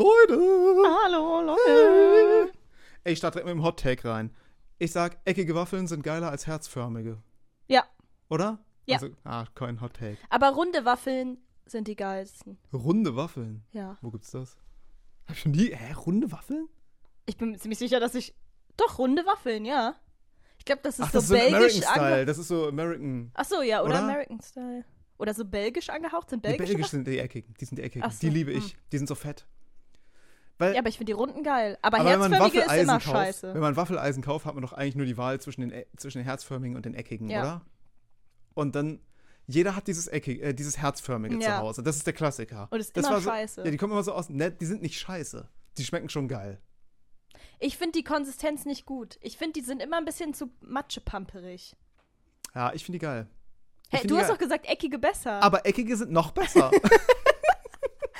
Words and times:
Leute! 0.00 0.38
Hallo, 1.02 1.40
Leute. 1.40 2.52
Ey, 3.02 3.14
ich 3.14 3.18
starte 3.18 3.38
direkt 3.38 3.46
mit 3.46 3.56
dem 3.56 3.64
Hot 3.64 3.80
Take 3.80 4.08
rein. 4.08 4.30
Ich 4.78 4.92
sag, 4.92 5.18
eckige 5.24 5.56
Waffeln 5.56 5.88
sind 5.88 6.04
geiler 6.04 6.30
als 6.30 6.46
herzförmige. 6.46 7.18
Ja. 7.66 7.82
Oder? 8.30 8.60
Ja. 8.86 8.98
Also, 8.98 9.08
ah, 9.24 9.46
kein 9.56 9.80
Hot 9.80 9.94
Take. 9.94 10.18
Aber 10.30 10.50
runde 10.50 10.84
Waffeln 10.84 11.38
sind 11.66 11.88
die 11.88 11.96
geilsten. 11.96 12.58
Runde 12.72 13.16
Waffeln. 13.16 13.64
Ja. 13.72 13.98
Wo 14.00 14.10
gibt's 14.10 14.30
das? 14.30 14.56
Hab 15.26 15.34
ich 15.34 15.42
schon 15.42 15.50
nie. 15.50 15.74
Hä, 15.74 15.92
runde 15.94 16.30
Waffeln? 16.30 16.68
Ich 17.26 17.36
bin 17.36 17.50
mir 17.50 17.58
ziemlich 17.58 17.80
sicher, 17.80 17.98
dass 17.98 18.14
ich. 18.14 18.36
Doch, 18.76 19.00
runde 19.00 19.26
Waffeln, 19.26 19.64
ja. 19.64 19.96
Ich 20.58 20.64
glaube, 20.64 20.82
das 20.84 21.00
ist 21.00 21.06
Ach, 21.06 21.10
so 21.10 21.18
das 21.18 21.24
ist 21.24 21.28
so 21.30 21.34
belgisch 21.34 21.82
American 21.82 21.82
Style. 21.82 22.26
Das 22.26 22.38
ist 22.38 22.48
so 22.48 22.68
American. 22.68 23.30
Ach 23.34 23.44
so, 23.44 23.62
ja, 23.62 23.82
oder, 23.82 23.90
Oder? 23.90 24.02
American 24.04 24.40
Style. 24.40 24.84
Oder 25.18 25.34
so 25.34 25.44
belgisch 25.44 25.90
angehaucht. 25.90 26.30
Sind 26.30 26.44
Die 26.44 26.50
belgisch? 26.50 26.68
belgisch 26.68 26.86
sind 26.86 27.04
die 27.08 27.18
eckigen. 27.18 27.52
Die 27.60 27.64
sind 27.64 27.78
die 27.78 27.82
eckigen. 27.82 28.08
So, 28.08 28.18
Die 28.20 28.30
liebe 28.30 28.52
hm. 28.52 28.58
ich. 28.58 28.76
Die 28.92 28.98
sind 28.98 29.08
so 29.08 29.16
fett. 29.16 29.44
Weil, 30.58 30.72
ja, 30.74 30.80
aber 30.80 30.88
ich 30.88 30.96
finde 30.98 31.10
die 31.12 31.16
runden 31.16 31.42
geil. 31.44 31.78
Aber, 31.82 32.00
aber 32.00 32.08
herzförmige 32.10 32.60
ist 32.60 32.72
immer 32.72 32.94
kauft, 32.94 33.06
scheiße. 33.06 33.54
wenn 33.54 33.60
man 33.60 33.76
Waffeleisen 33.76 34.22
kauft, 34.22 34.44
hat 34.44 34.54
man 34.54 34.62
doch 34.62 34.72
eigentlich 34.72 34.96
nur 34.96 35.06
die 35.06 35.16
Wahl 35.16 35.40
zwischen 35.40 35.60
den, 35.60 35.70
e- 35.70 35.86
zwischen 35.96 36.18
den 36.18 36.24
herzförmigen 36.24 36.76
und 36.76 36.84
den 36.84 36.94
eckigen, 36.94 37.30
Ja. 37.30 37.40
oder? 37.40 37.60
Und 38.54 38.74
dann, 38.74 39.00
jeder 39.46 39.76
hat 39.76 39.86
dieses 39.86 40.08
eckig, 40.08 40.42
äh, 40.42 40.52
dieses 40.52 40.78
herzförmige 40.78 41.38
zu 41.38 41.44
Ja. 41.48 41.58
Hause. 41.58 41.82
Das 41.84 41.96
ist 41.96 42.06
der 42.06 42.12
Klassiker. 42.14 42.66
Und 42.70 42.80
ist 42.80 42.96
das 42.96 43.04
immer 43.04 43.14
war 43.14 43.20
so, 43.20 43.30
scheiße. 43.30 43.64
Ja, 43.64 43.70
die 43.70 43.76
kommen 43.76 43.92
immer 43.92 44.02
so 44.02 44.12
aus, 44.12 44.28
ne, 44.30 44.50
die 44.50 44.66
sind 44.66 44.82
nicht 44.82 44.98
scheiße. 44.98 45.48
Die 45.78 45.84
schmecken 45.84 46.08
schon 46.08 46.26
geil. 46.26 46.60
Ich 47.60 47.76
finde 47.78 47.92
die 47.98 48.04
Konsistenz 48.04 48.64
nicht 48.64 48.84
gut. 48.84 49.16
Ich 49.20 49.36
finde, 49.38 49.52
die 49.60 49.64
sind 49.64 49.80
immer 49.80 49.98
ein 49.98 50.04
bisschen 50.04 50.34
zu 50.34 50.50
matschepamperig. 50.60 51.76
Ja, 52.54 52.72
ich 52.72 52.84
finde 52.84 52.98
die 52.98 53.04
geil. 53.04 53.28
Hey, 53.90 54.00
find 54.00 54.10
du 54.10 54.16
hast 54.16 54.22
geil. 54.26 54.32
doch 54.32 54.38
gesagt, 54.38 54.66
eckige 54.68 54.98
besser. 54.98 55.40
Aber 55.42 55.64
eckige 55.66 55.96
sind 55.96 56.10
noch 56.10 56.32
besser. 56.32 56.70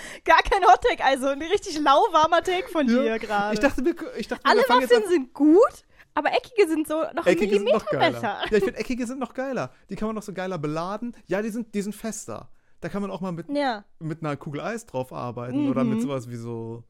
Gar 0.25 0.43
kein 0.43 0.63
Hottake, 0.65 1.05
also 1.05 1.29
ein 1.29 1.43
richtig 1.43 1.79
lauwarmer 1.79 2.43
Take 2.43 2.69
von 2.69 2.87
Ja. 2.89 3.03
dir 3.03 3.19
gerade. 3.19 3.55
ich 3.55 3.61
dachte, 3.61 3.83
ich 4.17 4.29
dachte, 4.29 4.45
Alle 4.45 4.61
Waffeln 4.63 5.09
sind 5.09 5.33
gut, 5.35 5.85
aber 6.15 6.31
eckige 6.33 6.69
sind 6.69 6.87
so 6.89 7.03
noch 7.15 7.27
Eckige 7.27 7.57
einen 7.57 7.65
noch 7.65 7.73
Millimeter 7.91 7.99
geiler. 7.99 8.11
besser. 8.13 8.39
Ja, 8.51 8.57
ich 8.57 8.65
finde, 8.65 8.77
eckige 8.81 9.07
sind 9.07 9.19
noch 9.19 9.35
geiler. 9.35 9.73
Die 9.91 9.97
kann 9.97 10.09
man 10.09 10.15
noch 10.17 10.23
so 10.23 10.33
geiler 10.33 10.59
beladen. 10.59 11.15
Ja, 11.27 11.43
die 11.43 11.51
sind, 11.51 11.75
die 11.75 11.83
sind 11.83 11.95
fester. 11.95 12.49
Da 12.81 12.89
kann 12.89 13.03
man 13.03 13.11
auch 13.11 13.21
mal 13.21 13.33
mit, 13.33 13.49
Ja. 13.49 13.85
mit 13.99 14.23
einer 14.23 14.37
Kugel 14.37 14.61
Eis 14.61 14.87
drauf 14.87 15.13
arbeiten 15.13 15.69
oder 15.69 15.83
mit 15.85 15.99
Mhm. 15.99 16.03
sowas 16.03 16.29
wie 16.31 16.37
so. 16.37 16.85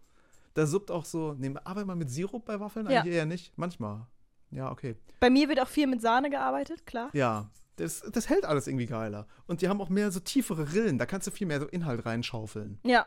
Da 0.55 0.67
suppt 0.67 0.91
auch 0.91 1.05
so. 1.05 1.35
Nee, 1.39 1.55
arbeitet 1.65 1.87
man 1.87 1.99
mit 1.99 2.11
Sirup 2.11 2.45
bei 2.45 2.59
Waffeln? 2.61 2.91
Ja. 2.91 3.01
Eigentlich 3.01 3.15
eher 3.15 3.27
nicht. 3.27 3.57
Manchmal. 3.57 4.07
Ja, 4.51 4.71
okay. 4.71 4.97
Bei 5.21 5.31
mir 5.31 5.49
wird 5.49 5.61
auch 5.61 5.69
viel 5.69 5.87
mit 5.87 6.01
Sahne 6.01 6.31
gearbeitet, 6.31 6.85
klar. 6.87 7.11
Ja. 7.13 7.49
Das, 7.81 8.03
das 8.13 8.29
hält 8.29 8.45
alles 8.45 8.67
irgendwie 8.67 8.87
geiler. 8.87 9.27
Und 9.47 9.63
die 9.63 9.69
haben 9.69 9.81
auch 9.81 9.89
mehr 9.89 10.11
so 10.11 10.21
tiefere 10.21 10.73
Rillen. 10.73 10.99
Da 10.99 11.07
kannst 11.07 11.27
du 11.27 11.31
viel 11.31 11.47
mehr 11.47 11.61
so 11.61 11.67
Inhalt 11.67 12.05
reinschaufeln. 12.05 12.79
Ja. 12.85 13.07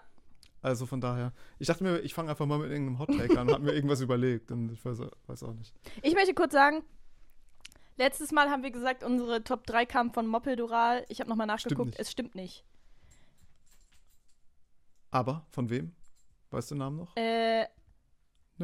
Also 0.62 0.86
von 0.86 1.02
daher. 1.02 1.34
Ich 1.60 1.68
dachte 1.68 1.84
mir, 1.84 2.00
ich 2.00 2.14
fange 2.14 2.30
einfach 2.30 2.46
mal 2.46 2.60
mit 2.60 2.70
irgendeinem 2.72 3.00
Hottake 3.00 3.40
an 3.40 3.48
und 3.48 3.54
hab 3.54 3.62
mir 3.62 3.74
irgendwas 3.74 4.02
überlegt. 4.02 4.52
Und 4.52 4.72
ich 4.72 4.84
weiß, 4.84 5.00
weiß 5.28 5.44
auch 5.44 5.54
nicht. 5.54 5.74
Ich 6.02 6.14
möchte 6.14 6.34
kurz 6.34 6.54
sagen, 6.54 6.84
letztes 7.98 8.32
Mal 8.32 8.50
haben 8.50 8.64
wir 8.64 8.72
gesagt, 8.72 9.04
unsere 9.04 9.44
Top 9.44 9.66
3 9.66 9.86
kamen 9.86 10.14
von 10.14 10.28
Moppeldoral. 10.28 11.06
Ich 11.10 11.20
habe 11.20 11.30
nochmal 11.30 11.48
nachgeguckt, 11.48 11.92
nicht. 11.92 12.00
es 12.00 12.12
stimmt 12.12 12.36
nicht. 12.36 12.64
Aber 15.10 15.46
von 15.50 15.70
wem? 15.70 15.94
Weißt 16.52 16.72
du 16.72 16.76
den 16.76 16.80
Namen 16.80 16.98
noch? 16.98 17.18
Äh, 17.18 17.66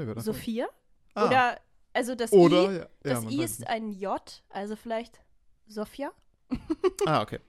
Nee? 0.06 0.20
Sophia? 0.20 0.68
Ah. 1.14 1.26
Oder, 1.26 1.62
also 1.94 2.16
das 2.16 2.32
Oder, 2.32 2.64
I, 2.64 2.66
ja, 2.66 2.82
ja, 2.82 2.88
das 3.02 3.24
man 3.24 3.34
I 3.34 3.44
ist 3.44 3.68
ein 3.68 3.92
J, 3.92 4.44
also 4.50 4.76
vielleicht 4.76 5.20
Sophia. 5.68 6.12
Ah, 7.06 7.22
okay. 7.22 7.40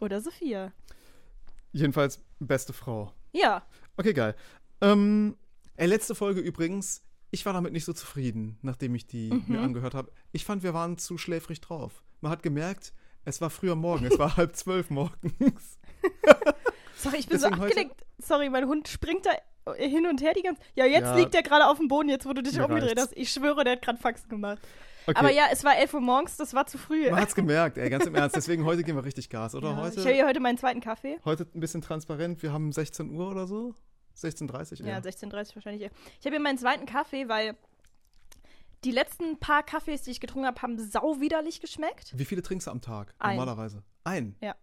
oder 0.00 0.20
Sophia. 0.20 0.72
Jedenfalls 1.72 2.22
beste 2.38 2.72
Frau. 2.72 3.12
Ja, 3.32 3.62
Okay, 3.96 4.12
geil. 4.12 4.36
Ähm, 4.80 5.36
ey, 5.76 5.86
letzte 5.88 6.14
Folge 6.14 6.40
übrigens. 6.40 7.02
Ich 7.30 7.44
war 7.44 7.52
damit 7.52 7.72
nicht 7.72 7.84
so 7.84 7.92
zufrieden, 7.92 8.58
nachdem 8.62 8.94
ich 8.94 9.06
die 9.06 9.30
Mhm. 9.32 9.44
mir 9.48 9.60
angehört 9.60 9.94
habe. 9.94 10.10
Ich 10.32 10.44
fand, 10.44 10.62
wir 10.62 10.72
waren 10.72 10.96
zu 10.98 11.18
schläfrig 11.18 11.60
drauf. 11.60 12.02
Man 12.20 12.30
hat 12.32 12.42
gemerkt, 12.44 12.92
es 13.24 13.40
war 13.40 13.50
früher 13.50 13.74
Morgen. 13.74 14.06
es 14.06 14.18
war 14.18 14.36
halb 14.36 14.54
zwölf 14.56 14.88
morgens. 14.90 15.78
sorry, 16.96 17.16
ich 17.18 17.26
bin 17.28 17.38
so 17.38 17.46
Deswegen 17.48 17.60
heute- 17.60 17.70
abgelenkt. 17.72 18.04
Sorry, 18.18 18.48
mein 18.50 18.66
Hund 18.66 18.88
springt 18.88 19.26
da 19.26 19.32
hin 19.74 20.06
und 20.06 20.22
her 20.22 20.32
die 20.34 20.42
ganze 20.42 20.62
Ja, 20.74 20.86
jetzt 20.86 21.02
Ja. 21.04 21.16
liegt 21.16 21.34
er 21.34 21.42
gerade 21.42 21.66
auf 21.66 21.78
dem 21.78 21.88
Boden, 21.88 22.08
jetzt 22.08 22.24
wo 22.24 22.32
du 22.32 22.42
dich 22.42 22.58
umgedreht 22.58 22.82
reicht's. 22.96 23.02
hast. 23.02 23.16
Ich 23.16 23.30
schwöre, 23.30 23.64
der 23.64 23.74
hat 23.74 23.82
gerade 23.82 23.98
Faxen 23.98 24.28
gemacht. 24.28 24.58
Okay. 25.08 25.18
Aber 25.18 25.30
ja, 25.30 25.46
es 25.50 25.64
war 25.64 25.76
11 25.76 25.94
Uhr 25.94 26.00
morgens, 26.00 26.36
das 26.36 26.52
war 26.52 26.66
zu 26.66 26.76
früh. 26.76 27.10
Man 27.10 27.20
hat's 27.20 27.34
gemerkt, 27.34 27.78
ey, 27.78 27.88
ganz 27.88 28.04
im 28.06 28.14
Ernst. 28.14 28.36
Deswegen 28.36 28.64
heute 28.64 28.82
gehen 28.84 28.94
wir 28.94 29.04
richtig 29.04 29.30
Gas, 29.30 29.54
oder? 29.54 29.70
Ja, 29.70 29.76
heute, 29.76 30.00
ich 30.00 30.06
habe 30.06 30.14
hier 30.14 30.26
heute 30.26 30.40
meinen 30.40 30.58
zweiten 30.58 30.80
Kaffee. 30.80 31.18
heute 31.24 31.46
ein 31.54 31.60
bisschen 31.60 31.80
transparent. 31.80 32.42
Wir 32.42 32.52
haben 32.52 32.70
16 32.72 33.10
Uhr 33.10 33.30
oder 33.30 33.46
so. 33.46 33.74
16.30 34.16 34.82
Uhr. 34.82 34.88
Ja, 34.88 34.98
16.30 34.98 35.54
wahrscheinlich. 35.54 35.82
eher. 35.82 35.90
Ich 36.20 36.26
habe 36.26 36.34
hier 36.36 36.40
meinen 36.40 36.58
zweiten 36.58 36.86
Kaffee, 36.86 37.28
weil 37.28 37.56
die 38.84 38.90
letzten 38.90 39.38
paar 39.38 39.62
Kaffees, 39.62 40.02
die 40.02 40.10
ich 40.10 40.20
getrunken 40.20 40.46
habe, 40.46 40.60
haben 40.62 40.78
sau 40.78 41.20
widerlich 41.20 41.60
geschmeckt. 41.60 42.12
Wie 42.16 42.24
viele 42.24 42.42
trinkst 42.42 42.66
du 42.66 42.70
am 42.70 42.80
Tag 42.80 43.14
Ein. 43.18 43.36
normalerweise? 43.36 43.82
Ein? 44.04 44.36
Ja. 44.40 44.54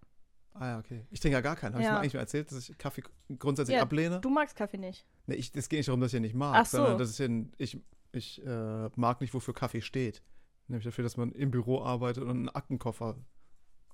Ah 0.54 0.68
ja, 0.68 0.80
okay. 0.80 1.06
Ich 1.12 1.20
trinke 1.20 1.34
ja 1.34 1.42
gar 1.42 1.56
keinen. 1.58 1.74
Habe 1.74 1.82
ich 1.82 1.86
Ja. 1.88 1.94
mal 1.94 2.00
eigentlich 2.00 2.14
mal 2.14 2.22
erzählt, 2.22 2.50
dass 2.52 2.70
ich 2.70 2.78
Kaffee 2.78 3.04
grundsätzlich 3.40 3.76
Ja, 3.76 3.82
ablehne? 3.82 4.22
Du 4.22 4.30
magst 4.30 4.56
Kaffee 4.56 4.78
nicht. 4.78 5.06
Nee, 5.26 5.36
ich, 5.36 5.52
es 5.54 5.68
geht 5.68 5.80
nicht 5.80 5.88
darum, 5.90 6.00
dass 6.00 6.14
ich 6.14 6.18
ihn 6.18 6.22
nicht 6.22 6.36
mag, 6.36 6.56
Ach 6.56 6.66
so. 6.66 6.78
sondern 6.78 6.98
dass 6.98 7.12
ich, 7.20 7.26
ihn, 7.26 7.52
ich, 7.58 7.78
ich 8.14 8.46
äh, 8.46 8.90
mag 8.96 9.20
nicht, 9.20 9.34
wofür 9.34 9.54
Kaffee 9.54 9.82
steht. 9.82 10.22
Nämlich 10.68 10.86
dafür, 10.86 11.04
dass 11.04 11.18
man 11.18 11.32
im 11.32 11.52
Büro 11.52 11.82
arbeitet 11.84 12.24
und 12.24 12.30
einen 12.32 12.50
Aktenkoffer 12.50 13.18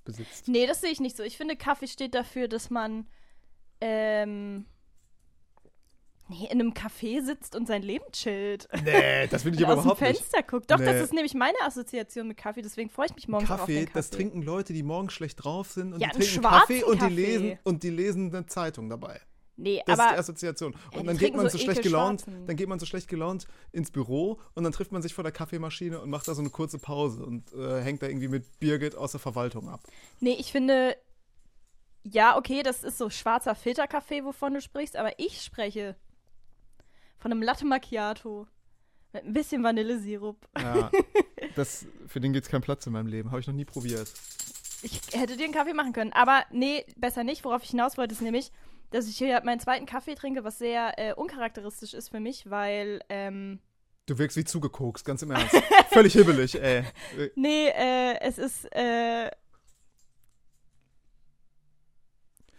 besitzt. 0.04 0.48
Nee, 0.48 0.66
das 0.66 0.80
sehe 0.80 0.90
ich 0.90 1.00
nicht 1.00 1.16
so. 1.16 1.22
Ich 1.22 1.36
finde, 1.36 1.54
Kaffee 1.56 1.86
steht 1.86 2.14
dafür, 2.14 2.48
dass 2.48 2.70
man 2.70 3.06
ähm, 3.80 4.64
nee, 6.28 6.44
in 6.50 6.60
einem 6.60 6.72
Café 6.72 7.22
sitzt 7.22 7.54
und 7.54 7.66
sein 7.66 7.82
Leben 7.82 8.04
chillt. 8.12 8.68
Nee, 8.84 9.26
das 9.28 9.42
finde 9.42 9.58
ich 9.58 9.64
aber 9.66 9.74
aus 9.74 9.80
dem 9.80 9.90
überhaupt 9.90 10.00
nicht. 10.00 10.16
Fenster 10.20 10.42
guckt. 10.42 10.70
Doch, 10.70 10.78
das 10.78 10.94
Nee. 10.96 11.00
ist 11.02 11.12
nämlich 11.12 11.34
meine 11.34 11.58
Assoziation 11.62 12.28
mit 12.28 12.36
Kaffee, 12.36 12.62
deswegen 12.62 12.88
freue 12.90 13.06
ich 13.06 13.14
mich 13.14 13.28
morgens 13.28 13.50
auch 13.50 13.54
auf 13.54 13.60
Kaffee, 13.60 13.74
den 13.74 13.84
Kaffee. 13.86 13.98
das 13.98 14.10
trinken 14.10 14.42
Leute, 14.42 14.72
die 14.72 14.82
morgens 14.82 15.12
schlecht 15.12 15.44
drauf 15.44 15.70
sind 15.70 15.92
und 15.92 16.00
Ja, 16.00 16.08
die 16.08 16.18
trinken 16.20 16.34
schwarzen 16.40 16.60
Kaffee 16.60 16.84
und 16.84 16.94
die 16.94 16.98
Kaffee. 17.00 17.14
lesen 17.14 17.58
und 17.64 17.82
die 17.82 17.90
lesen 17.90 18.34
eine 18.34 18.46
Zeitung 18.46 18.88
dabei. 18.88 19.20
Nee, 19.56 19.82
Das 19.86 19.98
ist 19.98 20.02
die 20.04 20.08
aber 20.08 20.18
Assoziation. 20.18 20.72
Ja, 20.72 20.98
Und 20.98 21.02
die 21.02 21.06
dann 21.08 21.18
geht 21.18 21.34
man 21.36 21.48
so 21.48 21.58
so 21.58 21.64
schlecht 21.64 21.82
gelaunt, 21.82 22.24
dann 22.46 22.56
geht 22.56 22.68
man 22.68 22.78
so 22.78 22.86
schlecht 22.86 23.08
gelaunt 23.08 23.46
ins 23.70 23.90
Büro 23.90 24.40
und 24.54 24.64
dann 24.64 24.72
trifft 24.72 24.92
man 24.92 25.02
sich 25.02 25.14
vor 25.14 25.24
der 25.24 25.32
Kaffeemaschine 25.32 26.00
und 26.00 26.10
macht 26.10 26.26
da 26.26 26.34
so 26.34 26.40
eine 26.40 26.50
kurze 26.50 26.78
Pause 26.78 27.24
und 27.24 27.52
äh, 27.52 27.82
hängt 27.82 28.02
da 28.02 28.06
irgendwie 28.06 28.28
mit 28.28 28.58
Birgit 28.60 28.96
aus 28.96 29.12
der 29.12 29.20
Verwaltung 29.20 29.68
ab. 29.68 29.80
nee, 30.20 30.36
ich 30.38 30.52
finde 30.52 30.96
ja, 32.04 32.36
okay, 32.36 32.62
das 32.62 32.82
ist 32.82 32.98
so 32.98 33.10
schwarzer 33.10 33.54
Filterkaffee, 33.54 34.24
wovon 34.24 34.54
du 34.54 34.60
sprichst, 34.60 34.96
aber 34.96 35.18
ich 35.18 35.40
spreche 35.42 35.96
von 37.18 37.30
einem 37.30 37.42
Latte 37.42 37.64
Macchiato 37.64 38.48
mit 39.12 39.24
ein 39.24 39.32
bisschen 39.32 39.62
Vanillesirup. 39.62 40.48
Ja, 40.58 40.90
das, 41.54 41.86
für 42.08 42.20
den 42.20 42.32
gibt 42.32 42.46
es 42.46 42.50
keinen 42.50 42.62
Platz 42.62 42.86
in 42.86 42.92
meinem 42.92 43.06
Leben. 43.06 43.30
Habe 43.30 43.40
ich 43.40 43.46
noch 43.46 43.54
nie 43.54 43.64
probiert. 43.64 44.12
Ich 44.82 45.00
hätte 45.12 45.36
dir 45.36 45.44
einen 45.44 45.54
Kaffee 45.54 45.74
machen 45.74 45.92
können, 45.92 46.12
aber 46.12 46.44
nee, 46.50 46.84
besser 46.96 47.22
nicht. 47.22 47.44
Worauf 47.44 47.62
ich 47.62 47.70
hinaus 47.70 47.96
wollte, 47.98 48.14
ist 48.14 48.20
nämlich, 48.22 48.50
dass 48.92 49.08
ich 49.08 49.16
hier 49.18 49.40
meinen 49.44 49.60
zweiten 49.60 49.86
Kaffee 49.86 50.14
trinke, 50.14 50.44
was 50.44 50.58
sehr 50.58 50.92
äh, 50.98 51.12
uncharakteristisch 51.14 51.94
ist 51.94 52.10
für 52.10 52.20
mich, 52.20 52.48
weil, 52.50 53.00
ähm, 53.08 53.58
Du 54.06 54.18
wirkst 54.18 54.36
wie 54.36 54.44
zugekokst, 54.44 55.04
ganz 55.04 55.22
im 55.22 55.30
Ernst. 55.30 55.54
Völlig 55.92 56.12
hibbelig, 56.12 56.60
ey. 56.60 56.78
Äh, 57.16 57.30
nee, 57.36 57.68
äh, 57.68 58.18
es 58.20 58.36
ist, 58.38 58.64
äh, 58.74 59.30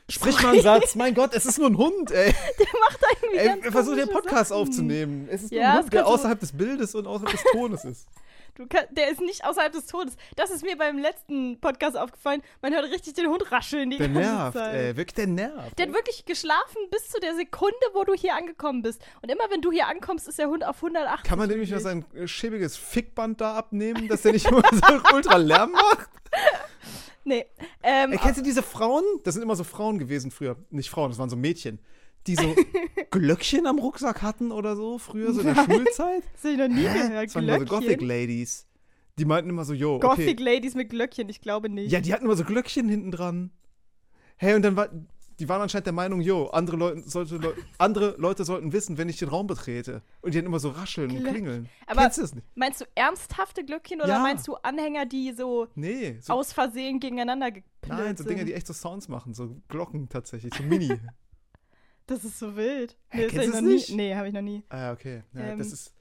Sprich 0.09 0.41
mal 0.43 0.53
einen 0.53 0.61
Satz. 0.61 0.95
Mein 0.95 1.13
Gott, 1.13 1.33
es 1.33 1.45
ist 1.45 1.57
nur 1.57 1.67
ein 1.69 1.77
Hund, 1.77 2.11
ey. 2.11 2.33
der 2.59 2.67
macht 2.81 2.99
irgendwie 3.21 3.37
Ey, 3.65 3.71
versuch 3.71 3.95
den 3.95 4.09
Podcast 4.09 4.49
Sachen. 4.49 4.61
aufzunehmen. 4.61 5.27
Es 5.29 5.43
ist 5.43 5.51
nur 5.51 5.61
Ja, 5.61 5.71
ein 5.71 5.83
Hund, 5.83 5.93
der 5.93 6.05
außerhalb 6.07 6.39
des 6.39 6.51
Bildes 6.51 6.93
und 6.95 7.07
außerhalb 7.07 7.31
des 7.31 7.43
Tones 7.51 7.85
ist. 7.85 8.07
Du 8.55 8.67
kann, 8.67 8.85
der 8.91 9.09
ist 9.09 9.19
nicht 9.19 9.43
außerhalb 9.45 9.73
des 9.73 9.87
Todes. 9.87 10.15
Das 10.35 10.51
ist 10.51 10.63
mir 10.63 10.77
beim 10.77 10.99
letzten 10.99 11.59
Podcast 11.59 11.97
aufgefallen. 11.97 12.43
Man 12.61 12.71
hört 12.73 12.85
richtig 12.91 13.15
den 13.15 13.27
Hund 13.27 13.51
rascheln 13.51 13.89
die 13.89 13.97
Der 13.97 14.09
ganze 14.09 14.21
nervt, 14.21 14.57
Zeit. 14.57 14.75
ey. 14.75 14.95
Wirklich, 14.97 15.15
der 15.15 15.27
nervt. 15.27 15.79
Der 15.79 15.87
hat 15.87 15.93
wirklich 15.95 16.25
geschlafen 16.25 16.77
bis 16.91 17.09
zu 17.09 17.19
der 17.19 17.35
Sekunde, 17.35 17.75
wo 17.93 18.03
du 18.03 18.13
hier 18.13 18.35
angekommen 18.35 18.83
bist. 18.83 19.01
Und 19.23 19.31
immer 19.31 19.45
wenn 19.49 19.61
du 19.61 19.71
hier 19.71 19.87
ankommst, 19.87 20.27
ist 20.27 20.37
der 20.37 20.49
Hund 20.49 20.63
auf 20.63 20.75
180. 20.77 21.27
Kann 21.27 21.39
man 21.39 21.49
dem 21.49 21.59
nicht 21.61 21.71
mal 21.71 21.79
sein 21.79 22.05
äh, 22.13 22.27
schäbiges 22.27 22.77
Fickband 22.77 23.41
da 23.41 23.55
abnehmen, 23.55 24.07
dass 24.07 24.21
der 24.21 24.33
nicht 24.33 24.45
immer 24.45 24.61
so 24.71 25.15
ultra 25.15 25.37
Lärm 25.37 25.71
macht? 25.71 26.09
Nee. 27.23 27.45
Ähm, 27.81 28.11
Ey, 28.11 28.17
kennst 28.19 28.39
du 28.39 28.43
diese 28.43 28.61
Frauen? 28.61 29.03
Das 29.23 29.33
sind 29.33 29.43
immer 29.43 29.55
so 29.55 29.63
Frauen 29.63 29.97
gewesen 29.97 30.29
früher. 30.29 30.57
Nicht 30.69 30.89
Frauen, 30.89 31.09
das 31.09 31.17
waren 31.17 31.29
so 31.29 31.35
Mädchen. 31.37 31.79
Die 32.27 32.35
so 32.35 32.55
Glöckchen 33.11 33.67
am 33.67 33.79
Rucksack 33.79 34.21
hatten 34.21 34.51
oder 34.51 34.75
so, 34.75 34.97
früher, 34.97 35.33
so 35.33 35.41
in 35.41 35.47
der 35.47 35.55
Nein. 35.55 35.65
Schulzeit. 35.65 36.23
das 36.33 36.43
habe 36.43 36.53
ich 36.53 36.57
noch 36.59 36.67
nie 36.69 36.87
Hä? 36.87 37.07
gehört. 37.09 37.25
Das 37.27 37.35
waren 37.35 37.47
immer 37.49 37.59
so? 37.59 37.65
Gothic 37.65 38.01
Ladies. 38.01 38.65
Die 39.19 39.25
meinten 39.25 39.49
immer 39.49 39.65
so, 39.65 39.73
yo, 39.73 39.99
Gothic 39.99 40.39
okay. 40.39 40.43
Ladies 40.55 40.73
mit 40.75 40.89
Glöckchen, 40.89 41.29
ich 41.29 41.41
glaube 41.41 41.69
nicht. 41.69 41.91
Ja, 41.91 41.99
die 42.01 42.13
hatten 42.13 42.25
immer 42.25 42.35
so 42.35 42.43
Glöckchen 42.43 42.87
hinten 42.89 43.11
dran. 43.11 43.51
Hey, 44.37 44.55
und 44.55 44.63
dann 44.63 44.75
war, 44.75 44.89
die 45.39 45.47
waren 45.49 45.61
anscheinend 45.61 45.85
der 45.85 45.93
Meinung, 45.93 46.19
jo, 46.21 46.47
andere 46.47 46.77
Leute, 46.77 47.07
sollte, 47.07 47.37
Leu 47.37 47.53
andere 47.77 48.15
Leute 48.17 48.43
sollten 48.45 48.73
wissen, 48.73 48.97
wenn 48.97 49.09
ich 49.09 49.17
den 49.17 49.29
Raum 49.29 49.45
betrete. 49.45 50.01
Und 50.21 50.33
die 50.33 50.37
hatten 50.39 50.47
immer 50.47 50.59
so 50.59 50.69
rascheln 50.69 51.11
und 51.11 51.17
Glöck- 51.19 51.29
klingeln. 51.31 51.69
Aber- 51.85 52.01
Kennst 52.01 52.17
du 52.17 52.21
das 52.23 52.33
nicht? 52.35 52.47
Meinst 52.55 52.81
du 52.81 52.85
ernsthafte 52.95 53.63
Glöckchen 53.63 53.99
oder 54.01 54.09
Ja. 54.09 54.19
meinst 54.19 54.47
du 54.47 54.55
Anhänger, 54.55 55.05
die 55.05 55.33
so 55.33 55.67
Nee, 55.75 56.17
so, 56.21 56.33
aus 56.33 56.51
Versehen 56.53 56.99
gegeneinander 56.99 57.51
geplönt 57.51 57.99
nein, 57.99 58.17
so 58.17 58.23
sind? 58.23 58.31
Dinger, 58.31 58.45
die 58.45 58.53
echt 58.53 58.65
so 58.65 58.73
Sounds 58.73 59.09
machen, 59.09 59.33
so 59.35 59.57
Glocken 59.67 60.09
tatsächlich, 60.09 60.53
so 60.55 60.63
Mini. 60.63 60.89
Das 62.07 62.23
ist 62.25 62.37
so 62.39 62.55
wild. 62.55 62.97
Nee, 63.13 63.27
das 63.27 63.47
noch 63.47 63.61
nie. 63.61 63.67
nicht? 63.75 63.89
Nee, 63.91 64.15
habe 64.15 64.27
ich 64.27 64.33
noch 64.33 64.41
nie. 64.41 64.63
Ah, 64.69 64.91
okay. 64.91 65.23
Ja, 65.33 65.41
Ähm. 65.51 65.57
das 65.57 65.71
ist. 65.71 65.93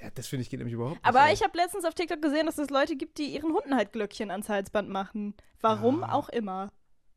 Ja, 0.00 0.10
das 0.14 0.26
finde 0.26 0.42
ich 0.42 0.50
geht 0.50 0.58
nämlich 0.58 0.74
überhaupt 0.74 0.96
nicht. 0.96 1.04
Aber 1.04 1.32
ich 1.32 1.42
habe 1.44 1.56
letztens 1.56 1.84
auf 1.84 1.94
TikTok 1.94 2.20
gesehen, 2.20 2.46
dass 2.46 2.58
es 2.58 2.70
Leute 2.70 2.96
gibt, 2.96 3.18
die 3.18 3.26
ihren 3.34 3.52
Hunden 3.52 3.74
halt 3.76 3.92
Glöckchen 3.92 4.30
ans 4.32 4.48
Halsband 4.48 4.88
machen. 4.88 5.34
Warum 5.60 6.02
Ah. 6.02 6.12
auch 6.14 6.28
immer. 6.28 6.72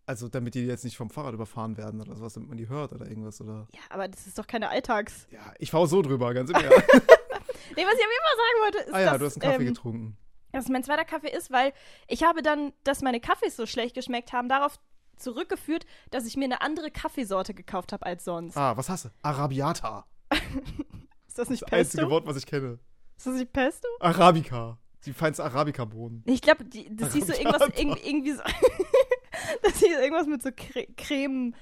Also, 0.05 0.27
damit 0.29 0.53
die 0.53 0.65
jetzt 0.67 0.83
nicht 0.83 0.95
vom 0.97 1.09
Fahrrad 1.09 1.33
überfahren 1.33 1.77
werden 1.77 1.99
oder 1.99 2.15
sowas, 2.15 2.33
damit 2.33 2.47
man 2.49 2.57
die 2.59 2.69
hört 2.69 2.93
oder 2.93 3.07
irgendwas, 3.07 3.41
oder? 3.41 3.67
Ja, 3.73 3.79
aber 3.89 4.07
das 4.07 4.27
ist 4.27 4.37
doch 4.37 4.45
keine 4.45 4.69
Alltags. 4.69 5.25
Ja, 5.31 5.39
ich 5.57 5.71
fahre 5.71 5.87
so 5.87 6.03
drüber, 6.03 6.31
ganz 6.35 6.51
im 6.51 6.55
Ernst. 6.63 6.69
Nee, 6.77 7.83
was 7.85 7.93
ich 7.95 8.05
auf 8.05 8.11
jeden 8.11 8.25
Fall 8.27 8.37
sagen 8.37 8.61
wollte, 8.61 8.77
ist, 8.79 8.93
ah 8.93 8.99
ja, 8.99 9.11
dass, 9.17 9.19
du 9.19 9.25
hast 9.25 9.41
einen 9.41 9.51
Kaffee 9.51 9.63
ähm, 9.67 9.73
getrunken. 9.73 10.17
dass 10.51 10.67
mein 10.69 10.83
zweiter 10.83 11.05
Kaffee 11.05 11.31
ist, 11.35 11.49
weil 11.51 11.73
ich 12.07 12.21
habe 12.23 12.43
dann, 12.43 12.71
dass 12.83 13.01
meine 13.01 13.19
Kaffees 13.19 13.55
so 13.55 13.65
schlecht 13.65 13.95
geschmeckt 13.95 14.31
haben, 14.31 14.47
darauf 14.47 14.77
zurückgeführt, 15.17 15.85
dass 16.12 16.25
ich 16.25 16.38
mir 16.38 16.45
eine 16.45 16.62
andere 16.62 16.91
Kaffeesorte 16.91 17.53
gekauft 17.53 17.94
habe 17.94 18.06
als 18.06 18.23
sonst. 18.25 18.57
Ah, 18.57 18.75
was 18.77 18.89
hast 18.89 19.06
du? 19.06 19.09
Arabiata. 19.21 20.06
Ist 21.27 21.38
das 21.39 21.50
nicht 21.50 21.63
Das 21.63 21.71
einzige 21.73 22.03
Pesto? 22.03 22.09
Wort, 22.12 22.25
was 22.27 22.38
ich 22.38 22.45
kenne. 22.45 22.79
Ist 23.17 23.27
das 23.27 23.35
nicht 23.35 23.51
Pesto? 23.53 23.88
Arabica. 24.00 24.77
Die 25.06 25.13
feinste 25.13 25.44
Arabica-Bohnen. 25.44 26.23
Ich 26.25 26.41
glaube, 26.41 26.65
das 26.65 27.13
hieß 27.13 27.27
so 27.27 27.33
irgendwas, 27.33 27.69
irgendwie, 27.77 28.31
so. 28.31 28.41
das 29.62 29.77
hieß 29.77 29.97
irgendwas 30.00 30.25
mit 30.27 30.41
so 30.41 30.50
Cre 30.56 30.88
Creme, 30.97 31.53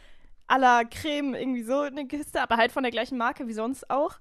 à 0.48 0.58
la 0.58 0.84
Creme, 0.86 1.36
irgendwie 1.36 1.64
so 1.64 1.80
eine 1.82 2.08
Kiste, 2.08 2.42
aber 2.42 2.58
halt 2.58 2.72
von 2.72 2.84
der 2.84 2.92
gleichen 2.92 3.18
Marke 3.18 3.48
wie 3.48 3.54
sonst 3.54 3.90
auch. 3.90 4.18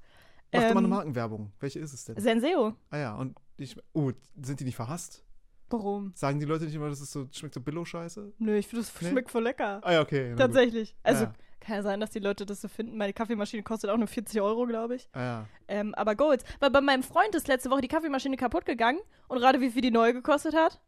Mach 0.52 0.60
doch 0.62 0.68
mal 0.70 0.78
eine 0.78 0.84
Ähm, 0.86 0.90
Markenwerbung. 0.90 1.52
Welche 1.60 1.78
ist 1.78 1.92
es 1.92 2.04
denn? 2.04 2.18
Senseo. 2.20 2.74
Ah 2.90 2.98
ja, 2.98 3.14
und 3.14 3.38
schm- 3.60 3.80
Oh, 3.92 4.10
sind 4.42 4.58
die 4.60 4.64
nicht 4.64 4.76
verhasst? 4.76 5.24
Warum? 5.72 6.12
Sagen 6.14 6.38
die 6.40 6.46
Leute 6.46 6.64
nicht 6.66 6.74
immer, 6.74 6.88
das 6.88 7.00
ist 7.00 7.12
so, 7.12 7.26
schmeckt 7.32 7.54
so 7.54 7.60
Billo-Scheiße? 7.60 8.32
Nö, 8.38 8.56
ich 8.56 8.66
finde, 8.68 8.84
das 8.84 9.00
Nee? 9.02 9.10
schmeckt 9.10 9.30
voll 9.30 9.42
lecker. 9.42 9.80
Ah 9.82 9.92
ja, 9.92 10.00
okay. 10.02 10.34
Tatsächlich. 10.36 10.94
Also, 11.02 11.24
Ja. 11.24 11.32
kann 11.60 11.76
ja 11.76 11.82
sein, 11.82 12.00
dass 12.00 12.10
die 12.10 12.18
Leute 12.18 12.44
das 12.46 12.60
so 12.60 12.68
finden. 12.68 12.96
Meine 12.98 13.12
Kaffeemaschine 13.12 13.62
kostet 13.62 13.90
auch 13.90 13.96
nur 13.96 14.08
40 14.08 14.40
Euro, 14.40 14.66
glaube 14.66 14.96
ich. 14.96 15.08
Ah 15.12 15.20
ja. 15.22 15.46
Ähm, 15.68 15.94
aber 15.94 16.14
Goals. 16.14 16.44
Weil 16.60 16.70
bei 16.70 16.80
meinem 16.80 17.02
Freund 17.02 17.34
ist 17.34 17.48
letzte 17.48 17.70
Woche 17.70 17.80
die 17.80 17.88
Kaffeemaschine 17.88 18.36
kaputt 18.36 18.66
gegangen. 18.66 19.00
Und 19.28 19.38
gerade 19.38 19.60
wie 19.60 19.70
viel 19.70 19.82
die 19.82 19.90
neue 19.90 20.12
gekostet 20.12 20.54
hat? 20.54 20.80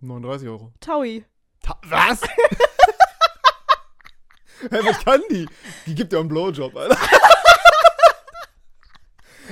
39 0.00 0.48
Euro. 0.48 0.72
Taui. 0.80 1.24
Ta 1.62 1.78
was? 1.84 2.22
Hä, 4.62 4.78
was 4.84 4.98
kann 5.04 5.20
die? 5.30 5.46
Die 5.86 5.94
gibt 5.94 6.12
ja 6.12 6.20
einen 6.20 6.28
Blowjob, 6.28 6.76
Alter. 6.76 6.96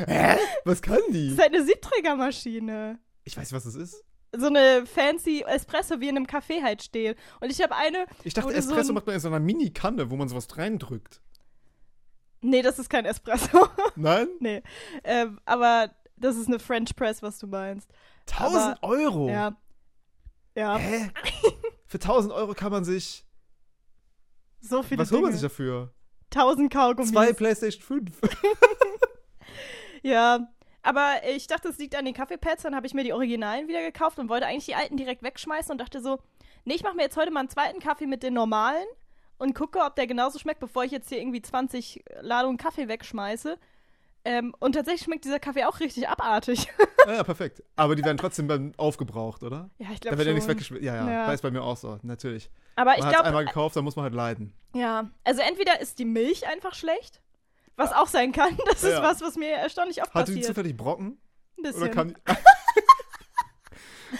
Hä? 0.06 0.36
Was 0.64 0.80
kann 0.82 0.96
Das 0.96 1.06
die? 1.12 1.28
ist 1.32 1.40
halt 1.40 1.54
eine 1.54 1.64
Siebträgermaschine. 1.64 2.98
Ich 3.24 3.36
weiß, 3.36 3.52
was 3.52 3.64
das 3.64 3.74
ist. 3.74 4.04
So 4.36 4.46
eine 4.46 4.84
fancy 4.86 5.42
Espresso, 5.46 6.00
wie 6.00 6.08
in 6.08 6.16
einem 6.16 6.26
Café 6.26 6.62
halt 6.62 6.82
steht. 6.82 7.16
Und 7.40 7.50
ich 7.50 7.62
habe 7.62 7.74
eine. 7.74 8.06
Ich 8.24 8.34
dachte, 8.34 8.50
so 8.50 8.54
Espresso 8.56 8.90
ein- 8.90 8.94
macht 8.94 9.06
man 9.06 9.14
in 9.14 9.20
so 9.20 9.28
einer 9.28 9.40
Mini-Kanne, 9.40 10.10
wo 10.10 10.16
man 10.16 10.28
sowas 10.28 10.46
reindrückt. 10.56 11.20
Nee, 12.40 12.62
das 12.62 12.78
ist 12.78 12.88
kein 12.90 13.04
Espresso. 13.06 13.68
Nein? 13.96 14.28
nee. 14.40 14.62
Ähm, 15.02 15.40
aber 15.44 15.90
das 16.16 16.36
ist 16.36 16.46
eine 16.48 16.58
French 16.58 16.94
Press, 16.94 17.22
was 17.22 17.38
du 17.38 17.46
meinst. 17.46 17.90
1000 18.30 18.82
Euro? 18.82 19.28
Ja. 19.30 19.56
Ja, 20.54 20.76
Hä? 20.76 21.10
Für 21.86 21.96
1000 21.98 22.32
Euro 22.34 22.52
kann 22.54 22.70
man 22.70 22.84
sich. 22.84 23.24
so 24.60 24.82
viele 24.82 25.00
Was 25.00 25.10
holt 25.10 25.22
man 25.22 25.32
sich 25.32 25.40
dafür? 25.40 25.92
1000 26.34 26.70
Kaugummis. 26.72 27.10
Zwei 27.12 27.32
PlayStation 27.32 27.82
5. 27.82 28.20
Ja, 30.02 30.48
aber 30.88 31.12
ich 31.34 31.46
dachte, 31.46 31.68
es 31.68 31.78
liegt 31.78 31.94
an 31.96 32.04
den 32.04 32.14
Kaffeepads. 32.14 32.62
Dann 32.62 32.74
habe 32.74 32.86
ich 32.86 32.94
mir 32.94 33.04
die 33.04 33.12
Originalen 33.12 33.68
wieder 33.68 33.82
gekauft 33.82 34.18
und 34.18 34.28
wollte 34.28 34.46
eigentlich 34.46 34.66
die 34.66 34.74
alten 34.74 34.96
direkt 34.96 35.22
wegschmeißen 35.22 35.70
und 35.70 35.78
dachte 35.78 36.00
so, 36.00 36.18
nee, 36.64 36.74
ich 36.74 36.82
mache 36.82 36.96
mir 36.96 37.02
jetzt 37.02 37.16
heute 37.16 37.30
mal 37.30 37.40
einen 37.40 37.48
zweiten 37.48 37.80
Kaffee 37.80 38.06
mit 38.06 38.22
den 38.22 38.34
normalen 38.34 38.86
und 39.38 39.54
gucke, 39.54 39.80
ob 39.80 39.96
der 39.96 40.06
genauso 40.06 40.38
schmeckt, 40.38 40.60
bevor 40.60 40.84
ich 40.84 40.90
jetzt 40.92 41.08
hier 41.08 41.18
irgendwie 41.18 41.42
20 41.42 42.02
Ladungen 42.20 42.56
Kaffee 42.56 42.88
wegschmeiße. 42.88 43.58
Ähm, 44.24 44.54
und 44.58 44.72
tatsächlich 44.72 45.02
schmeckt 45.04 45.24
dieser 45.24 45.38
Kaffee 45.38 45.64
auch 45.64 45.80
richtig 45.80 46.08
abartig. 46.08 46.68
Ja, 47.06 47.22
perfekt. 47.24 47.62
Aber 47.74 47.96
die 47.96 48.04
werden 48.04 48.18
trotzdem 48.18 48.74
aufgebraucht, 48.76 49.42
oder? 49.42 49.70
ja, 49.78 49.86
ich 49.92 50.00
Da 50.00 50.10
glaube 50.10 50.18
wird 50.18 50.26
ja 50.28 50.34
nichts 50.34 50.44
schon. 50.44 50.54
weggeschmissen. 50.56 50.84
Ja, 50.84 50.94
ja, 50.96 51.10
Ja. 51.10 51.26
Weiß 51.26 51.40
bei 51.40 51.50
mir 51.50 51.62
auch 51.62 51.76
so, 51.78 51.98
natürlich. 52.02 52.50
Aber 52.76 52.90
Man 52.90 52.98
ich 52.98 53.04
es 53.06 53.14
einmal 53.14 53.30
glaube, 53.30 53.44
gekauft, 53.46 53.76
dann 53.76 53.84
muss 53.84 53.96
man 53.96 54.02
halt 54.02 54.12
leiden. 54.14 54.52
ja, 54.74 55.08
also 55.24 55.40
entweder 55.40 55.80
ist 55.80 55.98
die 56.00 56.04
Milch 56.04 56.46
einfach 56.46 56.74
schlecht, 56.74 57.22
was 57.78 57.92
auch 57.92 58.08
sein 58.08 58.32
kann. 58.32 58.56
Das 58.66 58.82
ist 58.84 59.00
was, 59.02 59.20
was 59.22 59.36
mir 59.36 59.48
erstaunlich 59.52 60.02
oft 60.02 60.12
Hatte 60.12 60.32
die 60.32 60.38
passiert. 60.40 60.46
zufällig 60.54 60.76
Brocken? 60.76 61.18
Ein 61.56 61.62
bisschen. 61.62 61.82
Oder 61.82 61.90
kann 61.90 62.08
die. 62.08 62.14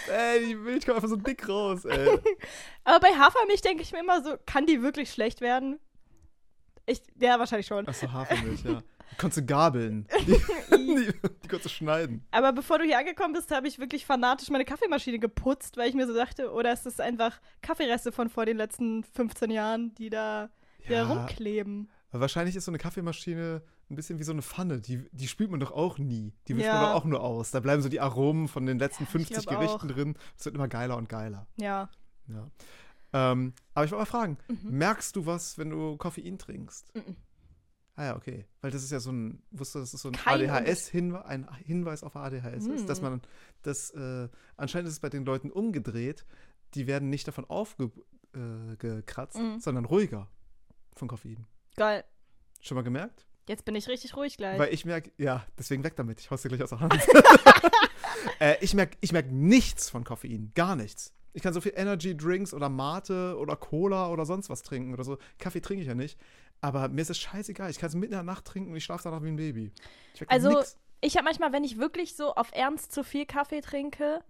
ey, 0.11 0.45
die 0.47 0.55
Milch 0.55 0.85
kommt 0.85 0.97
einfach 0.97 1.09
so 1.09 1.15
dick 1.15 1.47
raus, 1.47 1.85
ey. 1.85 2.19
Aber 2.83 2.99
bei 2.99 3.15
Hafermilch 3.15 3.61
denke 3.61 3.81
ich 3.83 3.91
mir 3.91 3.99
immer 3.99 4.23
so, 4.23 4.35
kann 4.45 4.65
die 4.65 4.81
wirklich 4.81 5.11
schlecht 5.11 5.41
werden? 5.41 5.79
Ich, 6.85 7.01
ja, 7.19 7.37
wahrscheinlich 7.39 7.67
schon. 7.67 7.87
Achso, 7.87 8.11
Hafermilch, 8.11 8.63
ja. 8.63 8.81
Die 9.11 9.15
konntest 9.17 9.37
du 9.41 9.45
gabeln. 9.45 10.07
Die, 10.27 10.33
die, 10.77 11.11
die 11.43 11.47
konntest 11.47 11.65
du 11.65 11.69
schneiden. 11.69 12.23
Aber 12.29 12.53
bevor 12.53 12.77
du 12.77 12.85
hier 12.85 12.99
angekommen 12.99 13.33
bist, 13.33 13.49
habe 13.51 13.67
ich 13.67 13.79
wirklich 13.79 14.05
fanatisch 14.05 14.49
meine 14.51 14.65
Kaffeemaschine 14.65 15.17
geputzt, 15.17 15.77
weil 15.77 15.89
ich 15.89 15.95
mir 15.95 16.05
so 16.05 16.13
dachte, 16.13 16.51
oder 16.51 16.71
ist 16.71 16.85
das 16.85 16.99
einfach 16.99 17.39
Kaffeereste 17.63 18.11
von 18.11 18.29
vor 18.29 18.45
den 18.45 18.57
letzten 18.57 19.03
15 19.03 19.49
Jahren, 19.49 19.95
die 19.95 20.09
da 20.11 20.49
wieder 20.85 20.97
Ja. 20.97 21.07
rumkleben? 21.07 21.89
Wahrscheinlich 22.11 22.55
ist 22.55 22.65
so 22.65 22.71
eine 22.71 22.79
Kaffeemaschine 22.79 23.61
ein 23.89 23.95
bisschen 23.95 24.17
wie 24.19 24.23
so 24.23 24.31
eine 24.31 24.41
Pfanne. 24.41 24.81
Die, 24.81 25.07
die 25.11 25.27
spült 25.27 25.51
man 25.51 25.59
doch 25.59 25.71
auch 25.71 25.97
nie. 25.99 26.33
Die 26.47 26.55
wischt 26.55 26.65
man 26.67 26.75
Ja. 26.75 26.87
doch 26.93 26.95
auch 27.01 27.05
nur 27.05 27.21
aus. 27.21 27.51
Da 27.51 27.59
bleiben 27.59 27.81
so 27.83 27.89
die 27.89 27.99
Aromen 27.99 28.47
von 28.47 28.65
den 28.65 28.79
letzten 28.79 29.03
ich 29.03 29.09
50 29.09 29.45
glaub 29.45 29.59
Gerichten 29.59 29.89
auch. 29.89 29.93
drin. 29.95 30.15
Es 30.37 30.45
wird 30.45 30.55
immer 30.55 30.67
geiler 30.67 30.97
und 30.97 31.07
geiler. 31.09 31.45
Ja. 31.57 31.89
Ja. 32.27 32.47
Ähm, 33.13 33.53
aber 33.73 33.85
ich 33.85 33.91
wollte 33.91 34.01
mal 34.01 34.05
fragen, 34.05 34.37
Mhm. 34.47 34.77
merkst 34.77 35.15
du 35.15 35.25
was, 35.25 35.57
wenn 35.57 35.69
du 35.71 35.97
Koffein 35.97 36.37
trinkst? 36.37 36.93
Mhm. 36.95 37.15
Ah 37.95 38.05
ja, 38.05 38.15
okay. 38.15 38.45
Weil 38.61 38.71
das 38.71 38.83
ist 38.83 38.91
ja 38.91 38.99
so 38.99 39.11
ein, 39.11 39.41
wusstest 39.51 39.75
du, 39.75 39.79
dass 39.79 39.93
es 39.93 40.01
so 40.01 40.09
ein 40.09 40.17
ADHS-Hinweis, 40.25 41.25
ein 41.25 41.47
Hinweis 41.65 42.03
auf 42.03 42.15
ADHS 42.15 42.65
ist, 42.67 42.87
dass 42.87 43.01
Mhm. 43.01 43.09
man, 43.09 43.21
das, 43.63 43.89
äh, 43.91 44.29
anscheinend 44.57 44.87
ist 44.87 44.93
es 44.93 44.99
bei 44.99 45.09
den 45.09 45.25
Leuten 45.25 45.51
umgedreht, 45.51 46.25
die 46.75 46.87
werden 46.87 47.09
nicht 47.09 47.27
davon 47.27 47.45
aufgekratzt, 47.45 49.35
äh, 49.35 49.41
Mhm. 49.41 49.59
sondern 49.59 49.85
ruhiger 49.85 50.27
von 50.95 51.07
Koffein. 51.07 51.45
Geil. 51.75 52.03
Schon 52.61 52.75
mal 52.75 52.83
gemerkt? 52.83 53.25
Jetzt 53.47 53.65
bin 53.65 53.73
ich 53.75 53.87
richtig 53.87 54.15
ruhig 54.15 54.37
gleich. 54.37 54.59
Weil 54.59 54.73
ich 54.73 54.85
merke, 54.85 55.11
ja, 55.17 55.43
deswegen 55.57 55.83
weg 55.83 55.95
damit, 55.95 56.19
ich 56.19 56.29
hau's 56.29 56.43
dir 56.43 56.49
gleich 56.49 56.61
aus 56.61 56.69
der 56.69 56.81
Hand. 56.81 56.93
äh, 58.39 58.57
ich 58.61 58.73
merke 58.75 58.97
ich 59.01 59.11
merk 59.11 59.31
nichts 59.31 59.89
von 59.89 60.03
Koffein, 60.03 60.51
gar 60.53 60.75
nichts. 60.75 61.13
Ich 61.33 61.41
kann 61.41 61.53
so 61.53 61.61
viel 61.61 61.73
Energy 61.75 62.15
Drinks 62.15 62.53
oder 62.53 62.69
Mate 62.69 63.37
oder 63.37 63.55
Cola 63.55 64.09
oder 64.09 64.25
sonst 64.25 64.49
was 64.49 64.61
trinken 64.61 64.93
oder 64.93 65.03
so. 65.03 65.17
Kaffee 65.37 65.61
trinke 65.61 65.81
ich 65.81 65.87
ja 65.87 65.95
nicht. 65.95 66.19
Aber 66.61 66.89
mir 66.89 67.01
ist 67.01 67.09
es 67.09 67.17
scheißegal. 67.17 67.69
Ich 67.69 67.79
kann 67.79 67.89
es 67.89 67.95
mitten 67.95 68.13
in 68.13 68.17
der 68.17 68.23
Nacht 68.23 68.45
trinken 68.45 68.71
und 68.71 68.77
ich 68.77 68.83
schlafe 68.83 69.03
danach 69.03 69.23
wie 69.23 69.29
ein 69.29 69.35
Baby. 69.35 69.71
Ich 70.13 70.29
Also, 70.29 70.49
nix. 70.49 70.77
ich 71.01 71.15
habe 71.15 71.25
manchmal, 71.25 71.53
wenn 71.53 71.63
ich 71.63 71.77
wirklich 71.77 72.15
so 72.15 72.33
auf 72.35 72.51
Ernst 72.51 72.91
zu 72.91 73.03
viel 73.03 73.25
Kaffee 73.25 73.61
trinke, 73.61 74.23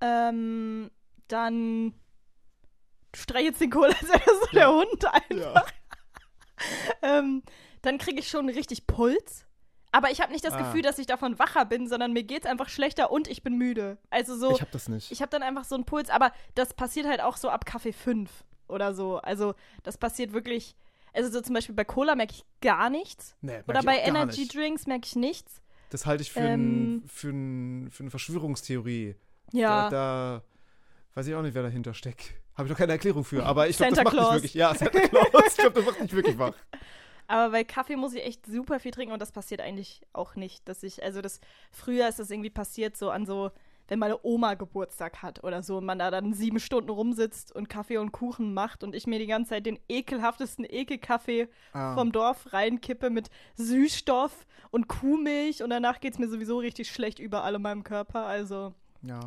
ähm, 0.00 0.90
dann 1.28 1.94
streich 3.14 3.44
jetzt 3.44 3.60
den 3.60 3.70
Kohl, 3.70 3.86
als 3.86 4.02
wäre 4.02 4.22
das 4.24 4.40
so 4.40 4.46
der 4.52 4.72
Hund 4.72 5.04
einfach. 5.04 5.30
Ja. 5.30 5.64
ähm, 7.02 7.42
dann 7.82 7.98
kriege 7.98 8.18
ich 8.20 8.28
schon 8.28 8.48
richtig 8.48 8.86
Puls. 8.86 9.44
Aber 9.92 10.10
ich 10.10 10.20
habe 10.20 10.32
nicht 10.32 10.44
das 10.44 10.54
Ah. 10.54 10.58
Gefühl, 10.62 10.82
dass 10.82 10.98
ich 10.98 11.06
davon 11.06 11.38
wacher 11.38 11.64
bin, 11.64 11.86
sondern 11.88 12.12
mir 12.12 12.24
geht's 12.24 12.46
einfach 12.46 12.68
schlechter 12.68 13.12
und 13.12 13.28
ich 13.28 13.42
bin 13.44 13.56
müde. 13.56 13.96
Also 14.10 14.36
so, 14.36 14.50
Ich 14.52 14.60
habe 14.60 14.70
das 14.72 14.88
nicht. 14.88 15.12
ich 15.12 15.20
habe 15.22 15.30
dann 15.30 15.42
einfach 15.44 15.64
so 15.64 15.76
einen 15.76 15.84
Puls, 15.84 16.10
aber 16.10 16.32
das 16.56 16.74
passiert 16.74 17.06
halt 17.06 17.20
auch 17.20 17.36
so 17.36 17.48
ab 17.48 17.64
Kaffee 17.64 17.92
5 17.92 18.28
oder 18.66 18.92
so. 18.92 19.18
Also 19.18 19.54
das 19.84 19.96
passiert 19.96 20.32
wirklich, 20.32 20.74
also 21.12 21.30
so 21.30 21.40
zum 21.40 21.54
Beispiel 21.54 21.76
bei 21.76 21.84
Cola 21.84 22.16
merke 22.16 22.32
ich 22.32 22.44
gar 22.60 22.90
nichts. 22.90 23.36
nee, 23.40 23.52
merk 23.52 23.68
Oder 23.68 23.80
ich 23.80 23.86
bei 23.86 23.98
Energy 23.98 24.40
nicht. 24.40 24.54
Drinks 24.56 24.86
merke 24.88 25.06
ich 25.06 25.14
nichts. 25.14 25.60
Das 25.90 26.06
halte 26.06 26.22
ich 26.22 26.32
für, 26.32 26.40
Ähm, 26.40 26.96
ein, 27.04 27.08
für, 27.08 27.28
ein, 27.28 27.90
für 27.92 28.02
eine 28.02 28.10
Verschwörungstheorie. 28.10 29.14
Ja. 29.52 29.88
Da, 29.90 30.40
da 30.40 30.42
weiß 31.14 31.28
ich 31.28 31.36
auch 31.36 31.42
nicht, 31.42 31.54
wer 31.54 31.62
dahinter 31.62 31.94
steckt. 31.94 32.34
Habe 32.56 32.66
ich 32.66 32.70
noch 32.70 32.78
keine 32.78 32.92
Erklärung 32.92 33.24
für. 33.24 33.44
Aber 33.44 33.68
ich 33.68 33.76
glaube, 33.76 33.94
das 33.94 34.04
macht 34.04 34.14
nicht 34.14 34.20
Claus. 34.22 34.34
wirklich. 34.34 34.54
Ja, 34.54 34.74
Santa 34.74 35.00
Claus. 35.00 35.26
ich 35.48 35.56
glaube, 35.56 35.72
das 35.80 35.84
macht 35.86 36.00
nicht 36.00 36.14
wirklich 36.14 36.38
wach. 36.38 36.54
Aber 37.26 37.50
bei 37.52 37.64
Kaffee 37.64 37.96
muss 37.96 38.12
ich 38.14 38.22
echt 38.24 38.44
super 38.46 38.78
viel 38.78 38.90
trinken 38.92 39.12
und 39.14 39.20
das 39.22 39.32
passiert 39.32 39.60
eigentlich 39.62 40.02
auch 40.12 40.36
nicht, 40.36 40.68
dass 40.68 40.82
ich, 40.82 41.02
also 41.02 41.22
das, 41.22 41.40
früher 41.72 42.06
ist 42.08 42.18
das 42.18 42.30
irgendwie 42.30 42.50
passiert 42.50 42.98
so 42.98 43.08
an 43.10 43.24
so, 43.24 43.50
wenn 43.88 43.98
meine 43.98 44.18
Oma 44.22 44.54
Geburtstag 44.54 45.22
hat 45.22 45.42
oder 45.42 45.62
so 45.62 45.78
und 45.78 45.86
man 45.86 45.98
da 45.98 46.10
dann 46.10 46.34
sieben 46.34 46.60
Stunden 46.60 46.90
rumsitzt 46.90 47.50
und 47.54 47.70
Kaffee 47.70 47.96
und 47.96 48.12
Kuchen 48.12 48.52
macht 48.52 48.84
und 48.84 48.94
ich 48.94 49.06
mir 49.06 49.18
die 49.18 49.26
ganze 49.26 49.50
Zeit 49.50 49.64
den 49.64 49.78
ekelhaftesten 49.88 50.66
Ekelkaffee 50.68 51.48
Ah. 51.72 51.94
vom 51.94 52.12
Dorf 52.12 52.52
reinkippe 52.52 53.08
mit 53.08 53.30
Süßstoff 53.56 54.46
und 54.70 54.88
Kuhmilch 54.88 55.62
und 55.62 55.70
danach 55.70 56.00
geht's 56.00 56.18
mir 56.18 56.28
sowieso 56.28 56.58
richtig 56.58 56.90
schlecht 56.90 57.18
überall 57.18 57.54
in 57.54 57.62
meinem 57.62 57.84
Körper, 57.84 58.26
also, 58.26 58.74
Ja. 59.02 59.20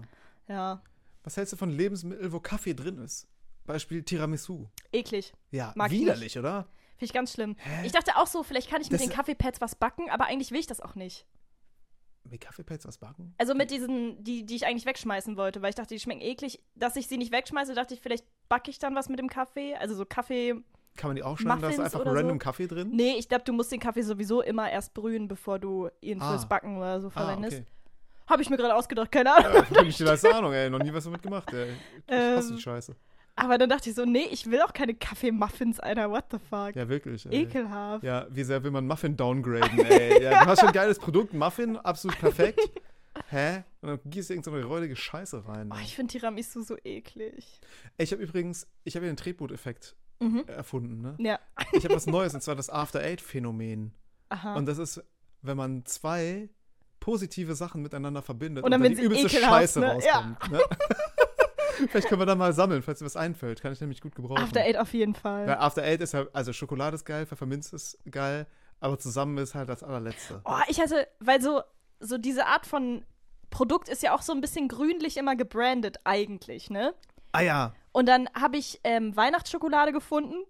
ja, 0.47 0.81
Was 1.27 1.35
hältst 1.35 1.51
du 1.51 1.57
von 1.57 1.69
Lebensmitteln, 1.69 2.31
wo 2.31 2.39
Kaffee 2.39 2.73
drin 2.73 2.99
ist? 2.99 3.27
Beispiel 3.65 4.01
Tiramisu. 4.01 4.67
eklig. 4.93 5.33
Ja, 5.51 5.73
Mag 5.75 5.91
ich 5.91 5.99
widerlich, 5.99 6.39
oder? 6.39 6.63
Finde 6.95 7.03
ich 7.05 7.11
ganz 7.11 7.33
schlimm. 7.33 7.57
Ich 7.83 7.91
dachte 7.91 8.15
auch 8.15 8.27
so, 8.27 8.43
vielleicht 8.43 8.69
kann 8.69 8.79
ich 8.81 8.89
mit 8.89 9.01
Das- 9.01 9.05
den 9.05 9.13
Kaffeepads 9.13 9.59
was 9.59 9.75
backen, 9.75 10.09
aber 10.09 10.23
eigentlich 10.27 10.51
will 10.51 10.59
ich 10.61 10.67
das 10.67 10.79
auch 10.79 10.95
nicht. 10.95 11.27
Mit 12.23 12.39
Kaffeepads 12.39 12.87
was 12.87 12.97
backen? 12.97 13.33
Also 13.37 13.55
mit 13.55 13.71
diesen, 13.71 14.23
die, 14.23 14.45
die 14.45 14.55
ich 14.55 14.65
eigentlich 14.65 14.85
wegschmeißen 14.85 15.35
wollte, 15.35 15.61
weil 15.61 15.71
ich 15.71 15.75
dachte, 15.75 15.93
die 15.95 15.99
schmecken 15.99 16.21
eklig. 16.21 16.63
Dass 16.75 16.95
ich 16.95 17.07
sie 17.07 17.17
nicht 17.17 17.33
wegschmeiße, 17.33 17.73
dachte 17.73 17.93
ich, 17.93 17.99
vielleicht 17.99 18.25
backe 18.47 18.71
ich 18.71 18.79
dann 18.79 18.95
was 18.95 19.09
mit 19.09 19.19
dem 19.19 19.27
Kaffee. 19.29 19.75
Also 19.75 19.95
so 19.95 20.05
Kaffee, 20.05 20.55
Kann 20.95 21.09
man 21.09 21.17
die 21.17 21.23
aufschneiden? 21.23 21.61
Da 21.61 21.67
ist 21.69 21.79
einfach 21.81 21.99
oder 21.99 22.11
so? 22.11 22.17
random 22.17 22.39
Kaffee 22.39 22.67
drin? 22.67 22.91
Nee, 22.93 23.15
ich 23.17 23.27
glaube, 23.27 23.43
du 23.43 23.51
musst 23.51 23.69
den 23.73 23.81
Kaffee 23.81 24.01
sowieso 24.03 24.41
immer 24.41 24.71
erst 24.71 24.93
brühen, 24.93 25.27
bevor 25.27 25.59
du 25.59 25.89
ihn 25.99 26.21
Ah. 26.21 26.29
fürs 26.31 26.47
Backen 26.47 26.77
oder 26.77 27.01
so 27.01 27.07
Ah, 27.07 27.11
verwendest. 27.11 27.57
okay. 27.57 27.67
Habe 28.27 28.41
ich 28.41 28.49
mir 28.49 28.57
gerade 28.57 28.75
ausgedacht, 28.75 29.11
keine 29.11 29.33
Ahnung. 29.35 29.63
Ja, 29.71 29.81
ich 29.83 29.97
letzte 29.99 30.33
Ahnung, 30.35 30.53
ey. 30.53 30.69
Noch 30.69 30.79
nie 30.79 30.93
was 30.93 31.05
damit 31.05 31.21
gemacht, 31.21 31.51
ey. 31.53 31.69
Ich 32.07 32.13
hasse 32.13 32.49
Ähm, 32.49 32.55
die 32.57 32.61
Scheiße. 32.61 32.95
Aber 33.39 33.57
dann 33.59 33.69
dachte 33.69 33.89
ich 33.89 33.95
so, 33.95 34.03
nee, 34.03 34.27
ich 34.31 34.49
will 34.49 34.61
auch 34.61 34.73
keine 34.73 34.95
Kaffeemuffins, 34.95 35.79
Alter, 35.79 36.09
what 36.09 36.25
the 36.31 36.37
fuck. 36.49 36.75
Ja, 36.75 36.89
wirklich. 36.89 37.25
Ey. 37.27 37.43
Ekelhaft. 37.43 38.03
Ja, 38.03 38.25
wie 38.31 38.43
sehr 38.43 38.63
will 38.63 38.71
man 38.71 38.87
Muffin 38.87 39.15
downgraden, 39.15 39.79
ey. 39.85 40.23
Ja, 40.23 40.43
du 40.43 40.49
hast 40.49 40.59
schon 40.59 40.69
ein 40.69 40.73
geiles 40.73 40.97
Produkt, 40.97 41.33
Muffin, 41.33 41.77
absolut 41.77 42.17
perfekt. 42.19 42.59
Hä? 43.29 43.63
Und 43.81 43.89
dann 43.89 43.99
gießt 44.05 44.29
du 44.29 44.33
irgendeine 44.33 44.61
so 44.63 44.67
räudige 44.67 44.95
Scheiße 44.95 45.47
rein. 45.47 45.69
Oh, 45.73 45.77
ich 45.81 45.95
finde 45.95 46.11
Tiramisu 46.11 46.61
so 46.61 46.77
eklig. 46.83 47.59
Ey, 47.97 48.03
ich 48.03 48.11
habe 48.11 48.21
übrigens, 48.23 48.67
ich 48.83 48.95
habe 48.95 49.05
ja 49.05 49.11
den 49.11 49.17
Tretboot-Effekt 49.17 49.95
Mhm. 50.19 50.45
erfunden, 50.47 51.01
ne? 51.01 51.15
Ja. 51.19 51.39
Ich 51.73 51.83
habe 51.83 51.93
was 51.95 52.07
Neues, 52.07 52.33
und 52.33 52.41
zwar 52.41 52.55
das 52.55 52.71
After-Eight-Phänomen. 52.71 53.93
Aha. 54.29 54.55
Und 54.55 54.65
das 54.65 54.79
ist, 54.79 55.03
wenn 55.43 55.57
man 55.57 55.85
zwei 55.85 56.49
positive 57.07 57.55
Sachen 57.55 57.81
miteinander 57.81 58.21
verbindet 58.21 58.65
Und 58.65 58.71
dann, 58.71 58.83
wenn 58.83 58.93
die 58.93 59.01
übelste 59.01 59.29
Scheiße 59.29 59.79
ne? 59.79 59.99
Ja. 60.05 60.15
rauskommt. 60.15 60.51
Ne? 60.51 60.59
Vielleicht 61.89 62.09
können 62.09 62.19
wir 62.19 62.25
da 62.25 62.35
mal 62.35 62.51
sammeln, 62.51 62.81
falls 62.81 62.99
dir 62.99 63.05
was 63.05 63.15
einfällt. 63.15 63.61
Kann 63.61 63.71
ich 63.71 63.79
nämlich 63.79 64.01
gut 64.01 64.13
gebrauchen. 64.13 64.43
After 64.43 64.59
Eight 64.59 64.75
auf 64.75 64.93
jeden 64.93 65.15
Fall. 65.15 65.47
Weil 65.47 65.55
After 65.55 65.83
Eight 65.83 66.01
ist 66.01 66.13
ja, 66.13 66.25
also 66.33 66.51
Schokolade 66.51 66.95
ist 66.95 67.05
geil, 67.05 67.25
Pfefferminz 67.25 67.71
ist 67.71 67.97
geil, 68.11 68.45
aber 68.81 68.99
zusammen 68.99 69.37
ist 69.37 69.55
halt 69.55 69.69
das 69.69 69.83
allerletzte. 69.83 70.41
Oh, 70.43 70.59
ich 70.67 70.81
hatte, 70.81 71.07
weil 71.21 71.41
so, 71.41 71.61
so 72.01 72.17
diese 72.17 72.45
Art 72.45 72.65
von 72.65 73.05
Produkt 73.51 73.87
ist 73.87 74.03
ja 74.03 74.13
auch 74.13 74.21
so 74.21 74.33
ein 74.33 74.41
bisschen 74.41 74.67
grünlich 74.67 75.15
immer 75.15 75.37
gebrandet 75.37 75.99
eigentlich, 76.03 76.69
ne? 76.69 76.93
Ah 77.31 77.41
ja. 77.41 77.73
Und 77.93 78.09
dann 78.09 78.27
habe 78.33 78.57
ich 78.57 78.81
ähm, 78.83 79.15
Weihnachtsschokolade 79.15 79.93
gefunden 79.93 80.43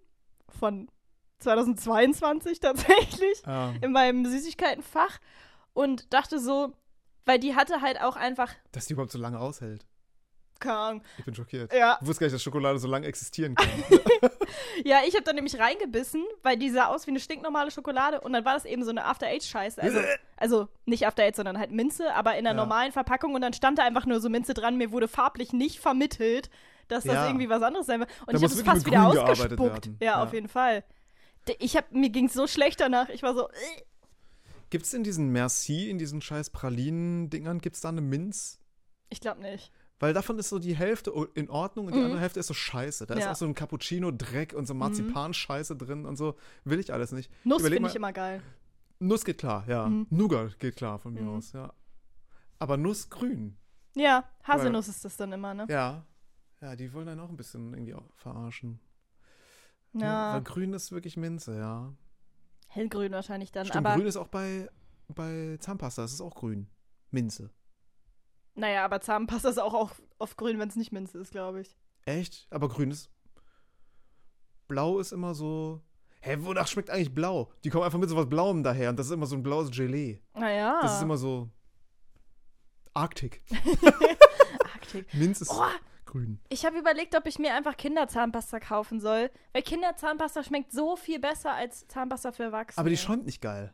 von 0.58 0.88
2022 1.38 2.58
tatsächlich 2.58 3.42
Ähm, 3.46 3.78
in 3.80 3.92
meinem 3.92 4.26
Süßigkeitenfach 4.26 5.20
und 5.78 6.12
dachte 6.12 6.38
so, 6.40 6.72
weil 7.24 7.38
die 7.38 7.54
hatte 7.54 7.80
halt 7.80 8.00
auch 8.00 8.16
einfach, 8.16 8.52
dass 8.72 8.86
die 8.86 8.94
überhaupt 8.94 9.12
so 9.12 9.18
lange 9.18 9.38
aushält. 9.38 9.86
keine 10.60 10.76
Ahnung, 10.78 11.02
Ich 11.18 11.24
bin 11.24 11.34
schockiert. 11.34 11.72
ja, 11.72 11.98
Ich 12.00 12.06
wusste 12.08 12.20
gar 12.20 12.26
nicht, 12.26 12.34
dass 12.34 12.42
Schokolade 12.42 12.78
so 12.80 12.88
lange 12.88 13.06
existieren 13.06 13.54
kann. 13.54 13.68
ja, 14.84 14.98
ich 15.06 15.14
habe 15.14 15.22
dann 15.24 15.36
nämlich 15.36 15.58
reingebissen, 15.58 16.24
weil 16.42 16.56
die 16.56 16.70
sah 16.70 16.86
aus 16.86 17.06
wie 17.06 17.10
eine 17.12 17.20
stinknormale 17.20 17.70
Schokolade 17.70 18.20
und 18.20 18.32
dann 18.32 18.44
war 18.44 18.54
das 18.54 18.64
eben 18.64 18.82
so 18.82 18.90
eine 18.90 19.04
After 19.04 19.26
Eight 19.26 19.44
Scheiße, 19.44 19.80
also 19.80 20.00
also 20.36 20.68
nicht 20.84 21.06
After 21.06 21.22
Eight, 21.22 21.36
sondern 21.36 21.58
halt 21.58 21.70
Minze, 21.70 22.12
aber 22.14 22.32
in 22.32 22.38
einer 22.46 22.50
Ja. 22.50 22.54
normalen 22.64 22.90
Verpackung 22.92 23.34
und 23.34 23.40
dann 23.42 23.52
stand 23.52 23.78
da 23.78 23.84
einfach 23.84 24.04
nur 24.06 24.20
so 24.20 24.28
Minze 24.28 24.54
dran, 24.54 24.76
mir 24.76 24.90
wurde 24.90 25.06
farblich 25.06 25.52
nicht 25.52 25.78
vermittelt, 25.80 26.50
dass 26.88 27.04
das 27.04 27.14
Ja. 27.14 27.26
irgendwie 27.26 27.48
was 27.48 27.62
anderes 27.62 27.86
sein 27.86 28.00
wird 28.00 28.10
und 28.26 28.32
Da 28.32 28.38
ich 28.38 28.42
habe 28.44 28.52
es 28.54 28.62
fast 28.62 28.84
wieder 28.86 29.06
ausgespuckt. 29.06 29.86
Ja, 30.00 30.04
Ja. 30.06 30.22
auf 30.24 30.32
jeden 30.32 30.48
Fall. 30.48 30.82
Ich 31.60 31.76
hab, 31.76 31.92
mir 31.92 32.10
ging 32.10 32.26
es 32.26 32.32
so 32.34 32.46
schlecht 32.46 32.80
danach. 32.80 33.08
Ich 33.10 33.22
war 33.22 33.34
so, 33.34 33.48
äh. 33.48 33.52
Gibt 34.70 34.84
es 34.84 34.92
in 34.94 35.02
diesen 35.04 35.28
Merci, 35.30 35.88
in 35.90 35.98
diesen 35.98 36.20
scheiß 36.20 36.50
Pralinen-Dingern, 36.50 37.60
gibt 37.60 37.76
es 37.76 37.82
da 37.82 37.88
eine 37.88 38.00
Minz? 38.00 38.60
ich 39.10 39.20
glaube 39.20 39.40
nicht. 39.40 39.72
Weil 40.00 40.12
davon 40.12 40.38
ist 40.38 40.48
so 40.50 40.58
die 40.58 40.76
Hälfte 40.76 41.12
in 41.34 41.48
Ordnung 41.50 41.86
und 41.86 41.92
die 41.94 41.98
Mhm. 41.98 42.04
andere 42.04 42.20
Hälfte 42.20 42.38
ist 42.38 42.46
so 42.46 42.54
scheiße. 42.54 43.06
Da 43.06 43.14
ist 43.14 43.24
Ja. 43.24 43.32
auch 43.32 43.36
so 43.36 43.46
ein 43.46 43.54
Cappuccino-Dreck 43.54 44.52
und 44.52 44.66
so 44.66 44.74
Mhm. 44.74 44.80
Marzipan-Scheiße 44.80 45.74
drin 45.76 46.04
und 46.04 46.16
so. 46.16 46.36
Will 46.64 46.78
ich 46.78 46.92
alles 46.92 47.10
nicht. 47.12 47.30
Nuss 47.42 47.62
finde 47.66 47.88
ich 47.88 47.96
immer 47.96 48.12
geil. 48.12 48.42
Nuss 49.00 49.24
geht 49.24 49.38
klar, 49.38 49.64
ja. 49.66 49.88
Mhm. 49.88 50.06
Nougat 50.10 50.58
geht 50.60 50.76
klar 50.76 50.98
von 50.98 51.14
mir 51.14 51.22
Mhm. 51.22 51.30
aus, 51.36 51.52
ja. 51.52 51.72
Aber 52.60 52.76
Nuss 52.76 53.08
grün. 53.10 53.56
Ja, 53.96 54.28
Haselnuss 54.44 54.86
ist 54.88 55.04
das 55.04 55.16
dann 55.16 55.32
immer, 55.32 55.54
ne? 55.54 55.66
Ja. 55.70 56.04
Ja, 56.60 56.76
die 56.76 56.92
wollen 56.92 57.06
dann 57.06 57.18
auch 57.20 57.30
ein 57.30 57.36
bisschen 57.36 57.72
irgendwie 57.72 57.96
verarschen. 58.14 58.78
Ja, 59.94 60.34
Weil 60.34 60.42
grün 60.42 60.72
ist 60.74 60.92
wirklich 60.92 61.16
Minze, 61.16 61.56
ja. 61.58 61.92
Hellgrün 62.78 63.12
wahrscheinlich 63.12 63.52
dann. 63.52 63.66
Stimmt, 63.66 63.86
aber 63.86 63.96
grün 63.96 64.06
ist 64.06 64.16
auch 64.16 64.28
bei, 64.28 64.68
bei 65.08 65.56
Zahnpasta, 65.60 66.02
das 66.02 66.12
ist 66.12 66.20
auch 66.20 66.34
grün. 66.34 66.68
Minze. 67.10 67.50
naja, 68.54 68.84
aber 68.84 69.00
Zahnpasta 69.00 69.48
ist 69.48 69.58
auch 69.58 69.92
auf 70.18 70.36
grün, 70.36 70.58
wenn 70.58 70.68
es 70.68 70.76
nicht 70.76 70.92
Minze 70.92 71.18
ist, 71.18 71.30
glaube 71.32 71.60
ich. 71.62 71.76
Echt? 72.04 72.46
Aber 72.50 72.68
grün 72.68 72.90
ist. 72.90 73.10
Blau 74.66 74.98
ist 74.98 75.12
immer 75.12 75.34
so. 75.34 75.82
Hä, 76.20 76.36
wonach 76.40 76.66
schmeckt 76.66 76.90
eigentlich 76.90 77.14
blau? 77.14 77.50
Die 77.64 77.70
kommen 77.70 77.84
einfach 77.84 77.98
mit 77.98 78.08
so 78.10 78.16
was 78.16 78.28
Blauem 78.28 78.62
daher 78.62 78.90
und 78.90 78.98
das 78.98 79.06
ist 79.06 79.12
immer 79.12 79.26
so 79.26 79.36
ein 79.36 79.42
blaues 79.42 79.70
Gelee. 79.70 80.20
Naja. 80.34 80.80
Das 80.82 80.96
ist 80.96 81.02
immer 81.02 81.16
so. 81.16 81.48
Arktik. 82.92 83.42
Arktik. 84.74 85.14
Minz 85.14 85.40
ist 85.40 85.50
Oh, 85.50 85.62
grün. 86.08 86.40
ich 86.48 86.66
habe 86.66 86.76
überlegt, 86.78 87.14
ob 87.16 87.26
ich 87.26 87.38
mir 87.38 87.54
einfach 87.54 87.76
Kinderzahnpasta 87.76 88.58
kaufen 88.60 89.00
soll. 89.00 89.30
Weil 89.52 89.62
Kinderzahnpasta 89.62 90.42
schmeckt 90.42 90.72
so 90.72 90.96
viel 90.96 91.20
besser 91.20 91.52
als 91.52 91.86
Zahnpasta 91.88 92.32
für 92.32 92.44
Erwachsene. 92.44 92.80
Aber 92.80 92.90
die 92.90 92.96
schäumt 92.96 93.24
nicht 93.26 93.40
geil. 93.40 93.72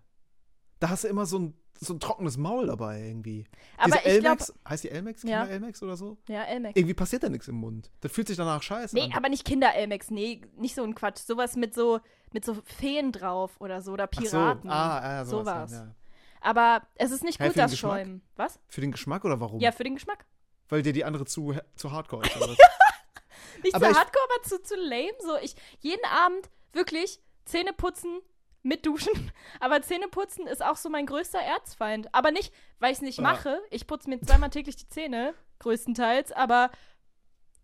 Da 0.80 0.90
hast 0.90 1.04
du 1.04 1.08
immer 1.08 1.24
so 1.24 1.38
ein, 1.38 1.54
so 1.80 1.94
ein 1.94 2.00
trockenes 2.00 2.36
Maul 2.36 2.66
dabei 2.66 3.00
irgendwie. 3.00 3.46
Aber 3.78 3.96
Diese 3.96 3.98
ich. 4.00 4.06
Elmex, 4.24 4.52
heißt 4.68 4.84
die 4.84 4.90
Elmex? 4.90 5.22
Ja. 5.22 5.40
Kinder 5.40 5.50
Elmex 5.54 5.82
oder 5.82 5.96
so? 5.96 6.18
Ja, 6.28 6.42
Elmex. 6.42 6.76
Irgendwie 6.76 6.94
passiert 6.94 7.22
da 7.22 7.28
nichts 7.30 7.48
im 7.48 7.54
Mund. 7.56 7.90
Das 8.00 8.12
fühlt 8.12 8.28
sich 8.28 8.36
danach 8.36 8.62
scheiße 8.62 8.94
Nee, 8.94 9.04
an. 9.04 9.12
aber 9.14 9.28
nicht 9.30 9.44
Kinder-Elmex. 9.44 10.10
Nee, 10.10 10.42
nicht 10.56 10.74
so 10.74 10.82
ein 10.84 10.94
Quatsch. 10.94 11.18
Sowas 11.20 11.56
mit 11.56 11.72
so, 11.74 12.00
mit 12.32 12.44
so 12.44 12.54
Feen 12.64 13.12
drauf 13.12 13.52
oder 13.60 13.80
so. 13.80 13.92
Oder 13.92 14.08
Ach 14.12 14.20
so. 14.22 14.28
Piraten. 14.30 14.68
Ah, 14.70 14.98
ah, 15.20 15.24
sowas. 15.24 15.44
Sowas. 15.46 15.70
dann, 15.70 15.88
Ja. 15.88 15.94
Aber 16.40 16.86
es 16.96 17.10
ist 17.10 17.24
nicht 17.24 17.40
Hä, 17.40 17.46
gut, 17.48 17.56
das 17.56 17.70
Geschmack? 17.70 17.92
Schäumen. 18.00 18.22
Was? 18.36 18.60
Für 18.68 18.82
den 18.82 18.92
Geschmack 18.92 19.24
oder 19.24 19.40
warum? 19.40 19.60
Ja, 19.60 19.72
für 19.72 19.82
den 19.84 19.94
Geschmack. 19.94 20.26
Weil 20.68 20.82
dir 20.82 20.92
die 20.92 21.04
andere 21.04 21.24
zu, 21.26 21.54
zu 21.76 21.92
hardcore 21.92 22.26
ist. 22.26 22.36
Oder? 22.36 22.56
Nicht 23.62 23.74
Aber 23.74 23.90
zu 23.90 23.94
hardcore, 23.98 24.24
aber 24.34 24.42
zu, 24.44 24.62
zu 24.62 24.74
lame. 24.76 25.12
So, 25.20 25.36
ich 25.38 25.54
jeden 25.80 26.04
Abend 26.04 26.50
wirklich 26.72 27.20
Zähne 27.44 27.72
putzen 27.72 28.20
mit 28.62 28.84
Duschen. 28.86 29.30
Aber 29.60 29.80
Zähne 29.82 30.08
putzen 30.08 30.46
ist 30.46 30.62
auch 30.64 30.76
so 30.76 30.88
mein 30.88 31.06
größter 31.06 31.38
Erzfeind. 31.40 32.12
Aber 32.14 32.30
nicht, 32.30 32.52
weil 32.78 32.92
ich 32.92 32.98
es 32.98 33.02
nicht 33.02 33.18
Ja. 33.18 33.22
mache. 33.24 33.60
Ich 33.70 33.86
putze 33.86 34.08
mir 34.08 34.20
zweimal 34.20 34.50
täglich 34.50 34.76
die 34.76 34.88
Zähne, 34.88 35.34
größtenteils. 35.60 36.32
Aber 36.32 36.70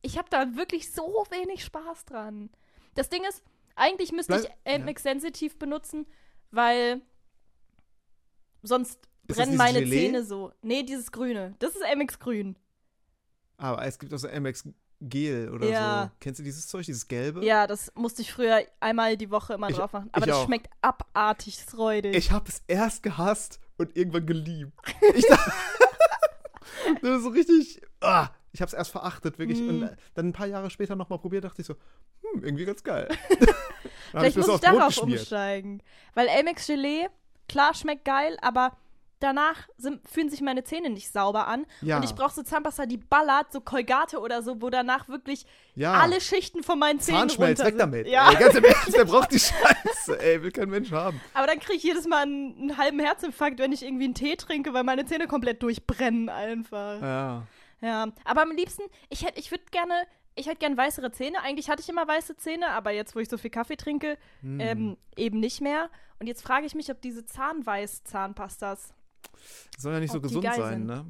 ich 0.02 0.16
habe 0.18 0.28
da 0.30 0.56
wirklich 0.56 0.92
so 0.92 1.26
wenig 1.30 1.64
Spaß 1.64 2.04
dran. 2.04 2.50
Das 2.94 3.08
Ding 3.08 3.24
ist, 3.24 3.42
eigentlich 3.76 4.12
müsste 4.12 4.34
Bleib- 4.38 4.44
ich 4.44 4.56
Elmex 4.64 5.02
sensitiv 5.02 5.58
benutzen, 5.58 6.06
weil 6.50 7.00
sonst 8.62 9.00
brennen 9.26 9.56
meine 9.56 9.80
Gelee? 9.80 10.06
Zähne 10.06 10.24
so. 10.24 10.52
Nee, 10.62 10.82
dieses 10.82 11.12
Grüne. 11.12 11.54
Das 11.58 11.74
ist 11.74 11.82
Elmex 11.82 12.18
Grün. 12.18 12.56
Aber 13.60 13.84
es 13.84 13.98
gibt 13.98 14.12
auch 14.14 14.18
so 14.18 14.26
Elmex 14.28 14.64
Gel 15.02 15.50
oder 15.50 15.66
Ja. 15.66 16.02
so. 16.04 16.10
Kennst 16.20 16.40
du 16.40 16.44
dieses 16.44 16.66
Zeug, 16.68 16.84
dieses 16.84 17.08
gelbe? 17.08 17.44
Ja, 17.44 17.66
das 17.66 17.90
musste 17.94 18.20
ich 18.22 18.32
früher 18.32 18.62
einmal 18.80 19.16
die 19.16 19.30
Woche 19.30 19.54
immer 19.54 19.70
Ich- 19.70 19.76
drauf 19.76 19.92
machen. 19.92 20.08
Aber 20.12 20.26
ich 20.26 20.30
das 20.32 20.36
auch. 20.40 20.44
schmeckt 20.46 20.68
abartig 20.82 21.58
räudig. 21.76 22.14
Ich 22.14 22.30
habe 22.32 22.48
es 22.48 22.62
erst 22.66 23.02
gehasst 23.02 23.60
und 23.78 23.96
irgendwann 23.96 24.26
geliebt. 24.26 24.72
Ich 25.14 25.26
dachte, 25.26 25.52
das 27.02 27.10
ist 27.18 27.22
so 27.22 27.28
richtig. 27.30 27.80
Ah, 28.00 28.28
ich 28.52 28.60
habe 28.60 28.68
es 28.68 28.74
erst 28.74 28.90
verachtet, 28.90 29.38
wirklich. 29.38 29.60
Mm. 29.60 29.68
Und 29.68 29.82
äh, 29.84 29.96
dann 30.14 30.28
ein 30.28 30.32
paar 30.32 30.46
Jahre 30.46 30.70
später 30.70 30.96
nochmal 30.96 31.18
probiert, 31.18 31.44
dachte 31.44 31.62
ich 31.62 31.66
so, 31.66 31.74
hm, 32.34 32.44
irgendwie 32.44 32.64
ganz 32.64 32.82
geil. 32.82 33.08
Vielleicht 34.10 34.36
mir 34.36 34.46
muss 34.46 34.54
ich 34.56 34.60
darauf 34.60 34.98
umsteigen. 34.98 35.82
Weil 36.14 36.26
Elmex 36.28 36.66
Gelee, 36.66 37.08
klar, 37.48 37.74
schmeckt 37.74 38.04
geil, 38.04 38.36
aber 38.42 38.76
danach 39.20 39.68
sind, 39.76 40.00
fühlen 40.08 40.28
sich 40.30 40.40
meine 40.40 40.64
Zähne 40.64 40.90
nicht 40.90 41.12
sauber 41.12 41.46
an. 41.46 41.66
Ja. 41.82 41.96
Und 41.96 42.04
ich 42.04 42.14
brauche 42.14 42.32
so 42.34 42.42
Zahnpasta, 42.42 42.86
die 42.86 42.96
ballert, 42.96 43.52
so 43.52 43.60
Colgate 43.60 44.18
oder 44.18 44.42
so, 44.42 44.60
wo 44.60 44.70
danach 44.70 45.08
wirklich 45.08 45.46
Ja. 45.74 45.94
alle 45.94 46.20
Schichten 46.20 46.62
von 46.62 46.78
meinen 46.78 46.98
Zähnen 47.00 47.20
Zahnschmelz, 47.28 47.60
runter 47.60 47.64
weg 47.66 47.72
sind. 47.72 47.78
damit. 47.78 48.06
Ja, 48.08 48.30
Ey, 48.30 48.36
ganz 48.36 48.54
im 48.56 48.64
Ernst, 48.64 48.92
wer 48.92 49.04
braucht 49.04 49.30
die 49.32 49.38
Scheiße? 49.38 50.18
Ey, 50.20 50.42
will 50.42 50.50
kein 50.52 50.68
Mensch 50.70 50.90
haben. 50.90 51.20
aber 51.34 51.46
dann 51.46 51.60
kriege 51.60 51.76
ich 51.76 51.82
jedes 51.82 52.06
Mal 52.08 52.22
einen, 52.22 52.56
einen 52.58 52.76
halben 52.78 52.98
Herzinfarkt, 52.98 53.58
wenn 53.58 53.72
ich 53.72 53.82
irgendwie 53.82 54.04
einen 54.04 54.14
Tee 54.14 54.36
trinke, 54.36 54.72
weil 54.74 54.84
meine 54.84 55.04
Zähne 55.06 55.26
komplett 55.28 55.62
durchbrennen 55.62 56.28
einfach. 56.28 57.00
Ja. 57.00 57.46
Ja, 57.82 58.08
aber 58.24 58.42
am 58.42 58.50
liebsten, 58.52 58.82
ich 59.08 59.24
hätte, 59.24 59.38
ich 59.40 59.50
würde 59.50 59.64
gerne, 59.70 59.94
ich 60.34 60.46
hätte 60.46 60.58
gerne 60.58 60.76
weißere 60.76 61.12
Zähne. 61.12 61.40
Eigentlich 61.42 61.70
hatte 61.70 61.80
ich 61.82 61.88
immer 61.88 62.06
weiße 62.06 62.36
Zähne, 62.36 62.68
aber 62.70 62.90
jetzt, 62.90 63.14
wo 63.16 63.20
ich 63.20 63.28
so 63.30 63.38
viel 63.38 63.50
Kaffee 63.50 63.76
trinke, 63.76 64.18
Hm. 64.42 64.60
ähm, 64.60 64.96
eben 65.16 65.40
nicht 65.40 65.60
mehr. 65.62 65.88
Und 66.18 66.26
jetzt 66.26 66.42
frage 66.42 66.66
ich 66.66 66.74
mich, 66.74 66.90
ob 66.90 67.00
diese 67.00 67.24
Zahnweiß-Zahnpastas. 67.24 68.92
Soll 69.78 69.92
ja 69.92 70.00
nicht 70.00 70.10
so 70.12 70.18
Ob 70.18 70.22
die 70.24 70.28
gesund 70.28 70.46
sein, 70.54 70.78
sind. 70.78 70.86
ne? 70.86 71.06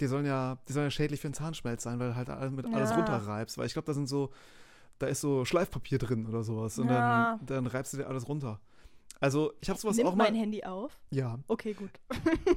Die 0.00 0.06
sollen 0.06 0.26
ja, 0.26 0.58
die 0.68 0.72
sollen 0.72 0.86
ja 0.86 0.90
schädlich 0.90 1.20
für 1.20 1.28
den 1.28 1.34
Zahnschmelz 1.34 1.82
sein, 1.82 1.98
weil 1.98 2.14
halt 2.14 2.30
alles 2.30 2.52
mit 2.52 2.66
alles 2.72 2.90
Ja. 2.90 2.96
runterreibst. 2.96 3.58
Weil 3.58 3.66
ich 3.66 3.72
glaube, 3.72 3.86
da 3.86 3.94
sind 3.94 4.08
so, 4.08 4.30
da 5.00 5.06
ist 5.08 5.20
so 5.20 5.44
Schleifpapier 5.44 5.98
drin 5.98 6.26
oder 6.26 6.44
sowas. 6.44 6.78
Und 6.78 6.88
Ja. 6.88 7.36
dann, 7.38 7.46
dann 7.46 7.66
reibst 7.66 7.92
du 7.92 7.96
dir 7.96 8.06
alles 8.06 8.28
runter. 8.28 8.60
Also, 9.20 9.52
ich 9.60 9.68
habe 9.68 9.80
sowas 9.80 9.96
Nimmt 9.96 10.08
auch 10.10 10.14
mal. 10.14 10.24
mein 10.24 10.36
Handy 10.36 10.62
auf? 10.62 10.92
Ja, 11.10 11.40
Okay, 11.48 11.72
gut. 11.72 11.90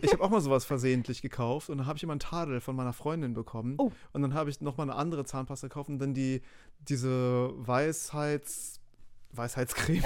ich 0.04 0.12
habe 0.14 0.22
auch 0.24 0.30
mal 0.30 0.42
sowas 0.42 0.64
versehentlich 0.64 1.24
gekauft 1.24 1.72
und 1.72 1.80
dann 1.80 1.88
habe 1.88 1.98
ich 1.98 2.04
immer 2.04 2.14
einen 2.14 2.20
Tadel 2.20 2.62
von 2.62 2.76
meiner 2.76 2.94
Freundin 2.94 3.34
bekommen. 3.34 3.74
Oh. 3.80 3.92
Und 4.14 4.22
dann 4.22 4.36
habe 4.36 4.52
ich 4.52 4.62
nochmal 4.62 4.88
eine 4.88 4.96
andere 4.96 5.24
Zahnpasta 5.26 5.68
gekauft 5.70 5.90
und 5.90 5.98
dann 5.98 6.14
die, 6.14 6.44
diese 6.78 7.52
Weisheits. 7.56 8.80
Weisheitscreme. 9.34 10.04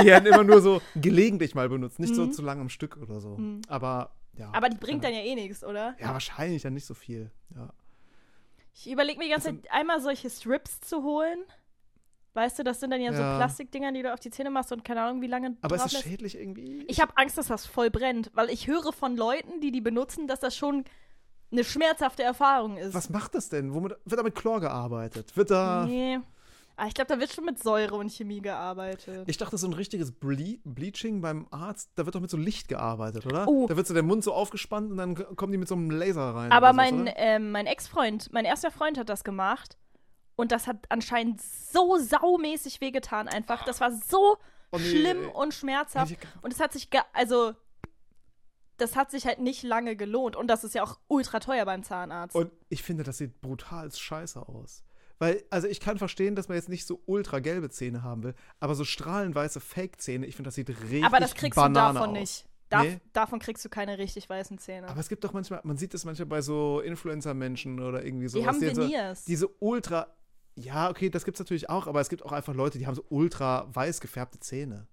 die 0.00 0.06
werden 0.06 0.26
immer 0.26 0.44
nur 0.44 0.60
so 0.60 0.80
gelegentlich 0.96 1.54
mal 1.54 1.68
benutzt, 1.68 1.98
nicht 1.98 2.14
so 2.14 2.26
Mhm. 2.26 2.32
zu 2.32 2.42
lang 2.42 2.60
am 2.60 2.68
Stück 2.68 2.96
oder 2.96 3.20
so. 3.20 3.36
Mhm. 3.36 3.62
Aber 3.68 4.12
ja. 4.34 4.50
Aber 4.54 4.68
die 4.68 4.76
bringt 4.76 5.02
ja. 5.04 5.10
dann 5.10 5.18
ja 5.18 5.24
eh 5.24 5.34
nichts, 5.34 5.64
oder? 5.64 5.94
Ja, 6.00 6.12
wahrscheinlich 6.12 6.62
dann 6.62 6.74
nicht 6.74 6.86
so 6.86 6.94
viel. 6.94 7.30
Ja. 7.54 7.70
Ich 8.74 8.90
überlege 8.90 9.18
mir 9.18 9.24
die 9.24 9.30
ganze 9.30 9.48
Also- 9.48 9.60
Zeit, 9.60 9.72
einmal 9.72 10.00
solche 10.00 10.30
Strips 10.30 10.80
zu 10.80 11.02
holen. 11.02 11.38
Weißt 12.32 12.60
du, 12.60 12.62
das 12.62 12.78
sind 12.78 12.90
dann 12.90 13.00
ja, 13.00 13.12
so 13.12 13.20
Ja. 13.20 13.36
Plastikdinger, 13.38 13.90
die 13.92 14.02
du 14.02 14.12
auf 14.12 14.20
die 14.20 14.30
Zähne 14.30 14.50
machst 14.50 14.70
und 14.70 14.84
keine 14.84 15.02
Ahnung, 15.02 15.20
wie 15.20 15.26
lange 15.26 15.56
Aber 15.62 15.74
ist 15.74 15.86
es 15.86 15.92
lässt. 15.92 16.04
schädlich 16.04 16.38
irgendwie? 16.38 16.84
Ich 16.86 17.00
habe 17.00 17.12
Angst, 17.16 17.36
dass 17.36 17.48
das 17.48 17.66
voll 17.66 17.90
brennt, 17.90 18.30
weil 18.34 18.50
ich 18.50 18.68
höre 18.68 18.92
von 18.92 19.16
Leuten, 19.16 19.60
die 19.60 19.72
die 19.72 19.80
benutzen, 19.80 20.28
dass 20.28 20.38
das 20.38 20.56
schon 20.56 20.84
eine 21.50 21.64
schmerzhafte 21.64 22.22
Erfahrung 22.22 22.76
ist. 22.76 22.94
Was 22.94 23.10
macht 23.10 23.34
das 23.34 23.48
denn? 23.48 23.74
Womit, 23.74 23.96
wird 24.04 24.18
da 24.20 24.22
mit 24.22 24.36
Chlor 24.36 24.60
gearbeitet? 24.60 25.36
Wird 25.36 25.50
da. 25.50 25.84
Nee. 25.84 26.20
Ah, 26.80 26.86
ich 26.86 26.94
glaube, 26.94 27.12
da 27.12 27.20
wird 27.20 27.30
schon 27.30 27.44
mit 27.44 27.62
Säure 27.62 27.94
und 27.94 28.10
Chemie 28.10 28.40
gearbeitet. 28.40 29.28
Ich 29.28 29.36
dachte, 29.36 29.58
so 29.58 29.66
ein 29.66 29.74
richtiges 29.74 30.12
Ble 30.12 30.58
Bleaching 30.64 31.20
beim 31.20 31.46
Arzt, 31.50 31.90
da 31.96 32.06
wird 32.06 32.14
doch 32.14 32.22
mit 32.22 32.30
so 32.30 32.38
Licht 32.38 32.68
gearbeitet, 32.68 33.26
oder? 33.26 33.46
Oh. 33.46 33.66
Da 33.66 33.76
wird 33.76 33.86
so 33.86 33.92
der 33.92 34.02
Mund 34.02 34.24
so 34.24 34.32
aufgespannt 34.32 34.90
und 34.90 34.96
dann 34.96 35.36
kommen 35.36 35.52
die 35.52 35.58
mit 35.58 35.68
so 35.68 35.74
einem 35.74 35.90
Laser 35.90 36.34
rein. 36.34 36.50
Aber 36.50 36.72
mein, 36.72 37.10
ähm, 37.16 37.50
mein 37.50 37.66
Ex-Freund, 37.66 38.32
mein 38.32 38.46
erster 38.46 38.70
Freund 38.70 38.96
hat 38.96 39.10
das 39.10 39.24
gemacht. 39.24 39.76
Und 40.36 40.52
das 40.52 40.66
hat 40.66 40.78
anscheinend 40.88 41.42
so 41.42 41.98
saumäßig 41.98 42.80
wehgetan 42.80 43.28
einfach. 43.28 43.62
Das 43.66 43.82
war 43.82 43.92
so 43.92 44.38
Oh 44.72 44.78
nee, 44.78 44.84
schlimm 44.84 45.28
und 45.28 45.52
schmerzhaft. 45.52 46.16
Und 46.40 46.54
es 46.54 46.60
hat 46.60 46.72
sich, 46.72 46.88
also, 47.12 47.52
das 48.78 48.96
hat 48.96 49.10
sich 49.10 49.26
halt 49.26 49.40
nicht 49.40 49.64
lange 49.64 49.96
gelohnt. 49.96 50.34
Und 50.34 50.46
das 50.46 50.64
ist 50.64 50.74
ja 50.74 50.82
auch 50.82 50.98
ultra 51.08 51.40
teuer 51.40 51.66
beim 51.66 51.82
Zahnarzt. 51.82 52.34
Und 52.34 52.50
ich 52.70 52.82
finde, 52.82 53.02
das 53.02 53.18
sieht 53.18 53.42
brutal 53.42 53.92
scheiße 53.92 54.40
aus. 54.48 54.82
Weil, 55.20 55.44
also 55.50 55.68
ich 55.68 55.80
kann 55.80 55.98
verstehen, 55.98 56.34
dass 56.34 56.48
man 56.48 56.56
jetzt 56.56 56.70
nicht 56.70 56.86
so 56.86 57.02
ultra 57.04 57.40
gelbe 57.40 57.68
Zähne 57.68 58.02
haben 58.02 58.22
will, 58.22 58.34
aber 58.58 58.74
so 58.74 58.84
strahlenweiße 58.84 59.60
Fake-Zähne, 59.60 60.26
ich 60.26 60.34
finde, 60.34 60.48
das 60.48 60.54
sieht 60.54 60.70
richtig 60.70 61.04
Aber 61.04 61.20
das 61.20 61.34
kriegst 61.34 61.56
Banane 61.56 61.92
du 61.92 61.94
davon 61.98 62.10
aus. 62.10 62.18
nicht. 62.18 62.46
Dav 62.70 62.84
Nee? 62.84 63.00
Davon 63.12 63.38
kriegst 63.38 63.62
du 63.62 63.68
keine 63.68 63.98
richtig 63.98 64.30
weißen 64.30 64.56
Zähne. 64.56 64.88
Aber 64.88 64.98
es 64.98 65.10
gibt 65.10 65.22
doch 65.22 65.34
manchmal, 65.34 65.60
man 65.62 65.76
sieht 65.76 65.92
das 65.92 66.06
manchmal 66.06 66.24
bei 66.26 66.40
so 66.40 66.80
Influencer-Menschen 66.80 67.80
oder 67.80 68.02
irgendwie 68.02 68.28
so. 68.28 68.38
die 68.38 68.46
haben 68.46 68.60
Veneers. 68.62 69.26
diese 69.26 69.46
ultra, 69.58 70.06
ja, 70.54 70.88
okay, 70.88 71.10
das 71.10 71.26
gibt's 71.26 71.38
natürlich 71.38 71.68
auch, 71.68 71.86
aber 71.86 72.00
es 72.00 72.08
gibt 72.08 72.24
auch 72.24 72.32
einfach 72.32 72.54
Leute, 72.54 72.78
die 72.78 72.86
haben 72.86 72.94
so 72.94 73.04
ultra 73.10 73.68
weiß 73.74 74.00
gefärbte 74.00 74.40
Zähne. 74.40 74.86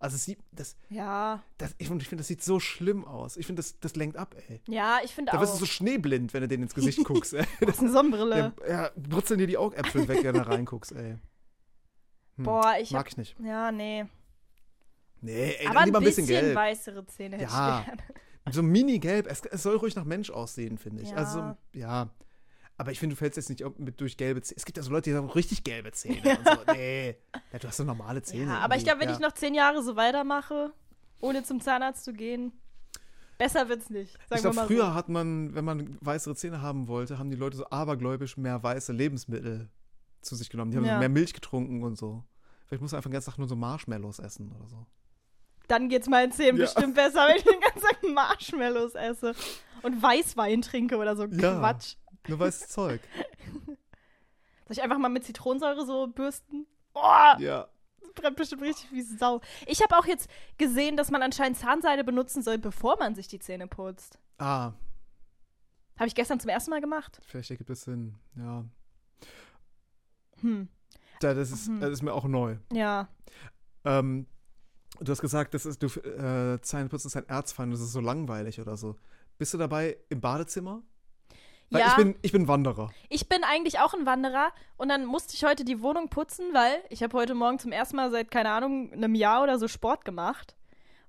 Also 0.00 0.14
es 0.14 0.24
sieht, 0.24 0.38
das, 0.52 0.76
ja. 0.90 1.42
das 1.56 1.74
ich, 1.78 1.90
ich 1.90 2.08
finde, 2.08 2.16
das 2.18 2.28
sieht 2.28 2.42
so 2.42 2.60
schlimm 2.60 3.04
aus. 3.04 3.36
Ich 3.36 3.46
finde, 3.46 3.60
das, 3.60 3.80
das 3.80 3.96
lenkt 3.96 4.16
ab, 4.16 4.36
ey. 4.48 4.60
Ja, 4.68 4.98
ich 5.02 5.12
finde 5.14 5.32
Da 5.32 5.38
auch. 5.38 5.42
wirst 5.42 5.54
du 5.54 5.58
so 5.58 5.66
schneeblind, 5.66 6.32
wenn 6.34 6.42
du 6.42 6.48
denen 6.48 6.62
ins 6.64 6.74
Gesicht 6.74 7.02
guckst, 7.04 7.34
ey. 7.34 7.44
das 7.60 7.70
ist 7.76 7.80
eine 7.80 7.90
Sonnenbrille. 7.90 8.52
Ja, 8.60 8.68
ja, 8.84 8.90
brutzeln 8.96 9.38
dir 9.38 9.46
die 9.48 9.56
Augäpfel 9.58 10.06
weg, 10.06 10.18
wenn 10.22 10.34
du 10.34 10.40
da 10.44 10.48
reinguckst, 10.50 10.92
ey. 10.92 11.16
Hm, 12.36 12.44
Boah, 12.44 12.74
ich 12.80 12.92
Mag 12.92 13.00
hab, 13.00 13.08
ich 13.08 13.16
nicht. 13.16 13.36
ja, 13.40 13.72
nee. 13.72 14.04
Nee, 15.20 15.56
ey, 15.58 15.66
Aber 15.66 15.84
lieber 15.84 15.98
ein 15.98 16.04
bisschen, 16.04 16.26
bisschen 16.26 16.42
gelb. 16.44 16.56
weißere 16.56 17.04
Zähne 17.06 17.36
hätte 17.38 17.50
Ja. 17.52 17.80
ich 17.80 17.86
gerne. 17.86 18.02
So 18.50 18.62
mini-gelb. 18.62 19.26
Es, 19.26 19.40
es 19.44 19.62
soll 19.64 19.76
ruhig 19.76 19.96
nach 19.96 20.04
Mensch 20.04 20.30
aussehen, 20.30 20.78
finde 20.78 21.02
ich. 21.02 21.10
Ja. 21.10 21.16
Also, 21.16 21.56
ja. 21.74 22.08
Aber 22.80 22.92
ich 22.92 23.00
finde, 23.00 23.14
du 23.14 23.18
fällst 23.18 23.36
jetzt 23.36 23.48
nicht 23.50 23.64
mit 23.80 24.00
durch 24.00 24.16
gelbe 24.16 24.40
Zähne. 24.40 24.56
Es 24.56 24.64
gibt 24.64 24.76
ja 24.76 24.82
so 24.84 24.90
Leute, 24.92 25.10
die 25.10 25.16
haben 25.16 25.28
richtig 25.28 25.64
gelbe 25.64 25.90
Zähne. 25.92 26.22
Und 26.38 26.46
so. 26.46 26.72
Nee. 26.72 27.16
Ja, 27.52 27.58
du 27.58 27.68
hast 27.68 27.76
so 27.76 27.84
normale 27.84 28.22
Zähne. 28.22 28.52
Ja, 28.52 28.58
aber 28.60 28.76
ich 28.76 28.84
glaube, 28.84 29.00
wenn 29.00 29.10
ich 29.10 29.18
noch 29.18 29.32
zehn 29.32 29.52
Jahre 29.54 29.82
so 29.82 29.96
weitermache, 29.96 30.72
ohne 31.20 31.42
zum 31.42 31.60
Zahnarzt 31.60 32.04
zu 32.04 32.12
gehen, 32.12 32.52
besser 33.36 33.68
wird's 33.68 33.90
nicht. 33.90 34.12
Sagen 34.12 34.34
Ich 34.36 34.40
glaube, 34.42 34.66
früher 34.68 34.86
so. 34.86 34.94
hat 34.94 35.08
man, 35.08 35.54
wenn 35.56 35.64
man 35.64 35.98
weißere 36.00 36.36
Zähne 36.36 36.62
haben 36.62 36.86
wollte, 36.86 37.18
haben 37.18 37.30
die 37.30 37.36
Leute 37.36 37.56
so 37.56 37.68
abergläubisch 37.68 38.36
mehr 38.36 38.62
weiße 38.62 38.92
Lebensmittel 38.92 39.68
zu 40.20 40.36
sich 40.36 40.48
genommen. 40.48 40.70
Die 40.70 40.76
haben 40.76 40.84
Ja. 40.84 40.98
mehr 41.00 41.08
Milch 41.08 41.34
getrunken 41.34 41.82
und 41.82 41.98
so. 41.98 42.22
Vielleicht 42.66 42.80
muss 42.82 42.92
man 42.92 42.98
einfach 42.98 43.10
den 43.10 43.14
ganzen 43.14 43.30
Tag 43.30 43.38
nur 43.38 43.48
so 43.48 43.56
Marshmallows 43.56 44.20
essen 44.20 44.52
oder 44.52 44.68
so. 44.68 44.86
Dann 45.66 45.88
geht's 45.88 46.08
meinen 46.08 46.30
Zähnen 46.32 46.58
Ja. 46.58 46.64
bestimmt 46.66 46.94
besser, 46.94 47.26
wenn 47.28 47.36
ich 47.38 47.42
den 47.44 47.60
ganzen 47.60 47.80
Tag 47.82 48.02
Marshmallows 48.14 48.94
esse 48.94 49.34
und 49.82 50.00
Weißwein 50.02 50.62
trinke 50.62 50.96
oder 50.96 51.16
so 51.16 51.24
Ja. 51.24 51.58
Quatsch. 51.58 51.96
Nur 52.26 52.38
weißes 52.40 52.68
Zeug. 52.68 53.00
Soll 53.66 53.76
ich 54.72 54.82
einfach 54.82 54.98
mal 54.98 55.08
mit 55.08 55.24
Zitronensäure 55.24 55.86
so 55.86 56.08
bürsten? 56.08 56.66
Oh, 56.94 57.00
Ja. 57.38 57.68
das 58.00 58.12
brennt 58.14 58.36
bestimmt 58.36 58.62
richtig 58.62 58.90
wie 58.92 59.02
Sau. 59.02 59.40
Ich 59.66 59.82
habe 59.82 59.96
auch 59.96 60.04
jetzt 60.06 60.28
gesehen, 60.58 60.96
dass 60.96 61.10
man 61.10 61.22
anscheinend 61.22 61.56
Zahnseide 61.58 62.04
benutzen 62.04 62.42
soll, 62.42 62.58
bevor 62.58 62.98
man 62.98 63.14
sich 63.14 63.28
die 63.28 63.38
Zähne 63.38 63.66
putzt. 63.66 64.18
Ah, 64.38 64.72
Habe 65.96 66.06
ich 66.08 66.14
gestern 66.14 66.38
zum 66.40 66.50
ersten 66.50 66.70
Mal 66.70 66.80
gemacht. 66.80 67.20
vielleicht 67.26 67.50
ergibt 67.50 67.70
es 67.70 67.82
Sinn. 67.82 68.14
Ja. 68.36 68.64
Hm, 70.40 70.68
Da, 71.20 71.34
das, 71.34 71.50
ist, 71.50 71.68
Mhm. 71.68 71.80
das 71.80 71.90
ist 71.90 72.02
mir 72.02 72.12
auch 72.12 72.24
neu. 72.24 72.56
ja. 72.72 73.08
Ähm, 73.84 74.26
du 75.00 75.10
hast 75.10 75.20
gesagt, 75.20 75.54
das 75.54 75.64
ist, 75.64 75.82
du, 75.82 75.86
äh, 75.86 76.60
Zähneputzen 76.60 77.08
ist 77.08 77.16
ein 77.16 77.28
Erzfeind, 77.28 77.72
das 77.72 77.80
ist 77.80 77.92
so 77.92 78.00
langweilig 78.00 78.60
oder 78.60 78.76
so. 78.76 78.96
Bist 79.38 79.54
du 79.54 79.58
dabei 79.58 79.96
im 80.10 80.20
Badezimmer? 80.20 80.82
Weil 81.70 81.82
ja. 81.82 81.88
ich 81.88 81.96
bin, 81.96 82.14
ich 82.22 82.32
bin 82.32 82.48
Wanderer. 82.48 82.90
Ich 83.08 83.28
bin 83.28 83.44
eigentlich 83.44 83.78
auch 83.78 83.92
ein 83.92 84.06
Wanderer 84.06 84.52
und 84.76 84.88
dann 84.88 85.04
musste 85.04 85.34
ich 85.34 85.44
heute 85.44 85.64
die 85.64 85.82
Wohnung 85.82 86.08
putzen, 86.08 86.54
weil 86.54 86.80
ich 86.88 87.02
habe 87.02 87.16
heute 87.16 87.34
Morgen 87.34 87.58
zum 87.58 87.72
ersten 87.72 87.96
Mal 87.96 88.10
seit, 88.10 88.30
keine 88.30 88.50
Ahnung, 88.50 88.92
einem 88.92 89.14
Jahr 89.14 89.42
oder 89.42 89.58
so 89.58 89.68
Sport 89.68 90.04
gemacht. 90.04 90.56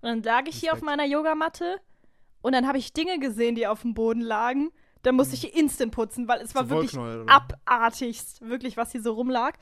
Und 0.01 0.09
dann 0.09 0.23
lag 0.23 0.47
ich 0.47 0.55
hier 0.57 0.73
auf 0.73 0.81
meiner 0.81 1.05
Yogamatte 1.05 1.79
und 2.41 2.53
dann 2.53 2.67
habe 2.67 2.77
ich 2.77 2.93
Dinge 2.93 3.19
gesehen, 3.19 3.55
die 3.55 3.67
auf 3.67 3.81
dem 3.81 3.93
Boden 3.93 4.21
lagen. 4.21 4.71
Da 5.01 5.13
musste 5.13 5.35
ich 5.35 5.55
instant 5.55 5.93
putzen, 5.93 6.27
weil 6.27 6.41
es 6.41 6.55
war 6.55 6.65
So 6.65 6.71
wirklich 6.71 6.97
abartigst, 6.97 8.41
wirklich, 8.41 8.75
was 8.75 8.91
hier 8.91 9.01
so 9.01 9.13
rumlag. 9.13 9.53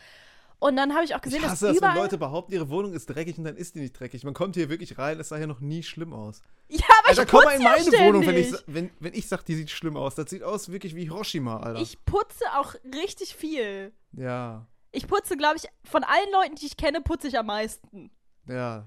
Und 0.59 0.75
dann 0.75 0.93
habe 0.95 1.05
ich 1.05 1.13
auch 1.13 1.21
gesehen, 1.21 1.39
ich 1.39 1.45
hasse 1.45 1.51
dass 1.51 1.59
das, 1.59 1.69
wenn 1.69 1.77
überall... 1.77 1.97
Leute 1.97 2.17
behaupten, 2.17 2.51
ihre 2.53 2.69
Wohnung 2.69 2.93
ist 2.93 3.05
dreckig 3.07 3.37
und 3.37 3.43
dann 3.43 3.55
ist 3.57 3.75
die 3.75 3.79
nicht 3.79 3.93
dreckig. 3.99 4.23
Man 4.23 4.33
kommt 4.33 4.55
hier 4.55 4.69
wirklich 4.69 4.97
rein, 4.97 5.19
es 5.19 5.29
sah 5.29 5.37
ja 5.37 5.45
noch 5.45 5.59
nie 5.59 5.83
schlimm 5.83 6.13
aus. 6.13 6.41
ja, 6.67 6.79
aber 6.99 7.09
Alter, 7.09 7.21
ich 7.23 7.27
komm 7.29 7.41
putze 7.41 7.45
mal 7.45 7.55
in 7.55 7.61
ja 7.61 7.69
meine 7.69 7.81
ständig. 7.83 8.01
Wohnung, 8.07 8.25
wenn 8.25 8.35
ich, 8.37 8.53
wenn, 8.65 8.89
wenn 8.99 9.13
ich 9.13 9.27
sag, 9.27 9.43
die 9.43 9.55
sieht 9.55 9.69
schlimm 9.69 9.95
aus. 9.97 10.15
Das 10.15 10.29
sieht 10.31 10.41
aus 10.41 10.69
wirklich 10.71 10.95
wie 10.95 11.03
Hiroshima, 11.03 11.57
Alter. 11.59 11.79
Ich 11.79 12.03
putze 12.05 12.43
auch 12.57 12.73
richtig 12.95 13.35
viel. 13.35 13.91
ja, 14.13 14.65
Ich 14.91 15.07
putze, 15.07 15.37
glaube 15.37 15.57
ich, 15.57 15.67
von 15.83 16.03
allen 16.03 16.31
Leuten, 16.33 16.55
die 16.55 16.65
ich 16.65 16.75
kenne, 16.77 17.01
putze 17.01 17.27
ich 17.27 17.37
am 17.37 17.45
meisten. 17.45 18.09
ja. 18.47 18.83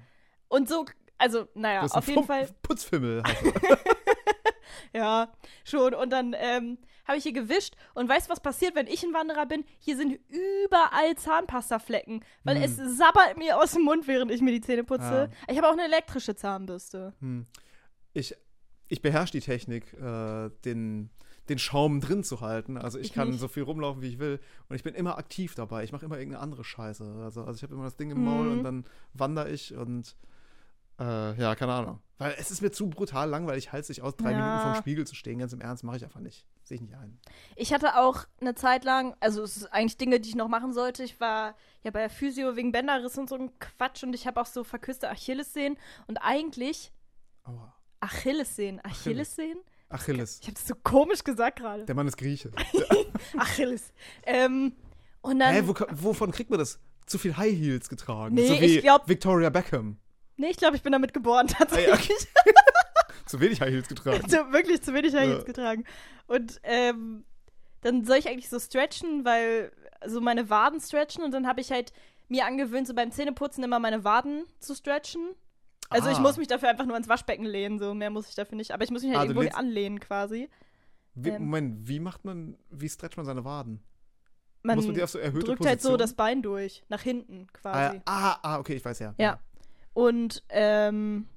Und 0.49 0.69
so, 0.69 0.85
also, 1.19 1.47
naja, 1.55 1.83
auf 1.83 2.09
jeden 2.09 2.21
Fum- 2.21 2.27
Fall. 2.27 2.49
Putzfimmel. 2.63 3.23
du. 3.23 3.53
Ja, 4.93 5.33
schon. 5.65 5.95
Und 5.95 6.11
dann 6.11 6.35
ähm, 6.39 6.79
habe 7.07 7.19
ich 7.19 7.23
hier 7.25 7.33
gewischt. 7.33 7.75
Und 7.95 8.09
weißt 8.09 8.27
du, 8.29 8.33
was 8.33 8.41
passiert, 8.41 8.75
wenn 8.75 8.87
ich 8.87 9.03
ein 9.03 9.13
Wanderer 9.13 9.47
bin? 9.47 9.65
Hier 9.79 9.97
sind 9.97 10.19
überall 10.29 11.17
Zahnpastaflecken, 11.17 12.25
weil 12.45 12.57
Hm. 12.57 12.63
es 12.65 12.77
sabbert 12.99 13.37
mir 13.37 13.59
aus 13.59 13.73
dem 13.73 13.83
Mund, 13.83 14.07
während 14.07 14.31
ich 14.31 14.41
mir 14.41 14.53
die 14.53 14.61
Zähne 14.61 14.85
putze. 14.85 15.31
Ah. 15.31 15.51
Ich 15.51 15.57
habe 15.57 15.69
auch 15.69 15.73
eine 15.73 15.85
elektrische 15.85 16.35
Zahnbürste. 16.37 17.15
Hm. 17.21 17.47
Ich, 18.13 18.35
ich 18.89 19.03
beherrsche 19.03 19.33
die 19.33 19.41
Technik, 19.41 19.93
äh, 19.95 20.51
den, 20.65 21.11
den 21.49 21.59
Schaum 21.59 22.01
drin 22.01 22.23
zu 22.25 22.41
halten. 22.41 22.77
Also 22.77 22.99
ich, 22.99 23.07
Ich 23.09 23.13
kann 23.13 23.31
nicht. 23.31 23.41
so 23.41 23.49
viel 23.49 23.63
rumlaufen, 23.65 24.03
wie 24.03 24.09
ich 24.09 24.19
will. 24.19 24.41
Und 24.69 24.77
ich 24.77 24.83
bin 24.83 24.95
immer 24.95 25.19
aktiv 25.19 25.55
dabei. 25.55 25.85
Ich 25.85 25.93
mache 25.93 26.05
immer 26.05 26.19
irgendeine 26.19 26.43
andere 26.43 26.65
Scheiße. 26.65 27.05
Also, 27.25 27.43
also 27.45 27.57
ich 27.57 27.63
habe 27.63 27.75
immer 27.75 27.85
das 27.85 27.97
Ding 27.97 28.11
im 28.11 28.25
Maul 28.25 28.47
Mhm. 28.47 28.53
und 28.59 28.65
dann 28.65 28.85
wandere 29.15 29.51
ich 29.51 29.75
und 29.75 30.17
äh, 31.01 31.41
ja, 31.41 31.55
keine 31.57 31.73
Ahnung. 31.73 32.01
Weil 32.19 32.35
es 32.39 32.51
ist 32.51 32.61
mir 32.61 32.71
zu 32.71 32.89
brutal 32.91 33.31
langweilig, 33.31 33.73
halsig 33.73 34.03
aus, 34.03 34.15
drei 34.15 34.33
Ja. 34.33 34.37
Minuten 34.39 34.61
vorm 34.61 34.75
Spiegel 34.77 35.07
zu 35.07 35.15
stehen. 35.15 35.39
Ganz 35.39 35.53
im 35.55 35.61
Ernst, 35.63 35.85
mache 35.85 35.97
ich 35.97 36.05
einfach 36.05 36.21
nicht. 36.21 36.47
Sehe 36.65 36.75
ich 36.77 36.83
nicht 36.83 36.95
ein. 36.95 37.19
Ich 37.57 37.73
hatte 37.73 37.97
auch 37.99 38.25
eine 38.43 38.55
Zeit 38.55 38.85
lang, 38.85 39.17
also 39.21 39.43
es 39.43 39.57
ist 39.57 39.67
eigentlich 39.73 39.97
Dinge, 39.97 40.21
die 40.21 40.29
ich 40.29 40.35
noch 40.37 40.49
machen 40.49 40.75
sollte. 40.75 41.03
Ich 41.03 41.19
war 41.19 41.55
ja 41.83 41.91
bei 41.91 42.01
der 42.01 42.11
Physio 42.11 42.57
wegen 42.57 42.73
Bänderriss 42.73 43.17
und 43.17 43.29
so 43.31 43.37
ein 43.37 43.51
Quatsch 43.59 44.03
und 44.03 44.13
ich 44.15 44.27
habe 44.27 44.39
auch 44.41 44.47
so 44.47 44.63
verkürzte 44.65 45.09
Achillessehnen. 45.09 45.79
Und 46.07 46.19
eigentlich 46.19 46.93
Aua. 47.45 47.75
Achillessehnen. 48.01 48.81
Achillessehnen? 48.85 49.59
Achilles. 49.89 50.39
Ich 50.43 50.47
habe 50.47 50.55
das 50.55 50.69
so 50.69 50.75
komisch 50.85 51.25
gesagt 51.25 51.59
gerade. 51.59 51.87
Der 51.87 51.95
Mann 51.95 52.07
ist 52.07 52.17
Grieche. 52.19 52.51
Achilles. 53.39 53.93
Ähm, 54.25 54.73
und 55.23 55.39
dann. 55.39 55.55
Hä, 55.55 55.63
wo, 55.65 55.75
wovon 55.91 56.31
kriegt 56.33 56.51
man 56.51 56.59
das? 56.59 56.79
Zu 57.07 57.19
viel 57.19 57.37
High 57.37 57.57
Heels 57.57 57.89
getragen. 57.89 58.35
Nee, 58.35 58.47
so 58.47 58.61
wie 58.61 58.77
ich 58.77 58.83
glaub- 58.83 59.09
Victoria 59.09 59.51
Beckham. 59.51 59.99
Nee, 60.41 60.49
ich 60.51 60.57
glaube, 60.57 60.77
ich 60.77 60.83
bin 60.83 60.93
damit 60.93 61.13
geboren, 61.15 61.47
tatsächlich. 61.59 61.93
okay. 61.93 62.15
Zu 63.27 63.41
wenig 63.41 63.61
High 63.61 63.71
Heels 63.71 63.89
getragen. 63.89 64.29
so, 64.29 64.37
wirklich 64.53 64.83
zu 64.83 64.93
wenig 64.95 65.15
habe 65.15 65.27
ich 65.27 65.31
Ja. 65.39 65.43
getragen. 65.45 65.85
Und 66.27 66.61
ähm, 66.65 67.25
dann 67.83 68.05
soll 68.05 68.17
ich 68.17 68.29
eigentlich 68.29 68.49
so 68.49 68.59
stretchen, 68.59 69.25
weil 69.25 69.71
so 70.07 70.21
meine 70.21 70.51
Waden 70.51 70.81
stretchen 70.81 71.23
und 71.23 71.33
dann 71.33 71.47
habe 71.47 71.61
ich 71.61 71.71
halt 71.71 71.93
mir 72.29 72.47
angewöhnt, 72.47 72.87
so 72.89 72.95
beim 72.95 73.13
Zähneputzen 73.13 73.63
immer 73.63 73.79
meine 73.79 74.03
Waden 74.05 74.45
zu 74.59 74.75
stretchen. 74.75 75.35
Also 75.91 76.09
ich 76.09 76.17
Ah. 76.17 76.21
muss 76.21 76.37
mich 76.39 76.49
dafür 76.49 76.69
einfach 76.71 76.87
nur 76.87 76.95
ans 76.95 77.09
Waschbecken 77.09 77.45
lehnen, 77.45 77.79
so 77.79 77.95
mehr 77.95 78.11
muss 78.11 78.29
ich 78.29 78.35
dafür 78.35 78.57
nicht. 78.57 78.73
Aber 78.73 78.83
ich 78.85 78.91
muss 78.91 79.03
mich 79.03 79.11
halt 79.15 79.29
Ah, 79.31 79.33
irgendwo 79.33 79.57
anlehnen 79.57 80.01
quasi. 80.01 80.49
Wie, 81.15 81.31
Ähm. 81.31 81.43
Moment, 81.45 81.89
wie 81.89 82.01
macht 82.01 82.25
man, 82.25 82.57
wie 82.71 82.89
stretcht 82.89 83.17
man 83.17 83.27
seine 83.27 83.45
Waden? 83.45 83.83
Man, 84.63 84.77
Muss 84.77 84.87
man 84.87 84.95
die 84.95 85.03
auf 85.03 85.11
so 85.11 85.19
erhöhte 85.19 85.47
drückt 85.47 85.59
Position? 85.59 85.69
halt 85.69 85.83
so 85.83 85.97
das 85.97 86.13
Bein 86.15 86.43
durch, 86.43 86.85
nach 86.89 87.01
hinten 87.03 87.47
ah, 87.49 87.59
quasi. 87.59 88.01
ah, 88.05 88.39
ah, 88.43 88.59
okay, 88.59 88.75
ich 88.75 88.85
weiß 88.85 88.99
ja. 88.99 89.15
Ja. 89.19 89.41
Und 89.93 90.43
ähm, 90.49 91.29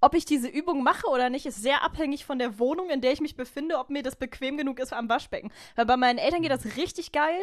ob 0.00 0.14
ich 0.14 0.24
diese 0.24 0.48
Übung 0.48 0.82
mache 0.82 1.06
oder 1.08 1.30
nicht, 1.30 1.46
ist 1.46 1.62
sehr 1.62 1.82
abhängig 1.82 2.24
von 2.24 2.38
der 2.38 2.58
Wohnung, 2.58 2.90
in 2.90 3.00
der 3.00 3.12
ich 3.12 3.20
mich 3.20 3.36
befinde, 3.36 3.78
ob 3.78 3.90
mir 3.90 4.02
das 4.02 4.16
bequem 4.16 4.56
genug 4.56 4.78
ist 4.78 4.92
am 4.92 5.08
Waschbecken. 5.08 5.50
Weil 5.74 5.86
bei 5.86 5.96
meinen 5.96 6.18
Eltern 6.18 6.42
geht 6.42 6.50
das 6.50 6.76
richtig 6.76 7.12
geil. 7.12 7.40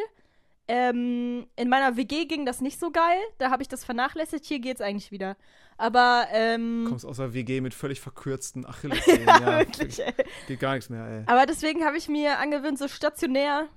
Ähm, 0.66 1.46
in 1.56 1.68
meiner 1.68 1.96
WG 1.98 2.24
ging 2.24 2.46
das 2.46 2.62
nicht 2.62 2.80
so 2.80 2.90
geil. 2.90 3.18
Da 3.36 3.50
habe 3.50 3.62
ich 3.62 3.68
das 3.68 3.84
vernachlässigt. 3.84 4.46
Hier 4.46 4.60
geht's 4.60 4.80
eigentlich 4.80 5.10
wieder. 5.10 5.36
Aber, 5.76 6.26
ähm, 6.32 6.86
Kommst 6.88 7.04
aus 7.04 7.18
der 7.18 7.34
WG 7.34 7.60
mit 7.60 7.74
völlig 7.74 8.00
verkürzten 8.00 8.64
Achillessehnen. 8.66 9.26
ja, 9.26 9.58
wirklich, 9.58 10.00
ey. 10.02 10.14
Geht 10.46 10.60
gar 10.60 10.74
nichts 10.74 10.88
mehr, 10.88 11.04
ey. 11.04 11.22
Aber 11.26 11.44
deswegen 11.44 11.84
habe 11.84 11.98
ich 11.98 12.08
mir 12.08 12.38
angewöhnt, 12.38 12.78
so 12.78 12.88
stationär 12.88 13.68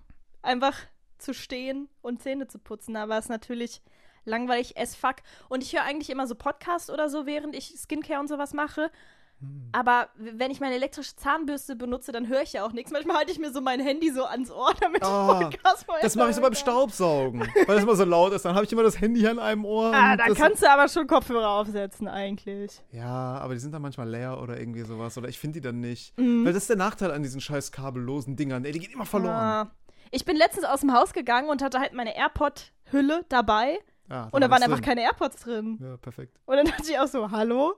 einfach 0.41 0.77
zu 1.17 1.33
stehen 1.33 1.89
und 2.01 2.21
Zähne 2.21 2.47
zu 2.47 2.59
putzen. 2.59 2.95
Aber 2.95 3.17
es 3.17 3.25
ist 3.25 3.29
natürlich 3.29 3.81
langweilig 4.27 4.77
as 4.77 4.95
fuck. 4.95 5.15
Und 5.49 5.63
ich 5.63 5.73
höre 5.73 5.83
eigentlich 5.83 6.09
immer 6.09 6.27
so 6.27 6.35
Podcasts 6.35 6.89
oder 6.89 7.09
so, 7.09 7.25
während 7.25 7.55
ich 7.55 7.73
Skincare 7.77 8.19
und 8.19 8.27
sowas 8.27 8.53
mache. 8.53 8.91
Hm. 9.39 9.69
Aber 9.71 10.09
wenn 10.15 10.49
ich 10.49 10.59
meine 10.59 10.73
elektrische 10.73 11.15
Zahnbürste 11.15 11.75
benutze, 11.75 12.11
dann 12.11 12.27
höre 12.27 12.41
ich 12.41 12.53
ja 12.53 12.65
auch 12.65 12.71
nichts. 12.71 12.91
Manchmal 12.91 13.17
halte 13.17 13.31
ich 13.31 13.37
mir 13.37 13.51
so 13.51 13.61
mein 13.61 13.79
Handy 13.79 14.11
so 14.11 14.25
ans 14.25 14.49
Ohr, 14.49 14.73
damit 14.81 15.03
Ah, 15.03 15.37
ich 15.39 15.43
Podcast 15.57 15.85
vorher 15.85 16.03
Das 16.03 16.15
mache 16.15 16.29
ich 16.31 16.35
so 16.35 16.41
beim. 16.41 16.55
Staubsaugen, 16.55 17.41
weil 17.41 17.75
das 17.75 17.83
immer 17.83 17.95
so 17.95 18.03
laut 18.03 18.33
ist. 18.33 18.45
Dann 18.45 18.55
habe 18.55 18.65
ich 18.65 18.71
immer 18.71 18.81
das 18.81 18.99
Handy 18.99 19.27
an 19.27 19.37
einem 19.37 19.63
Ohr. 19.63 19.91
Ah, 19.93 20.17
da 20.17 20.25
kannst 20.33 20.63
du 20.63 20.69
aber 20.71 20.87
schon 20.89 21.05
Kopfhörer 21.05 21.49
aufsetzen, 21.49 22.07
eigentlich. 22.07 22.81
Ja, 22.91 23.37
aber 23.37 23.53
die 23.53 23.59
sind 23.59 23.73
dann 23.73 23.83
manchmal 23.83 24.09
leer 24.09 24.41
oder 24.41 24.59
irgendwie 24.59 24.81
sowas. 24.81 25.15
Oder 25.19 25.29
ich 25.29 25.37
finde 25.37 25.59
die 25.59 25.61
dann 25.67 25.79
nicht. 25.81 26.17
Mhm. 26.17 26.43
Weil 26.43 26.53
das 26.53 26.63
ist 26.63 26.69
der 26.69 26.77
Nachteil 26.77 27.11
an 27.11 27.21
diesen 27.21 27.39
scheiß 27.39 27.71
kabellosen 27.71 28.35
Dingern. 28.35 28.65
Ey, 28.65 28.71
die 28.71 28.79
gehen 28.79 28.91
immer 28.91 29.05
verloren. 29.05 29.35
Ah. 29.35 29.71
Ich 30.09 30.25
bin 30.25 30.35
letztens 30.35 30.65
aus 30.65 30.79
dem 30.79 30.93
Haus 30.93 31.13
gegangen 31.13 31.49
und 31.49 31.61
hatte 31.61 31.79
halt 31.79 31.93
meine 31.93 32.15
AirPod-Hülle 32.17 33.23
dabei. 33.29 33.77
Ah, 34.09 34.29
Und 34.31 34.41
da 34.41 34.49
war 34.49 34.51
waren 34.51 34.63
einfach 34.63 34.77
drin. 34.77 34.85
keine 34.85 35.01
AirPods 35.01 35.41
drin. 35.41 35.77
Ja, 35.81 35.97
perfekt. 35.97 36.39
Und 36.45 36.55
dann 36.57 36.65
dachte 36.65 36.83
ich 36.89 36.97
auch 36.99 37.07
so, 37.07 37.29
hallo? 37.31 37.75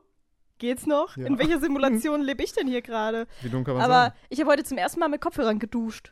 Geht's 0.59 0.85
noch? 0.85 1.15
Ja. 1.17 1.25
In 1.25 1.39
welcher 1.39 1.59
Simulation 1.61 2.21
lebe 2.21 2.43
ich 2.43 2.51
denn 2.53 2.67
hier 2.67 2.81
gerade? 2.81 3.27
Wie 3.41 3.49
dumm 3.49 3.63
kann 3.63 3.75
man 3.75 3.83
Aber 3.83 3.93
sagen? 3.93 4.15
ich 4.29 4.39
habe 4.39 4.51
heute 4.51 4.63
zum 4.63 4.77
ersten 4.77 4.99
Mal 4.99 5.07
mit 5.07 5.21
Kopfhörern 5.21 5.57
geduscht. 5.59 6.11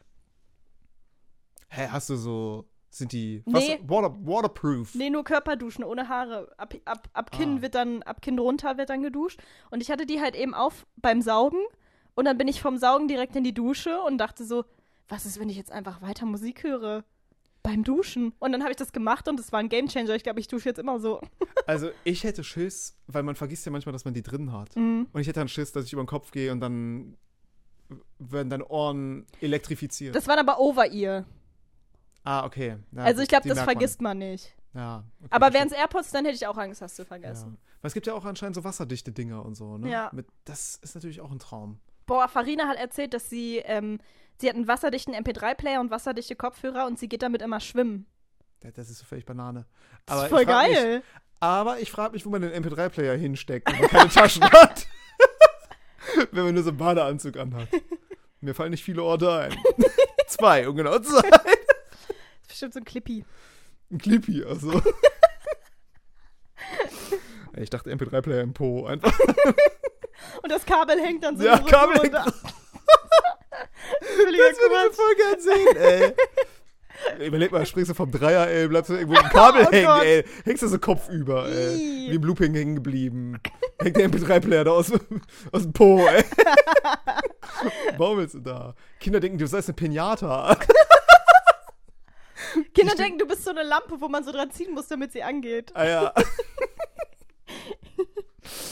Hä, 1.69 1.87
hast 1.91 2.09
du 2.09 2.15
so. 2.15 2.65
Sind 2.89 3.11
die 3.11 3.43
Nee. 3.45 3.79
Water, 3.85 4.15
waterproof? 4.25 4.95
Nee, 4.95 5.09
nur 5.09 5.23
Körperduschen, 5.25 5.83
ohne 5.83 6.07
Haare. 6.07 6.49
Ab, 6.57 6.73
ab, 6.85 7.09
ab 7.13 7.31
Kinn 7.31 7.57
Ah. 7.57 7.61
wird 7.61 7.75
dann, 7.75 8.01
ab 8.03 8.21
Kinn 8.21 8.39
runter 8.39 8.77
wird 8.77 8.89
dann 8.89 9.03
geduscht. 9.03 9.41
Und 9.69 9.81
ich 9.83 9.91
hatte 9.91 10.05
die 10.05 10.21
halt 10.21 10.35
eben 10.35 10.53
auf 10.53 10.87
beim 10.95 11.21
Saugen. 11.21 11.59
Und 12.15 12.25
dann 12.25 12.37
bin 12.37 12.47
ich 12.47 12.61
vom 12.61 12.77
Saugen 12.77 13.07
direkt 13.09 13.35
in 13.35 13.43
die 13.43 13.53
Dusche 13.53 13.99
und 14.01 14.17
dachte 14.17 14.45
so, 14.45 14.63
was 15.09 15.25
ist, 15.25 15.39
wenn 15.39 15.49
ich 15.49 15.57
jetzt 15.57 15.71
einfach 15.71 16.01
weiter 16.01 16.25
Musik 16.25 16.63
höre? 16.63 17.03
Beim 17.67 17.83
Duschen. 17.83 18.33
Und 18.39 18.51
dann 18.53 18.61
habe 18.61 18.71
ich 18.71 18.77
das 18.77 18.91
gemacht 18.93 19.27
und 19.27 19.39
es 19.39 19.51
war 19.51 19.59
ein 19.59 19.67
Gamechanger. 19.69 20.15
Ich 20.15 20.23
glaube, 20.23 20.39
ich 20.39 20.47
dusche 20.47 20.69
jetzt 20.69 20.79
immer 20.79 20.99
so. 20.99 21.21
Also, 21.65 21.89
ich 22.05 22.23
hätte 22.23 22.45
Schiss, 22.45 22.95
weil 23.07 23.23
man 23.23 23.35
vergisst 23.35 23.65
ja 23.65 23.73
manchmal, 23.73 23.91
dass 23.91 24.05
man 24.05 24.13
die 24.13 24.21
drin 24.21 24.53
hat. 24.53 24.73
Mhm. 24.77 25.07
Und 25.11 25.19
ich 25.19 25.27
hätte 25.27 25.41
dann 25.41 25.49
Schiss, 25.49 25.73
dass 25.73 25.83
ich 25.83 25.91
über 25.91 26.01
den 26.01 26.07
Kopf 26.07 26.31
gehe 26.31 26.49
und 26.53 26.61
dann 26.61 27.17
werden 28.19 28.49
deine 28.49 28.65
Ohren 28.69 29.25
elektrifiziert. 29.41 30.15
Das 30.15 30.27
waren 30.29 30.39
aber 30.39 30.59
Over-Ear. 30.61 31.25
ah, 32.23 32.45
okay. 32.45 32.77
Ja, 32.93 33.03
also 33.03 33.21
ich 33.21 33.27
glaube, 33.27 33.49
das 33.49 33.55
merkt 33.57 33.67
man. 33.67 33.75
vergisst 33.75 34.01
man 34.01 34.17
nicht. 34.17 34.55
Ja. 34.73 35.03
Okay, 35.19 35.27
Aber 35.31 35.53
wären 35.53 35.67
es 35.67 35.73
AirPods, 35.73 36.11
dann 36.11 36.23
hätte 36.23 36.35
ich 36.35 36.47
auch 36.47 36.57
Angst, 36.57 36.81
das 36.81 36.95
zu 36.95 37.01
Ja. 37.01 37.07
vergessen. 37.07 37.57
Weil 37.81 37.87
es 37.89 37.93
gibt 37.93 38.07
ja 38.07 38.13
auch 38.13 38.23
anscheinend 38.25 38.55
so 38.55 38.63
wasserdichte 38.63 39.11
Dinger 39.11 39.43
und 39.43 39.55
so, 39.55 39.77
ne? 39.77 39.89
Ja. 39.89 40.09
Mit, 40.13 40.27
das 40.45 40.75
ist 40.81 40.95
natürlich 40.95 41.19
auch 41.19 41.31
ein 41.31 41.39
Traum. 41.39 41.79
Boah, 42.07 42.27
Farina 42.27 42.67
hat 42.67 42.77
erzählt, 42.77 43.13
dass 43.13 43.29
sie, 43.29 43.57
ähm, 43.59 43.99
sie 44.39 44.49
hat 44.49 44.55
einen 44.55 44.67
wasserdichten 44.67 45.13
MP3-Player 45.13 45.79
und 45.79 45.91
wasserdichte 45.91 46.35
Kopfhörer 46.35 46.87
und 46.87 46.97
sie 46.97 47.07
geht 47.07 47.21
damit 47.21 47.41
immer 47.43 47.59
schwimmen. 47.59 48.07
Das- 48.61 48.73
Das 48.73 48.89
ist 48.89 48.97
so 48.99 49.05
völlig 49.05 49.25
Banane. 49.25 49.65
Das 50.07 50.15
Aber 50.15 50.23
ist 50.25 50.29
voll 50.31 50.45
frag 50.45 50.67
Mich, 50.69 50.77
geil. 50.77 51.03
aber 51.39 51.79
ich 51.79 51.91
frage 51.91 52.13
mich, 52.13 52.25
wo 52.25 52.29
man 52.31 52.41
den 52.41 52.51
MP3-Player 52.63 53.15
hinsteckt, 53.15 53.71
wenn 53.71 53.79
man 53.81 53.89
keine 53.89 54.09
Taschen 54.09 54.43
hat. 54.51 54.87
wenn 56.31 56.45
man 56.45 56.53
nur 56.55 56.63
so 56.63 56.69
einen 56.69 56.77
Badeanzug 56.79 57.37
anhat. 57.37 57.67
Mir 58.41 58.55
fallen 58.55 58.71
nicht 58.71 58.83
viele 58.83 59.03
Orte 59.03 59.31
ein. 59.31 59.55
Zwei, 60.27 60.67
um 60.67 60.75
genau 60.75 60.97
zu 60.99 61.11
sein. 61.11 61.29
Das 61.29 61.41
ist 62.41 62.47
bestimmt 62.47 62.73
so 62.73 62.79
ein 62.79 62.85
Clippy. 62.85 63.25
Ein 63.91 63.97
Clippy, 63.97 64.43
also. 64.43 64.81
Ich 67.55 67.69
dachte 67.69 67.91
MP3-Player 67.91 68.41
im 68.41 68.53
Po. 68.53 68.85
Einfach. 68.85 69.11
Und 70.41 70.51
das 70.51 70.65
Kabel 70.65 70.99
hängt 70.99 71.23
dann 71.23 71.37
so 71.37 71.43
Ja, 71.45 71.57
Kabel 71.59 71.95
hängt 72.01 72.15
runter. 72.15 72.25
Das 74.01 74.17
würde 74.17 74.37
ich 74.37 74.95
voll 74.95 75.15
gern 75.15 75.39
sehen, 75.39 75.77
ey. 75.77 76.13
Überleg 77.27 77.51
mal, 77.51 77.65
springst 77.65 77.91
du 77.91 77.95
vom 77.95 78.11
Dreier, 78.11 78.47
ey, 78.47 78.67
bleibst 78.67 78.89
du 78.89 78.95
irgendwo 78.95 79.19
im 79.19 79.29
Kabel 79.29 79.65
Oh 79.67 79.71
hängen, 79.71 79.85
Gott. 79.87 80.03
ey. 80.03 80.23
Hängst 80.45 80.63
du 80.63 80.67
so 80.67 80.79
kopfüber, 80.79 81.47
ey. 81.47 81.75
Wie 82.09 82.15
im 82.15 82.23
Looping 82.23 82.53
hängen 82.55 82.75
geblieben. 82.75 83.39
Hängt 83.79 83.97
der 83.97 84.09
MP3-Player 84.09 84.63
da 84.63 84.71
aus, 84.71 84.91
aus 85.51 85.61
dem 85.63 85.73
Po, 85.73 86.05
ey. 86.07 86.23
Baumelst 87.97 88.35
du 88.35 88.39
da? 88.39 88.73
Kinder 88.99 89.19
denken, 89.19 89.37
du 89.37 89.47
seist 89.47 89.69
eine 89.69 89.75
Pinata. 89.75 90.57
Kinder 92.73 92.95
denken, 92.95 93.19
du 93.19 93.27
bist 93.27 93.43
so 93.43 93.51
eine 93.51 93.63
Lampe, 93.63 93.99
wo 94.01 94.07
man 94.09 94.23
so 94.23 94.31
dran 94.31 94.49
ziehen 94.51 94.73
muss, 94.73 94.87
damit 94.87 95.11
sie 95.11 95.21
angeht. 95.23 95.71
Ah 95.75 95.85
ja. 95.85 96.13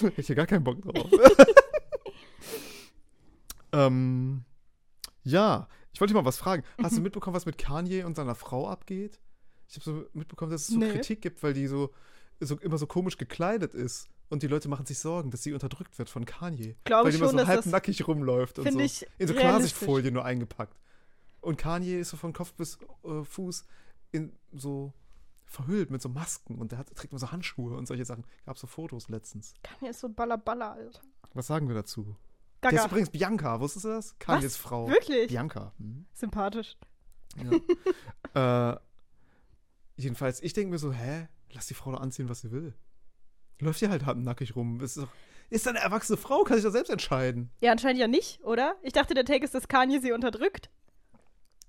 Hätte 0.01 0.13
ich 0.21 0.27
ja 0.27 0.35
gar 0.35 0.47
keinen 0.47 0.63
Bock 0.63 0.81
drauf. 0.81 1.09
ähm, 3.71 4.43
ja, 5.23 5.67
ich 5.93 6.01
wollte 6.01 6.13
dich 6.13 6.21
mal 6.21 6.25
was 6.25 6.37
fragen. 6.37 6.63
Hast 6.81 6.97
du 6.97 7.01
mitbekommen, 7.01 7.35
was 7.35 7.45
mit 7.45 7.57
Kanye 7.57 8.03
und 8.03 8.15
seiner 8.15 8.35
Frau 8.35 8.67
abgeht? 8.67 9.19
Ich 9.67 9.75
habe 9.75 9.85
so 9.85 10.05
mitbekommen, 10.13 10.51
dass 10.51 10.61
es 10.61 10.67
so 10.67 10.77
Nee. 10.77 10.91
Kritik 10.91 11.21
gibt, 11.21 11.41
weil 11.41 11.53
die 11.53 11.67
so, 11.67 11.91
so 12.39 12.57
immer 12.59 12.77
so 12.77 12.85
komisch 12.85 13.17
gekleidet 13.17 13.73
ist. 13.73 14.09
Und 14.27 14.43
die 14.43 14.47
Leute 14.47 14.67
machen 14.69 14.85
sich 14.85 14.99
Sorgen, 14.99 15.29
dass 15.31 15.43
sie 15.43 15.53
unterdrückt 15.53 15.97
wird 15.99 16.09
von 16.09 16.25
Kanye. 16.25 16.75
Glaube 16.83 17.05
weil 17.05 17.11
die 17.11 17.17
immer 17.19 17.29
so 17.29 17.47
halbnackig 17.47 18.07
rumläuft 18.07 18.59
und 18.59 18.71
so. 18.71 18.79
in 19.17 19.27
so. 19.27 19.33
Klarsichtfolie 19.33 20.11
nur 20.11 20.25
eingepackt. 20.25 20.79
Und 21.41 21.57
Kanye 21.57 21.99
ist 21.99 22.09
so 22.09 22.17
von 22.17 22.33
Kopf 22.33 22.53
bis 22.53 22.79
äh, 23.03 23.23
Fuß 23.23 23.65
in 24.11 24.33
so 24.51 24.93
verhüllt 25.55 25.89
mit 25.89 26.01
so 26.01 26.09
Masken 26.09 26.57
und 26.57 26.71
der 26.71 26.79
hat, 26.79 26.93
trägt 26.95 27.13
immer 27.13 27.19
so 27.19 27.31
Handschuhe 27.31 27.75
und 27.75 27.87
solche 27.87 28.05
Sachen. 28.05 28.25
Gab 28.45 28.57
so 28.57 28.67
Fotos 28.67 29.09
letztens. 29.09 29.53
Kanye 29.63 29.89
ist 29.89 29.99
so 29.99 30.09
baller 30.09 30.37
baller, 30.37 30.73
Alter. 30.73 31.01
Was 31.33 31.47
sagen 31.47 31.67
wir 31.67 31.75
dazu? 31.75 32.15
Der 32.61 32.71
ist 32.71 32.77
Gaga. 32.77 32.89
übrigens 32.89 33.09
Bianca, 33.09 33.59
wusstest 33.59 33.85
du 33.85 33.89
das? 33.89 34.19
Kanyes 34.19 34.57
Frau. 34.57 34.87
Wirklich? 34.89 35.27
Bianca. 35.27 35.73
Mhm. 35.77 36.05
Sympathisch. 36.13 36.77
Ja. 38.33 38.73
äh, 38.73 38.79
jedenfalls, 39.97 40.41
ich 40.41 40.53
denke 40.53 40.71
mir 40.71 40.79
so, 40.79 40.91
hä? 40.91 41.27
Lass 41.51 41.67
die 41.67 41.73
Frau 41.73 41.91
doch 41.91 42.01
anziehen, 42.01 42.27
was 42.27 42.41
sie 42.41 42.51
will. 42.51 42.73
Läuft 43.59 43.79
hier 43.79 43.89
halt 43.89 44.05
nackig 44.17 44.55
rum. 44.55 44.81
Ist, 44.81 44.97
doch, 44.97 45.07
ist 45.49 45.67
eine 45.67 45.79
erwachsene 45.79 46.17
Frau, 46.17 46.43
kann 46.43 46.57
sich 46.57 46.65
doch 46.65 46.71
selbst 46.71 46.89
entscheiden. 46.89 47.49
Ja, 47.61 47.71
anscheinend 47.71 47.99
ja 48.01 48.07
nicht, 48.07 48.43
oder? 48.43 48.75
Ich 48.81 48.93
dachte, 48.93 49.13
der 49.13 49.25
Take 49.25 49.45
ist, 49.45 49.55
dass 49.55 49.67
Kanye 49.67 49.99
sie 49.99 50.11
unterdrückt. 50.11 50.69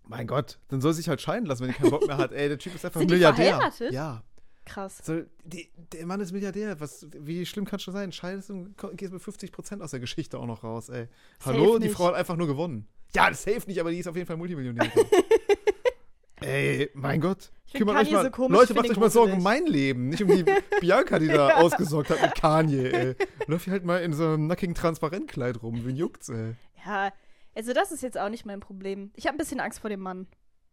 Mein 0.08 0.26
Gott, 0.26 0.58
dann 0.68 0.80
soll 0.80 0.92
sie 0.92 0.98
sich 0.98 1.08
halt 1.08 1.20
scheiden 1.20 1.46
lassen, 1.46 1.62
wenn 1.64 1.72
die 1.72 1.76
keinen 1.78 1.90
Bock 1.90 2.06
mehr 2.06 2.16
hat. 2.16 2.32
Ey, 2.32 2.48
der 2.48 2.58
Typ 2.58 2.74
ist 2.74 2.84
einfach 2.84 3.00
Sind 3.00 3.10
die 3.10 3.14
Milliardär. 3.14 3.46
verheiratet? 3.56 3.92
Ja. 3.92 4.22
Krass. 4.64 4.98
Soll, 5.02 5.28
die, 5.44 5.68
der 5.92 6.06
Mann 6.06 6.20
ist 6.20 6.32
Milliardär. 6.32 6.80
Was, 6.80 7.06
wie 7.18 7.46
schlimm 7.46 7.64
kannst 7.64 7.86
du 7.86 7.92
sein? 7.92 8.10
Scheidest 8.12 8.50
und 8.50 8.76
ko- 8.76 8.90
gehst 8.94 9.12
mit 9.12 9.22
50% 9.22 9.80
aus 9.80 9.92
der 9.92 10.00
Geschichte 10.00 10.38
auch 10.38 10.46
noch 10.46 10.64
raus, 10.64 10.88
ey. 10.88 11.06
Safe 11.38 11.56
Hallo, 11.56 11.78
die 11.78 11.86
nicht. 11.86 11.96
Frau 11.96 12.06
hat 12.06 12.14
einfach 12.14 12.36
nur 12.36 12.46
gewonnen. 12.48 12.88
Ja, 13.14 13.28
das 13.30 13.42
safe 13.44 13.62
nicht, 13.66 13.80
aber 13.80 13.90
die 13.90 13.98
ist 13.98 14.08
auf 14.08 14.16
jeden 14.16 14.26
Fall 14.26 14.36
Multimillionärin. 14.36 14.90
ey, 16.40 16.90
mein 16.94 17.20
Gott. 17.20 17.50
Ich 17.66 17.74
Kümmert 17.74 17.96
euch 17.96 18.10
mal, 18.10 18.24
so 18.24 18.30
komisch, 18.30 18.58
Leute, 18.58 18.74
macht 18.74 18.90
euch 18.90 18.96
mal 18.96 19.10
Sorgen 19.10 19.32
um 19.34 19.42
mein 19.42 19.66
Leben, 19.66 20.08
nicht 20.08 20.22
um 20.22 20.28
die 20.28 20.44
Bianca, 20.80 21.18
die 21.18 21.28
da 21.28 21.56
ausgesorgt 21.56 22.10
hat 22.10 22.22
mit 22.22 22.34
Kanye, 22.34 22.90
ey. 22.92 23.16
Läuft 23.46 23.64
hier 23.64 23.72
halt 23.72 23.84
mal 23.84 23.98
in 24.02 24.12
so 24.12 24.24
einem 24.24 24.46
nackigen 24.46 24.74
Transparentkleid 24.74 25.62
rum. 25.62 25.84
Wen 25.84 25.96
juckt's, 25.96 26.28
ey? 26.28 26.54
Ja, 26.84 27.12
also 27.56 27.72
das 27.72 27.90
ist 27.90 28.02
jetzt 28.02 28.18
auch 28.18 28.28
nicht 28.28 28.46
mein 28.46 28.60
Problem. 28.60 29.10
Ich 29.14 29.26
habe 29.26 29.36
ein 29.36 29.38
bisschen 29.38 29.60
Angst 29.60 29.80
vor 29.80 29.90
dem 29.90 30.00
Mann. 30.00 30.26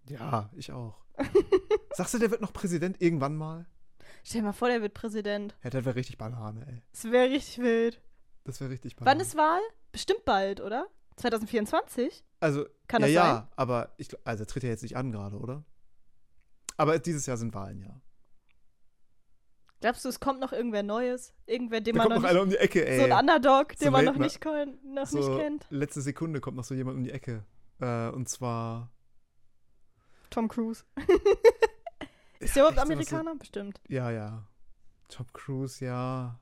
Ja, 0.07 0.49
ich 0.53 0.71
auch. 0.71 1.01
Sagst 1.93 2.13
du, 2.13 2.19
der 2.19 2.29
wird 2.29 2.41
noch 2.41 2.53
Präsident 2.53 3.01
irgendwann 3.01 3.35
mal? 3.35 3.65
Stell 4.23 4.41
dir 4.41 4.47
mal 4.47 4.53
vor, 4.53 4.67
der 4.67 4.81
wird 4.81 4.93
Präsident. 4.93 5.55
Ja, 5.63 5.69
der 5.69 5.85
wäre 5.85 5.95
richtig 5.95 6.17
Banane, 6.17 6.65
ey. 6.67 6.81
Das 6.91 7.05
wäre 7.05 7.29
richtig 7.29 7.59
wild. 7.59 8.01
Das 8.43 8.59
wäre 8.59 8.69
richtig 8.69 8.95
Banane. 8.95 9.17
Wann 9.17 9.25
ist 9.25 9.35
Wahl? 9.37 9.61
Bestimmt 9.91 10.25
bald, 10.25 10.59
oder? 10.59 10.87
2024? 11.17 12.23
Also, 12.39 12.65
Kann 12.87 13.01
ja, 13.01 13.07
das 13.07 13.13
ja, 13.13 13.35
sein? 13.35 13.47
aber 13.55 13.93
ich, 13.97 14.09
also 14.25 14.43
er 14.43 14.47
tritt 14.47 14.63
ja 14.63 14.69
jetzt 14.69 14.83
nicht 14.83 14.97
an 14.97 15.11
gerade, 15.11 15.37
oder? 15.37 15.63
Aber 16.75 16.97
dieses 16.99 17.25
Jahr 17.25 17.37
sind 17.37 17.53
Wahlen, 17.53 17.81
ja. 17.81 18.01
Glaubst 19.83 20.05
du, 20.05 20.09
es 20.09 20.21
kommt 20.21 20.39
noch 20.39 20.53
irgendwer 20.53 20.81
Neues? 20.81 21.33
Irgendwer, 21.45 21.81
den 21.81 21.95
Da 21.95 22.03
man 22.03 22.07
kommt 22.13 22.15
noch 22.15 22.21
noch 22.21 22.29
nicht, 22.29 22.31
einer 22.31 22.41
um 22.43 22.49
die 22.51 22.55
Ecke, 22.55 22.87
ey. 22.87 22.99
so 22.99 23.03
ein 23.03 23.11
Underdog, 23.11 23.73
So 23.77 23.83
den 23.83 23.91
man 23.91 24.05
noch 24.05 24.15
nicht, 24.15 24.41
noch 24.85 25.05
so 25.07 25.17
nicht 25.17 25.37
kennt? 25.41 25.65
letzte 25.71 26.01
Sekunde 26.01 26.39
kommt 26.39 26.55
noch 26.55 26.63
so 26.63 26.73
jemand 26.73 26.95
um 26.97 27.03
die 27.03 27.11
Ecke. 27.11 27.43
Äh, 27.81 28.07
und 28.11 28.29
zwar. 28.29 28.91
Tom 30.29 30.47
Cruise. 30.47 30.85
Ist 32.39 32.55
der 32.55 32.63
überhaupt 32.63 32.79
Amerikaner? 32.79 33.35
Bestimmt. 33.35 33.81
So, 33.85 33.93
ja, 33.93 34.09
ja. 34.09 34.47
Tom 35.09 35.25
Cruise, 35.33 35.83
ja. 35.83 36.39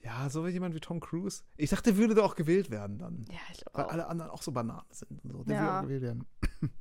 Ja, 0.00 0.30
so 0.30 0.46
jemand 0.46 0.76
wie 0.76 0.80
Tom 0.80 1.00
Cruise. 1.00 1.42
Ich 1.56 1.70
dachte, 1.70 1.90
der 1.90 1.96
würde 1.96 2.14
da 2.14 2.22
auch 2.22 2.36
gewählt 2.36 2.70
werden 2.70 2.98
dann. 2.98 3.24
Ja, 3.30 3.38
ich 3.52 3.64
Weil 3.66 3.72
glaube 3.72 3.88
auch. 3.88 3.92
alle 3.94 4.06
anderen 4.06 4.30
auch 4.30 4.42
so 4.42 4.52
Bananen 4.52 4.86
sind 4.92 5.10
und 5.24 5.32
so. 5.32 5.42
Der 5.42 5.56
Ja. 5.56 5.62
will 5.62 5.68
auch 5.70 5.82
gewählt 5.82 6.02
werden. 6.02 6.26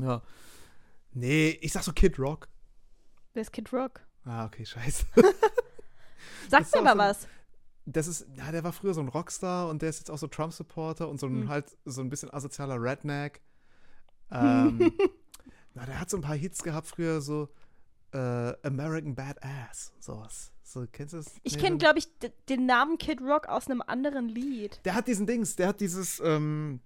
ja. 0.00 0.22
Nee, 1.12 1.50
ich 1.62 1.72
sag 1.72 1.84
so 1.84 1.92
Kid 1.92 2.18
Rock. 2.18 2.48
Wer 3.34 3.42
ist 3.42 3.52
Kid 3.52 3.72
Rock? 3.72 4.00
Ah, 4.24 4.44
okay, 4.46 4.64
scheiße. 4.66 5.06
Sag 6.48 6.72
mir 6.74 6.82
mal 6.82 6.92
so- 6.92 6.98
was. 6.98 7.28
Das 7.86 8.06
ist, 8.06 8.26
ja, 8.36 8.52
der 8.52 8.62
war 8.62 8.72
früher 8.72 8.94
so 8.94 9.00
ein 9.00 9.08
Rockstar 9.08 9.68
und 9.68 9.82
der 9.82 9.88
ist 9.88 9.98
jetzt 9.98 10.10
auch 10.10 10.18
so 10.18 10.26
Trump-Supporter 10.28 11.08
und 11.08 11.18
so 11.18 11.26
ein 11.26 11.42
Hm. 11.42 11.48
halt 11.48 11.76
so 11.84 12.02
ein 12.02 12.08
bisschen 12.10 12.32
asozialer 12.32 12.80
Redneck. 12.80 13.40
Ähm, 14.32 14.92
na, 15.74 15.84
der 15.86 15.98
hat 15.98 16.08
so 16.08 16.16
ein 16.16 16.20
paar 16.20 16.36
Hits 16.36 16.62
gehabt 16.62 16.86
früher, 16.86 17.20
so 17.20 17.48
äh, 18.12 18.52
American 18.64 19.16
Badass, 19.16 19.92
sowas. 19.98 20.52
So, 20.62 20.86
kennst 20.92 21.14
du 21.14 21.16
das? 21.16 21.34
Ich 21.42 21.56
Nee, 21.56 21.62
kenne, 21.62 21.78
glaube 21.78 21.98
ich, 21.98 22.06
den 22.48 22.64
Namen 22.64 22.96
Kid 22.96 23.20
Rock 23.22 23.48
aus 23.48 23.66
einem 23.68 23.82
anderen 23.84 24.28
Lied. 24.28 24.80
Der 24.84 24.94
hat 24.94 25.08
diesen 25.08 25.26
Dings, 25.26 25.56
der 25.56 25.66
hat 25.66 25.80
dieses, 25.80 26.20
ähm, 26.24 26.78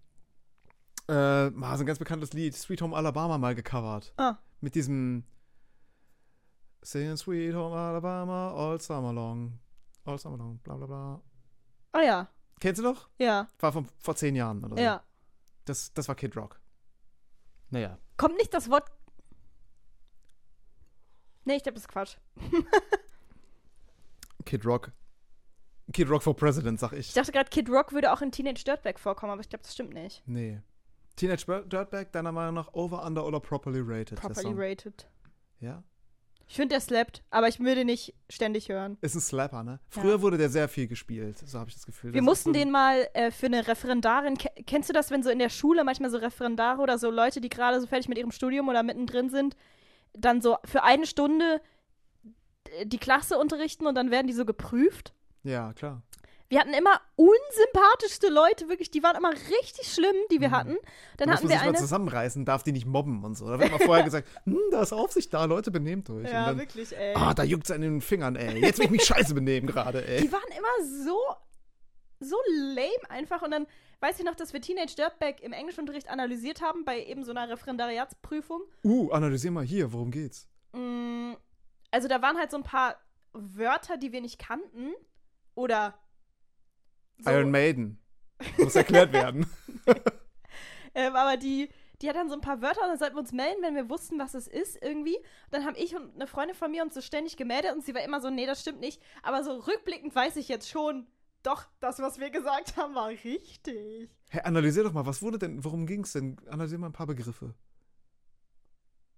äh, 1.06 1.50
mal 1.50 1.76
so 1.76 1.82
ein 1.84 1.86
ganz 1.86 1.98
bekanntes 1.98 2.32
Lied, 2.32 2.54
Sweet 2.56 2.80
Home 2.80 2.96
Alabama, 2.96 3.36
mal 3.36 3.54
gecovert. 3.54 4.14
Ah. 4.16 4.38
Mit 4.62 4.74
diesem 4.74 5.24
Singing 6.84 7.16
Sweet 7.16 7.54
Home 7.54 7.74
Alabama 7.74 8.52
all 8.54 8.78
summer 8.78 9.12
long. 9.12 9.58
All 10.04 10.18
summer 10.18 10.36
long, 10.36 10.58
bla 10.62 10.76
bla 10.76 10.86
bla. 10.86 11.22
Ah 11.92 12.02
ja, 12.02 12.28
Kennst 12.60 12.78
du 12.80 12.84
noch? 12.84 13.08
ja, 13.18 13.48
War 13.58 13.72
von, 13.72 13.88
vor 13.98 14.14
zehn 14.16 14.36
Jahren 14.36 14.62
oder 14.64 14.76
so. 14.76 14.82
ja. 14.82 15.02
Das, 15.64 15.92
das 15.94 16.08
war 16.08 16.14
Kid 16.14 16.36
Rock. 16.36 16.60
Naja. 17.70 17.98
Kommt 18.18 18.36
nicht 18.36 18.52
das 18.52 18.68
Wort. 18.70 18.90
Nee, 21.46 21.56
ich 21.56 21.62
glaube, 21.62 21.74
das 21.74 21.84
ist 21.84 21.88
Quatsch. 21.88 22.16
Kid 24.44 24.64
Rock. 24.66 24.92
Kid 25.92 26.08
Rock 26.10 26.22
for 26.22 26.36
President, 26.36 26.78
sag 26.80 26.92
ich. 26.92 27.08
Ich 27.08 27.14
dachte 27.14 27.32
gerade, 27.32 27.48
Kid 27.50 27.68
Rock 27.70 27.92
würde 27.92 28.12
auch 28.12 28.20
in 28.22 28.30
Teenage 28.30 28.64
Dirtbag 28.64 28.98
vorkommen, 28.98 29.32
aber 29.32 29.40
ich 29.40 29.48
glaube, 29.48 29.62
das 29.62 29.72
stimmt 29.74 29.94
nicht. 29.94 30.22
Nee. 30.26 30.60
Teenage 31.16 31.44
Dirtbag, 31.66 32.12
deiner 32.12 32.32
Meinung 32.32 32.54
nach 32.54 32.72
over, 32.74 33.04
under 33.04 33.24
oder 33.26 33.40
properly 33.40 33.80
rated? 33.80 34.20
Properly 34.20 34.52
rated. 34.54 35.08
Ja. 35.60 35.82
Ich 36.46 36.56
finde, 36.56 36.74
der 36.74 36.80
slappt, 36.80 37.22
aber 37.30 37.48
ich 37.48 37.58
würde 37.58 37.84
nicht 37.84 38.14
ständig 38.28 38.68
hören. 38.68 38.98
Ist 39.00 39.14
ein 39.14 39.20
Slapper, 39.20 39.62
ne? 39.64 39.80
Früher 39.88 40.16
Ja. 40.16 40.20
wurde 40.22 40.36
der 40.36 40.50
sehr 40.50 40.68
viel 40.68 40.86
gespielt, 40.86 41.38
so 41.38 41.58
habe 41.58 41.70
ich 41.70 41.74
das 41.74 41.86
Gefühl. 41.86 42.12
Wir 42.12 42.20
Das 42.20 42.24
mussten 42.26 42.52
den 42.52 42.70
mal 42.70 43.08
äh, 43.14 43.30
für 43.30 43.46
eine 43.46 43.66
Referendarin. 43.66 44.36
Ke 44.36 44.50
kennst 44.66 44.88
du 44.88 44.92
das, 44.92 45.10
wenn 45.10 45.22
so 45.22 45.30
in 45.30 45.38
der 45.38 45.48
Schule 45.48 45.84
manchmal 45.84 46.10
so 46.10 46.18
Referendare 46.18 46.82
oder 46.82 46.98
so 46.98 47.10
Leute, 47.10 47.40
die 47.40 47.48
gerade 47.48 47.80
so 47.80 47.86
fertig 47.86 48.08
mit 48.08 48.18
ihrem 48.18 48.30
Studium 48.30 48.68
oder 48.68 48.82
mittendrin 48.82 49.30
sind, 49.30 49.56
dann 50.12 50.42
so 50.42 50.58
für 50.64 50.82
eine 50.84 51.06
Stunde 51.06 51.60
äh, 52.78 52.86
die 52.86 52.98
Klasse 52.98 53.38
unterrichten 53.38 53.86
und 53.86 53.94
dann 53.94 54.10
werden 54.10 54.26
die 54.26 54.32
so 54.34 54.44
geprüft? 54.44 55.14
Ja, 55.44 55.72
klar. 55.72 56.02
Wir 56.50 56.60
hatten 56.60 56.74
immer 56.74 57.00
unsympathischste 57.16 58.28
Leute, 58.28 58.68
wirklich, 58.68 58.90
die 58.90 59.02
waren 59.02 59.16
immer 59.16 59.32
richtig 59.32 59.92
schlimm, 59.92 60.14
die 60.30 60.40
wir 60.40 60.48
Mhm. 60.50 60.52
hatten. 60.52 60.76
Dann 61.16 61.30
hatten 61.30 61.44
wir 61.44 61.48
sich 61.56 61.58
mal 61.64 61.68
eine. 61.70 61.78
zusammenreißen, 61.78 62.44
darf 62.44 62.62
die 62.62 62.72
nicht 62.72 62.86
mobben 62.86 63.24
und 63.24 63.34
so. 63.36 63.48
Da 63.48 63.58
wird 63.58 63.70
mal 63.72 63.78
vorher 63.78 64.04
gesagt, 64.04 64.28
hm, 64.44 64.58
da 64.70 64.82
ist 64.82 64.92
Aufsicht 64.92 65.32
da, 65.32 65.46
Leute, 65.46 65.70
benehmt 65.70 66.08
euch. 66.10 66.26
Ja, 66.30 66.46
dann, 66.46 66.58
wirklich, 66.58 66.96
ey. 66.96 67.14
ah, 67.16 67.32
da 67.34 67.42
juckt's 67.44 67.70
an 67.70 67.80
den 67.80 68.00
Fingern, 68.00 68.36
ey. 68.36 68.60
Jetzt 68.60 68.78
will 68.78 68.84
ich 68.86 68.90
mich 68.90 69.04
scheiße 69.06 69.34
benehmen 69.34 69.66
gerade, 69.66 70.06
ey. 70.06 70.20
Die 70.20 70.30
waren 70.32 70.42
immer 70.56 71.04
so, 71.04 71.18
so 72.20 72.36
lame 72.74 73.08
einfach. 73.10 73.42
Und 73.42 73.50
dann 73.50 73.66
weiß 74.00 74.18
ich 74.18 74.24
noch, 74.26 74.34
dass 74.34 74.52
wir 74.52 74.60
Teenage 74.60 74.94
Dirtbag 74.96 75.40
im 75.40 75.52
Englischunterricht 75.54 76.08
analysiert 76.10 76.60
haben, 76.60 76.84
bei 76.84 77.02
eben 77.04 77.24
so 77.24 77.30
einer 77.30 77.48
Referendariatsprüfung. 77.48 78.60
Uh, 78.84 79.10
analysier 79.12 79.50
mal 79.50 79.64
hier, 79.64 79.92
worum 79.92 80.10
geht's? 80.10 80.46
Mm, 80.72 81.32
Also 81.90 82.06
da 82.06 82.20
waren 82.20 82.36
halt 82.36 82.50
so 82.50 82.58
ein 82.58 82.62
paar 82.64 82.96
Wörter, 83.32 83.96
die 83.96 84.12
wir 84.12 84.20
nicht 84.20 84.38
kannten. 84.38 84.92
Oder 85.54 85.94
so, 87.18 87.30
Iron 87.30 87.50
Maiden. 87.50 87.98
Muss 88.58 88.76
erklärt 88.76 89.12
werden. 89.12 89.46
ähm, 90.94 91.14
aber 91.14 91.36
die, 91.36 91.68
die 92.02 92.08
hat 92.08 92.16
dann 92.16 92.28
so 92.28 92.34
ein 92.34 92.40
paar 92.40 92.60
Wörter 92.60 92.82
und 92.82 92.88
dann 92.88 92.98
sollten 92.98 93.16
wir 93.16 93.20
uns 93.20 93.32
melden, 93.32 93.62
wenn 93.62 93.74
wir 93.74 93.88
wussten, 93.88 94.18
was 94.18 94.34
es 94.34 94.46
ist 94.46 94.82
irgendwie. 94.82 95.16
Und 95.16 95.52
dann 95.52 95.64
haben 95.64 95.76
ich 95.76 95.94
und 95.94 96.14
eine 96.14 96.26
Freundin 96.26 96.56
von 96.56 96.70
mir 96.70 96.82
uns 96.82 96.94
so 96.94 97.00
ständig 97.00 97.36
gemeldet 97.36 97.72
und 97.74 97.84
sie 97.84 97.94
war 97.94 98.02
immer 98.02 98.20
so, 98.20 98.30
nee, 98.30 98.46
das 98.46 98.60
stimmt 98.60 98.80
nicht. 98.80 99.00
Aber 99.22 99.44
so 99.44 99.52
rückblickend 99.52 100.14
weiß 100.14 100.36
ich 100.36 100.48
jetzt 100.48 100.68
schon, 100.68 101.06
doch, 101.44 101.66
das, 101.80 101.98
was 102.00 102.18
wir 102.18 102.30
gesagt 102.30 102.76
haben, 102.76 102.94
war 102.94 103.08
richtig. 103.08 104.10
Hey, 104.30 104.40
analysier 104.44 104.82
doch 104.82 104.92
mal, 104.92 105.06
was 105.06 105.22
wurde 105.22 105.38
denn, 105.38 105.62
worum 105.62 105.86
ging's 105.86 106.12
denn? 106.12 106.36
Analysier 106.48 106.78
mal 106.78 106.86
ein 106.86 106.92
paar 106.92 107.06
Begriffe. 107.06 107.54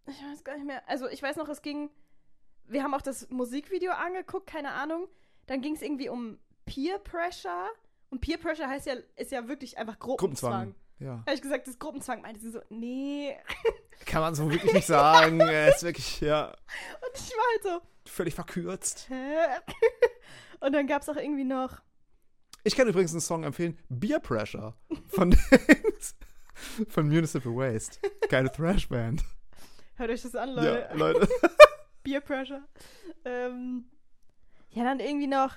Ich 0.08 0.22
weiß 0.22 0.44
gar 0.44 0.56
nicht 0.56 0.66
mehr. 0.66 0.82
Also 0.88 1.08
ich 1.08 1.22
weiß 1.22 1.36
noch, 1.36 1.48
es 1.48 1.62
ging. 1.62 1.90
Wir 2.64 2.82
haben 2.82 2.94
auch 2.94 3.02
das 3.02 3.30
Musikvideo 3.30 3.92
angeguckt, 3.92 4.48
keine 4.48 4.72
Ahnung. 4.72 5.08
Dann 5.46 5.60
ging 5.60 5.76
es 5.76 5.82
irgendwie 5.82 6.08
um 6.08 6.38
Peer 6.64 6.98
Pressure. 6.98 7.68
Und 8.10 8.20
Peer 8.20 8.38
Pressure 8.38 8.68
heißt 8.68 8.86
ja, 8.86 8.94
ist 9.16 9.32
ja 9.32 9.48
wirklich 9.48 9.78
einfach 9.78 9.98
Gruppenzwang. 9.98 10.74
Gruppenzwang. 10.74 10.74
Ja. 10.98 11.18
Habe 11.26 11.34
ich 11.34 11.42
gesagt, 11.42 11.66
das 11.66 11.74
ist 11.74 11.80
Gruppenzwang. 11.80 12.22
Meinte 12.22 12.40
sie 12.40 12.50
so, 12.50 12.60
nee. 12.70 13.36
Kann 14.06 14.22
man 14.22 14.34
so 14.34 14.50
wirklich 14.50 14.72
nicht 14.72 14.86
sagen. 14.86 15.40
Er 15.46 15.74
ist 15.74 15.82
wirklich, 15.82 16.20
ja, 16.20 16.48
Und 16.48 17.14
ich 17.14 17.30
war 17.30 17.44
halt 17.52 17.62
so, 17.62 18.10
völlig 18.10 18.34
verkürzt. 18.34 19.08
Und 20.60 20.72
dann 20.72 20.86
gab 20.86 21.02
es 21.02 21.08
auch 21.08 21.16
irgendwie 21.16 21.44
noch. 21.44 21.80
Ich 22.64 22.74
kann 22.74 22.88
übrigens 22.88 23.12
einen 23.12 23.20
Song 23.20 23.44
empfehlen, 23.44 23.78
Beer 23.88 24.18
Pressure 24.18 24.74
von, 25.08 25.36
von 26.88 27.06
Municipal 27.08 27.54
Waste. 27.54 27.98
Geile 28.28 28.50
Thrash-Band. 28.50 29.22
Hört 29.96 30.10
euch 30.10 30.22
das 30.22 30.34
an, 30.34 30.50
Leute. 30.50 30.88
Ja, 30.90 30.94
Leute. 30.94 31.28
Peer 32.02 32.20
Pressure. 32.20 32.66
Ähm, 33.24 33.90
ja, 34.70 34.84
dann 34.84 35.00
irgendwie 35.00 35.26
noch. 35.26 35.54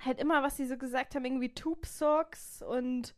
Halt 0.00 0.18
immer, 0.18 0.42
was 0.42 0.56
sie 0.56 0.66
so 0.66 0.76
gesagt 0.76 1.14
haben, 1.14 1.24
irgendwie 1.24 1.54
Tube 1.54 1.86
Socks 1.86 2.62
und 2.62 3.14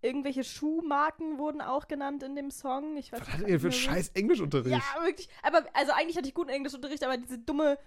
irgendwelche 0.00 0.44
Schuhmarken 0.44 1.38
wurden 1.38 1.60
auch 1.60 1.88
genannt 1.88 2.22
in 2.22 2.36
dem 2.36 2.50
Song. 2.50 2.96
Ich 2.96 3.12
weiß 3.12 3.20
Was 3.20 3.28
hattet 3.28 3.46
nicht 3.46 3.50
ihr 3.50 3.60
für 3.60 3.72
scheiß 3.72 4.10
Englischunterricht? 4.10 4.70
Ja, 4.70 5.02
wirklich. 5.02 5.28
Aber, 5.42 5.64
also 5.74 5.92
eigentlich 5.92 6.16
hatte 6.16 6.28
ich 6.28 6.34
guten 6.34 6.50
Englischunterricht, 6.50 7.02
aber 7.04 7.16
diese 7.16 7.38
dumme. 7.38 7.78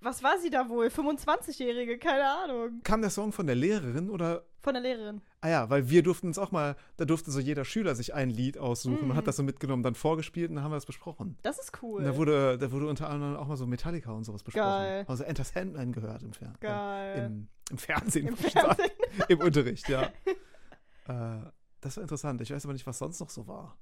Was 0.00 0.22
war 0.22 0.38
sie 0.38 0.50
da 0.50 0.68
wohl? 0.68 0.86
25-Jährige, 0.88 1.98
keine 1.98 2.28
Ahnung. 2.28 2.80
Kam 2.84 3.00
der 3.00 3.10
Song 3.10 3.32
von 3.32 3.46
der 3.46 3.56
Lehrerin 3.56 4.10
oder? 4.10 4.44
Von 4.62 4.74
der 4.74 4.82
Lehrerin. 4.82 5.20
Ah 5.40 5.48
ja, 5.48 5.70
weil 5.70 5.88
wir 5.88 6.02
durften 6.02 6.26
uns 6.26 6.38
auch 6.38 6.50
mal, 6.52 6.76
da 6.96 7.04
durfte 7.04 7.30
so 7.30 7.40
jeder 7.40 7.64
Schüler 7.64 7.94
sich 7.94 8.14
ein 8.14 8.28
Lied 8.30 8.58
aussuchen 8.58 8.98
und 8.98 9.08
Mhm. 9.08 9.14
hat 9.16 9.26
das 9.26 9.36
so 9.36 9.42
mitgenommen, 9.42 9.82
dann 9.82 9.94
vorgespielt 9.94 10.50
und 10.50 10.56
dann 10.56 10.64
haben 10.64 10.72
wir 10.72 10.76
das 10.76 10.86
besprochen. 10.86 11.38
Das 11.42 11.58
ist 11.58 11.72
cool. 11.82 12.00
Und 12.00 12.04
da 12.04 12.16
wurde, 12.16 12.58
da 12.58 12.70
wurde 12.72 12.88
unter 12.88 13.08
anderem 13.08 13.36
auch 13.36 13.46
mal 13.46 13.56
so 13.56 13.66
Metallica 13.66 14.12
und 14.12 14.24
sowas 14.24 14.42
besprochen. 14.42 14.64
Geil. 14.66 15.04
Also 15.08 15.24
Enter 15.24 15.44
Sandman 15.44 15.92
gehört 15.92 16.22
im, 16.22 16.32
Fer 16.32 16.52
Geil. 16.60 17.18
Äh, 17.18 17.26
im, 17.26 17.48
im 17.70 17.78
Fernsehen. 17.78 18.28
Im. 18.28 18.36
Fernsehen. 18.36 18.90
Im 19.28 19.40
Unterricht, 19.40 19.88
ja. 19.88 20.02
äh, 21.08 21.50
das 21.80 21.96
war 21.96 22.02
interessant. 22.02 22.40
Ich 22.42 22.50
weiß 22.52 22.64
aber 22.66 22.72
nicht, 22.74 22.86
was 22.86 22.98
sonst 22.98 23.20
noch 23.20 23.30
so 23.30 23.46
war. 23.46 23.76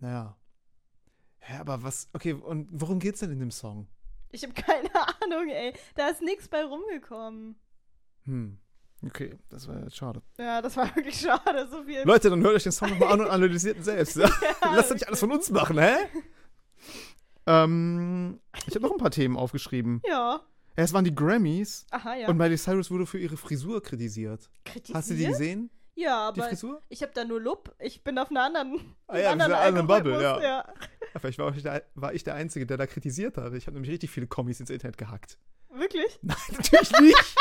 Naja. 0.00 0.36
Ja, 1.48 1.60
aber 1.60 1.82
was, 1.82 2.08
okay, 2.12 2.34
und 2.34 2.68
worum 2.70 2.98
geht's 2.98 3.20
denn 3.20 3.30
in 3.30 3.38
dem 3.40 3.50
Song? 3.50 3.86
Ich 4.34 4.42
habe 4.42 4.52
keine 4.52 4.90
Ahnung, 5.22 5.48
ey. 5.48 5.72
Da 5.94 6.08
ist 6.08 6.20
nichts 6.20 6.48
bei 6.48 6.64
rumgekommen. 6.64 7.54
Hm. 8.24 8.58
Okay, 9.06 9.38
das 9.48 9.68
war 9.68 9.80
jetzt 9.82 9.96
schade. 9.96 10.22
Ja, 10.38 10.60
das 10.60 10.76
war 10.76 10.86
wirklich 10.96 11.20
schade. 11.20 11.68
So 11.70 11.84
viel. 11.84 12.02
Leute, 12.04 12.30
dann 12.30 12.42
hört 12.42 12.54
euch 12.56 12.62
den 12.64 12.72
Song 12.72 12.90
nochmal 12.90 13.12
an 13.12 13.20
und 13.20 13.28
analysiert 13.28 13.76
ihn 13.76 13.84
selbst. 13.84 14.16
Ja? 14.16 14.28
Lasst 14.74 14.90
doch 14.90 14.94
nicht 14.94 15.06
alles 15.06 15.20
von 15.20 15.30
uns 15.30 15.50
machen, 15.50 15.78
hä? 15.78 15.94
ähm, 17.46 18.40
ich 18.66 18.74
habe 18.74 18.86
noch 18.86 18.92
ein 18.92 18.98
paar 18.98 19.10
Themen 19.10 19.36
aufgeschrieben. 19.36 20.00
Ja. 20.06 20.40
Ja, 20.76 20.82
es 20.82 20.92
waren 20.92 21.04
die 21.04 21.14
Grammys 21.14 21.86
Aha, 21.92 22.16
ja. 22.16 22.28
und 22.28 22.36
Miley 22.36 22.56
Cyrus 22.58 22.90
wurde 22.90 23.06
für 23.06 23.18
ihre 23.18 23.36
Frisur 23.36 23.80
kritisiert. 23.82 24.50
Kritisiert? 24.64 24.96
Hast 24.96 25.10
du 25.10 25.14
die 25.14 25.26
gesehen? 25.26 25.70
Ja, 25.96 26.28
aber 26.28 26.50
ich 26.88 27.02
habe 27.02 27.12
da 27.14 27.24
nur 27.24 27.40
Look. 27.40 27.70
Ich 27.78 28.02
bin 28.02 28.18
auf 28.18 28.30
einer 28.30 28.42
anderen. 28.42 28.94
Ah 29.06 29.18
ja, 29.18 29.30
alle 29.30 29.78
im 29.80 29.86
Bubble, 29.86 30.20
ja. 30.20 30.42
Ja, 30.42 30.74
Vielleicht 31.20 31.38
war 31.38 31.54
ich, 31.56 31.62
der, 31.62 31.84
war 31.94 32.12
ich 32.12 32.24
der 32.24 32.34
Einzige, 32.34 32.66
der 32.66 32.76
da 32.76 32.86
kritisiert 32.86 33.36
hat. 33.36 33.52
Ich 33.54 33.66
habe 33.68 33.74
nämlich 33.74 33.92
richtig 33.92 34.10
viele 34.10 34.26
Kommis 34.26 34.58
ins 34.58 34.70
Internet 34.70 34.98
gehackt. 34.98 35.38
Wirklich? 35.70 36.18
Nein, 36.22 36.36
natürlich 36.52 36.90
nicht. 37.00 37.36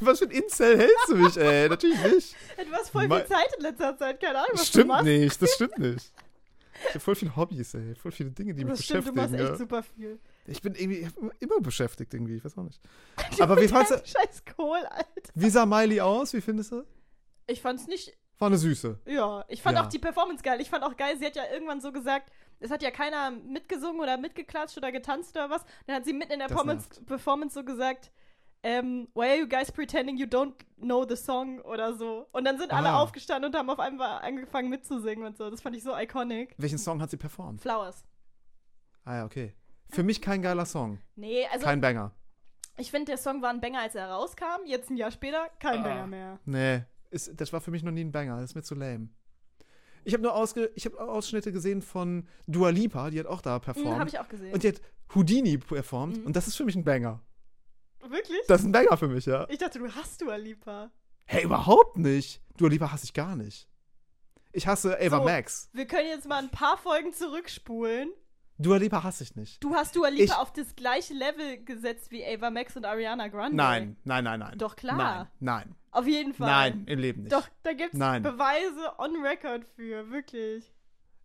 Was 0.00 0.20
für 0.20 0.26
ein 0.26 0.30
Incel 0.30 0.78
hältst 0.78 1.08
du 1.08 1.16
mich, 1.16 1.36
ey? 1.36 1.68
Natürlich 1.68 2.00
nicht. 2.04 2.36
Du 2.64 2.72
hast 2.72 2.90
voll 2.90 3.08
Ma- 3.08 3.18
viel 3.18 3.26
Zeit 3.26 3.48
in 3.56 3.62
letzter 3.62 3.96
Zeit. 3.96 4.20
Keine 4.20 4.38
Ahnung, 4.38 4.48
was 4.52 4.60
Das 4.60 4.70
du 4.70 4.78
stimmt 4.78 4.88
machst. 4.88 5.04
nicht, 5.04 5.42
das 5.42 5.50
stimmt 5.54 5.78
nicht. 5.80 6.12
Ich 6.84 6.88
habe 6.90 7.00
voll 7.00 7.14
viele 7.16 7.34
Hobbys, 7.36 7.74
ey. 7.74 7.94
Voll 7.96 8.12
viele 8.12 8.30
Dinge, 8.30 8.54
die 8.54 8.64
mich 8.64 8.74
Das 8.76 8.84
stimmt, 8.84 9.08
du 9.08 9.12
machst 9.12 9.32
beschäftigen. 9.32 9.42
echt 9.42 9.50
ja. 9.52 9.56
super 9.56 9.82
viel. 9.82 10.18
Ich 10.46 10.62
bin 10.62 10.74
irgendwie 10.74 11.08
immer 11.40 11.60
beschäftigt, 11.60 12.14
irgendwie. 12.14 12.36
Ich 12.36 12.44
weiß 12.44 12.56
auch 12.58 12.62
nicht. 12.64 12.80
Aber 13.40 13.60
wie 13.60 13.68
fandst 13.68 13.92
du, 13.92 13.96
Scheiß 13.96 14.44
Kohl, 14.56 14.78
Alter. 14.78 15.06
wie 15.34 15.50
sah 15.50 15.66
Miley 15.66 16.00
aus? 16.00 16.32
Wie 16.32 16.40
findest 16.40 16.70
du? 16.72 16.84
Ich 17.46 17.60
fand's 17.60 17.86
nicht. 17.86 18.16
War 18.38 18.46
eine 18.48 18.58
Süße. 18.58 19.00
Ja, 19.06 19.44
ich 19.48 19.62
fand 19.62 19.76
Ja. 19.76 19.84
auch 19.84 19.88
die 19.88 19.98
Performance 19.98 20.42
geil. 20.42 20.60
Ich 20.60 20.70
fand 20.70 20.82
auch 20.84 20.96
geil, 20.96 21.16
sie 21.18 21.26
hat 21.26 21.36
ja 21.36 21.44
irgendwann 21.52 21.80
so 21.80 21.92
gesagt, 21.92 22.30
es 22.60 22.70
hat 22.70 22.82
ja 22.82 22.90
keiner 22.90 23.30
mitgesungen 23.30 24.00
oder 24.00 24.16
mitgeklatscht 24.16 24.76
oder 24.78 24.90
getanzt 24.92 25.36
oder 25.36 25.50
was. 25.50 25.64
Dann 25.86 25.96
hat 25.96 26.04
sie 26.04 26.12
mitten 26.12 26.32
in 26.32 26.38
der 26.40 26.46
Performance. 26.48 26.88
Performance 27.04 27.54
so 27.54 27.64
gesagt, 27.64 28.10
ähm, 28.64 29.08
why 29.14 29.24
are 29.26 29.36
you 29.38 29.48
guys 29.48 29.70
pretending 29.72 30.16
you 30.16 30.26
don't 30.26 30.54
know 30.80 31.04
the 31.08 31.16
song 31.16 31.60
oder 31.62 31.94
so. 31.94 32.26
Und 32.32 32.44
dann 32.44 32.58
sind 32.58 32.72
alle 32.72 32.90
Ah. 32.90 33.00
aufgestanden 33.02 33.50
und 33.50 33.56
haben 33.58 33.68
auf 33.70 33.80
einmal 33.80 34.22
angefangen 34.22 34.68
mitzusingen 34.70 35.24
und 35.26 35.36
so. 35.36 35.50
Das 35.50 35.60
fand 35.60 35.76
ich 35.76 35.82
so 35.82 35.96
iconic. 35.96 36.54
Welchen 36.58 36.78
Song 36.78 37.00
hat 37.02 37.10
sie 37.10 37.16
performt? 37.16 37.60
Flowers. 37.60 38.04
Ah 39.04 39.16
ja, 39.18 39.24
okay. 39.24 39.54
Für 39.90 40.02
mich 40.04 40.22
kein 40.22 40.42
geiler 40.42 40.64
Song. 40.64 40.98
Nee, 41.16 41.46
also 41.52 41.66
Kein 41.66 41.80
Banger. 41.80 42.12
ich 42.76 42.90
finde, 42.90 43.06
der 43.06 43.18
Song 43.18 43.42
war 43.42 43.50
ein 43.50 43.60
Banger, 43.60 43.80
als 43.80 43.94
er 43.94 44.08
rauskam. 44.10 44.64
Jetzt 44.64 44.90
ein 44.90 44.96
Jahr 44.96 45.10
später, 45.10 45.48
kein 45.60 45.80
Ah. 45.80 45.82
Banger 45.82 46.06
mehr. 46.06 46.38
Nee, 46.44 46.82
ist, 47.12 47.32
das 47.40 47.52
war 47.52 47.60
für 47.60 47.70
mich 47.70 47.82
noch 47.82 47.92
nie 47.92 48.02
ein 48.04 48.12
Banger. 48.12 48.36
Das 48.40 48.50
ist 48.50 48.54
mir 48.54 48.62
zu 48.62 48.74
lame. 48.74 49.08
Ich 50.04 50.14
habe 50.14 50.22
nur 50.22 50.34
Ausge 50.34 50.70
ich 50.74 50.84
hab 50.86 50.94
Ausschnitte 50.98 51.52
gesehen 51.52 51.80
von 51.82 52.26
Dua 52.48 52.70
Lipa, 52.70 53.10
die 53.10 53.20
hat 53.20 53.26
auch 53.26 53.40
da 53.40 53.58
Mhm, 53.58 53.62
performt. 53.62 53.98
Habe 53.98 54.08
ich 54.10 54.18
auch 54.18 54.28
gesehen. 54.28 54.52
und 54.52 54.62
die 54.64 54.68
hat 54.68 54.80
Houdini 55.14 55.58
performt 55.58 56.18
Mhm. 56.18 56.26
und 56.26 56.34
das 56.36 56.48
ist 56.48 56.56
für 56.56 56.64
mich 56.64 56.74
ein 56.74 56.84
Banger. 56.84 57.20
Wirklich? 58.08 58.40
Das 58.48 58.62
ist 58.62 58.66
ein 58.66 58.72
Banger 58.72 58.96
für 58.96 59.06
mich, 59.08 59.26
ja. 59.26 59.46
Ich 59.48 59.58
dachte, 59.58 59.78
du 59.78 59.88
hast 59.92 60.20
Dua 60.20 60.34
Lipa. 60.36 60.90
Hey, 61.24 61.44
überhaupt 61.44 61.98
nicht. 61.98 62.42
Dua 62.56 62.68
Lipa 62.68 62.90
hasse 62.90 63.04
ich 63.04 63.14
gar 63.14 63.36
nicht. 63.36 63.68
Ich 64.52 64.66
hasse 64.66 64.98
Ava 65.00 65.18
So. 65.18 65.24
Max. 65.24 65.70
Wir 65.72 65.86
können 65.86 66.08
jetzt 66.08 66.28
mal 66.28 66.42
ein 66.42 66.50
paar 66.50 66.76
Folgen 66.78 67.12
zurückspulen. 67.14 68.10
Dua 68.58 68.76
Lipa 68.76 69.02
hasse 69.02 69.24
ich 69.24 69.34
nicht. 69.34 69.62
Du 69.64 69.74
hast 69.74 69.96
Dua 69.96 70.08
Lipa 70.08 70.24
Ich- 70.24 70.34
auf 70.34 70.52
das 70.52 70.76
gleiche 70.76 71.14
Level 71.14 71.64
gesetzt 71.64 72.10
wie 72.10 72.24
Ava 72.24 72.50
Max 72.50 72.76
und 72.76 72.84
Ariana 72.84 73.28
Grande. 73.28 73.56
Nein, 73.56 73.96
nein, 74.04 74.22
nein, 74.24 74.38
nein. 74.40 74.58
Doch, 74.58 74.76
klar. 74.76 74.96
Nein, 74.96 75.26
nein, 75.40 75.74
Auf 75.90 76.06
jeden 76.06 76.32
Fall. 76.34 76.48
nein, 76.48 76.84
im 76.86 76.98
Leben 76.98 77.22
nicht. 77.22 77.32
Doch, 77.32 77.48
da 77.64 77.72
gibt's 77.72 77.96
Nein. 77.98 78.22
Beweise 78.22 78.98
on 78.98 79.16
record 79.24 79.64
für, 79.74 80.10
wirklich. 80.10 80.72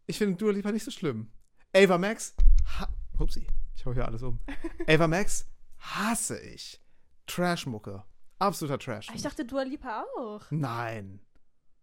Ich 0.08 0.18
finde 0.18 0.36
Dua 0.38 0.52
Lipa 0.52 0.72
nicht 0.72 0.84
so 0.86 0.92
schlimm. 0.92 1.30
Ava 1.76 1.98
Max, 1.98 2.34
ha 2.80 2.88
Upsi, 3.20 3.46
ich 3.76 3.86
hau 3.86 3.94
hier 3.94 4.06
alles 4.08 4.24
um. 4.24 4.40
Ava 4.88 5.08
Max 5.08 5.48
hasse 5.80 6.40
ich. 6.40 6.82
Trashmucke. 7.28 8.04
Absoluter 8.40 8.80
Trash. 8.80 9.10
Ich 9.14 9.22
dachte 9.22 9.46
Dua 9.46 9.64
Lipa 9.64 10.06
auch. 10.18 10.42
Nein. 10.50 11.20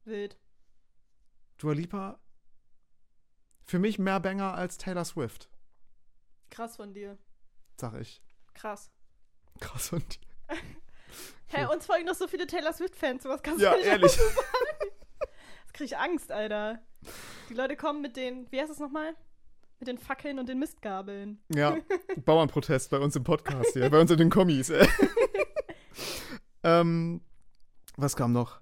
Wild. 0.04 0.36
Dua 1.58 1.74
Lipa 1.74 2.18
für 3.66 3.78
mich 3.78 3.98
mehr 3.98 4.20
Banger 4.20 4.54
als 4.54 4.78
Taylor 4.78 5.04
Swift, 5.04 5.48
Krass 6.50 6.76
von 6.76 6.92
dir. 6.94 7.18
sag 7.80 7.94
ich. 8.00 8.22
Krass. 8.54 8.90
Krass 9.60 9.92
und 9.92 10.20
Hä, 11.48 11.66
uns 11.66 11.86
folgen 11.86 12.06
doch 12.06 12.14
so 12.14 12.26
viele 12.26 12.46
Taylor 12.46 12.72
Swift-Fans. 12.72 13.24
Was 13.24 13.42
kannst 13.42 13.60
Ja, 13.60 13.72
du 13.72 13.76
nicht 13.78 13.86
ehrlich. 13.86 14.12
sagen? 14.12 14.34
Jetzt 15.62 15.74
krieg 15.74 15.86
ich 15.86 15.96
Angst, 15.96 16.32
Alter. 16.32 16.80
Die 17.48 17.54
Leute 17.54 17.76
kommen 17.76 18.00
mit 18.02 18.16
den, 18.16 18.50
wie 18.50 18.60
heißt 18.60 18.70
es 18.72 18.78
nochmal? 18.80 19.14
Mit 19.78 19.88
den 19.88 19.98
Fackeln 19.98 20.38
und 20.38 20.48
den 20.48 20.58
Mistgabeln. 20.58 21.40
Ja, 21.54 21.76
Bauernprotest 22.24 22.90
bei 22.90 22.98
uns 22.98 23.14
im 23.16 23.24
Podcast 23.24 23.72
hier, 23.74 23.88
bei 23.90 24.00
uns 24.00 24.10
in 24.10 24.18
den 24.18 24.30
Kommis. 24.30 24.70
ey. 24.70 24.88
ähm, 26.62 27.20
was 27.96 28.16
kam 28.16 28.32
noch? 28.32 28.60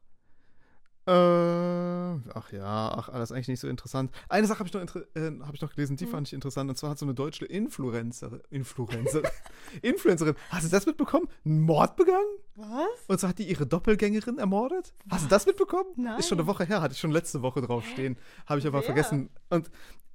Äh, 1.12 2.30
ach 2.34 2.52
ja, 2.52 2.92
ach, 2.96 3.08
alles 3.08 3.32
eigentlich 3.32 3.48
nicht 3.48 3.60
so 3.60 3.68
interessant. 3.68 4.10
Eine 4.28 4.46
Sache 4.46 4.58
habe 4.60 4.68
ich, 4.68 4.74
noch 4.74 4.96
äh, 5.14 5.32
hab 5.40 5.54
ich 5.54 5.60
noch 5.60 5.74
gelesen, 5.74 5.96
die 5.96 6.04
Hm. 6.04 6.10
fand 6.10 6.28
ich 6.28 6.34
interessant. 6.34 6.70
Und 6.70 6.76
zwar 6.76 6.90
hat 6.90 6.98
so 6.98 7.06
eine 7.06 7.14
deutsche 7.14 7.44
Influencerin, 7.44 8.40
Influencer, 8.50 9.22
Influencerin, 9.82 10.34
hast 10.50 10.66
du 10.66 10.70
das 10.70 10.86
mitbekommen? 10.86 11.28
Einen 11.44 11.60
Mord 11.60 11.96
begangen? 11.96 12.26
Was? 12.56 12.86
Und 13.08 13.20
so 13.20 13.28
hat 13.28 13.38
die 13.38 13.48
ihre 13.48 13.66
Doppelgängerin 13.66 14.38
ermordet? 14.38 14.92
Hast 15.10 15.24
du 15.24 15.28
das 15.28 15.46
mitbekommen? 15.46 15.88
Nein. 15.96 16.18
Ist 16.18 16.28
schon 16.28 16.38
eine 16.38 16.46
Woche 16.46 16.64
her, 16.64 16.80
hatte 16.82 16.92
ich 16.94 17.00
schon 17.00 17.10
letzte 17.12 17.42
Woche 17.42 17.60
draufstehen. 17.62 18.16
Habe 18.46 18.60
ich 18.60 18.66
aber 18.66 18.78
Wer? 18.78 18.84
vergessen. 18.84 19.30
Und 19.50 19.70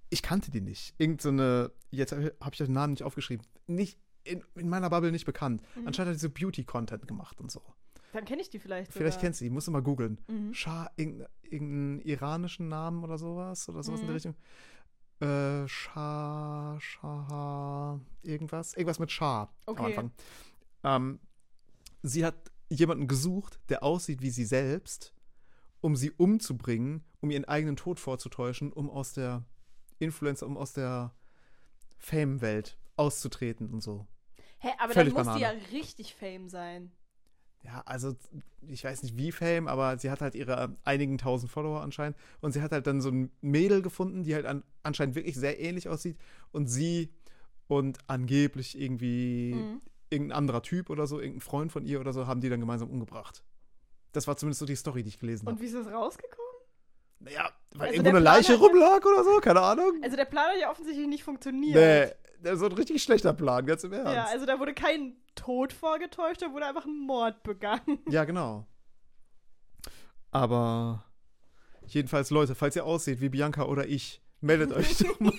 ich 0.10 0.22
kannte 0.22 0.52
die 0.52 0.62
nicht. 0.62 0.94
Irgend 0.98 1.22
so 1.22 1.30
eine, 1.30 1.72
jetzt 1.92 2.12
habe 2.14 2.32
ich 2.52 2.58
den 2.58 2.72
Namen 2.74 2.94
nicht 2.94 3.04
aufgeschrieben. 3.04 3.46
Nicht, 3.68 4.00
in, 4.24 4.44
in 4.56 4.70
meiner 4.70 4.90
Bubble 4.90 5.12
nicht 5.12 5.26
bekannt. 5.26 5.62
Mhm. 5.76 5.88
Anscheinend 5.88 6.12
hat 6.14 6.16
die 6.22 6.26
so 6.26 6.30
Beauty-Content 6.30 7.08
gemacht 7.08 7.40
und 7.42 7.52
so. 7.52 7.62
Dann 8.18 8.26
kenne 8.26 8.42
ich 8.42 8.50
die 8.50 8.58
vielleicht. 8.58 8.92
Vielleicht 8.92 9.14
sogar. 9.14 9.26
kennst 9.28 9.42
du 9.42 9.46
die, 9.46 9.52
musst 9.52 9.68
du 9.68 9.72
mal 9.72 9.84
googeln. 9.84 10.20
Mhm. 10.28 10.52
Shah, 10.52 10.90
irgendeinen 10.96 11.28
irgendeinen 11.44 12.02
iranischen 12.02 12.68
Namen 12.68 13.04
oder 13.04 13.20
sowas 13.20 13.70
oder 13.70 13.84
sowas 13.84 14.00
in 14.00 14.08
Mhm. 14.08 14.08
der 14.08 14.16
Richtung. 14.16 14.36
Äh, 15.20 15.68
Shah, 15.68 16.78
Shah, 16.80 18.00
irgendwas. 18.24 18.74
Irgendwas 18.74 18.98
mit 18.98 19.12
Shah 19.12 19.44
am 19.44 19.50
Okay. 19.68 19.84
Anfang. 19.86 20.12
Ähm, 20.84 21.20
sie 22.02 22.26
hat 22.26 22.52
jemanden 22.70 23.08
gesucht, 23.08 23.60
der 23.70 23.84
aussieht 23.84 24.24
wie 24.24 24.32
sie 24.32 24.46
selbst, 24.46 25.14
um 25.82 25.96
sie 25.96 26.10
umzubringen, 26.10 27.04
um 27.22 27.30
ihren 27.30 27.46
eigenen 27.46 27.76
Tod 27.76 28.00
vorzutäuschen, 28.00 28.74
um 28.74 28.90
aus 28.90 29.14
der 29.14 29.46
Influencer, 30.00 30.48
um 30.48 30.58
aus 30.58 30.74
der 30.74 31.14
Fame-Welt 32.00 32.80
auszutreten 32.96 33.70
und 33.70 33.82
so. 33.82 34.08
Hä, 34.60 34.70
aber 34.80 34.94
Völlig 34.94 35.14
dann 35.14 35.26
muss 35.26 35.36
die 35.36 35.42
ja 35.44 35.50
Banane. 35.52 35.72
richtig 35.72 36.16
Fame 36.16 36.50
sein. 36.50 36.92
Ja, 37.68 37.82
also 37.86 38.16
ich 38.70 38.84
weiß 38.86 39.04
nicht 39.04 39.18
wie 39.18 39.32
Fame, 39.34 39.68
aber 39.68 40.00
sie 40.00 40.10
hat 40.10 40.22
halt 40.22 40.36
ihre 40.36 40.78
einigen 40.86 41.18
tausend 41.18 41.52
Follower 41.52 41.82
anscheinend 41.82 42.18
und 42.40 42.54
sie 42.54 42.62
hat 42.62 42.72
halt 42.72 42.88
dann 42.88 43.02
so 43.02 43.10
ein 43.10 43.30
Mädel 43.42 43.82
gefunden, 43.82 44.24
die 44.24 44.34
halt 44.34 44.46
an, 44.46 44.64
anscheinend 44.84 45.16
wirklich 45.16 45.36
sehr 45.36 45.60
ähnlich 45.60 45.90
aussieht 45.90 46.18
und 46.54 46.68
sie 46.68 47.10
und 47.68 47.98
angeblich 48.08 48.80
irgendwie 48.80 49.56
Mhm. 49.56 49.82
irgendein 50.10 50.38
anderer 50.38 50.62
Typ 50.64 50.90
oder 50.90 51.06
so, 51.08 51.20
irgendein 51.20 51.42
Freund 51.42 51.72
von 51.74 51.86
ihr 51.86 52.00
oder 52.00 52.14
so, 52.14 52.26
haben 52.26 52.40
die 52.40 52.48
dann 52.50 52.62
gemeinsam 52.62 52.90
umgebracht. 52.90 53.44
Das 54.14 54.26
war 54.28 54.38
zumindest 54.38 54.60
so 54.60 54.66
die 54.66 54.76
Story, 54.78 55.04
die 55.04 55.10
ich 55.10 55.20
gelesen 55.20 55.46
Und 55.48 55.56
habe. 55.56 55.62
wie 55.62 55.66
ist 55.66 55.76
das 55.76 55.88
rausgekommen? 55.88 56.47
Naja, 57.20 57.50
weil 57.74 57.88
Also 57.90 57.94
irgendwo 57.94 58.10
eine 58.10 58.20
Leiche 58.20 58.54
hat- 58.54 58.60
rumlag 58.62 59.06
oder 59.06 59.24
so, 59.24 59.40
keine 59.40 59.62
Ahnung. 59.62 60.00
Also 60.04 60.16
der 60.16 60.26
Plan 60.26 60.52
hat 60.52 60.60
ja 60.60 60.70
offensichtlich 60.72 61.08
nicht 61.08 61.24
funktioniert. 61.24 61.76
Nee, 61.76 62.14
das 62.44 62.54
ist 62.54 62.60
so 62.60 62.66
ein 62.68 62.72
richtig 62.74 63.02
schlechter 63.02 63.34
Plan, 63.34 63.66
ganz 63.66 63.84
im 63.84 63.94
Ernst. 63.94 64.14
Ja, 64.14 64.26
also 64.26 64.46
da 64.46 64.60
wurde 64.60 64.74
kein 64.74 65.16
Tod 65.36 65.74
vorgetäuscht, 65.74 66.42
da 66.42 66.52
wurde 66.54 66.66
einfach 66.68 66.86
ein 66.86 66.98
Mord 67.00 67.42
begangen. 67.44 68.00
Ja, 68.10 68.24
genau. 68.26 68.68
Aber 70.32 71.04
jedenfalls, 71.88 72.30
Leute, 72.30 72.56
falls 72.56 72.76
ihr 72.76 72.86
aussieht 72.86 73.22
wie 73.22 73.30
Bianca 73.30 73.64
oder 73.66 73.88
ich, 73.88 74.22
meldet 74.42 74.72
euch 74.74 74.98
doch 75.00 75.20
mal. 75.20 75.34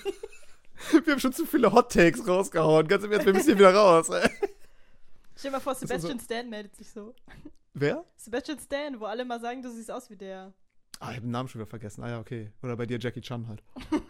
Wir 1.03 1.13
haben 1.13 1.19
schon 1.19 1.33
zu 1.33 1.45
viele 1.45 1.71
Hot 1.71 1.91
Takes 1.91 2.25
rausgehauen. 2.27 2.87
Ganz 2.87 3.03
im 3.03 3.11
Ernst, 3.11 3.25
wir 3.25 3.33
müssen 3.33 3.47
hier 3.47 3.59
wieder 3.59 3.73
raus. 3.75 4.09
Ey. 4.09 4.29
Stell 5.35 5.51
dir 5.51 5.57
mal 5.57 5.59
vor, 5.61 5.75
Sebastian 5.75 6.19
Stan 6.19 6.49
meldet 6.49 6.75
sich 6.75 6.89
so. 6.91 7.13
Wer? 7.73 8.03
Sebastian 8.17 8.59
Stan, 8.59 8.99
wo 8.99 9.05
alle 9.05 9.23
mal 9.25 9.39
sagen, 9.39 9.61
du 9.61 9.69
siehst 9.71 9.91
aus 9.91 10.09
wie 10.09 10.15
der. 10.17 10.53
Ah, 10.99 11.11
ich 11.11 11.15
habe 11.17 11.21
den 11.21 11.31
Namen 11.31 11.47
schon 11.47 11.59
wieder 11.61 11.69
vergessen. 11.69 12.03
Ah 12.03 12.09
ja, 12.09 12.19
okay. 12.19 12.51
Oder 12.61 12.75
bei 12.75 12.85
dir 12.85 12.99
Jackie 12.99 13.21
Chan 13.21 13.47
halt. 13.47 13.63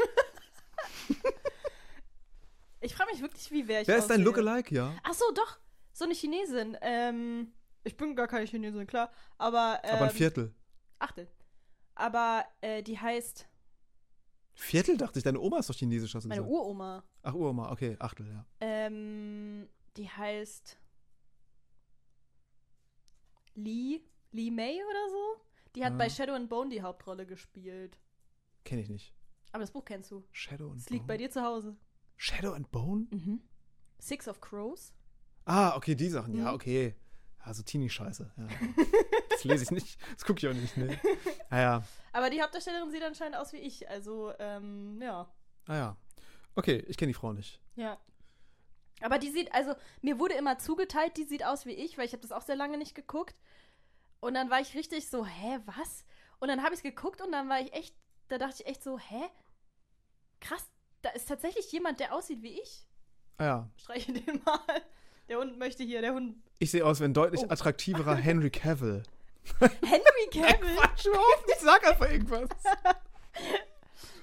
Ich 2.82 2.96
frage 2.96 3.12
mich 3.12 3.22
wirklich, 3.22 3.52
wie 3.52 3.68
wer 3.68 3.82
ich 3.82 3.88
Wer 3.88 3.98
ist 3.98 4.08
dein 4.10 4.22
aussehe. 4.22 4.26
Lookalike? 4.26 4.74
Ja. 4.74 4.96
Ach 5.04 5.14
so, 5.14 5.26
doch. 5.34 5.60
So 5.92 6.06
eine 6.06 6.14
Chinesin. 6.14 6.78
Ähm, 6.82 7.52
ich 7.84 7.98
bin 7.98 8.16
gar 8.16 8.28
keine 8.28 8.46
Chinesin, 8.46 8.88
klar. 8.88 9.12
Aber. 9.38 9.82
Ähm, 9.84 9.96
Aber 9.96 10.06
ein 10.06 10.12
Viertel. 10.12 10.54
Achtel. 10.98 11.28
Aber 11.96 12.46
äh, 12.62 12.82
die 12.82 12.98
heißt 12.98 13.48
Viertel 14.54 14.98
dachte 14.98 15.20
ich, 15.20 15.24
deine 15.24 15.40
Oma 15.40 15.60
ist 15.60 15.70
doch 15.70 15.76
chinesisch, 15.76 16.16
hast 16.16 16.24
du 16.24 16.30
meine 16.30 16.42
gesagt. 16.42 16.54
Uroma. 16.58 17.04
Ach, 17.24 17.34
Uroma, 17.34 17.72
okay, 17.72 17.96
Achtel, 18.00 18.28
ja. 18.28 18.46
Ähm, 18.60 19.70
die 19.96 20.10
heißt 20.10 20.78
Lee, 23.56 24.02
Lee 24.32 24.52
May 24.52 24.82
oder 24.84 25.10
so. 25.10 25.42
Die 25.80 25.86
hat 25.86 25.94
Ah. 25.94 25.98
bei 25.98 26.10
Shadow 26.10 26.34
and 26.34 26.50
Bone 26.50 26.70
die 26.70 26.82
Hauptrolle 26.82 27.26
gespielt. 27.26 27.98
Kenne 28.66 28.82
ich 28.82 28.90
nicht. 28.90 29.14
Aber 29.54 29.62
das 29.62 29.72
Buch 29.72 29.86
kennst 29.86 30.12
du. 30.12 30.26
Shadow 30.34 30.72
and 30.72 30.80
Es 30.82 30.90
liegt 30.90 31.08
bei 31.08 31.14
Bone. 31.16 31.28
dir 31.28 31.32
zu 31.32 31.42
Hause. 31.42 31.78
Shadow 32.18 32.52
and 32.52 32.70
Bone? 32.70 33.08
Mhm. 33.12 33.42
Six 33.98 34.28
of 34.28 34.42
Crows. 34.42 34.94
Ah, 35.46 35.78
okay, 35.78 35.96
die 35.96 36.10
Sachen. 36.10 36.36
Ja, 36.36 36.50
Mhm. 36.50 36.56
okay. 36.56 36.96
Also 37.40 37.64
Teenie-Scheiße. 37.64 38.30
Ja. 38.36 38.48
das 39.30 39.46
lese 39.46 39.64
ich 39.64 39.72
nicht. 39.72 39.98
Das 40.16 40.26
gucke 40.26 40.40
ich 40.40 40.48
auch 40.50 40.54
nicht. 40.62 40.76
Nee. 40.76 40.98
Naja. 41.50 41.82
Aber 42.12 42.30
die 42.30 42.42
Hauptdarstellerin 42.42 42.92
sieht 42.92 43.02
anscheinend 43.02 43.38
aus 43.38 43.54
wie 43.54 43.58
ich. 43.58 43.90
Also, 43.90 44.34
ähm, 44.38 45.02
ja. 45.02 45.32
Ah 45.68 45.76
ja. 45.76 45.98
Okay, 46.56 46.84
ich 46.90 46.98
kenne 46.98 47.12
die 47.12 47.14
Frau 47.14 47.32
nicht. 47.32 47.62
Ja. 47.78 47.98
Aber 49.02 49.18
die 49.18 49.32
sieht, 49.32 49.54
also, 49.54 49.74
mir 50.02 50.20
wurde 50.20 50.34
immer 50.34 50.58
zugeteilt, 50.58 51.16
die 51.16 51.24
sieht 51.24 51.46
aus 51.46 51.66
wie 51.66 51.72
ich, 51.72 51.98
weil 51.98 52.06
ich 52.06 52.12
habe 52.12 52.22
das 52.22 52.34
auch 52.34 52.42
sehr 52.42 52.58
lange 52.58 52.78
nicht 52.78 52.96
geguckt. 52.96 53.40
Und 54.20 54.34
dann 54.34 54.50
war 54.50 54.60
ich 54.60 54.76
richtig 54.76 55.08
so, 55.10 55.26
hä, 55.26 55.60
was? 55.66 56.04
Und 56.40 56.48
dann 56.50 56.62
habe 56.64 56.74
ich 56.74 56.80
es 56.80 56.84
geguckt 56.84 57.22
und 57.22 57.32
dann 57.32 57.50
war 57.50 57.60
ich 57.62 57.74
echt, 57.74 57.96
da 58.28 58.38
dachte 58.38 58.56
ich 58.64 58.68
echt 58.68 58.84
so, 58.84 58.98
hä? 59.00 59.22
Krass, 60.42 60.66
da 61.02 61.10
ist 61.12 61.28
tatsächlich 61.28 61.72
jemand, 61.72 62.00
der 62.00 62.14
aussieht 62.14 62.42
wie 62.42 62.60
ich. 62.60 62.86
Ah 63.38 63.46
ja. 63.46 63.70
Streiche 63.78 64.12
den 64.14 64.42
mal. 64.46 64.60
Der 65.30 65.38
Hund 65.38 65.58
möchte 65.60 65.84
hier, 65.84 66.02
der 66.02 66.14
Hund. 66.14 66.36
Ich 66.60 66.72
sehe 66.72 66.86
aus 66.86 67.00
wie 67.00 67.06
ein 67.06 67.14
deutlich 67.14 67.42
Oh. 67.42 67.50
attraktiverer 67.50 68.16
Henry 68.18 68.50
Cavill. 68.50 69.04
Henry 69.60 70.28
Cavill! 70.32 70.76
Quatsch, 70.76 71.06
überhaupt 71.06 71.48
nicht. 71.48 71.60
Sag 71.62 71.88
einfach 71.88 72.10
irgendwas. 72.12 72.50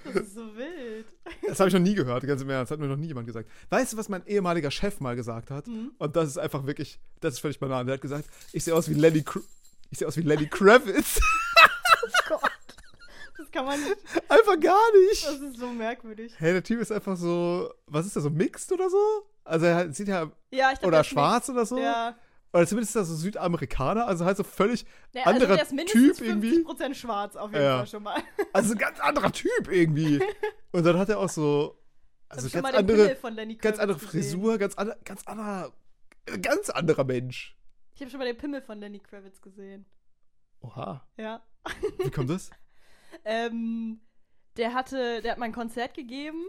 Das 0.05 0.15
ist 0.17 0.35
so 0.35 0.55
wild. 0.57 1.07
Das 1.47 1.59
habe 1.59 1.69
ich 1.69 1.75
noch 1.75 1.81
nie 1.81 1.95
gehört, 1.95 2.25
ganz 2.27 2.41
im 2.43 2.51
Ernst. 2.51 2.71
Das 2.71 2.77
hat 2.77 2.81
mir 2.81 2.87
noch 2.89 2.97
nie 2.97 3.09
jemand 3.09 3.27
gesagt. 3.27 3.51
Weißt 3.71 3.93
du, 3.93 3.97
was 3.97 4.09
mein 4.09 4.25
ehemaliger 4.27 4.71
Chef 4.71 5.01
mal 5.01 5.17
gesagt 5.17 5.51
hat? 5.51 5.67
Mhm. 5.67 5.93
Und 5.99 6.15
das 6.15 6.29
ist 6.29 6.39
einfach 6.39 6.65
wirklich, 6.67 7.01
das 7.21 7.35
ist 7.35 7.41
völlig 7.41 7.59
banal. 7.59 7.85
Der 7.85 7.95
hat 7.95 8.01
gesagt, 8.03 8.29
ich 8.53 8.63
sehe 8.63 8.75
aus 8.75 8.89
wie 8.89 8.95
Lenny, 8.95 9.23
Kr 9.23 9.43
ich 9.97 9.99
sehe 10.01 10.09
aus 10.09 10.17
wie 10.19 10.23
Lenny 10.23 10.47
Kravitz. 10.47 11.19
Gott. 12.29 12.43
Das 13.39 13.51
kann 13.51 13.65
man 13.65 13.81
nicht. 13.83 13.97
einfach 14.29 14.61
gar 14.61 14.93
nicht. 15.09 15.27
Das 15.27 15.41
ist 15.41 15.57
so 15.57 15.69
merkwürdig. 15.69 16.35
Hey, 16.37 16.53
der 16.53 16.63
Typ 16.63 16.81
ist 16.81 16.93
einfach 16.93 17.17
so, 17.17 17.73
was 17.87 18.05
ist 18.05 18.15
der, 18.15 18.21
so 18.23 18.29
mixed 18.29 18.71
oder 18.73 18.91
so? 18.91 18.99
Also 19.45 19.65
er 19.65 19.91
sieht 19.95 20.09
ja, 20.09 20.31
Ja, 20.51 20.71
ich 20.73 20.81
glaub, 20.81 20.89
oder 20.89 21.03
schwarz 21.03 21.49
oder 21.49 21.65
so. 21.65 21.77
mixed. 21.77 21.91
Ja. 21.91 22.15
Oder 22.53 22.67
zumindest 22.67 22.91
ist 22.91 22.97
er 23.01 23.05
so 23.07 23.15
Südamerikaner, 23.15 24.07
also 24.07 24.27
halt 24.27 24.37
so 24.37 24.45
völlig 24.45 24.85
Ja, 25.13 25.23
also 25.25 25.47
anderer 25.47 25.65
mindestens 25.73 26.19
Typ 26.19 26.27
irgendwie. 26.27 26.59
50% 26.59 26.95
schwarz 26.95 27.37
auf 27.37 27.51
jeden 27.53 27.65
Ja. 27.65 27.79
Fall 27.79 27.87
schon 27.87 28.03
mal. 28.03 28.23
Also 28.53 28.73
ein 28.73 28.79
ganz 28.79 29.01
anderer 29.01 29.33
Typ 29.33 29.69
irgendwie. 29.71 30.21
Und 30.73 30.85
dann 30.85 30.99
hat 30.99 31.09
er 31.09 31.19
auch 31.21 31.29
so, 31.31 31.79
also 32.29 32.51
ganz 32.51 32.75
andere, 32.75 33.17
von 33.17 33.33
Lenny 33.33 33.55
ganz 33.57 33.79
andere. 33.79 33.99
Frisur, 33.99 34.59
ganz 34.59 34.75
anderer, 34.75 34.99
ganz 35.05 35.27
anderer, 35.27 35.73
ganz 36.43 36.69
anderer 36.69 37.05
Mensch. 37.05 37.57
Ich 37.95 38.03
habe 38.03 38.11
schon 38.11 38.19
mal 38.19 38.27
den 38.27 38.37
Pimmel 38.37 38.61
von 38.61 38.79
Lenny 38.79 38.99
Kravitz 39.01 39.41
gesehen. 39.41 39.87
Oha, 40.61 41.07
Ja. 41.17 41.43
wie 42.05 42.11
kommt 42.11 42.31
das? 42.31 42.51
Ähm, 43.25 44.01
der 44.57 44.75
hatte, 44.75 45.23
der 45.23 45.33
hat 45.33 45.39
mal 45.39 45.47
ein 45.47 45.53
Konzert 45.53 45.95
gegeben. 45.95 46.45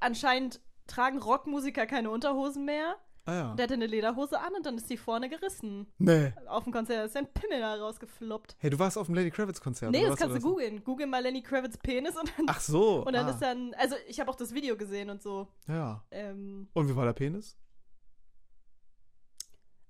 Anscheinend 0.00 0.60
tragen 0.86 1.18
Rockmusiker 1.18 1.86
keine 1.86 2.10
Unterhosen 2.10 2.64
mehr. 2.64 2.96
Ah 3.26 3.34
ja. 3.34 3.54
Der 3.54 3.64
hatte 3.64 3.74
eine 3.74 3.86
Lederhose 3.86 4.38
an 4.40 4.52
und 4.56 4.66
dann 4.66 4.76
ist 4.76 4.88
die 4.90 4.96
vorne 4.96 5.28
gerissen. 5.28 5.86
Nee. 5.98 6.32
Auf 6.46 6.64
dem 6.64 6.72
Konzert 6.72 7.06
ist 7.06 7.16
ein 7.16 7.26
Pimmel 7.32 7.60
da 7.60 7.74
rausgefloppt. 7.76 8.56
Hey, 8.58 8.70
du 8.70 8.78
warst 8.78 8.98
auf 8.98 9.06
dem 9.06 9.14
Lenny 9.14 9.30
Kravitz-Konzert. 9.30 9.90
nee, 9.92 10.00
oder 10.00 10.10
das 10.10 10.18
kannst 10.18 10.36
du 10.36 10.40
googeln. 10.40 10.84
Google 10.84 11.06
mal 11.06 11.22
Lenny 11.22 11.42
Kravitz 11.42 11.76
Penis 11.78 12.16
und 12.16 12.32
dann, 12.36 12.46
Ach 12.48 12.60
so. 12.60 13.04
und 13.04 13.12
dann 13.14 13.26
ah. 13.26 13.30
ist 13.30 13.40
dann, 13.40 13.74
also 13.74 13.96
ich 14.08 14.20
habe 14.20 14.30
auch 14.30 14.36
das 14.36 14.52
Video 14.52 14.76
gesehen 14.76 15.10
und 15.10 15.22
so. 15.22 15.48
Ja. 15.68 16.04
Ähm, 16.10 16.68
Und 16.74 16.88
wie 16.88 16.96
war 16.96 17.04
der 17.04 17.14
Penis? 17.14 17.58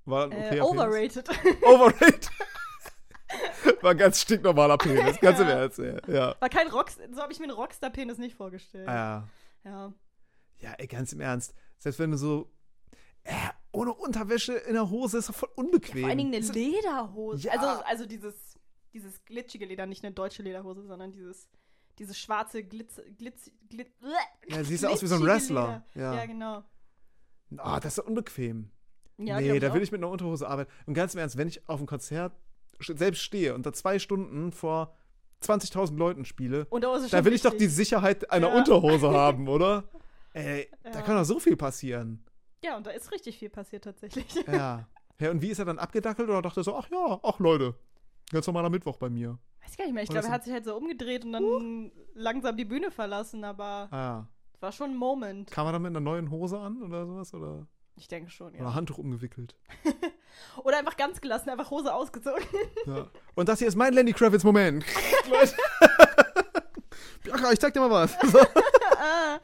War 0.04 0.24
ein 0.24 0.32
äh, 0.32 0.60
overrated. 0.60 1.24
Penis? 1.24 1.62
Overrated. 1.62 2.30
war 3.82 3.92
ein 3.92 3.98
ganz 3.98 4.20
stinknormaler 4.20 4.78
Penis. 4.78 5.18
Ganz 5.20 5.38
im 5.38 5.48
Ja. 5.48 5.54
Ernst, 5.54 5.78
ey. 5.78 5.96
Ja. 6.12 6.36
War 6.40 6.48
kein 6.48 6.68
Rockstar, 6.68 7.06
so 7.12 7.20
habe 7.22 7.32
ich 7.32 7.38
mir 7.38 7.44
einen 7.46 7.56
Rockstar-Penis 7.56 8.18
nicht 8.18 8.36
vorgestellt. 8.36 8.88
Ah, 8.88 9.28
ja. 9.64 9.70
Ja. 9.70 9.92
Ja, 10.58 10.72
ey, 10.74 10.86
ganz 10.86 11.12
im 11.12 11.20
Ernst. 11.20 11.54
Selbst 11.78 11.98
wenn 11.98 12.10
du 12.10 12.16
so 12.16 12.50
äh, 13.24 13.32
ohne 13.72 13.92
Unterwäsche 13.92 14.54
in 14.54 14.74
der 14.74 14.90
Hose 14.90 15.18
ist 15.18 15.28
doch 15.28 15.34
voll 15.34 15.50
unbequem. 15.56 16.00
Vor 16.00 16.08
allen 16.08 16.18
Dingen 16.18 16.34
eine 16.34 16.46
Lederhose. 16.46 17.46
Ja. 17.46 17.52
Also, 17.54 17.84
also 17.84 18.06
dieses, 18.06 18.58
dieses 18.92 19.24
glitschige 19.24 19.66
Leder, 19.66 19.86
nicht 19.86 20.04
eine 20.04 20.14
deutsche 20.14 20.42
Lederhose, 20.42 20.86
sondern 20.86 21.12
dieses, 21.12 21.48
dieses 21.98 22.18
schwarze 22.18 22.62
Glitz, 22.62 23.00
Glitz, 23.18 23.50
Glitz, 23.68 23.90
Ja, 24.48 24.62
siehst 24.62 24.84
du 24.84 24.88
aus 24.90 25.02
wie 25.02 25.06
so 25.06 25.16
ein 25.16 25.22
Wrestler. 25.22 25.84
Ja. 25.94 26.14
Ja, 26.14 26.26
genau. 26.26 26.62
Ah, 27.56 27.80
das 27.80 27.98
ist 27.98 28.04
unbequem. 28.04 28.70
Ja, 29.18 29.40
nee, 29.40 29.58
da 29.60 29.72
will 29.74 29.82
ich 29.82 29.92
mit 29.92 30.00
einer 30.00 30.10
Unterhose 30.10 30.48
arbeiten. 30.48 30.70
Und 30.86 30.94
ganz 30.94 31.14
im 31.14 31.20
Ernst, 31.20 31.36
wenn 31.36 31.48
ich 31.48 31.68
auf 31.68 31.78
einem 31.78 31.86
Konzert 31.86 32.32
st- 32.80 32.98
selbst 32.98 33.22
stehe 33.22 33.54
und 33.54 33.64
da 33.66 33.72
zwei 33.72 33.98
Stunden 33.98 34.50
vor 34.52 34.94
20.000 35.42 35.96
Leuten 35.96 36.24
spiele, 36.24 36.66
da 37.10 37.24
will 37.24 37.32
ich 37.32 37.42
doch 37.42 37.50
die 37.52 37.60
wichtig. 37.60 37.74
Sicherheit 37.76 38.30
einer 38.30 38.48
Ja. 38.48 38.56
Unterhose 38.56 39.10
haben, 39.12 39.48
oder? 39.48 39.84
Ey, 40.32 40.68
da 40.82 40.90
Ja. 40.90 41.02
kann 41.02 41.16
doch 41.16 41.24
so 41.24 41.38
viel 41.38 41.56
passieren. 41.56 42.24
Ja, 42.64 42.76
und 42.76 42.86
da 42.86 42.90
ist 42.90 43.12
richtig 43.12 43.38
viel 43.38 43.50
passiert 43.50 43.84
tatsächlich. 43.84 44.26
Ja. 44.46 44.86
Ja, 45.20 45.30
und 45.30 45.40
wie 45.42 45.50
ist 45.50 45.60
er 45.60 45.64
dann 45.64 45.78
abgedackelt 45.78 46.28
oder 46.28 46.42
dachte 46.42 46.58
er 46.58 46.64
so, 46.64 46.74
ach 46.74 46.88
ja, 46.90 47.20
ach 47.22 47.38
Leute, 47.38 47.76
ganz 48.32 48.48
normaler 48.48 48.68
Mittwoch 48.68 48.96
bei 48.96 49.08
mir. 49.08 49.38
Weiß 49.62 49.76
gar 49.76 49.84
nicht 49.84 49.94
mehr. 49.94 50.02
Ich 50.02 50.08
glaube, 50.10 50.26
er 50.26 50.32
hat 50.32 50.42
sich 50.42 50.52
halt 50.52 50.64
so 50.64 50.74
umgedreht 50.76 51.24
und 51.24 51.30
dann 51.34 51.92
langsam 52.14 52.56
die 52.56 52.64
Bühne 52.64 52.90
verlassen, 52.90 53.44
aber 53.44 53.86
Ah 53.92 53.96
ja. 53.96 54.28
es 54.54 54.60
war 54.60 54.72
schon 54.72 54.90
ein 54.90 54.96
Moment. 54.96 55.52
Kam 55.52 55.66
er 55.68 55.72
dann 55.72 55.82
mit 55.82 55.90
einer 55.90 56.00
neuen 56.00 56.32
Hose 56.32 56.58
an 56.58 56.82
oder 56.82 57.06
sowas? 57.06 57.32
Oder, 57.32 57.64
Ich 57.96 58.08
denke 58.08 58.30
schon, 58.30 58.54
oder 58.54 58.64
ja. 58.64 58.74
Handtuch 58.74 58.98
umgewickelt? 58.98 59.54
Oder 60.64 60.78
einfach 60.78 60.96
ganz 60.96 61.20
gelassen, 61.20 61.48
einfach 61.48 61.70
Hose 61.70 61.94
ausgezogen. 61.94 62.44
Ja. 62.86 63.08
Und 63.36 63.48
das 63.48 63.60
hier 63.60 63.68
ist 63.68 63.76
mein 63.76 63.92
Lenny 63.94 64.12
Kravitz-Moment. 64.12 64.84
Leute. 65.30 65.54
Bianca, 67.22 67.52
ich 67.52 67.60
zeig 67.60 67.72
dir 67.72 67.80
mal 67.80 67.90
was. 67.90 68.16
ah. 68.98 69.38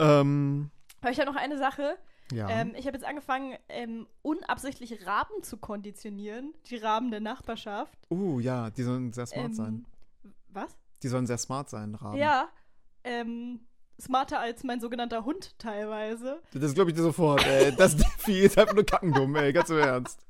ähm, 0.00 0.70
Aber 1.00 1.10
ich 1.12 1.20
habe 1.20 1.30
noch 1.30 1.40
eine 1.40 1.56
Sache. 1.56 1.96
ja. 2.32 2.48
Ähm, 2.50 2.74
ich 2.76 2.86
habe 2.86 2.96
jetzt 2.96 3.06
angefangen, 3.06 3.56
ähm, 3.68 4.08
unabsichtlich 4.22 5.06
Raben 5.06 5.42
zu 5.42 5.56
konditionieren. 5.56 6.52
Die 6.66 6.76
Raben 6.76 7.10
der 7.12 7.20
Nachbarschaft. 7.20 7.96
uh, 8.10 8.40
ja, 8.40 8.70
die 8.70 8.82
sollen 8.82 9.12
sehr 9.12 9.26
smart 9.26 9.46
ähm, 9.46 9.54
sein. 9.54 9.86
Was? 10.48 10.76
Die 11.02 11.08
sollen 11.08 11.26
sehr 11.26 11.38
smart 11.38 11.70
sein, 11.70 11.94
Raben. 11.94 12.18
Ja. 12.18 12.50
Ähm, 13.04 13.60
smarter 14.00 14.40
als 14.40 14.64
mein 14.64 14.80
sogenannter 14.80 15.24
Hund 15.24 15.58
teilweise. 15.58 16.40
Das 16.52 16.74
glaube 16.74 16.90
ich 16.90 16.96
dir 16.96 17.02
sofort, 17.02 17.46
ey. 17.46 17.74
Das 17.76 17.96
Vieh 18.18 18.40
ist 18.40 18.58
einfach 18.58 18.74
nur 18.74 18.84
kackendumm, 18.84 19.36
ey. 19.36 19.52
Ganz 19.52 19.70
im 19.70 19.78
Ernst. 19.78 20.26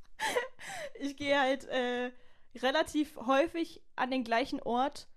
Ich 1.00 1.16
gehe 1.16 1.38
halt 1.38 1.64
äh, 1.66 2.10
relativ 2.58 3.16
häufig 3.16 3.82
an 3.96 4.10
den 4.10 4.24
gleichen 4.24 4.60
Ort, 4.60 5.08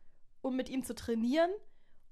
um 0.41 0.55
mit 0.55 0.69
ihm 0.69 0.83
zu 0.83 0.95
trainieren. 0.95 1.51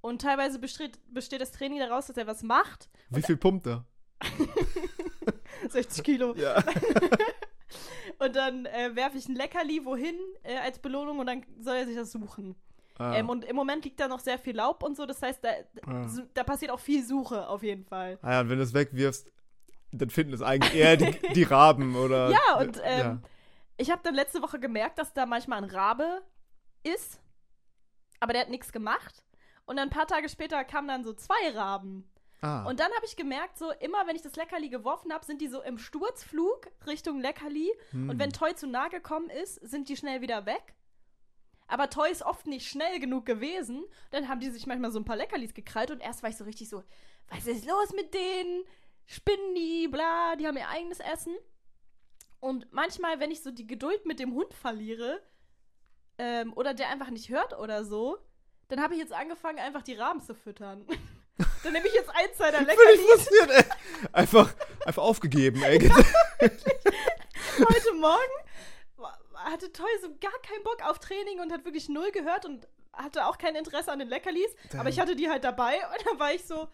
Und 0.01 0.21
teilweise 0.21 0.59
besteht, 0.59 0.99
besteht 1.13 1.41
das 1.41 1.51
Training 1.51 1.79
daraus, 1.79 2.07
dass 2.07 2.17
er 2.17 2.27
was 2.27 2.41
macht. 2.41 2.89
Wie 3.09 3.21
viel 3.21 3.37
pumpt 3.37 3.67
er? 3.67 3.85
60 5.69 6.03
Kilo. 6.03 6.35
Ja. 6.35 6.63
Und 8.19 8.35
dann 8.35 8.65
äh, 8.65 8.95
werfe 8.95 9.17
ich 9.17 9.27
ein 9.27 9.35
Leckerli 9.35 9.83
wohin 9.85 10.15
äh, 10.43 10.57
als 10.57 10.77
Belohnung 10.79 11.17
und 11.17 11.25
dann 11.25 11.43
soll 11.59 11.77
er 11.77 11.85
sich 11.87 11.95
das 11.95 12.11
suchen. 12.11 12.55
Ah, 13.01 13.15
Ähm, 13.15 13.29
und 13.29 13.43
im 13.45 13.55
Moment 13.55 13.83
liegt 13.85 13.99
da 13.99 14.07
noch 14.07 14.19
sehr 14.19 14.37
viel 14.37 14.55
Laub 14.55 14.83
und 14.83 14.95
so. 14.95 15.05
Das 15.05 15.21
heißt, 15.21 15.43
da, 15.43 15.49
Ah. 15.87 16.05
da 16.33 16.43
passiert 16.43 16.71
auch 16.71 16.79
viel 16.79 17.03
Suche 17.03 17.47
auf 17.47 17.63
jeden 17.63 17.85
Fall. 17.85 18.19
ah 18.21 18.31
ja, 18.33 18.39
und 18.41 18.49
wenn 18.49 18.57
du 18.57 18.63
es 18.63 18.73
wegwirfst, 18.73 19.31
dann 19.91 20.09
finden 20.09 20.33
es 20.33 20.41
eigentlich 20.41 20.75
eher 20.75 20.95
die, 20.97 21.11
die 21.33 21.43
Raben 21.43 21.95
oder. 21.95 22.29
Ja, 22.29 22.59
und 22.59 22.79
ähm, 22.83 22.99
ja. 22.99 23.19
ich 23.77 23.91
habe 23.91 24.01
dann 24.03 24.15
letzte 24.15 24.41
Woche 24.41 24.59
gemerkt, 24.59 24.99
dass 24.99 25.13
da 25.13 25.25
manchmal 25.25 25.57
ein 25.63 25.69
Rabe 25.69 26.21
ist, 26.83 27.19
aber 28.19 28.33
der 28.33 28.43
hat 28.43 28.49
nichts 28.49 28.71
gemacht. 28.71 29.23
Und 29.65 29.77
dann 29.77 29.87
ein 29.87 29.91
paar 29.91 30.07
Tage 30.07 30.27
später 30.29 30.63
kamen 30.63 30.87
dann 30.87 31.03
so 31.03 31.13
zwei 31.13 31.49
Raben. 31.53 32.07
Ah. 32.41 32.63
Und 32.67 32.79
dann 32.79 32.91
habe 32.95 33.05
ich 33.05 33.15
gemerkt, 33.15 33.57
so 33.57 33.71
immer 33.79 34.07
wenn 34.07 34.15
ich 34.15 34.23
das 34.23 34.35
Leckerli 34.35 34.69
geworfen 34.69 35.13
habe, 35.13 35.23
sind 35.25 35.41
die 35.41 35.47
so 35.47 35.61
im 35.61 35.77
Sturzflug 35.77 36.67
Richtung 36.87 37.19
Leckerli. 37.21 37.71
Hm. 37.91 38.09
Und 38.09 38.19
wenn 38.19 38.31
Toy 38.31 38.55
zu 38.55 38.65
nah 38.67 38.87
gekommen 38.87 39.29
ist, 39.29 39.55
sind 39.55 39.89
die 39.89 39.95
schnell 39.97 40.21
wieder 40.21 40.45
weg. 40.47 40.73
Aber 41.71 41.89
Toy 41.89 42.11
ist 42.11 42.21
oft 42.21 42.47
nicht 42.47 42.67
schnell 42.67 42.99
genug 42.99 43.25
gewesen. 43.25 43.85
Dann 44.11 44.27
haben 44.27 44.41
die 44.41 44.49
sich 44.49 44.67
manchmal 44.67 44.91
so 44.91 44.99
ein 44.99 45.05
paar 45.05 45.15
Leckerlis 45.15 45.53
gekrallt 45.53 45.89
und 45.89 46.01
erst 46.01 46.21
war 46.21 46.29
ich 46.29 46.35
so 46.35 46.43
richtig 46.43 46.67
so, 46.67 46.83
was 47.29 47.47
ist 47.47 47.65
los 47.65 47.93
mit 47.95 48.13
denen? 48.13 48.65
Spinnen 49.05 49.55
die, 49.55 49.87
bla, 49.87 50.35
die 50.35 50.47
haben 50.47 50.57
ihr 50.57 50.67
eigenes 50.67 50.99
Essen. 50.99 51.33
Und 52.41 52.67
manchmal, 52.73 53.21
wenn 53.21 53.31
ich 53.31 53.41
so 53.41 53.51
die 53.51 53.65
Geduld 53.65 54.05
mit 54.05 54.19
dem 54.19 54.33
Hund 54.33 54.53
verliere 54.53 55.21
ähm, 56.17 56.51
oder 56.57 56.73
der 56.73 56.89
einfach 56.89 57.09
nicht 57.09 57.29
hört 57.29 57.57
oder 57.57 57.85
so, 57.85 58.17
dann 58.67 58.81
habe 58.81 58.93
ich 58.95 58.99
jetzt 58.99 59.13
angefangen, 59.13 59.59
einfach 59.59 59.81
die 59.81 59.95
Raben 59.95 60.19
zu 60.19 60.35
füttern. 60.35 60.85
dann 61.63 61.71
nehme 61.71 61.87
ich 61.87 61.93
jetzt 61.93 62.09
eins 62.09 62.37
seiner 62.37 62.65
Völlig 62.65 62.77
Leckerlis 62.77 63.01
frustriert, 63.01 63.49
ey. 63.49 63.63
Einfach, 64.11 64.53
einfach 64.85 65.03
aufgegeben, 65.03 65.63
ey. 65.63 65.79
heute 66.39 67.93
Morgen 67.93 68.41
hatte 69.43 69.71
Toy 69.71 69.89
so 70.01 70.09
gar 70.19 70.39
keinen 70.41 70.63
Bock 70.63 70.83
auf 70.83 70.99
Training 70.99 71.39
und 71.39 71.51
hat 71.51 71.65
wirklich 71.65 71.89
null 71.89 72.11
gehört 72.11 72.45
und 72.45 72.67
hatte 72.93 73.25
auch 73.25 73.37
kein 73.37 73.55
Interesse 73.55 73.91
an 73.91 73.99
den 73.99 74.09
Leckerlis. 74.09 74.55
Damn. 74.69 74.81
Aber 74.81 74.89
ich 74.89 74.99
hatte 74.99 75.15
die 75.15 75.29
halt 75.29 75.43
dabei 75.43 75.75
und 75.95 76.05
dann 76.05 76.19
war 76.19 76.33
ich 76.33 76.45
so, 76.45 76.67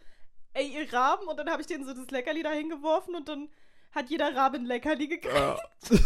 ey, 0.53 0.67
ihr 0.67 0.91
Raben. 0.91 1.27
Und 1.27 1.37
dann 1.37 1.49
habe 1.49 1.61
ich 1.61 1.67
denen 1.67 1.85
so 1.85 1.93
das 1.93 2.09
Leckerli 2.09 2.43
da 2.43 2.51
hingeworfen 2.51 3.15
und 3.15 3.29
dann 3.29 3.49
hat 3.91 4.09
jeder 4.09 4.35
Rabe 4.35 4.57
ein 4.57 4.65
Leckerli 4.65 5.07
gekriegt. 5.07 5.35
Ja. 5.35 5.57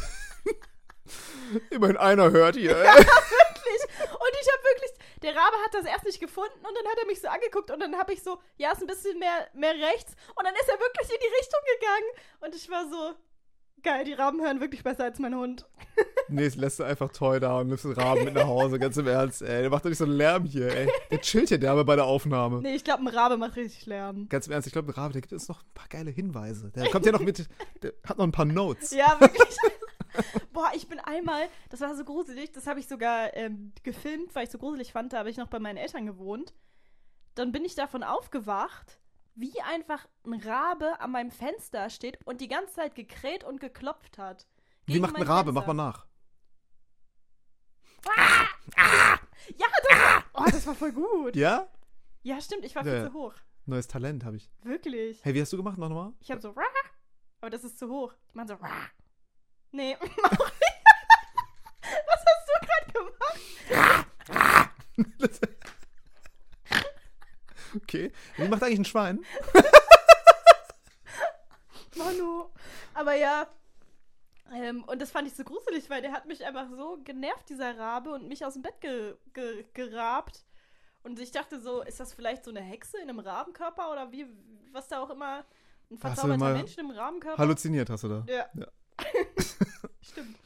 Immerhin 1.69 1.97
einer 1.97 2.31
hört 2.31 2.55
hier, 2.55 2.71
ey. 2.77 2.85
Wirklich. 2.85 3.81
Und 3.99 4.33
ich 4.41 4.47
habe 4.51 4.63
wirklich, 4.63 4.91
der 5.21 5.35
Rabe 5.35 5.57
hat 5.65 5.73
das 5.73 5.85
erst 5.85 6.05
nicht 6.05 6.19
gefunden 6.19 6.65
und 6.65 6.75
dann 6.77 6.87
hat 6.87 6.99
er 6.99 7.05
mich 7.05 7.19
so 7.19 7.27
angeguckt 7.27 7.71
und 7.71 7.79
dann 7.79 7.97
habe 7.97 8.13
ich 8.13 8.23
so, 8.23 8.39
ja, 8.57 8.71
ist 8.71 8.81
ein 8.81 8.87
bisschen 8.87 9.19
mehr, 9.19 9.47
mehr 9.53 9.73
rechts. 9.73 10.13
Und 10.35 10.45
dann 10.45 10.55
ist 10.55 10.69
er 10.69 10.79
wirklich 10.79 11.09
in 11.09 11.19
die 11.19 11.35
Richtung 11.35 11.59
gegangen. 11.79 12.09
Und 12.41 12.55
ich 12.55 12.69
war 12.69 12.87
so, 12.89 13.13
geil, 13.83 14.05
die 14.05 14.13
Raben 14.13 14.41
hören 14.41 14.59
wirklich 14.59 14.83
besser 14.83 15.03
als 15.05 15.19
mein 15.19 15.35
Hund. 15.35 15.67
Nee, 16.33 16.45
es 16.45 16.55
lässt 16.55 16.79
du 16.79 16.83
einfach 16.83 17.11
toll 17.11 17.41
da 17.41 17.59
und 17.59 17.67
nimmst 17.67 17.83
den 17.83 17.91
Raben 17.91 18.23
mit 18.23 18.33
nach 18.33 18.47
Hause, 18.47 18.79
ganz 18.79 18.95
im 18.95 19.05
Ernst, 19.05 19.41
ey. 19.41 19.63
Der 19.63 19.69
macht 19.69 19.83
doch 19.83 19.89
nicht 19.89 19.97
so 19.97 20.05
einen 20.05 20.13
Lärm 20.13 20.45
hier, 20.45 20.73
ey. 20.73 20.89
Der 21.09 21.19
chillt 21.19 21.49
hier 21.49 21.57
derbe 21.57 21.83
bei 21.83 21.97
der 21.97 22.05
Aufnahme. 22.05 22.61
Nee, 22.61 22.73
ich 22.73 22.85
glaube, 22.85 23.03
ein 23.03 23.09
Rabe 23.09 23.35
macht 23.35 23.57
richtig 23.57 23.85
Lärm. 23.85 24.29
Ganz 24.29 24.47
im 24.47 24.53
Ernst, 24.53 24.65
ich 24.65 24.71
glaube, 24.71 24.93
der 24.93 24.97
Rabe, 25.03 25.11
der 25.11 25.21
gibt 25.21 25.33
uns 25.33 25.49
noch 25.49 25.61
ein 25.61 25.73
paar 25.73 25.89
geile 25.89 26.09
Hinweise. 26.09 26.71
Der 26.71 26.89
kommt 26.89 27.05
ja 27.05 27.11
noch 27.11 27.19
mit, 27.19 27.49
der 27.83 27.91
hat 28.07 28.17
noch 28.17 28.23
ein 28.23 28.31
paar 28.31 28.45
Notes. 28.45 28.91
Ja, 28.91 29.19
wirklich. 29.19 29.57
Boah, 30.53 30.71
ich 30.73 30.87
bin 30.87 30.99
einmal, 30.99 31.49
das 31.69 31.81
war 31.81 31.93
so 31.97 32.05
gruselig, 32.05 32.53
das 32.53 32.65
habe 32.65 32.79
ich 32.79 32.87
sogar 32.87 33.35
ähm, 33.35 33.73
gefilmt, 33.83 34.33
weil 34.33 34.45
ich 34.45 34.51
so 34.51 34.57
gruselig 34.57 34.93
fand, 34.93 35.11
da 35.11 35.17
habe 35.19 35.29
ich 35.29 35.35
noch 35.35 35.47
bei 35.47 35.59
meinen 35.59 35.77
Eltern 35.77 36.05
gewohnt. 36.05 36.53
Dann 37.35 37.51
bin 37.51 37.65
ich 37.65 37.75
davon 37.75 38.03
aufgewacht, 38.03 39.00
wie 39.35 39.61
einfach 39.61 40.07
ein 40.25 40.39
Rabe 40.41 40.99
an 40.99 41.11
meinem 41.11 41.31
Fenster 41.31 41.89
steht 41.89 42.19
und 42.25 42.41
die 42.41 42.47
ganze 42.47 42.73
Zeit 42.75 42.95
gekräht 42.95 43.43
und 43.43 43.59
geklopft 43.59 44.17
hat. 44.17 44.47
Wie 44.85 44.99
macht 44.99 45.15
ein 45.15 45.23
Rabe? 45.23 45.51
Fenster. 45.53 45.67
Mach 45.67 45.67
mal 45.67 45.73
nach. 45.73 46.05
Ja, 49.57 49.67
das 49.87 49.99
war, 49.99 50.23
oh, 50.33 50.45
das 50.51 50.67
war 50.67 50.75
voll 50.75 50.91
gut. 50.91 51.35
Ja? 51.35 51.67
Ja, 52.23 52.41
stimmt, 52.41 52.65
ich 52.65 52.75
war 52.75 52.85
Ja. 52.85 53.01
viel 53.01 53.07
zu 53.11 53.13
hoch. 53.13 53.33
Neues 53.65 53.87
Talent 53.87 54.23
habe 54.25 54.37
ich. 54.37 54.49
Wirklich. 54.63 55.23
Hey, 55.23 55.33
wie 55.33 55.41
hast 55.41 55.53
du 55.53 55.57
gemacht? 55.57 55.77
Mach 55.77 55.89
nochmal. 55.89 56.13
Ich 56.19 56.29
habe 56.31 56.41
so, 56.41 56.55
aber 57.41 57.49
das 57.49 57.63
ist 57.63 57.79
zu 57.79 57.89
hoch. 57.89 58.13
Die 58.31 58.37
machen 58.37 58.47
so, 58.49 58.57
nee, 59.71 59.97
mach 60.21 60.31
nicht. 60.31 60.43
Was 62.07 62.25
hast 62.25 62.47
du 62.47 62.53
gerade 62.67 62.93
gemacht? 62.93 63.17
okay. 67.75 68.11
Wie 68.37 68.47
macht 68.47 68.63
eigentlich 68.63 68.79
ein 68.79 68.85
Schwein? 68.85 69.25
Manu. 71.95 72.45
Aber 72.93 73.15
ja. 73.15 73.47
Ähm, 74.53 74.83
und 74.83 75.01
das 75.01 75.11
fand 75.11 75.27
ich 75.27 75.35
so 75.35 75.43
gruselig, 75.43 75.89
weil 75.89 76.01
der 76.01 76.11
hat 76.11 76.25
mich 76.25 76.45
einfach 76.45 76.67
so 76.69 76.99
genervt, 77.03 77.49
dieser 77.49 77.77
Rabe, 77.77 78.11
und 78.11 78.27
mich 78.27 78.45
aus 78.45 78.53
dem 78.53 78.63
Bett 78.63 78.81
ge 78.81 79.15
ge 79.33 79.65
gerabt. 79.73 80.45
Und 81.03 81.19
ich 81.19 81.31
dachte 81.31 81.59
so, 81.59 81.81
ist 81.81 81.99
das 81.99 82.13
vielleicht 82.13 82.43
so 82.43 82.51
eine 82.51 82.61
Hexe 82.61 82.97
in 82.97 83.09
einem 83.09 83.19
Rabenkörper 83.19 83.91
oder 83.91 84.11
wie, 84.11 84.27
was 84.71 84.87
da 84.87 85.01
auch 85.01 85.09
immer, 85.09 85.45
ein 85.89 85.97
verzauberter 85.97 86.53
Mensch 86.53 86.77
im 86.77 86.91
Rabenkörper? 86.91 87.41
Halluziniert 87.41 87.89
hast 87.89 88.03
du 88.03 88.09
da. 88.09 88.25
Ja. 88.27 88.45
Ja. 88.53 88.67
Stimmt. 90.01 90.37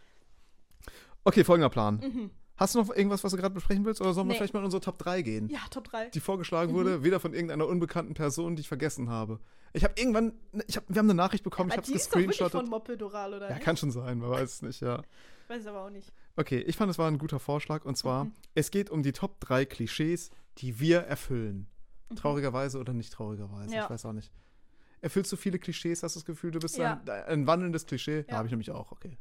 Okay, 1.24 1.44
folgender 1.44 1.70
Plan. 1.70 1.98
Mhm. 1.98 2.32
Hast 2.58 2.74
du 2.76 2.80
noch 2.80 2.90
irgendwas, 2.96 3.24
was 3.24 3.32
du 3.32 3.38
gerade 3.38 3.54
besprechen 3.54 3.84
willst? 3.84 4.00
Oder 4.00 4.14
sollen 4.14 4.28
wir 4.28 4.32
Nee. 4.34 4.38
vielleicht 4.38 4.54
mal 4.54 4.60
in 4.62 4.66
unsere 4.66 4.80
Top 4.82 4.98
3 4.98 5.22
gehen? 5.22 5.50
Ja, 5.50 5.60
Top 5.70 5.86
3. 5.90 6.10
Die 6.10 6.20
vorgeschlagen 6.22 6.72
Mhm. 6.72 6.76
wurde, 6.78 7.04
weder 7.04 7.20
von 7.20 7.34
irgendeiner 7.34 7.68
unbekannten 7.68 8.14
Person, 8.14 8.56
die 8.56 8.62
ich 8.62 8.68
vergessen 8.70 9.10
habe. 9.10 9.40
Ich 9.74 9.84
habe 9.84 9.94
irgendwann, 9.98 10.34
ich 10.68 10.78
hab, 10.78 10.86
wir 10.88 10.98
haben 11.00 11.08
eine 11.10 11.16
Nachricht 11.16 11.44
bekommen, 11.44 11.70
ich 11.70 11.74
Aber 11.78 11.84
habe 11.84 11.92
es 11.94 12.02
ist 12.02 12.12
gescreenshottet. 12.12 12.54
von 12.62 12.70
Moppedoral, 12.70 13.34
oder 13.34 13.50
Ja, 13.50 13.56
nicht? 13.56 13.64
kann 13.66 13.76
schon 13.76 13.92
sein, 13.92 14.20
man 14.20 14.30
weiß 14.30 14.54
es 14.54 14.62
nicht, 14.62 14.80
ja. 14.82 15.02
Weiß 15.50 15.64
ich 15.64 15.68
aber 15.68 15.84
auch 15.86 15.90
nicht. 15.90 16.14
Okay, 16.38 16.60
ich 16.60 16.78
fand, 16.78 16.90
es 16.90 16.98
war 16.98 17.08
ein 17.10 17.18
guter 17.18 17.40
Vorschlag. 17.40 17.84
Und 17.84 17.98
zwar, 17.98 18.26
Mhm. 18.26 18.32
es 18.56 18.72
geht 18.72 18.90
um 18.90 19.04
die 19.04 19.12
Top 19.12 19.40
3 19.42 19.66
Klischees, 19.66 20.32
die 20.60 20.80
wir 20.80 21.00
erfüllen. 21.02 21.68
Mhm. 22.10 22.16
Traurigerweise 22.16 22.80
oder 22.80 22.94
nicht 22.94 23.12
traurigerweise, 23.12 23.76
Ja. 23.76 23.84
ich 23.84 23.90
weiß 23.90 24.06
auch 24.06 24.14
nicht. 24.14 24.32
Erfüllst 25.02 25.30
du 25.32 25.36
viele 25.36 25.60
Klischees, 25.60 26.02
hast 26.04 26.16
du 26.16 26.20
das 26.20 26.26
Gefühl, 26.26 26.52
du 26.52 26.60
bist 26.60 26.78
Ja. 26.78 27.02
ein, 27.06 27.10
ein 27.10 27.48
wandelndes 27.48 27.86
Klischee? 27.86 28.20
Ja, 28.20 28.26
Ja. 28.30 28.38
habe 28.38 28.48
ich 28.48 28.52
nämlich 28.52 28.72
auch, 28.72 28.92
okay. 28.94 29.18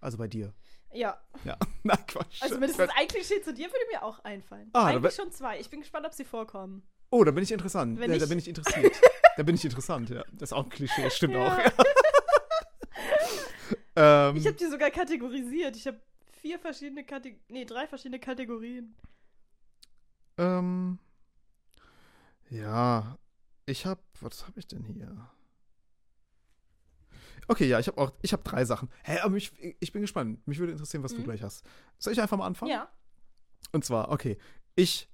Also 0.00 0.18
bei 0.18 0.28
dir. 0.28 0.52
Ja, 0.92 1.20
Ja, 1.44 1.56
na 1.82 1.96
Quatsch. 1.96 2.42
also 2.42 2.58
mindestens 2.58 2.90
ein 2.96 3.08
Klischee 3.08 3.42
zu 3.42 3.52
dir 3.52 3.66
würde 3.66 3.84
mir 3.92 4.02
auch 4.02 4.18
einfallen. 4.24 4.70
Ah, 4.72 4.84
da 4.92 4.96
Eigentlich 4.98 5.14
schon 5.14 5.30
zwei. 5.32 5.58
Ich 5.60 5.68
bin 5.68 5.80
gespannt, 5.80 6.06
ob 6.06 6.14
sie 6.14 6.24
vorkommen. 6.24 6.82
Oh, 7.10 7.22
da 7.24 7.30
bin 7.30 7.42
ich 7.44 7.52
interessant. 7.52 7.98
Ja, 8.00 8.06
da 8.06 8.12
nicht- 8.14 8.28
bin 8.28 8.38
ich 8.38 8.48
interessiert. 8.48 8.94
da 9.36 9.42
bin 9.42 9.54
ich 9.54 9.64
interessant, 9.64 10.08
ja. 10.10 10.24
Das 10.32 10.50
ist 10.50 10.52
auch 10.54 10.64
ein 10.64 10.70
Klischee, 10.70 11.10
stimmt 11.10 11.34
Ja. 11.34 11.46
auch. 11.54 11.58
Ja. 13.96 14.30
ähm, 14.30 14.36
Ich 14.36 14.46
habe 14.46 14.56
die 14.56 14.66
sogar 14.66 14.90
kategorisiert. 14.90 15.76
Ich 15.76 15.86
habe 15.86 16.00
vier 16.40 16.58
verschiedene 16.58 17.04
Kategorien, 17.04 17.44
nee, 17.48 17.64
drei 17.64 17.86
verschiedene 17.86 18.18
Kategorien. 18.20 18.94
ähm, 20.38 20.98
ja, 22.50 23.18
ich 23.66 23.84
habe, 23.86 24.00
was 24.20 24.46
habe 24.46 24.58
ich 24.60 24.66
denn 24.68 24.84
hier? 24.84 25.28
Okay, 27.48 27.66
ja, 27.68 27.78
ich 27.78 27.86
habe 27.86 27.98
auch, 27.98 28.12
ich 28.22 28.32
habe 28.32 28.42
drei 28.42 28.64
Sachen. 28.64 28.88
Hä, 29.04 29.18
aber 29.20 29.30
mich, 29.34 29.52
ich 29.80 29.92
bin 29.92 30.02
gespannt. 30.02 30.46
Mich 30.46 30.58
würde 30.58 30.72
interessieren, 30.72 31.02
was 31.02 31.12
du 31.12 31.20
Mhm. 31.20 31.24
gleich 31.24 31.42
hast. 31.42 31.64
Soll 31.98 32.12
ich 32.12 32.20
einfach 32.20 32.36
mal 32.36 32.46
anfangen? 32.46 32.72
Ja. 32.72 32.88
Und 33.72 33.84
zwar, 33.84 34.10
okay, 34.10 34.38
ich 34.74 35.08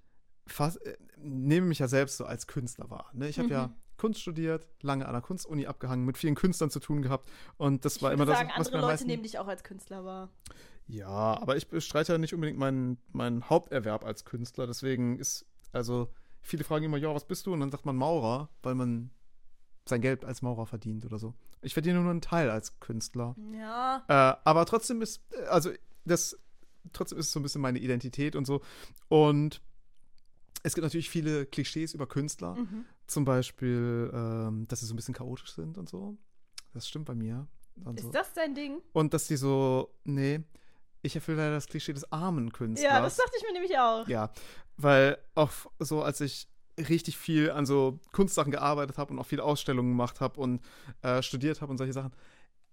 fass, 0.47 0.77
äh, 0.77 0.97
nehme 1.19 1.67
mich 1.69 1.79
ja 1.79 1.89
selbst 1.89 2.17
so 2.17 2.25
als 2.25 2.47
Künstler 2.47 2.91
wahr. 2.91 3.11
Ne? 3.13 3.29
Ich 3.29 3.39
habe 3.39 3.47
Mhm. 3.49 3.53
ja 3.53 3.75
Kunst 3.97 4.21
studiert, 4.21 4.67
lange 4.83 5.07
an 5.07 5.13
der 5.13 5.23
Kunstuni 5.23 5.67
abgehangen, 5.67 6.05
mit 6.05 6.19
vielen 6.19 6.35
Künstlern 6.35 6.71
zu 6.71 6.81
tun 6.81 7.03
gehabt. 7.03 7.31
Und 7.57 7.85
das 7.85 7.97
Ich 7.97 8.03
war 8.03 8.13
immer 8.13 8.25
das, 8.27 8.37
sagen, 8.39 8.49
was 8.57 8.67
andere 8.67 8.73
mir 8.73 8.79
am 8.79 8.83
Leute 8.83 8.93
meisten... 8.95 9.07
nehmen 9.07 9.23
dich 9.23 9.39
auch 9.39 9.47
als 9.47 9.63
Künstler 9.63 10.05
wahr. 10.05 10.31
Ja, 10.89 11.07
aber 11.41 11.57
ich 11.57 11.69
bestreite 11.69 12.13
ja 12.13 12.19
nicht 12.19 12.35
unbedingt 12.35 12.59
meinen, 12.59 12.99
meinen 13.13 13.49
Haupterwerb 13.49 14.05
als 14.05 14.25
Künstler. 14.25 14.67
Deswegen 14.67 15.19
ist, 15.19 15.47
also, 15.71 16.13
viele 16.41 16.65
fragen 16.65 16.85
immer, 16.85 16.97
ja, 16.97 17.15
was 17.15 17.27
bist 17.27 17.47
du? 17.47 17.53
Und 17.53 17.61
dann 17.61 17.71
sagt 17.71 17.87
man 17.87 17.95
Maurer, 17.95 18.49
weil 18.65 18.75
man 18.75 19.11
sein 19.85 20.01
Geld 20.01 20.25
als 20.25 20.43
Maurer 20.43 20.67
verdient 20.67 21.05
oder 21.05 21.19
so. 21.19 21.35
Ich 21.61 21.75
verdiene 21.75 22.01
nur 22.01 22.11
einen 22.11 22.21
Teil 22.21 22.51
als 22.51 22.79
Künstler. 22.81 23.37
Ja. 23.53 24.05
Äh, 24.09 24.37
aber 24.45 24.67
trotzdem 24.67 25.03
ist, 25.03 25.23
äh, 25.33 25.45
also 25.47 25.71
das, 26.05 26.39
trotzdem 26.93 27.19
ist 27.19 27.27
es 27.27 27.33
so 27.33 27.41
ein 27.41 27.43
bisschen 27.43 27.61
meine 27.61 27.79
Identität 27.79 28.37
und 28.37 28.47
so. 28.47 28.63
Und 29.09 29.61
es 30.63 30.75
gibt 30.75 30.85
natürlich 30.85 31.11
viele 31.11 31.47
Klischees 31.47 31.95
über 31.95 32.07
Künstler. 32.07 32.55
Mhm. 32.55 32.85
Zum 33.07 33.25
Beispiel, 33.25 34.11
ähm, 34.15 34.67
dass 34.69 34.81
sie 34.81 34.87
so 34.87 34.95
ein 34.95 34.97
bisschen 34.97 35.15
chaotisch 35.15 35.53
sind 35.53 35.77
und 35.79 35.89
so. 35.89 36.17
Das 36.73 36.89
stimmt 36.89 37.07
bei 37.07 37.15
mir. 37.15 37.47
Und, 37.85 38.01
so. 38.01 38.09
Ist 38.09 38.15
das 38.15 38.33
dein 38.35 38.55
Ding? 38.55 38.81
und 38.93 39.15
dass 39.15 39.27
die 39.27 39.37
so, 39.37 39.95
nee, 40.05 40.41
ich 41.03 41.15
erfülle 41.17 41.39
leider 41.39 41.55
das 41.55 41.67
Klischee 41.67 41.93
des 41.93 42.11
armen 42.13 42.53
Künstlers. 42.53 42.93
Ja, 42.93 43.01
das 43.01 43.17
dachte 43.17 43.33
ich 43.37 43.43
mir 43.43 43.53
nämlich 43.53 43.77
auch. 43.77 44.07
Ja, 44.07 44.33
weil 44.77 45.19
auch 45.35 45.51
so, 45.79 46.03
als 46.03 46.21
ich 46.21 46.49
richtig 46.79 47.17
viel 47.19 47.51
an 47.51 47.67
so 47.67 47.99
Kunstsachen 48.13 48.51
gearbeitet 48.51 48.99
habe 48.99 49.13
und 49.13 49.19
auch 49.19 49.27
viele 49.27 49.45
Ausstellungen 49.45 49.91
gemacht 49.93 50.21
habe 50.21 50.41
und 50.41 50.61
äh, 51.03 51.23
studiert 51.23 51.61
habe 51.61 51.71
und 51.71 51.79
solche 51.79 51.93
Sachen, 51.93 52.13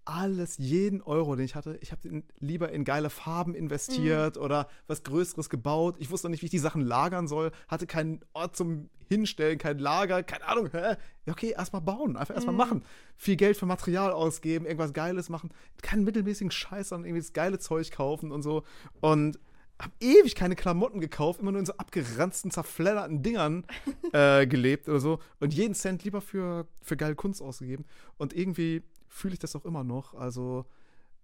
alles, 0.06 0.58
jeden 0.58 1.02
Euro, 1.04 1.36
den 1.36 1.46
ich 1.46 1.54
hatte, 1.54 1.78
ich 1.82 1.92
habe 1.92 2.02
den 2.02 2.24
lieber 2.40 2.72
in 2.72 2.84
geile 2.84 3.12
Farben 3.12 3.54
investiert 3.54 4.38
Mhm. 4.38 4.42
oder 4.42 4.68
was 4.88 5.04
Größeres 5.04 5.50
gebaut. 5.50 5.98
Ich 6.00 6.10
wusste 6.10 6.28
noch 6.28 6.32
nicht, 6.32 6.42
wie 6.42 6.48
ich 6.48 6.52
die 6.52 6.58
Sachen 6.58 6.82
lagern 6.82 7.28
soll, 7.28 7.52
hatte 7.68 7.86
keinen 7.86 8.22
Ort 8.34 8.56
zum 8.56 8.90
Hinstellen, 9.08 9.58
kein 9.60 9.78
Lager, 9.78 10.24
keine 10.24 10.48
Ahnung. 10.48 10.70
Hä? 10.72 10.96
Okay, 11.30 11.52
erstmal 11.52 11.82
bauen, 11.82 12.16
einfach 12.18 12.34
erstmal 12.34 12.54
Mhm. 12.54 12.58
machen. 12.60 12.84
Viel 13.18 13.36
Geld 13.36 13.58
für 13.58 13.66
Material 13.68 14.12
ausgeben, 14.12 14.66
irgendwas 14.66 14.94
Geiles 14.94 15.30
machen. 15.30 15.52
Keinen 15.84 16.06
mittelmäßigen 16.06 16.50
Scheiß, 16.52 16.90
sondern 16.90 17.08
irgendwie 17.08 17.22
das 17.22 17.34
geile 17.34 17.60
Zeug 17.60 17.92
kaufen 17.92 18.32
und 18.32 18.42
so. 18.42 18.64
Und 19.02 19.38
hab 19.80 19.92
ewig 20.02 20.36
keine 20.36 20.56
Klamotten 20.56 21.00
gekauft, 21.00 21.40
immer 21.40 21.52
nur 21.52 21.60
in 21.60 21.66
so 21.66 21.74
abgeranzten, 21.74 22.52
zerfledderten 22.52 23.24
Dingern 23.24 23.66
äh, 24.14 24.46
gelebt 24.46 24.90
oder 24.90 25.00
so. 25.00 25.20
Und 25.40 25.54
jeden 25.54 25.74
Cent 25.74 26.04
lieber 26.04 26.22
für, 26.22 26.68
für 26.82 26.98
geile 26.98 27.16
Kunst 27.16 27.42
ausgegeben. 27.42 27.86
Und 28.18 28.34
irgendwie 28.34 28.84
fühle 29.08 29.34
ich 29.34 29.40
das 29.40 29.56
auch 29.56 29.66
immer 29.66 29.84
noch. 29.84 30.14
Also, 30.14 30.66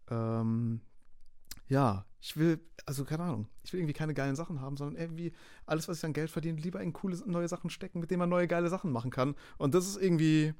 ähm, 0.09 0.79
ja, 1.67 2.05
ich 2.21 2.37
will, 2.37 2.59
also 2.85 3.03
keine 3.05 3.23
Ahnung, 3.23 3.47
ich 3.63 3.73
will 3.73 3.79
irgendwie 3.79 3.93
keine 3.93 4.13
geilen 4.13 4.35
Sachen 4.35 4.61
haben, 4.61 4.77
sondern 4.77 5.01
irgendwie 5.01 5.33
alles, 5.65 5.87
was 5.87 5.97
ich 5.97 6.05
an 6.05 6.13
Geld 6.13 6.29
verdiene, 6.29 6.59
lieber 6.61 6.79
in 6.79 6.93
coole 6.93 7.17
neue 7.25 7.47
Sachen 7.47 7.69
stecken, 7.69 7.99
mit 7.99 8.09
denen 8.09 8.19
man 8.19 8.29
neue 8.29 8.47
geile 8.47 8.69
Sachen 8.69 8.91
machen 8.91 9.11
kann. 9.11 9.35
Und 9.57 9.73
das 9.75 9.87
ist 9.87 10.01
irgendwie, 10.01 10.53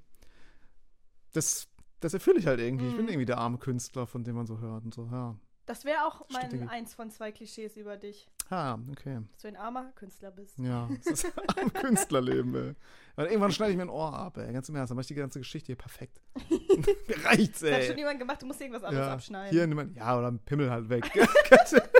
das, 1.33 1.67
das 1.99 2.13
erfülle 2.13 2.39
ich 2.39 2.47
halt 2.47 2.59
irgendwie. 2.59 2.87
Ich 2.87 2.95
bin 2.95 3.05
Mhm. 3.05 3.09
irgendwie 3.09 3.25
der 3.25 3.37
arme 3.37 3.57
Künstler, 3.57 4.05
von 4.07 4.23
dem 4.23 4.35
man 4.35 4.47
so 4.47 4.59
hört 4.59 4.83
und 4.83 4.93
so, 4.93 5.07
ja. 5.11 5.35
Das 5.65 5.83
wäre 5.83 6.05
auch 6.05 6.23
mein 6.29 6.45
Stimmt, 6.47 6.69
eins 6.69 6.93
von 6.93 7.09
zwei 7.09 7.31
Klischees 7.31 7.75
über 7.75 7.97
dich. 7.97 8.29
Ah, 8.51 8.77
okay. 8.91 9.19
Dass 9.31 9.41
du 9.41 9.47
ein 9.47 9.55
armer 9.55 9.91
Künstler 9.95 10.29
bist. 10.29 10.59
Ja, 10.59 10.87
das 11.03 11.23
ist 11.25 11.33
am 11.59 11.73
Künstlerleben, 11.73 12.53
ey. 12.55 12.75
Weil 13.15 13.27
irgendwann 13.27 13.51
schneide 13.51 13.71
ich 13.71 13.77
mir 13.77 13.83
ein 13.83 13.89
Ohr 13.89 14.13
ab, 14.13 14.37
ey. 14.37 14.53
Ganz 14.53 14.69
im 14.69 14.75
Ernst, 14.75 14.91
dann 14.91 14.95
mache 14.95 15.01
ich 15.03 15.07
die 15.07 15.15
ganze 15.15 15.39
Geschichte 15.39 15.67
hier 15.67 15.75
perfekt. 15.75 16.21
Mir 16.49 17.25
reicht's, 17.25 17.61
Das 17.61 17.71
hat 17.71 17.83
schon 17.83 17.93
ey. 17.93 17.97
jemand 17.99 18.19
gemacht, 18.19 18.41
du 18.41 18.45
musst 18.45 18.61
irgendwas 18.61 18.83
anderes 18.83 19.07
Ja, 19.07 19.13
abschneiden. 19.13 19.57
hier 19.57 19.67
mal, 19.75 19.89
ja, 19.95 20.17
oder 20.17 20.27
ein 20.31 20.39
Pimmel 20.39 20.69
halt 20.69 20.87
weg. 20.89 21.09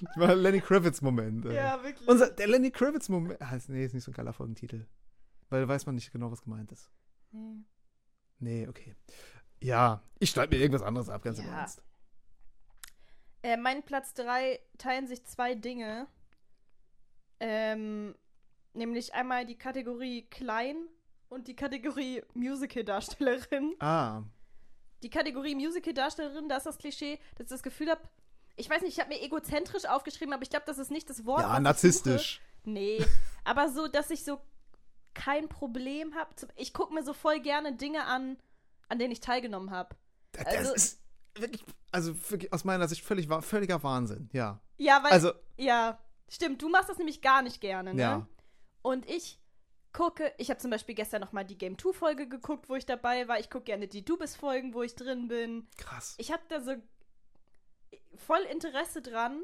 Ich 0.00 0.20
war 0.20 0.34
Lenny 0.34 0.60
Kravitz-Moment. 0.60 1.46
ey. 1.46 1.54
ja, 1.54 1.82
wirklich. 1.82 2.06
Unser, 2.08 2.30
der 2.30 2.46
Lenny 2.48 2.70
Kravitz-Moment. 2.70 3.40
Ah, 3.40 3.56
nee, 3.68 3.84
ist 3.84 3.94
nicht 3.94 4.04
so 4.04 4.10
ein 4.10 4.14
geiler 4.14 4.32
Folgentitel. 4.32 4.86
Weil 5.48 5.62
da 5.62 5.68
weiß 5.68 5.86
man 5.86 5.94
nicht 5.94 6.12
genau, 6.12 6.30
was 6.30 6.42
gemeint 6.42 6.70
ist. 6.72 6.90
Nee. 7.32 7.64
Nee, 8.38 8.68
okay. 8.68 8.94
Ja, 9.62 10.02
ich 10.18 10.30
schneide 10.30 10.54
mir 10.54 10.60
irgendwas 10.62 10.82
anderes 10.82 11.08
ab, 11.08 11.22
ganz 11.22 11.38
im 11.38 11.46
Ja. 11.46 11.60
Ernst. 11.60 11.82
Äh, 13.44 13.58
mein 13.58 13.82
Platz 13.82 14.14
3 14.14 14.58
teilen 14.78 15.06
sich 15.06 15.22
zwei 15.24 15.54
Dinge. 15.54 16.06
Ähm, 17.40 18.14
nämlich 18.72 19.12
einmal 19.14 19.44
die 19.44 19.58
Kategorie 19.58 20.22
Klein 20.30 20.76
und 21.28 21.46
die 21.46 21.54
Kategorie 21.54 22.22
Musical-Darstellerin. 22.32 23.74
Ah, 23.80 24.22
Die 25.02 25.10
Kategorie 25.10 25.54
Musical-Darstellerin, 25.54 26.48
da 26.48 26.56
ist 26.56 26.64
das 26.64 26.78
Klischee, 26.78 27.18
dass 27.34 27.44
ich 27.46 27.50
das 27.50 27.62
Gefühl 27.62 27.90
habe, 27.90 28.00
ich 28.56 28.70
weiß 28.70 28.80
nicht, 28.80 28.94
ich 28.96 29.00
habe 29.00 29.12
mir 29.12 29.20
egozentrisch 29.20 29.84
aufgeschrieben, 29.84 30.32
aber 30.32 30.42
ich 30.42 30.48
glaube, 30.50 30.64
das 30.66 30.78
ist 30.78 30.90
nicht 30.90 31.10
das 31.10 31.26
Wort. 31.26 31.42
ja, 31.42 31.60
narzisstisch. 31.60 32.40
Nee, 32.64 33.04
aber 33.44 33.68
so, 33.68 33.88
dass 33.88 34.08
ich 34.10 34.24
so 34.24 34.40
kein 35.12 35.50
Problem 35.50 36.14
habe. 36.14 36.30
Ich 36.56 36.72
gucke 36.72 36.94
mir 36.94 37.02
so 37.04 37.12
voll 37.12 37.40
gerne 37.40 37.74
Dinge 37.76 38.06
an, 38.06 38.38
an 38.88 38.98
denen 38.98 39.12
ich 39.12 39.20
teilgenommen 39.20 39.70
habe. 39.70 39.94
Das 40.32 40.46
Also- 40.46 40.72
ist 40.74 41.03
wirklich, 41.38 41.64
also 41.92 42.14
wirklich 42.30 42.52
aus 42.52 42.64
meiner 42.64 42.88
Sicht 42.88 43.04
völlig, 43.04 43.28
völliger 43.28 43.82
Wahnsinn, 43.82 44.28
ja. 44.32 44.60
Ja, 44.76 45.02
weil, 45.02 45.12
Also, 45.12 45.32
ja, 45.56 45.98
stimmt, 46.28 46.62
du 46.62 46.68
machst 46.68 46.88
das 46.88 46.98
nämlich 46.98 47.22
gar 47.22 47.42
nicht 47.42 47.60
gerne, 47.60 47.94
ne? 47.94 48.02
ja. 48.02 48.28
Und 48.82 49.08
ich 49.08 49.40
gucke, 49.92 50.32
ich 50.36 50.50
habe 50.50 50.60
zum 50.60 50.70
Beispiel 50.70 50.94
gestern 50.94 51.20
noch 51.20 51.32
mal 51.32 51.44
die 51.44 51.56
Game 51.56 51.78
2 51.78 51.92
Folge 51.92 52.28
geguckt, 52.28 52.68
wo 52.68 52.74
ich 52.74 52.84
dabei 52.84 53.28
war. 53.28 53.38
Ich 53.38 53.48
gucke 53.48 53.64
gerne 53.64 53.88
die 53.88 54.04
Du 54.04 54.18
bist 54.18 54.36
Folgen, 54.36 54.74
wo 54.74 54.82
ich 54.82 54.94
drin 54.94 55.28
bin. 55.28 55.68
Krass. 55.78 56.14
Ich 56.18 56.32
habe 56.32 56.42
da 56.48 56.60
so 56.60 56.74
voll 58.16 58.42
Interesse 58.50 59.00
dran, 59.00 59.40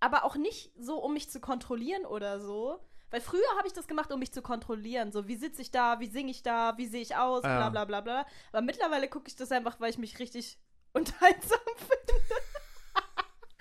aber 0.00 0.24
auch 0.24 0.36
nicht 0.36 0.72
so, 0.78 0.98
um 0.98 1.12
mich 1.12 1.30
zu 1.30 1.40
kontrollieren 1.40 2.04
oder 2.06 2.40
so. 2.40 2.80
Weil 3.10 3.20
früher 3.20 3.46
habe 3.56 3.68
ich 3.68 3.72
das 3.72 3.86
gemacht, 3.86 4.10
um 4.12 4.18
mich 4.18 4.32
zu 4.32 4.42
kontrollieren. 4.42 5.12
So, 5.12 5.28
wie 5.28 5.36
sitze 5.36 5.62
ich 5.62 5.70
da, 5.70 6.00
wie 6.00 6.08
singe 6.08 6.30
ich 6.30 6.42
da, 6.42 6.76
wie 6.76 6.86
sehe 6.86 7.02
ich 7.02 7.14
aus, 7.14 7.42
bla 7.42 7.68
bla 7.70 7.84
bla 7.84 8.00
bla. 8.00 8.26
Aber 8.50 8.62
mittlerweile 8.62 9.08
gucke 9.08 9.28
ich 9.28 9.36
das 9.36 9.52
einfach, 9.52 9.78
weil 9.78 9.90
ich 9.90 9.98
mich 9.98 10.18
richtig 10.18 10.58
unterhaltsam 10.96 11.58
finde. 11.76 12.20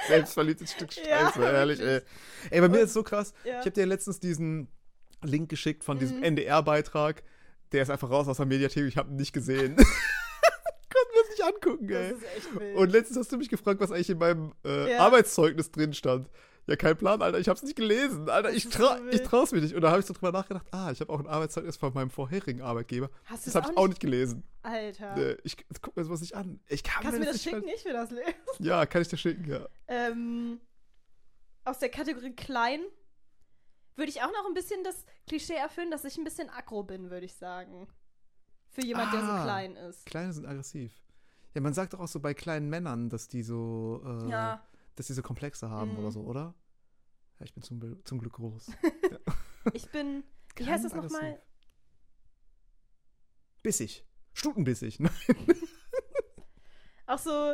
Selbstverliebtes 0.08 0.72
Stück 0.72 0.94
Scheiße, 0.94 1.42
Ja, 1.42 1.52
ehrlich, 1.52 1.80
ey. 1.80 2.02
Ey, 2.52 2.62
bei 2.62 2.70
mir 2.70 2.82
ist 2.82 2.94
so 2.94 3.02
krass. 3.04 3.34
Ja. 3.44 3.54
Ich 3.60 3.66
habe 3.66 3.72
dir 3.72 3.86
letztens 3.86 4.20
diesen 4.20 4.68
Link 5.24 5.50
geschickt 5.50 5.84
von 5.84 5.98
diesem 6.00 6.18
Mhm. 6.18 6.24
NDR-Beitrag. 6.24 7.24
Der 7.72 7.82
ist 7.82 7.90
einfach 7.90 8.10
raus 8.12 8.28
aus 8.28 8.38
der 8.38 8.46
Mediathek. 8.46 8.86
Ich 8.86 8.98
habe 8.98 9.10
ihn 9.10 9.16
nicht 9.16 9.34
gesehen. 9.34 9.76
Angucken, 11.46 11.88
Das 11.88 12.14
ey. 12.60 12.74
Und 12.74 12.92
letztens 12.92 13.20
hast 13.20 13.32
du 13.32 13.38
mich 13.38 13.50
gefragt, 13.50 13.80
was 13.80 13.92
eigentlich 13.92 14.10
in 14.10 14.18
meinem 14.18 14.54
äh, 14.66 14.94
Ja. 14.94 15.00
Arbeitszeugnis 15.00 15.70
drin 15.70 15.94
stand. 15.94 16.28
Ja, 16.68 16.76
kein 16.76 16.98
Plan, 16.98 17.22
Alter. 17.22 17.38
Ich 17.40 17.48
hab's 17.48 17.62
nicht 17.62 17.76
gelesen. 17.76 18.28
Alter, 18.28 18.50
Das 18.50 18.58
ich, 18.58 18.68
trau, 18.70 18.96
ich 19.12 19.22
trau's 19.22 19.52
mir 19.52 19.62
nicht. 19.62 19.76
Und 19.76 19.82
da 19.82 19.92
habe 19.92 20.00
ich 20.00 20.06
so 20.08 20.14
drüber 20.14 20.32
nachgedacht, 20.32 20.66
ah, 20.72 20.90
ich 20.92 21.00
habe 21.00 21.14
auch 21.14 21.20
ein 21.20 21.28
Arbeitszeugnis 21.28 21.78
von 21.78 21.94
meinem 21.94 22.10
vorherigen 22.10 22.62
Arbeitgeber. 22.62 23.10
Hast 23.26 23.46
du 23.46 23.52
Das 23.52 23.62
habe 23.62 23.72
ich 23.72 23.78
auch 23.78 23.88
nicht 23.88 24.00
gelesen. 24.00 24.44
Alter. 24.64 25.16
Äh, 25.16 25.38
ich 25.44 25.58
guck 25.82 25.96
mir 25.96 26.04
sowas 26.04 26.22
nicht 26.22 26.34
an. 26.36 26.60
Ich 26.68 26.82
kann 26.84 27.04
Kannst 27.04 27.18
du 27.18 27.20
mir 27.20 27.26
das 27.28 27.36
nicht 27.36 27.44
schicken? 27.44 27.68
Ich 27.76 27.86
will 27.86 27.94
das 27.94 28.10
lesen. 28.10 28.34
Ja, 28.60 28.86
kann 28.88 29.02
ich 29.04 29.08
dir 29.10 29.18
schicken, 29.18 29.48
ja. 29.48 29.68
Ähm, 29.88 30.60
aus 31.66 31.78
der 31.80 31.90
Kategorie 31.90 32.34
klein 32.36 32.80
würde 33.96 34.10
ich 34.10 34.22
auch 34.24 34.32
noch 34.32 34.46
ein 34.48 34.54
bisschen 34.56 34.84
das 34.84 35.06
Klischee 35.28 35.54
erfüllen, 35.56 35.92
dass 35.92 36.04
ich 36.04 36.18
ein 36.18 36.24
bisschen 36.24 36.50
aggro 36.50 36.84
bin, 36.84 37.12
würde 37.12 37.26
ich 37.28 37.36
sagen. 37.36 37.88
Für 38.72 38.82
jemand, 38.84 39.14
der 39.14 39.22
so 39.22 39.32
Ah. 39.32 39.44
klein 39.44 39.76
ist. 39.76 40.06
Kleine 40.06 40.34
sind 40.34 40.46
aggressiv. 40.46 40.92
Ja, 41.54 41.62
man 41.62 41.74
sagt 41.74 41.94
doch 41.94 42.00
auch 42.02 42.08
so 42.08 42.20
bei 42.20 42.34
kleinen 42.34 42.70
Männern, 42.70 43.10
dass 43.10 43.28
die 43.30 43.42
so, 43.44 44.02
äh, 44.04 44.30
Ja, 44.30 44.62
dass 44.96 45.08
sie 45.08 45.14
so 45.14 45.22
Komplexe 45.22 45.70
haben 45.70 45.92
Mhm. 45.94 46.00
oder 46.00 46.12
so, 46.12 46.22
oder? 46.22 46.54
Ja, 47.40 47.46
ich 47.46 47.54
bin 47.54 47.64
zum, 47.64 48.04
zum 48.06 48.20
Glück 48.20 48.34
groß. 48.34 48.72
Ich 49.74 49.90
bin, 49.90 50.24
wie 50.58 50.66
heißt 50.68 50.86
das 50.86 50.94
nochmal? 50.94 51.42
Bissig. 53.64 54.06
Stutenbissig. 54.34 55.00
Ne? 55.00 55.10
Auch 57.08 57.18
so, 57.20 57.54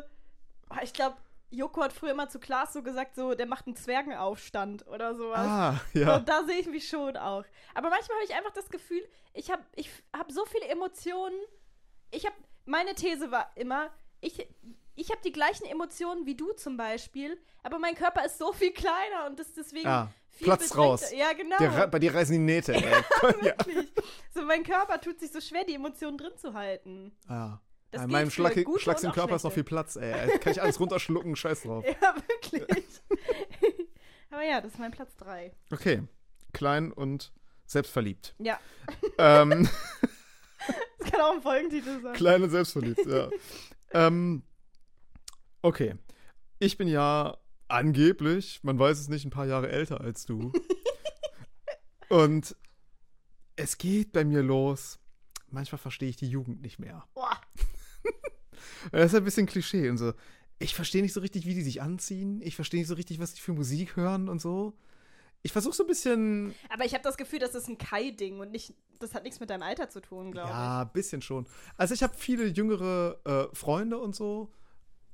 oh, 0.70 0.76
ich 0.82 0.94
glaube, 0.94 1.18
Joko 1.50 1.82
hat 1.84 1.92
früher 1.92 2.12
immer 2.12 2.30
zu 2.30 2.40
Klaas 2.40 2.72
so 2.74 2.82
gesagt, 2.84 3.16
so, 3.16 3.34
der 3.34 3.46
macht 3.46 3.68
einen 3.68 3.76
Zwergenaufstand 3.76 4.88
oder 4.88 5.14
sowas. 5.16 5.40
Ah, 5.48 5.82
ja. 5.94 6.16
Und 6.18 6.30
da 6.30 6.44
sehe 6.46 6.60
ich 6.60 6.68
mich 6.68 6.88
schon 6.88 7.18
auch. 7.18 7.44
Aber 7.74 7.90
manchmal 7.90 8.18
habe 8.18 8.26
ich 8.26 8.34
einfach 8.34 8.52
das 8.54 8.70
Gefühl, 8.70 9.02
ich 9.34 9.52
habe 9.52 9.64
ich 9.76 9.90
hab 10.14 10.32
so 10.32 10.46
viele 10.46 10.68
Emotionen. 10.68 11.36
Ich 12.12 12.26
habe, 12.26 12.36
meine 12.66 12.94
These 12.96 13.32
war 13.32 13.52
immer, 13.56 13.90
ich, 14.22 14.48
ich 14.96 15.10
habe 15.10 15.22
die 15.24 15.32
gleichen 15.32 15.66
Emotionen 15.66 16.26
wie 16.26 16.36
du 16.36 16.52
zum 16.54 16.78
Beispiel, 16.78 17.40
aber 17.64 17.80
mein 17.80 17.96
Körper 17.96 18.26
ist 18.26 18.38
so 18.38 18.52
viel 18.54 18.72
kleiner 18.72 19.28
und 19.28 19.40
ist 19.40 19.56
deswegen 19.58 19.88
Ah, 19.88 20.12
viel 20.30 20.48
bedrängter. 20.50 20.76
raus. 20.76 21.12
Ja, 21.12 21.34
genau. 21.34 21.58
Der, 21.58 21.88
bei 21.88 22.00
dir 22.00 22.14
reißen 22.14 22.34
die 22.34 22.40
Nähte. 22.40 22.74
Ey. 22.74 22.82
ja. 23.42 23.56
Wirklich. 23.58 23.92
So, 24.34 24.42
mein 24.44 24.64
Körper 24.64 25.00
tut 25.00 25.20
sich 25.20 25.32
so 25.32 25.40
schwer, 25.42 25.64
die 25.66 25.76
Emotionen 25.76 26.18
drin 26.18 26.34
zu 26.38 26.54
halten. 26.54 27.16
Ah. 27.28 27.60
Das 27.92 28.04
In 28.04 28.08
geht 28.08 28.14
meinem 28.14 28.32
Schlag, 28.32 28.54
Schlags 28.78 29.04
im 29.04 29.12
Körper 29.12 29.36
ist 29.36 29.44
noch 29.44 29.52
viel 29.52 29.66
Platz, 29.66 29.98
ey. 29.98 30.40
Kann 30.40 30.54
ich 30.54 30.62
alles 30.62 30.80
runterschlucken, 30.80 31.36
scheiß 31.36 31.64
drauf. 31.64 31.84
Ja, 32.02 32.16
wirklich. 32.16 33.02
aber 34.32 34.44
ja, 34.44 34.62
das 34.62 34.72
ist 34.74 34.80
mein 34.80 34.92
Platz 34.92 35.16
3. 35.18 35.52
Okay. 35.74 36.04
Klein 36.54 36.94
und 36.94 37.34
selbstverliebt. 37.66 38.34
Ja, 38.40 38.60
ähm, 39.18 39.68
das 41.00 41.12
kann 41.12 41.22
auch 41.22 41.34
ein 41.34 41.42
Folgentitel 41.42 42.02
sein. 42.02 42.14
klein 42.14 42.44
und 42.44 42.50
selbstverliebt, 42.50 43.06
ja. 43.06 43.30
ähm, 43.94 44.44
okay. 45.62 45.96
Ich 46.60 46.78
bin 46.78 46.88
ja 46.88 47.38
angeblich, 47.68 48.60
man 48.64 48.78
weiß 48.78 49.00
es 49.00 49.10
nicht, 49.10 49.26
ein 49.26 49.32
paar 49.32 49.48
Jahre 49.48 49.70
älter 49.70 50.02
als 50.02 50.26
du. 50.26 50.52
und 52.10 52.56
es 53.56 53.78
geht 53.78 54.12
bei 54.12 54.24
mir 54.24 54.42
los. 54.42 55.00
Manchmal 55.50 55.80
verstehe 55.80 56.10
ich 56.10 56.18
die 56.18 56.30
Jugend 56.30 56.62
nicht 56.62 56.80
mehr. 56.80 57.06
Boah. 57.14 57.40
Das 58.92 59.12
ist 59.12 59.16
ein 59.16 59.24
bisschen 59.24 59.46
Klischee 59.46 59.90
und 59.90 59.98
so. 59.98 60.14
Ich 60.58 60.76
verstehe 60.76 61.02
nicht 61.02 61.14
so 61.14 61.20
richtig, 61.20 61.46
wie 61.46 61.54
die 61.54 61.62
sich 61.62 61.82
anziehen. 61.82 62.42
Ich 62.42 62.56
verstehe 62.56 62.80
nicht 62.80 62.88
so 62.88 62.96
richtig, 62.96 63.20
was 63.20 63.34
die 63.34 63.42
für 63.42 63.54
Musik 63.54 63.96
hören 63.96 64.30
und 64.30 64.42
so. 64.42 64.74
Ich 65.44 65.52
versuche 65.52 65.76
so 65.76 65.84
ein 65.84 65.88
bisschen, 65.88 66.54
Aber 66.70 66.86
ich 66.86 66.94
habe 66.94 67.04
das 67.04 67.18
Gefühl, 67.18 67.40
das 67.40 67.56
ist 67.56 67.68
ein 67.68 67.78
Kai-Ding 67.78 68.40
und 68.40 68.52
nicht, 68.52 68.74
das 69.00 69.14
hat 69.16 69.24
nichts 69.24 69.40
mit 69.40 69.50
deinem 69.50 69.64
Alter 69.64 69.90
zu 69.90 70.00
tun, 70.00 70.32
glaube 70.32 70.50
ja, 70.50 70.84
ein 70.84 70.92
bisschen 70.92 71.22
schon. 71.22 71.48
Also 71.78 71.94
ich 71.94 72.04
habe 72.04 72.14
viele 72.16 72.46
jüngere 72.46 73.20
äh, 73.26 73.56
Freunde 73.56 73.98
und 73.98 74.16
so. 74.16 74.52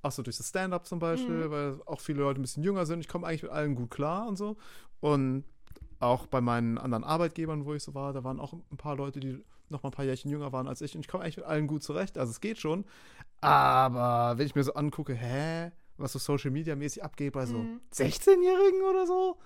Auch 0.07 0.11
so 0.11 0.23
durch 0.23 0.37
das 0.37 0.47
Stand-up 0.49 0.85
zum 0.87 0.99
Beispiel, 0.99 1.47
Mhm. 1.47 1.51
weil 1.51 1.81
auch 1.85 1.99
viele 1.99 2.21
Leute 2.21 2.39
ein 2.39 2.43
bisschen 2.43 2.63
jünger 2.63 2.85
sind. 2.85 3.01
Ich 3.01 3.07
komme 3.09 3.27
eigentlich 3.27 3.43
mit 3.43 3.51
allen 3.51 3.75
gut 3.75 3.91
klar 3.91 4.27
und 4.27 4.37
so. 4.37 4.55
Und 5.01 5.43
auch 5.99 6.27
bei 6.27 6.39
meinen 6.41 6.77
anderen 6.77 7.03
Arbeitgebern, 7.03 7.65
wo 7.65 7.73
ich 7.73 7.83
so 7.83 7.93
war, 7.93 8.13
da 8.13 8.23
waren 8.23 8.39
auch 8.39 8.53
ein 8.53 8.77
paar 8.77 8.95
Leute, 8.95 9.19
die 9.19 9.43
noch 9.69 9.83
mal 9.83 9.89
ein 9.89 9.93
paar 9.93 10.05
Jährchen 10.05 10.31
jünger 10.31 10.53
waren 10.53 10.67
als 10.67 10.79
ich. 10.81 10.95
Und 10.95 11.01
ich 11.01 11.07
komme 11.09 11.23
eigentlich 11.23 11.37
mit 11.37 11.45
allen 11.45 11.67
gut 11.67 11.83
zurecht. 11.83 12.17
Also 12.17 12.31
es 12.31 12.39
geht 12.39 12.57
schon. 12.57 12.85
Aber 13.41 14.37
wenn 14.37 14.45
ich 14.45 14.55
mir 14.55 14.63
so 14.63 14.73
angucke, 14.73 15.13
hä, 15.13 15.71
was 15.97 16.13
so 16.13 16.19
Social 16.19 16.51
Media 16.51 16.75
mäßig 16.75 17.03
abgeht 17.03 17.33
bei 17.33 17.45
so 17.45 17.57
Mhm. 17.57 17.81
16-Jährigen 17.93 18.81
oder 18.89 19.05
so, 19.07 19.37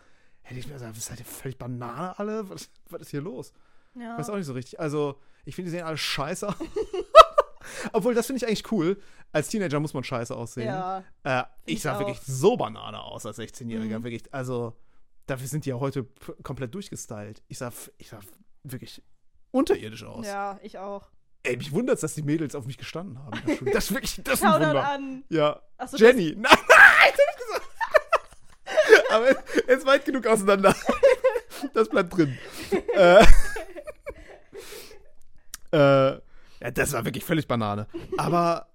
hätte 0.41 0.59
ich 0.59 0.68
mir 0.68 0.74
gesagt, 0.74 0.95
seid 0.97 1.20
ihr 1.20 1.26
völlig 1.26 1.57
Banane 1.57 2.18
alle? 2.20 2.49
Was, 2.49 2.70
was 2.89 3.01
ist 3.01 3.09
hier 3.12 3.22
los? 3.22 3.53
ich. 3.95 4.01
Ja. 4.01 4.18
Weiß 4.18 4.30
auch 4.30 4.36
nicht 4.38 4.45
so 4.45 4.53
richtig. 4.53 4.80
Also, 4.80 5.16
ich 5.45 5.55
finde, 5.55 5.72
die 5.72 5.78
sehen 5.78 5.86
alle 5.86 5.97
scheiße 5.97 6.47
aus. 6.47 6.55
Obwohl, 7.93 8.14
das 8.14 8.28
finde 8.28 8.38
ich 8.38 8.47
eigentlich 8.47 8.72
cool. 8.72 9.01
Als 9.32 9.47
Teenager 9.49 9.80
muss 9.80 9.93
man 9.93 10.03
scheiße 10.03 10.36
aussehen. 10.36 10.68
ja. 10.68 11.03
Äh, 11.24 11.43
ich 11.66 11.76
ich 11.76 11.82
sah 11.84 11.95
auch. 11.95 11.99
wirklich 11.99 12.20
so 12.22 12.57
Banane 12.57 12.99
aus 13.01 13.26
als 13.26 13.39
16-Jähriger. 13.39 13.99
Mhm. 13.99 14.03
Wirklich. 14.03 14.34
Also, 14.34 14.76
dafür 15.28 15.47
sind 15.47 15.66
die 15.66 15.70
ja 15.70 15.80
heute 15.80 16.05
komplett 16.43 16.74
durchgestylt. 16.76 17.41
Ich 17.47 17.57
sah, 17.57 17.72
ich 17.97 18.09
sah 18.09 18.20
wirklich 18.64 19.01
unterirdisch 19.51 20.03
aus. 20.03 20.26
ja, 20.26 20.59
ich 20.64 20.78
auch. 20.78 21.09
Ey, 21.43 21.57
mich 21.57 21.72
wundert 21.72 22.01
dass 22.03 22.14
die 22.14 22.22
Mädels 22.22 22.53
auf 22.53 22.66
mich 22.68 22.78
gestanden 22.78 23.18
haben. 23.18 23.41
Das 23.74 23.86
ist 23.86 23.93
wirklich, 23.93 24.22
das 24.24 24.36
ist 24.36 24.43
ein 24.45 24.53
Wunder. 24.53 24.88
an. 24.88 25.24
Ja. 25.30 25.59
Achso, 25.78 25.97
Jenny. 25.97 26.34
Nein, 26.38 26.43
nein, 26.43 26.53
hab 27.12 27.16
ich 27.18 27.39
gesagt. 27.39 27.68
Aber 29.12 29.28
er 29.68 29.78
ist 29.78 29.86
weit 29.88 30.05
genug 30.05 30.28
auseinander. 30.28 30.76
Das 31.74 31.89
bleibt 31.89 32.16
drin. 32.16 32.38
äh, 32.93 33.26
äh, 35.72 36.20
ja, 36.62 36.72
das 36.72 36.93
war 36.93 37.05
wirklich 37.05 37.26
völlig 37.26 37.47
Banane. 37.47 37.88
Aber 38.18 38.72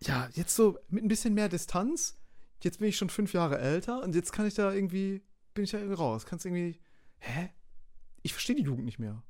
ja, 0.00 0.28
jetzt 0.32 0.54
so 0.54 0.78
mit 0.88 1.04
ein 1.04 1.08
bisschen 1.08 1.34
mehr 1.34 1.48
Distanz. 1.48 2.18
Jetzt 2.62 2.78
bin 2.78 2.88
ich 2.88 2.96
schon 2.96 3.10
fünf 3.10 3.32
Jahre 3.32 3.58
älter 3.58 4.02
und 4.02 4.14
jetzt 4.14 4.32
kann 4.32 4.46
ich 4.46 4.54
da 4.54 4.72
irgendwie, 4.72 5.22
bin 5.52 5.64
ich 5.64 5.70
da 5.70 5.78
irgendwie 5.78 5.96
raus. 5.96 6.24
Kannst 6.24 6.46
irgendwie, 6.46 6.80
hä? 7.18 7.50
Ich 8.22 8.32
verstehe 8.32 8.56
die 8.56 8.62
Jugend 8.62 8.84
nicht 8.84 8.98
mehr. 8.98 9.22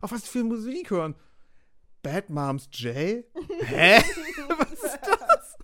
Auf 0.00 0.12
was 0.12 0.26
für 0.26 0.42
Musik 0.42 0.90
hören? 0.90 1.14
Bad 2.02 2.30
Moms 2.30 2.68
J? 2.72 3.24
Hä? 3.60 3.98
was 4.58 4.72
ist 4.72 4.98
das? 5.02 5.58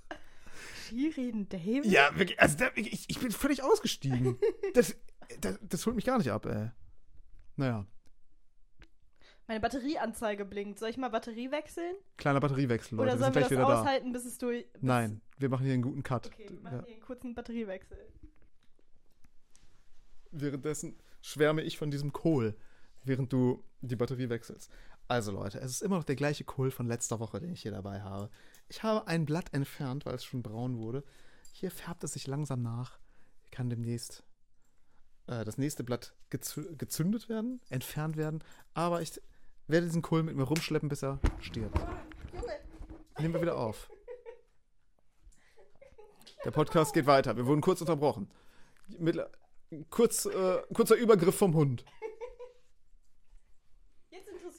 Shirin 0.89 1.49
David? 1.49 1.87
Ja, 1.87 2.17
wirklich, 2.17 2.39
also 2.39 2.57
da, 2.59 2.71
ich, 2.75 3.09
ich 3.09 3.19
bin 3.19 3.31
völlig 3.33 3.63
ausgestiegen. 3.63 4.39
Das, 4.75 4.95
das, 5.41 5.59
das 5.63 5.87
holt 5.87 5.97
mich 5.97 6.05
gar 6.05 6.19
nicht 6.19 6.31
ab, 6.31 6.45
ey. 6.45 6.71
Naja, 7.57 7.87
Meine 9.49 9.61
Batterieanzeige 9.61 10.45
blinkt. 10.45 10.79
Soll 10.79 10.89
ich 10.91 10.97
mal 10.97 11.09
Batterie 11.11 11.51
wechseln? 11.53 11.95
kleiner 12.17 12.41
Batteriewechsel, 12.41 12.97
Leute. 12.97 13.11
Oder 13.11 13.15
wir 13.15 13.19
sollen 13.19 13.33
sind 13.33 13.35
wir 13.35 13.49
gleich 13.49 13.59
das 13.59 13.59
wieder 13.59 13.75
da. 13.75 13.81
aushalten, 13.81 14.13
bis 14.13 14.25
es 14.25 14.39
durch. 14.39 14.73
Bis 14.73 14.83
Nein, 14.83 15.21
wir 15.39 15.49
machen 15.49 15.65
hier 15.65 15.75
einen 15.75 15.83
guten 15.83 16.03
Cut. 16.03 16.27
Okay, 16.27 16.47
wir 16.51 16.61
machen 16.61 16.79
Ja. 16.79 16.85
hier 16.85 16.95
einen 16.95 17.03
kurzen 17.05 17.35
Batteriewechsel. 17.35 17.99
Währenddessen 20.33 20.97
schwärme 21.23 21.63
ich 21.63 21.79
von 21.79 21.91
diesem 21.91 22.13
Kohl, 22.13 22.57
während 23.05 23.33
du 23.33 23.63
die 23.81 23.97
Batterie 23.97 24.29
wechselst. 24.29 24.71
Also 25.09 25.31
Leute, 25.33 25.61
es 25.61 25.71
ist 25.71 25.83
immer 25.83 25.97
noch 25.97 26.05
der 26.05 26.17
gleiche 26.17 26.45
Kohl 26.45 26.71
von 26.73 26.87
letzter 26.89 27.21
Woche, 27.21 27.39
den 27.39 27.53
ich 27.53 27.63
hier 27.63 27.71
dabei 27.71 28.03
habe. 28.03 28.29
Ich 28.69 28.83
habe 28.83 29.07
ein 29.07 29.25
Blatt 29.25 29.55
entfernt, 29.55 30.05
weil 30.05 30.15
es 30.17 30.25
schon 30.25 30.43
braun 30.43 30.79
wurde. 30.79 31.05
Hier 31.53 31.71
färbt 31.71 32.03
es 32.05 32.15
sich 32.15 32.27
langsam 32.27 32.61
nach. 32.63 32.99
Kann 33.53 33.71
demnächst 33.71 34.25
äh, 35.29 35.45
das 35.45 35.57
nächste 35.59 35.85
Blatt 35.85 36.15
gezü 36.31 36.75
gezündet 36.77 37.29
werden, 37.29 37.61
entfernt 37.71 38.17
werden. 38.17 38.43
Aber 38.75 39.01
ich 39.01 39.13
werde 39.69 39.87
diesen 39.87 40.03
Kohl 40.03 40.23
mit 40.23 40.37
mir 40.37 40.45
rumschleppen, 40.45 40.89
bis 40.89 41.03
er 41.03 41.19
stirbt. 41.41 41.79
Nehmen 43.19 43.35
wir 43.35 43.43
wieder 43.43 43.57
auf. 43.57 43.89
Der 46.45 46.51
Podcast 46.51 46.95
geht 46.95 47.07
weiter. 47.07 47.37
Wir 47.37 47.47
wurden 47.47 47.61
kurz 47.61 47.81
unterbrochen. 47.81 48.31
Mit, 48.99 49.19
kurz, 49.91 50.27
äh, 50.27 50.63
kurzer 50.73 50.95
Übergriff 50.95 51.37
vom 51.37 51.55
Hund. 51.55 51.85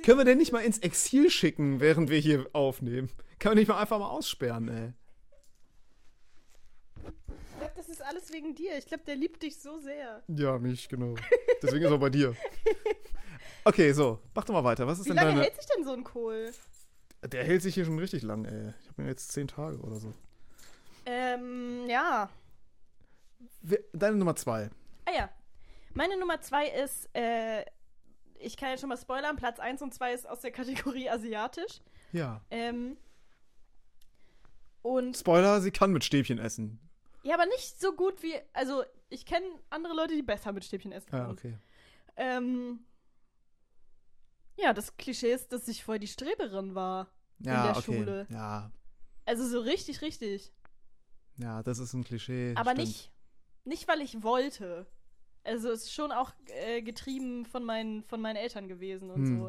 Können 0.03 0.19
wir 0.19 0.25
den 0.25 0.37
nicht 0.37 0.51
mal 0.51 0.59
ins 0.63 0.79
Exil 0.79 1.29
schicken, 1.29 1.79
während 1.79 2.09
wir 2.09 2.19
hier 2.19 2.47
aufnehmen? 2.53 3.09
Kann 3.39 3.51
man 3.51 3.57
nicht 3.57 3.67
mal 3.67 3.79
einfach 3.79 3.99
mal 3.99 4.09
aussperren, 4.09 4.67
ey. 4.69 4.93
Ich 7.51 7.57
glaube, 7.57 7.73
das 7.75 7.89
ist 7.89 8.01
alles 8.01 8.31
wegen 8.31 8.55
dir. 8.55 8.77
Ich 8.77 8.85
glaube, 8.85 9.03
der 9.05 9.15
liebt 9.15 9.43
dich 9.43 9.59
so 9.59 9.79
sehr. 9.79 10.23
Ja, 10.27 10.57
mich, 10.59 10.89
genau. 10.89 11.15
Deswegen 11.61 11.85
ist 11.85 11.91
er 11.91 11.97
bei 11.97 12.09
dir. 12.09 12.35
Okay, 13.67 13.91
so, 13.91 14.21
mach 14.33 14.45
doch 14.45 14.53
mal 14.53 14.63
weiter. 14.63 14.87
Was 14.87 14.97
ist 14.99 15.05
Wie 15.05 15.09
denn 15.09 15.17
lange 15.17 15.29
deine. 15.31 15.41
hält 15.41 15.55
sich 15.57 15.65
denn 15.75 15.83
so 15.83 15.91
ein 15.91 16.05
Kohl? 16.05 16.51
Der 17.21 17.43
hält 17.43 17.61
sich 17.61 17.73
hier 17.73 17.83
schon 17.83 17.99
richtig 17.99 18.23
lang, 18.23 18.45
ey. 18.45 18.73
Ich 18.81 18.87
habe 18.87 19.01
mir 19.01 19.09
jetzt 19.09 19.33
zehn 19.33 19.47
Tage 19.49 19.77
oder 19.79 19.97
so. 19.97 20.13
Ähm, 21.05 21.85
ja. 21.89 22.29
Deine 23.91 24.15
Nummer 24.15 24.37
zwei. 24.37 24.69
Ah 25.05 25.11
ja. 25.13 25.29
Meine 25.93 26.17
Nummer 26.17 26.39
zwei 26.39 26.67
ist, 26.69 27.09
äh, 27.13 27.65
ich 28.39 28.55
kann 28.55 28.69
jetzt 28.69 28.79
schon 28.79 28.87
mal 28.89 28.97
spoilern, 28.97 29.35
Platz 29.35 29.59
1 29.59 29.81
und 29.81 29.93
2 29.93 30.13
ist 30.13 30.29
aus 30.29 30.39
der 30.39 30.51
Kategorie 30.51 31.09
asiatisch. 31.09 31.81
Ja. 32.13 32.39
Ähm, 32.51 32.95
und 34.81 35.17
Spoiler, 35.17 35.59
sie 35.59 35.71
kann 35.71 35.91
mit 35.91 36.05
Stäbchen 36.05 36.39
essen. 36.39 36.79
ja, 37.23 37.33
aber 37.33 37.47
nicht 37.47 37.81
so 37.81 37.91
gut 37.93 38.23
wie, 38.23 38.33
also 38.53 38.83
ich 39.09 39.25
kenne 39.25 39.45
andere 39.69 39.93
Leute, 39.93 40.13
die 40.13 40.23
besser 40.23 40.53
mit 40.53 40.63
Stäbchen 40.63 40.93
essen 40.93 41.09
können. 41.09 41.25
Ah, 41.25 41.31
okay. 41.31 41.57
Ähm, 42.15 42.79
ja, 44.57 44.73
das 44.73 44.97
Klischee 44.97 45.31
ist, 45.33 45.51
dass 45.53 45.67
ich 45.67 45.83
voll 45.83 45.99
die 45.99 46.07
Streberin 46.07 46.75
war. 46.75 47.07
Ja, 47.39 47.67
der 47.67 47.77
okay. 47.77 47.81
Schule. 47.83 48.27
Ja, 48.29 48.71
Also 49.25 49.47
so 49.47 49.59
richtig, 49.59 50.01
richtig. 50.01 50.51
ja, 51.37 51.61
das 51.63 51.79
ist 51.79 51.93
ein 51.93 52.03
Klischee. 52.03 52.53
Aber 52.55 52.71
stimmt. 52.71 52.87
nicht, 52.87 53.11
nicht, 53.65 53.87
weil 53.87 54.01
ich 54.01 54.23
wollte. 54.23 54.87
Also 55.43 55.69
es 55.69 55.83
ist 55.83 55.93
schon 55.93 56.11
auch 56.11 56.31
äh, 56.47 56.81
getrieben 56.81 57.45
von 57.45 57.63
meinen, 57.63 58.03
von 58.03 58.19
meinen 58.21 58.35
Eltern 58.35 58.67
gewesen 58.67 59.09
und 59.11 59.21
Hm. 59.25 59.37
so. 59.39 59.45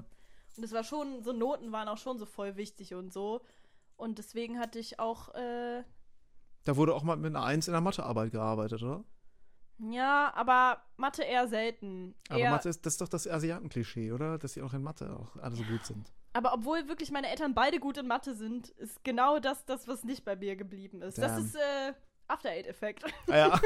Und 0.57 0.65
es 0.65 0.73
war 0.73 0.85
schon, 0.85 1.23
so 1.23 1.33
Noten 1.33 1.73
waren 1.73 1.89
auch 1.89 1.99
schon 1.99 2.19
so 2.19 2.27
voll 2.27 2.57
wichtig 2.57 2.95
und 2.95 3.13
so. 3.13 3.41
Und 3.97 4.19
deswegen 4.19 4.59
hatte 4.59 4.79
ich 4.79 4.99
auch, 5.01 5.35
äh, 5.35 5.83
Da 6.65 6.77
wurde 6.77 6.95
auch 6.95 7.03
mal 7.03 7.17
mit 7.17 7.35
einer 7.35 7.45
Eins 7.45 7.67
in 7.69 7.73
der 7.73 7.81
Mathearbeit 7.81 8.31
gearbeitet, 8.33 8.83
oder? 8.83 9.05
Ja, 9.79 10.33
aber 10.35 10.83
Mathe 10.97 11.22
eher 11.22 11.49
selten. 11.49 12.14
Aber 12.29 12.39
eher, 12.39 12.51
Mathe 12.51 12.68
ist, 12.68 12.85
das 12.85 12.95
ist 12.95 13.01
doch 13.01 13.09
das 13.09 13.29
Asiatenklischee, 13.29 14.12
oder? 14.12 14.39
Dass 14.39 14.55
sie 14.55 14.62
auch 14.62 14.74
in 14.74 14.83
Mathe 14.83 15.16
auch 15.16 15.37
alle 15.43 15.57
so 15.57 15.62
gut 15.64 15.85
sind. 15.85 16.12
aber 16.33 16.53
obwohl 16.53 16.89
wirklich 16.89 17.11
meine 17.11 17.29
Eltern 17.29 17.55
beide 17.55 17.79
gut 17.79 17.97
in 17.97 18.07
Mathe 18.07 18.35
sind, 18.35 18.70
ist 18.70 19.05
genau 19.05 19.39
das, 19.39 19.64
das 19.64 19.87
was 19.89 20.05
nicht 20.05 20.24
bei 20.24 20.37
mir 20.37 20.57
geblieben 20.57 21.03
ist. 21.03 21.18
Das 21.18 21.37
Damn. 21.37 21.45
ist, 21.45 21.55
äh, 21.55 21.93
After 22.29 22.51
Eight-Effekt. 22.51 23.05
Ah, 23.29 23.37
ja. 23.37 23.61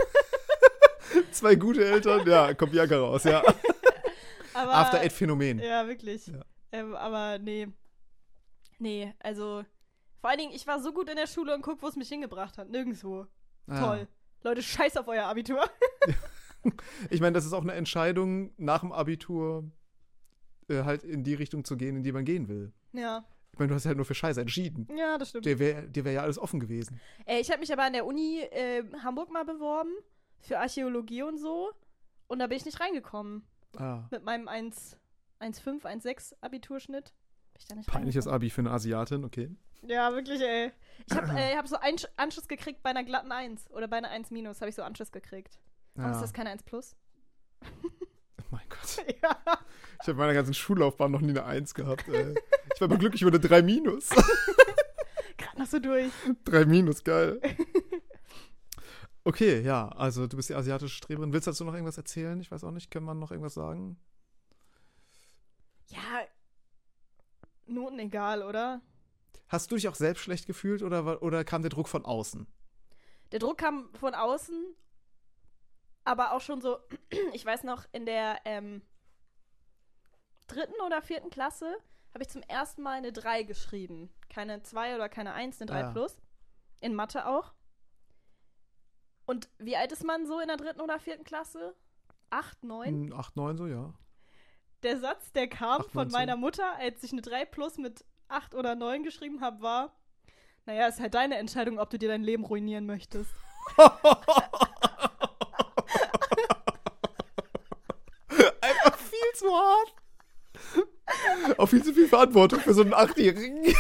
Zwei 1.33 1.57
gute 1.57 1.85
Eltern, 1.85 2.27
ja, 2.27 2.55
kommt 2.55 2.73
Bianca 2.73 2.97
raus, 2.97 3.25
ja. 3.25 3.43
Aber, 4.55 4.75
After 4.75 5.01
Eight-Phänomen. 5.01 5.59
Ja, 5.59 5.87
wirklich. 5.87 6.27
Ja. 6.29 6.45
Ähm, 6.73 6.95
aber 6.95 7.39
nee. 7.39 7.69
Nee, 8.79 9.15
also. 9.21 9.65
Vor 10.21 10.31
allen 10.31 10.39
Dingen, 10.39 10.53
ich 10.53 10.67
war 10.67 10.81
so 10.81 10.93
gut 10.93 11.09
in 11.09 11.17
der 11.17 11.27
Schule 11.27 11.55
und 11.55 11.63
guck, 11.63 11.83
wo 11.83 11.89
es 11.89 11.97
mich 11.97 12.09
hingebracht 12.09 12.57
hat. 12.59 12.69
Nirgendwo. 12.71 13.27
Ah. 13.67 13.81
Toll. 13.81 14.09
Leute, 14.43 14.63
scheiß 14.63 14.97
auf 14.97 15.09
euer 15.09 15.25
Abitur. 15.25 15.65
Ich 17.11 17.21
meine, 17.21 17.33
das 17.33 17.45
ist 17.45 17.53
auch 17.55 17.63
eine 17.63 17.73
Entscheidung 17.73 18.53
nach 18.57 18.83
dem 18.83 18.93
Abitur, 18.93 19.69
äh, 20.69 20.85
halt 20.85 21.03
in 21.03 21.25
die 21.25 21.35
Richtung 21.35 21.65
zu 21.65 21.77
gehen, 21.77 21.97
in 21.97 22.05
die 22.05 22.13
man 22.13 22.25
gehen 22.25 22.47
will. 22.47 22.73
ja. 22.93 23.25
Ich 23.53 23.59
meine, 23.59 23.69
du 23.69 23.75
hast 23.75 23.85
ja 23.85 23.89
halt 23.89 23.97
nur 23.97 24.07
für 24.07 24.15
Scheiße 24.15 24.41
entschieden. 24.41 24.89
Ja, 24.97 25.19
das 25.19 25.29
stimmt. 25.31 25.45
Dir 25.45 25.59
wäre 25.59 25.87
wär 25.93 26.13
ja 26.13 26.23
alles 26.23 26.39
offen 26.39 26.59
gewesen. 26.59 26.99
Äh, 27.27 27.41
ich 27.41 27.51
habe 27.51 27.61
mich 27.61 27.71
aber 27.71 27.83
an 27.83 27.93
der 27.93 28.07
Uni 28.07 28.41
äh, 28.41 28.83
Hamburg 29.03 29.31
mal 29.31 29.45
beworben. 29.45 29.91
Für 30.39 30.59
Archäologie 30.59 31.23
und 31.23 31.37
so. 31.37 31.71
Und 32.29 32.39
da 32.39 32.47
bin 32.47 32.57
ich 32.57 32.65
nicht 32.65 32.81
reingekommen. 32.81 33.43
Ah. 33.77 34.05
Mit 34.11 34.25
meinem 34.25 34.49
1 34.49 34.97
1,5, 35.41 35.83
1,6 35.83 36.35
Abiturschnitt. 36.41 37.13
Bin 37.53 37.59
ich 37.59 37.67
da 37.67 37.75
nicht 37.75 37.89
Peinliches. 37.89 38.27
Abi 38.27 38.49
für 38.49 38.63
eine 38.63 38.71
Asiatin, 38.71 39.25
okay. 39.25 39.51
Ja, 39.83 40.13
wirklich, 40.13 40.41
ey. 40.41 40.73
Ich 41.09 41.17
habe 41.17 41.29
äh, 41.39 41.57
hab 41.57 41.67
so 41.67 41.77
einen 41.77 41.97
Sch- 41.99 42.09
Anschluss 42.17 42.47
gekriegt 42.49 42.83
bei 42.83 42.91
einer 42.91 43.03
glatten 43.05 43.33
1 43.33 43.71
oder 43.73 43.89
bei 43.89 43.97
einer 43.97 44.11
1 44.11 44.31
minus 44.31 44.61
habe 44.61 44.69
ich 44.69 44.77
so 44.77 44.83
Anschluss 44.83 45.11
gekriegt. 45.11 45.59
Warum 45.95 46.13
Ja. 46.13 46.17
ist 46.17 46.23
das 46.23 46.33
keine 46.33 46.51
1 46.51 46.63
plus? 46.63 46.95
Mein 48.51 48.63
Gott. 48.69 48.97
ja. 49.23 49.37
Ich 49.45 50.09
habe 50.09 50.11
in 50.13 50.17
meiner 50.17 50.35
ganzen 50.35 50.55
Schullaufbahn 50.55 51.11
noch 51.11 51.21
nie 51.21 51.31
eine 51.31 51.45
Eins 51.45 51.75
gehabt. 51.75 52.07
Ey. 52.09 52.35
Ich 52.75 52.81
war 52.81 52.87
aber 52.87 52.99
glücklich 52.99 53.23
über 53.23 53.31
eine 53.31 53.41
3 53.41 53.63
Minus. 53.63 54.09
Gerade 55.37 55.59
noch 55.59 55.67
so 55.67 55.79
durch. 55.81 56.13
3 56.45 56.65
Minus, 56.67 57.03
geil. 57.03 57.41
Okay, 59.25 59.61
ja, 59.61 59.89
also 59.89 60.27
du 60.27 60.37
bist 60.37 60.49
die 60.51 60.55
asiatische 60.55 60.97
Streberin. 60.97 61.33
Willst 61.33 61.47
du 61.47 61.51
dazu 61.53 61.65
noch 61.65 61.75
irgendwas 61.75 61.97
erzählen? 61.97 62.41
Ich 62.41 62.51
weiß 62.51 62.65
auch 62.65 62.71
nicht, 62.73 62.91
kann 62.91 63.05
man 63.05 63.19
noch 63.19 63.31
irgendwas 63.31 63.55
sagen? 63.55 63.99
Ja. 65.89 65.99
Noten 67.67 67.99
egal, 68.01 68.43
oder? 68.43 68.81
Hast 69.53 69.71
du 69.71 69.75
dich 69.77 69.87
auch 69.87 69.95
selbst 69.95 70.23
schlecht 70.23 70.47
gefühlt 70.47 70.83
oder, 70.83 71.23
oder 71.23 71.45
kam 71.45 71.61
der 71.61 71.69
Druck 71.69 71.87
von 71.87 72.07
außen? 72.07 72.47
Der 73.33 73.39
Druck 73.39 73.59
kam 73.59 73.93
von 73.95 74.15
außen, 74.15 74.75
aber 76.05 76.33
auch 76.33 76.41
schon 76.41 76.63
so, 76.63 76.79
ich 77.35 77.45
weiß 77.45 77.65
noch, 77.65 77.85
in 77.93 78.07
der 78.07 78.41
ähm, 78.47 78.81
dritten 80.47 80.81
oder 80.87 81.03
vierten 81.03 81.29
Klasse 81.29 81.77
habe 82.15 82.25
ich 82.25 82.31
zum 82.31 82.41
ersten 82.43 82.81
Mal 82.83 82.97
eine 82.97 83.13
3 83.13 83.43
geschrieben. 83.43 84.11
Keine 84.31 84.63
2 84.63 84.95
oder 84.95 85.11
keine 85.11 85.35
1, 85.35 85.61
eine 85.61 85.67
3 85.71 85.75
Ah, 85.75 85.81
ja. 85.81 85.91
plus. 85.91 86.17
In 86.81 86.95
Mathe 86.95 87.27
auch. 87.27 87.53
Und 89.27 89.51
wie 89.59 89.77
alt 89.77 89.93
ist 89.93 90.03
man 90.03 90.27
so 90.27 90.41
in 90.41 90.49
der 90.49 90.57
dritten 90.57 90.81
oder 90.81 90.99
vierten 90.99 91.25
Klasse? 91.25 91.77
Acht, 92.31 92.65
neun? 92.65 93.11
Hm, 93.11 93.13
8, 93.13 93.37
9 93.37 93.57
so, 93.59 93.67
ja. 93.67 93.93
Der 94.83 94.99
Satz, 94.99 95.31
der 95.33 95.47
kam 95.47 95.83
Acht, 95.83 95.91
von 95.91 96.09
neun, 96.09 96.13
meiner 96.13 96.37
Mutter, 96.37 96.75
als 96.79 97.03
ich 97.03 97.13
eine 97.13 97.21
3 97.21 97.45
plus 97.45 97.77
mit 97.77 98.03
8 98.33 98.55
oder 98.55 98.75
9 98.75 99.03
geschrieben 99.03 99.41
habe, 99.41 99.63
war, 99.63 99.93
naja, 100.67 100.87
ist 100.89 101.01
halt 101.01 101.15
deine 101.15 101.37
Entscheidung, 101.39 101.79
ob 101.79 101.91
du 101.91 101.99
dir 101.99 102.09
dein 102.09 102.23
Leben 102.23 102.45
ruinieren 102.45 102.87
möchtest. 102.87 103.31
Einfach 108.61 108.99
viel 108.99 109.33
zu 109.35 109.47
hart. 109.53 109.95
Auch 111.59 111.67
viel 111.67 111.83
zu 111.85 111.93
viel 111.93 112.09
Verantwortung 112.09 112.61
für 112.61 112.73
so 112.75 112.83
einen 112.83 112.95
Achtjährigen. 112.95 113.65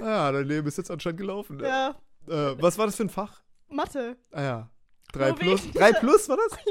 ja, 0.00 0.32
dein 0.32 0.46
Leben 0.46 0.66
ist 0.68 0.78
jetzt 0.78 0.90
anscheinend 0.90 1.20
gelaufen. 1.20 1.56
Ne? 1.58 1.68
Ja, 1.68 1.88
Äh, 2.28 2.56
was 2.62 2.78
war 2.78 2.86
das 2.86 2.96
für 2.96 3.02
ein 3.04 3.10
Fach? 3.10 3.42
Mathe. 3.68 4.16
Ah 4.30 4.42
ja. 4.42 4.70
3 5.12 5.28
Nur 5.30 5.38
plus. 5.38 5.64
wegen 5.64 5.72
3 5.78 5.88
dieser- 5.88 6.00
plus 6.00 6.28
war 6.28 6.36
das? 6.36 6.58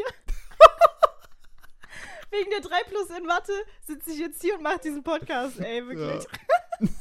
Wegen 2.32 2.50
der 2.50 2.62
3 2.62 2.84
plus 2.88 3.10
in 3.18 3.26
Mathe 3.26 3.52
sitze 3.86 4.12
ich 4.12 4.20
jetzt 4.20 4.42
hier 4.42 4.56
und 4.56 4.64
mache 4.64 4.80
diesen 4.80 5.04
Podcast, 5.04 5.60
ey, 5.60 5.86
wirklich. 5.88 6.26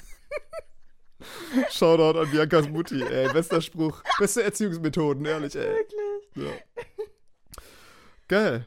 Shoutout 1.70 2.18
an 2.18 2.31
Biancas 2.31 2.68
Mutti, 2.68 3.03
ey. 3.03 3.31
Bester 3.33 3.61
Spruch. 3.61 4.03
Beste 4.18 4.43
Erziehungsmethoden, 4.43 5.24
ehrlich, 5.26 5.55
ey. 5.55 5.76
Wirklich. 6.35 6.35
Ja. 6.37 6.85
Geil. 8.28 8.66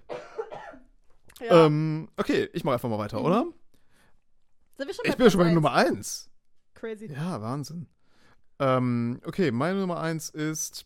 Ja. 1.40 1.66
Ähm, 1.66 2.10
okay, 2.18 2.50
ich 2.54 2.64
mache 2.64 2.76
einfach 2.76 2.90
mal 2.90 3.00
weiter, 3.00 3.20
Mhm. 3.20 3.26
oder? 3.26 3.46
Sind 4.78 4.88
wir 4.88 4.94
schon 4.94 5.06
Ich 5.06 5.16
bin 5.18 5.26
ja 5.26 5.32
schon 5.32 5.40
bei 5.42 5.52
Nummer 5.52 5.74
eins? 5.74 6.30
1. 6.30 6.30
Crazy. 6.76 7.06
Ja, 7.12 7.42
Wahnsinn. 7.42 7.88
Ähm, 8.60 9.20
okay, 9.26 9.52
meine 9.52 9.80
Nummer 9.80 10.00
1 10.00 10.30
ist. 10.30 10.86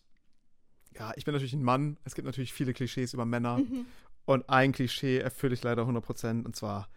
Ja, 0.98 1.12
ich 1.16 1.24
bin 1.24 1.34
natürlich 1.34 1.52
ein 1.52 1.62
Mann. 1.62 1.98
Es 2.04 2.14
gibt 2.14 2.26
natürlich 2.26 2.52
viele 2.52 2.72
Klischees 2.72 3.12
über 3.14 3.24
Männer. 3.24 3.58
Mhm. 3.58 3.86
Und 4.28 4.50
ein 4.50 4.72
Klischee 4.72 5.20
erfülle 5.20 5.54
ich 5.54 5.62
leider 5.62 5.84
100%. 5.84 6.44
Und 6.44 6.54
zwar, 6.54 6.90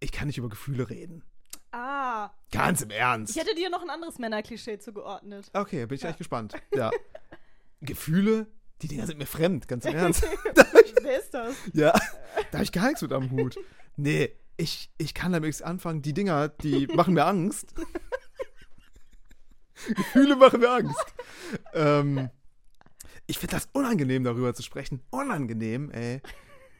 ich 0.00 0.10
kann 0.10 0.26
nicht 0.26 0.38
über 0.38 0.48
Gefühle 0.48 0.90
reden. 0.90 1.22
Ah, 1.70 2.32
Ganz 2.50 2.82
im 2.82 2.90
Ernst. 2.90 3.36
ich 3.36 3.40
hätte 3.40 3.54
dir 3.54 3.70
noch 3.70 3.80
ein 3.80 3.90
anderes 3.90 4.18
Männerklischee 4.18 4.80
zugeordnet. 4.80 5.50
Okay, 5.52 5.86
bin 5.86 5.94
ich 5.94 6.02
Ja. 6.02 6.08
echt 6.08 6.18
gespannt. 6.18 6.54
Ja. 6.74 6.90
Gefühle, 7.80 8.48
die 8.82 8.88
Dinger 8.88 9.06
sind 9.06 9.18
mir 9.18 9.26
fremd, 9.26 9.68
ganz 9.68 9.84
im 9.84 9.94
Ernst. 9.94 10.26
Wer 11.02 11.20
ist 11.20 11.32
das? 11.32 11.54
ja, 11.74 11.92
da 12.50 12.58
habe 12.58 12.64
ich 12.64 12.72
gar 12.72 12.86
nichts 12.86 13.02
mit 13.02 13.12
am 13.12 13.30
Hut. 13.30 13.56
Nee, 13.94 14.32
ich, 14.56 14.90
ich 14.98 15.14
kann 15.14 15.30
damit 15.30 15.46
nichts 15.46 15.62
anfangen. 15.62 16.02
Die 16.02 16.12
Dinger, 16.12 16.48
die 16.48 16.88
machen 16.88 17.14
mir 17.14 17.24
Angst. 17.24 17.72
Gefühle 19.94 20.34
machen 20.34 20.58
mir 20.58 20.70
Angst. 20.70 21.14
Ähm, 21.72 22.30
ich 23.26 23.38
finde 23.38 23.54
das 23.56 23.68
unangenehm, 23.72 24.24
darüber 24.24 24.54
zu 24.54 24.62
sprechen. 24.64 25.02
Unangenehm, 25.10 25.92
ey. 25.92 26.20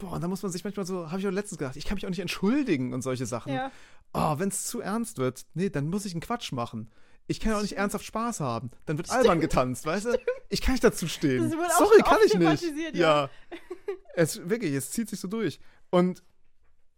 Boah, 0.04 0.12
und 0.12 0.20
da 0.20 0.28
muss 0.28 0.42
man 0.42 0.52
sich 0.52 0.62
manchmal 0.64 0.84
so, 0.84 1.10
habe 1.10 1.18
ich 1.18 1.26
auch 1.26 1.30
letztens 1.30 1.58
gedacht, 1.58 1.76
ich 1.76 1.86
kann 1.86 1.94
mich 1.94 2.04
auch 2.04 2.10
nicht 2.10 2.20
entschuldigen 2.20 2.92
und 2.92 3.00
solche 3.00 3.24
Sachen. 3.24 3.54
Ja. 3.54 3.72
Oh, 4.12 4.38
wenn 4.38 4.50
es 4.50 4.64
zu 4.64 4.82
ernst 4.82 5.16
wird, 5.16 5.46
nee, 5.54 5.70
dann 5.70 5.88
muss 5.88 6.04
ich 6.04 6.12
einen 6.12 6.20
Quatsch 6.20 6.52
machen. 6.52 6.90
Ich 7.26 7.40
kann 7.40 7.52
ja 7.52 7.56
auch 7.56 7.62
nicht 7.62 7.78
ernsthaft 7.78 8.04
Spaß 8.04 8.40
haben. 8.40 8.70
Dann 8.84 8.98
wird 8.98 9.06
Stimmt. 9.06 9.22
albern 9.22 9.40
getanzt, 9.40 9.86
weißt 9.86 10.04
du? 10.06 10.18
Ich 10.50 10.60
kann 10.60 10.72
nicht 10.72 10.84
dazu 10.84 11.08
stehen. 11.08 11.50
Sorry, 11.78 12.02
kann 12.02 12.18
ich 12.26 12.34
nicht. 12.34 12.94
Ja. 12.94 13.30
Es 14.14 14.46
wirklich, 14.46 14.74
es 14.74 14.90
zieht 14.90 15.08
sich 15.08 15.18
so 15.18 15.26
durch. 15.26 15.58
Und 15.88 16.22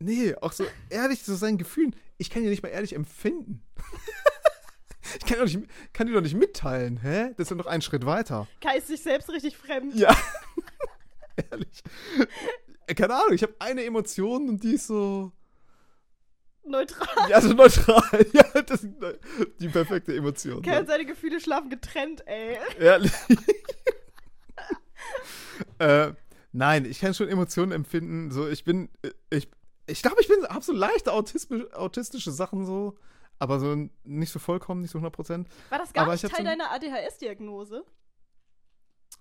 nee, 0.01 0.35
auch 0.35 0.51
so 0.51 0.65
ehrlich 0.91 1.23
zu 1.23 1.37
seinen 1.37 1.59
Gefühlen. 1.59 1.95
Ich 2.19 2.29
kann 2.29 2.43
ja 2.43 2.51
nicht 2.51 2.65
mal 2.65 2.71
ehrlich 2.71 2.93
empfinden. 2.93 3.63
ich 5.21 5.27
kann, 5.27 5.45
nicht, 5.45 5.61
kann 5.93 6.09
die 6.09 6.13
doch 6.13 6.23
nicht 6.23 6.35
mitteilen, 6.35 6.97
hä? 6.97 7.35
Das 7.37 7.47
ist 7.47 7.51
ja 7.51 7.57
noch 7.57 7.67
ein 7.67 7.83
Schritt 7.83 8.05
weiter. 8.05 8.49
Kai 8.61 8.79
ist 8.79 8.89
sich 8.89 9.01
selbst 9.01 9.31
richtig 9.31 9.57
fremd. 9.57 9.95
Ja. 9.95 10.15
ehrlich. 11.51 11.83
Äh, 12.87 12.95
Keine 12.95 13.15
Ahnung, 13.15 13.33
ich 13.33 13.43
habe 13.43 13.55
eine 13.59 13.85
Emotion 13.85 14.49
und 14.49 14.63
die 14.63 14.75
ist 14.75 14.87
so. 14.87 15.33
Neutral. 16.65 17.31
Ja, 17.31 17.41
so 17.41 17.53
neutral. 17.53 18.27
Ja, 18.33 18.43
das 18.63 18.83
ist 18.83 18.93
die 19.61 19.69
perfekte 19.69 20.15
Emotion. 20.17 20.63
Ja. 20.65 20.81
und 20.81 20.89
seine 20.89 21.07
Gefühle 21.07 21.41
schlafen 21.41 21.71
getrennt, 21.71 22.27
ey. 22.27 22.59
Ehrlich. 22.81 23.13
äh, 25.79 26.13
nein, 26.53 26.85
ich 26.85 27.01
kann 27.01 27.15
schon 27.15 27.29
Emotionen 27.29 27.73
empfinden. 27.73 28.31
So, 28.31 28.49
ich 28.49 28.65
bin, 28.65 28.89
äh, 29.03 29.11
ich, 29.31 29.49
ich 29.87 30.03
glaube, 30.03 30.21
ich 30.21 30.29
bin, 30.29 30.45
hab 30.45 30.63
so 30.65 30.73
leichte 30.73 31.13
autistische 31.13 32.33
Sachen 32.33 32.65
so, 32.67 32.97
aber 33.39 33.61
so 33.61 33.89
nicht 34.05 34.33
so 34.33 34.39
vollkommen, 34.39 34.83
nicht 34.83 34.91
so 34.91 34.99
100 34.99 35.15
Prozent. 35.15 35.49
War 35.71 35.79
das 35.79 35.93
gar 35.93 36.05
Aber 36.05 36.13
nicht 36.13 36.23
Teil 36.23 36.31
so- 36.37 36.43
deiner 36.45 36.71
ADHS-Diagnose? 36.73 37.85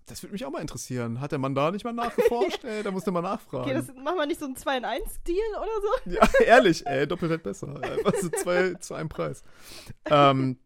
Das 0.07 0.21
würde 0.21 0.33
mich 0.33 0.45
auch 0.45 0.51
mal 0.51 0.61
interessieren. 0.61 1.19
Hat 1.19 1.31
der 1.31 1.39
Mann 1.39 1.55
da 1.55 1.71
nicht 1.71 1.83
mal 1.83 1.91
nachgeforscht? 1.91 2.63
ey, 2.63 2.83
da 2.83 2.91
muss 2.91 3.03
der 3.03 3.13
mal 3.13 3.21
nachfragen. 3.21 3.63
Okay, 3.63 3.73
das 3.73 3.87
machen 3.95 4.17
wir 4.17 4.27
nicht 4.27 4.39
so 4.39 4.45
ein 4.45 4.55
2 4.55 4.77
in 4.77 4.85
1 4.85 5.23
Deal 5.23 5.37
oder 5.57 5.81
so? 5.81 6.11
ja, 6.11 6.29
ehrlich, 6.45 6.85
ey, 6.85 7.07
doppelt 7.07 7.31
halt 7.31 7.43
besser. 7.43 7.81
Einfach 7.81 8.13
so 8.21 8.29
zwei 8.29 8.73
zu 8.79 8.93
einem 8.93 9.09
Preis. 9.09 9.43
Ähm, 10.05 10.59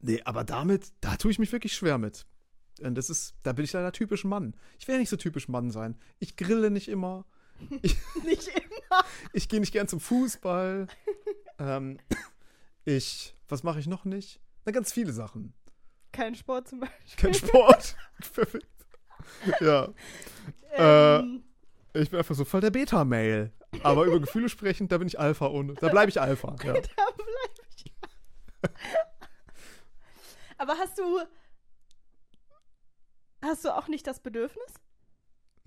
nee, 0.00 0.22
aber 0.24 0.44
damit, 0.44 0.92
da 1.00 1.16
tue 1.16 1.32
ich 1.32 1.40
mich 1.40 1.50
wirklich 1.50 1.72
schwer 1.72 1.98
mit. 1.98 2.26
Und 2.80 2.94
das 2.94 3.10
ist, 3.10 3.34
da 3.42 3.52
bin 3.52 3.64
ich 3.64 3.72
leider 3.72 3.92
typisch 3.92 4.24
Mann. 4.24 4.54
Ich 4.78 4.86
will 4.86 4.94
ja 4.94 5.00
nicht 5.00 5.10
so 5.10 5.16
typisch 5.16 5.48
Mann 5.48 5.70
sein. 5.70 5.98
Ich 6.20 6.36
grille 6.36 6.70
nicht 6.70 6.88
immer. 6.88 7.26
Nicht 8.24 8.48
immer. 8.48 9.04
Ich 9.32 9.48
gehe 9.48 9.60
nicht 9.60 9.72
gern 9.72 9.88
zum 9.88 10.00
Fußball. 10.00 10.86
ähm, 11.58 11.98
ich, 12.84 13.34
was 13.48 13.64
mache 13.64 13.80
ich 13.80 13.86
noch 13.86 14.04
nicht? 14.04 14.40
Na, 14.64 14.72
ganz 14.72 14.92
viele 14.92 15.12
Sachen. 15.12 15.54
Kein 16.12 16.34
Sport 16.34 16.68
zum 16.68 16.80
Beispiel. 16.80 17.16
Kein 17.16 17.34
Sport. 17.34 17.96
Perfekt. 18.34 18.66
Ja, 19.60 19.88
Äh, 20.72 21.18
Ähm, 21.18 21.44
ich 21.94 22.10
bin 22.10 22.18
einfach 22.18 22.34
so 22.34 22.44
voll 22.44 22.60
der 22.60 22.70
Beta-Mail. 22.70 23.52
Aber 23.82 24.04
über 24.04 24.20
Gefühle 24.20 24.48
sprechen, 24.48 24.88
da 24.88 24.98
bin 24.98 25.06
ich 25.08 25.18
Alpha 25.18 25.46
ohne. 25.46 25.74
Da 25.74 25.88
bleibe 25.88 26.08
ich 26.10 26.20
Alpha. 26.20 26.54
Ja. 26.64 26.72
da 26.74 26.80
bleib 27.16 27.66
ich. 27.76 27.92
Aber 30.58 30.76
hast 30.76 30.98
du. 30.98 31.20
Hast 33.42 33.64
du 33.64 33.74
auch 33.74 33.88
nicht 33.88 34.06
das 34.06 34.20
Bedürfnis? 34.20 34.74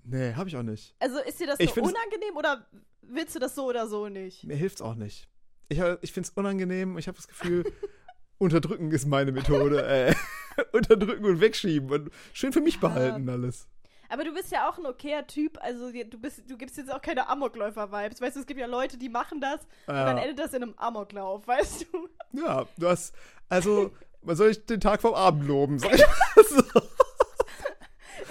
Nee, 0.04 0.34
habe 0.34 0.48
ich 0.48 0.56
auch 0.56 0.62
nicht. 0.62 0.94
Also 1.00 1.18
ist 1.20 1.40
dir 1.40 1.46
das 1.46 1.58
Ich 1.58 1.72
so 1.72 1.80
unangenehm 1.80 2.36
oder 2.36 2.68
willst 3.02 3.34
du 3.34 3.38
das 3.40 3.54
so 3.54 3.66
oder 3.68 3.88
so 3.88 4.08
nicht? 4.08 4.44
Mir 4.44 4.54
hilft's 4.56 4.80
auch 4.82 4.94
nicht. 4.94 5.28
Ich, 5.68 5.78
ich 6.02 6.12
finde 6.12 6.28
es 6.28 6.30
unangenehm. 6.36 6.98
Ich 6.98 7.08
habe 7.08 7.16
das 7.16 7.26
Gefühl, 7.26 7.64
unterdrücken 8.38 8.90
ist 8.92 9.06
meine 9.06 9.32
Methode. 9.32 9.84
Äh. 10.56 10.66
unterdrücken 10.70 11.24
und 11.24 11.40
wegschieben 11.40 11.90
und 11.90 12.10
schön 12.32 12.52
für 12.52 12.60
mich 12.60 12.74
Ja. 12.74 12.80
behalten 12.82 13.28
alles. 13.28 13.66
Aber 14.08 14.22
du 14.22 14.32
bist 14.32 14.52
ja 14.52 14.68
auch 14.68 14.78
ein 14.78 14.86
okayer 14.86 15.26
Typ, 15.26 15.58
also 15.60 15.90
du 15.90 16.16
bist, 16.16 16.42
du 16.48 16.56
gibst 16.56 16.76
jetzt 16.76 16.92
auch 16.92 17.02
keine 17.02 17.28
Amokläufer-Vibes. 17.28 18.20
Weißt 18.20 18.36
du, 18.36 18.40
es 18.40 18.46
gibt 18.46 18.60
ja 18.60 18.66
Leute, 18.66 18.96
die 18.96 19.08
machen 19.08 19.40
das 19.40 19.62
und 19.88 19.94
dann 19.94 20.16
Ja, 20.16 20.22
endet 20.22 20.38
das 20.38 20.52
in 20.54 20.62
einem 20.62 20.74
Amoklauf, 20.76 21.44
weißt 21.48 21.86
du? 21.92 22.08
ja, 22.40 22.66
du 22.76 22.86
hast, 22.88 23.16
also, 23.48 23.90
man 24.22 24.36
soll 24.36 24.50
ich 24.50 24.64
den 24.64 24.78
Tag 24.78 25.00
vom 25.00 25.14
Abend 25.14 25.44
loben, 25.44 25.80
sag 25.80 25.92
ich 25.92 26.00
mal 26.36 26.44
so. 26.44 26.80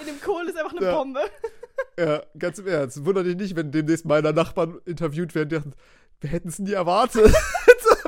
In 0.00 0.06
dem 0.06 0.20
Kohl 0.22 0.48
ist 0.48 0.56
einfach 0.56 0.74
eine 0.74 0.86
Ja. 0.86 0.96
Bombe. 0.96 1.20
Ja, 1.98 2.22
ganz 2.38 2.58
im 2.58 2.66
Ernst. 2.68 3.04
Wunder 3.04 3.22
dich 3.22 3.36
nicht, 3.36 3.54
wenn 3.54 3.70
demnächst 3.70 4.06
meine 4.06 4.32
Nachbarn 4.32 4.80
interviewt 4.86 5.34
werden, 5.34 5.74
die 5.74 6.22
wir 6.22 6.30
hätten 6.30 6.48
es 6.48 6.58
nie 6.58 6.72
erwartet. 6.72 7.34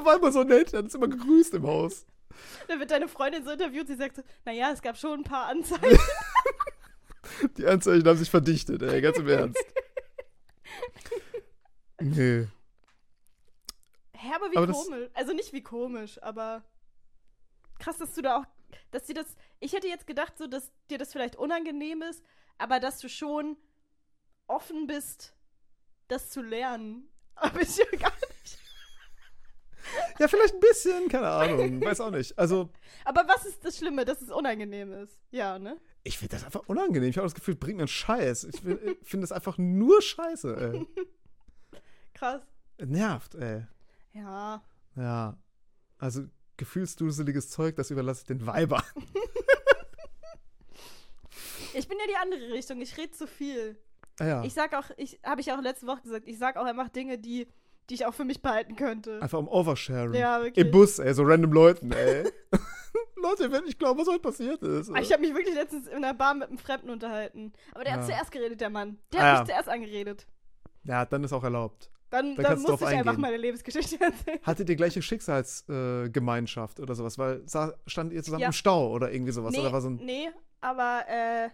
War 0.06 0.16
immer 0.16 0.32
so 0.32 0.44
nett, 0.44 0.72
hat 0.72 0.84
uns 0.84 0.94
immer 0.94 1.08
gegrüßt 1.08 1.54
im 1.54 1.66
Haus. 1.66 2.06
Dann 2.68 2.80
wird 2.80 2.90
deine 2.90 3.08
Freundin 3.08 3.44
so 3.44 3.50
interviewt, 3.50 3.86
sie 3.86 3.96
sagt 3.96 4.16
so, 4.16 4.22
naja, 4.44 4.70
es 4.72 4.82
gab 4.82 4.96
schon 4.96 5.20
ein 5.20 5.24
paar 5.24 5.46
Anzeichen. 5.46 5.98
Die 7.56 7.66
Anzeichen 7.66 8.06
haben 8.06 8.18
sich 8.18 8.30
verdichtet, 8.30 8.82
ey, 8.82 9.00
ganz 9.00 9.18
im 9.18 9.28
Ernst. 9.28 9.64
Nee. 11.98 12.46
Hä, 14.12 14.28
aber 14.34 14.50
wie 14.52 14.56
Aber 14.58 14.70
komisch. 14.70 15.10
Also 15.14 15.32
nicht 15.32 15.54
wie 15.54 15.62
komisch, 15.62 16.22
aber 16.22 16.62
krass, 17.78 17.96
dass 17.96 18.12
du 18.12 18.20
da 18.20 18.38
auch, 18.38 18.44
dass 18.90 19.04
dir 19.04 19.14
das, 19.14 19.26
ich 19.60 19.72
hätte 19.72 19.88
jetzt 19.88 20.06
gedacht, 20.06 20.36
so, 20.36 20.46
dass 20.46 20.70
dir 20.90 20.98
das 20.98 21.12
vielleicht 21.12 21.36
unangenehm 21.36 22.02
ist, 22.02 22.22
aber 22.58 22.80
dass 22.80 22.98
du 22.98 23.08
schon 23.08 23.56
offen 24.46 24.86
bist, 24.86 25.34
das 26.08 26.30
zu 26.30 26.42
lernen. 26.42 27.08
Aber 27.38 27.60
ich 27.60 27.76
ja 27.76 27.84
gar. 27.98 28.12
Ja, 30.18 30.28
vielleicht 30.28 30.54
ein 30.54 30.60
bisschen, 30.60 31.08
keine 31.08 31.28
Ahnung, 31.28 31.82
weiß 31.82 32.00
auch 32.00 32.10
nicht. 32.10 32.38
Also, 32.38 32.70
Aber 33.04 33.24
was 33.28 33.44
ist 33.44 33.64
das 33.64 33.76
Schlimme, 33.76 34.04
dass 34.04 34.22
es 34.22 34.30
unangenehm 34.30 34.92
ist? 34.92 35.20
Ja, 35.30 35.58
ne? 35.58 35.76
ich 36.06 36.18
finde 36.18 36.36
das 36.36 36.44
einfach 36.44 36.62
unangenehm. 36.68 37.10
Ich 37.10 37.16
habe 37.16 37.26
das 37.26 37.34
Gefühl, 37.34 37.54
es 37.54 37.60
bringt 37.60 37.76
mir 37.76 37.82
einen 37.82 37.88
Scheiß. 37.88 38.44
Ich 38.44 38.60
finde 39.02 39.24
es 39.24 39.32
einfach 39.32 39.58
nur 39.58 40.00
Scheiße, 40.00 40.56
ey. 40.72 40.86
Krass. 42.14 42.42
Nervt, 42.78 43.34
ey. 43.34 43.66
Ja. 44.12 44.62
Ja. 44.94 45.36
Also, 45.98 46.22
gefühlsduseliges 46.56 47.50
Zeug, 47.50 47.76
das 47.76 47.90
überlasse 47.90 48.20
ich 48.22 48.26
den 48.26 48.46
Weibern. 48.46 48.82
Ich 51.74 51.88
bin 51.88 51.98
ja 51.98 52.06
die 52.08 52.16
andere 52.16 52.54
Richtung. 52.54 52.80
Ich 52.80 52.96
rede 52.96 53.10
zu 53.12 53.26
viel. 53.26 53.76
Ja. 54.18 54.42
Ich 54.44 54.54
sag 54.54 54.72
auch, 54.72 54.90
ich 54.96 55.20
habe 55.22 55.42
ich 55.42 55.52
auch 55.52 55.60
letzte 55.60 55.86
Woche 55.86 56.00
gesagt, 56.00 56.26
ich 56.26 56.38
sag 56.38 56.56
auch 56.56 56.64
einfach 56.64 56.88
Dinge, 56.88 57.18
die, 57.18 57.48
die 57.90 57.94
ich 57.94 58.06
auch 58.06 58.14
für 58.14 58.24
mich 58.24 58.42
behalten 58.42 58.76
könnte. 58.76 59.20
Einfach 59.22 59.38
um 59.38 59.48
Oversharing. 59.48 60.14
Ja, 60.14 60.42
wirklich. 60.42 60.64
Im 60.64 60.70
Bus, 60.72 60.98
ey, 60.98 61.12
so 61.14 61.22
random 61.22 61.52
Leuten, 61.52 61.92
ey. 61.92 62.24
Leute, 63.22 63.44
ihr 63.44 63.50
werdet 63.52 63.66
nicht 63.66 63.78
glauben, 63.78 63.98
was 64.00 64.08
heute 64.08 64.20
passiert 64.20 64.62
ist. 64.62 64.90
Ah, 64.90 64.98
Ich 65.00 65.12
habe 65.12 65.22
mich 65.22 65.34
wirklich 65.34 65.54
letztens 65.54 65.86
in 65.88 66.02
der 66.02 66.14
Bahn 66.14 66.38
mit 66.38 66.48
einem 66.48 66.58
Fremden 66.58 66.90
unterhalten. 66.90 67.52
Aber 67.74 67.84
der 67.84 67.94
hat 67.94 68.00
Ja. 68.00 68.06
zuerst 68.06 68.30
geredet, 68.30 68.60
der 68.60 68.70
Mann. 68.70 68.98
Der 69.12 69.20
Ah, 69.20 69.24
hat 69.24 69.32
ja. 69.34 69.40
mich 69.40 69.48
zuerst 69.52 69.68
angeredet. 69.68 70.26
Ja, 70.84 71.04
dann 71.04 71.24
ist 71.24 71.32
auch 71.32 71.42
erlaubt. 71.44 71.90
Dann, 72.10 72.36
Da 72.36 72.42
dann 72.42 72.52
musste 72.54 72.70
drauf 72.72 72.80
ich 72.82 72.86
einfach 72.88 73.10
eingehen. 73.12 73.20
meine 73.22 73.36
Lebensgeschichte 73.36 74.00
erzählen. 74.00 74.38
Hattet 74.42 74.68
ihr 74.68 74.76
gleiche 74.76 75.02
Schicksalsgemeinschaft 75.02 76.78
äh, 76.78 76.82
oder 76.82 76.94
sowas? 76.94 77.18
Weil 77.18 77.42
sa 77.48 77.74
standet 77.86 78.16
ihr 78.16 78.22
zusammen 78.22 78.42
Ja. 78.42 78.46
im 78.48 78.52
Stau 78.52 78.90
oder 78.92 79.12
irgendwie 79.12 79.32
sowas? 79.32 79.52
nee, 79.52 79.60
Oder 79.60 79.72
war 79.72 79.80
so 79.80 79.88
ein. 79.90 79.96
nee, 79.96 80.28
aber 80.60 81.04
äh, 81.08 81.48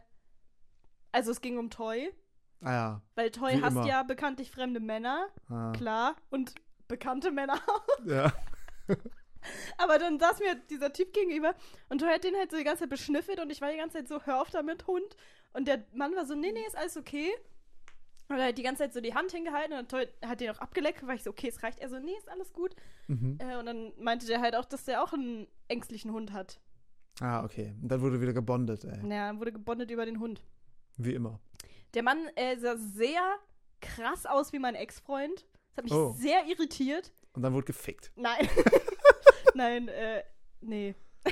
also 1.12 1.30
es 1.30 1.40
ging 1.40 1.58
um 1.58 1.70
Toy, 1.70 2.10
Ah 2.62 2.72
ja. 2.72 3.02
weil 3.16 3.30
Toy 3.30 3.56
Wie 3.58 3.62
hasst 3.62 3.76
immer. 3.76 3.86
ja 3.86 4.02
bekanntlich 4.02 4.50
fremde 4.50 4.80
Männer, 4.80 5.28
Ah, 5.48 5.72
klar, 5.72 6.16
und 6.30 6.54
bekannte 6.88 7.30
Männer 7.30 7.54
auch. 7.66 8.06
ja. 8.06 8.32
Aber 9.78 9.98
dann 9.98 10.18
saß 10.20 10.38
mir 10.38 10.54
dieser 10.70 10.92
Typ 10.92 11.12
gegenüber 11.12 11.54
und 11.88 11.98
Toy 12.00 12.08
hat 12.08 12.22
den 12.24 12.36
halt 12.36 12.50
so 12.52 12.56
die 12.56 12.64
ganze 12.64 12.80
Zeit 12.82 12.90
beschnüffelt 12.90 13.40
und 13.40 13.50
ich 13.50 13.60
war 13.60 13.70
die 13.72 13.78
ganze 13.78 13.98
Zeit 13.98 14.08
so, 14.08 14.20
hör 14.24 14.40
auf 14.40 14.50
damit, 14.50 14.86
Hund. 14.86 15.16
Und 15.52 15.66
der 15.66 15.84
Mann 15.94 16.14
war 16.14 16.24
so, 16.26 16.34
nee, 16.34 16.52
nee, 16.52 16.64
ist 16.66 16.76
alles 16.76 16.96
okay. 16.96 17.28
Und 18.28 18.38
er 18.38 18.48
hat 18.48 18.56
die 18.58 18.62
ganze 18.62 18.84
Zeit 18.84 18.94
so 18.94 19.00
die 19.00 19.14
Hand 19.14 19.32
hingehalten 19.32 19.76
und 19.76 19.90
Toy 19.90 20.06
hat 20.24 20.40
den 20.40 20.50
auch 20.50 20.58
abgeleckt, 20.60 21.04
war 21.06 21.14
ich 21.14 21.24
so, 21.24 21.30
okay, 21.30 21.48
es 21.48 21.62
reicht. 21.62 21.80
Er 21.80 21.88
so, 21.90 21.98
nee, 21.98 22.14
ist 22.16 22.28
alles 22.30 22.52
gut. 22.52 22.74
Mhm. 23.08 23.36
Äh, 23.40 23.56
und 23.58 23.66
dann 23.66 23.92
meinte 23.98 24.26
der 24.26 24.40
halt 24.40 24.54
auch, 24.54 24.64
dass 24.64 24.84
der 24.84 25.02
auch 25.02 25.12
einen 25.12 25.48
ängstlichen 25.68 26.12
Hund 26.12 26.32
hat. 26.32 26.60
Ah, 27.20 27.44
okay. 27.44 27.74
Und 27.82 27.88
dann 27.88 28.00
wurde 28.00 28.20
wieder 28.20 28.32
gebondet, 28.32 28.84
ey. 28.84 29.02
Naja, 29.02 29.26
dann 29.26 29.40
wurde 29.40 29.52
gebondet 29.52 29.90
über 29.90 30.06
den 30.06 30.18
Hund. 30.20 30.40
Wie 30.96 31.14
immer. 31.14 31.40
Der 31.94 32.02
Mann 32.02 32.28
äh, 32.36 32.56
sah 32.58 32.76
sehr 32.76 33.22
krass 33.80 34.26
aus 34.26 34.52
wie 34.52 34.58
mein 34.58 34.74
Ex-Freund. 34.74 35.44
Das 35.70 35.76
hat 35.78 35.84
mich 35.84 35.92
Oh. 35.92 36.14
sehr 36.18 36.44
irritiert. 36.46 37.12
Und 37.34 37.42
dann 37.42 37.52
wurde 37.52 37.66
gefickt. 37.66 38.12
Nein. 38.16 38.48
Nein, 39.54 39.88
äh, 39.88 40.22
nee. 40.60 40.94
Ah, 41.24 41.30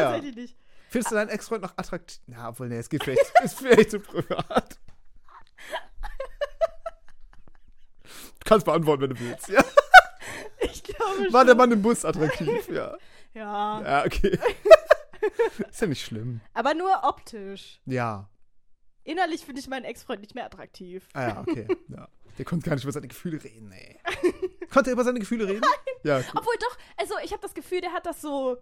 ja. 0.00 0.10
Tatsächlich 0.12 0.36
nicht. 0.36 0.56
Findest 0.90 1.10
du 1.10 1.14
deinen 1.16 1.28
Ex-Freund 1.28 1.62
noch 1.62 1.76
attraktiv? 1.76 2.20
Na, 2.26 2.48
obwohl, 2.48 2.68
nee, 2.68 2.78
es 2.78 2.88
geht 2.88 3.04
vielleicht, 3.04 3.20
ist 3.44 3.58
vielleicht 3.58 3.90
zu 3.90 4.00
privat. 4.00 4.78
Du 8.02 8.44
kannst 8.44 8.64
beantworten, 8.64 9.02
wenn 9.02 9.10
du 9.10 9.20
willst, 9.20 9.48
ja? 9.48 9.62
Ich 10.60 10.82
glaube 10.82 11.32
War 11.32 11.44
der. 11.44 11.54
Mann 11.54 11.70
im 11.72 11.82
Bus 11.82 12.04
attraktiv, 12.04 12.68
ja. 12.68 12.96
Ja. 13.34 13.82
Ja, 13.82 14.04
okay. 14.06 14.38
ist 15.70 15.80
ja 15.82 15.86
nicht 15.86 16.02
schlimm. 16.04 16.40
Aber 16.54 16.72
nur 16.74 17.04
optisch. 17.04 17.78
Ja. 17.84 18.28
Innerlich 19.08 19.44
finde 19.46 19.60
ich 19.60 19.68
meinen 19.68 19.84
Ex-Freund 19.84 20.20
nicht 20.20 20.34
mehr 20.34 20.44
attraktiv. 20.44 21.08
Ah 21.14 21.28
ja, 21.28 21.40
okay. 21.40 21.66
Ja. 21.88 22.08
Der 22.36 22.44
konnte 22.44 22.68
gar 22.68 22.74
nicht 22.76 22.84
über 22.84 22.92
seine 22.92 23.08
Gefühle 23.08 23.42
reden, 23.42 23.72
ey. 23.72 23.98
Konnte 24.70 24.90
er 24.90 24.92
über 24.92 25.02
seine 25.02 25.18
Gefühle 25.18 25.48
reden? 25.48 25.62
Ja, 26.04 26.20
gut. 26.20 26.30
Obwohl 26.36 26.54
doch, 26.60 26.76
also 26.98 27.14
ich 27.24 27.32
habe 27.32 27.40
das 27.42 27.54
Gefühl, 27.54 27.80
der 27.80 27.92
hat 27.92 28.06
das 28.06 28.20
so. 28.20 28.58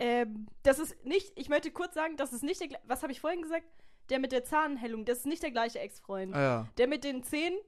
Ähm, 0.00 0.48
das 0.62 0.78
ist 0.78 0.96
nicht, 1.04 1.32
ich 1.36 1.48
möchte 1.48 1.70
kurz 1.70 1.94
sagen, 1.94 2.16
das 2.16 2.32
ist 2.32 2.42
nicht 2.42 2.60
der, 2.60 2.68
was 2.86 3.02
habe 3.02 3.12
ich 3.12 3.20
vorhin 3.20 3.42
gesagt? 3.42 3.64
Der 4.08 4.18
mit 4.18 4.32
der 4.32 4.42
Zahnhellung, 4.42 5.04
das 5.04 5.18
ist 5.18 5.26
nicht 5.26 5.42
der 5.42 5.50
gleiche 5.50 5.78
Ex-Freund. 5.80 6.34
Ah 6.34 6.40
ja. 6.42 6.68
Der 6.78 6.86
mit 6.88 7.04
den 7.04 7.22
Zähnen, 7.22 7.58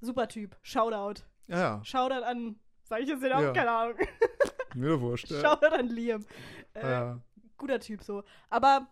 super 0.00 0.26
Typ. 0.28 0.56
Shoutout. 0.62 1.22
Ja, 1.46 1.58
ja. 1.58 1.84
Shoutout 1.84 2.24
an, 2.24 2.58
sag 2.82 3.00
ich 3.02 3.08
jetzt 3.08 3.22
den 3.22 3.32
auch? 3.32 3.40
Ja. 3.42 3.52
Keine 3.52 3.70
Ahnung. 3.70 3.96
Mir 4.74 4.88
doch 4.90 5.00
wurscht. 5.00 5.28
Shoutout 5.28 5.74
an 5.74 5.86
Liam. 5.88 6.26
Äh, 6.74 6.80
Ah, 6.80 6.90
ja. 6.90 7.20
Guter 7.56 7.78
Typ 7.80 8.02
so. 8.02 8.24
Aber 8.50 8.88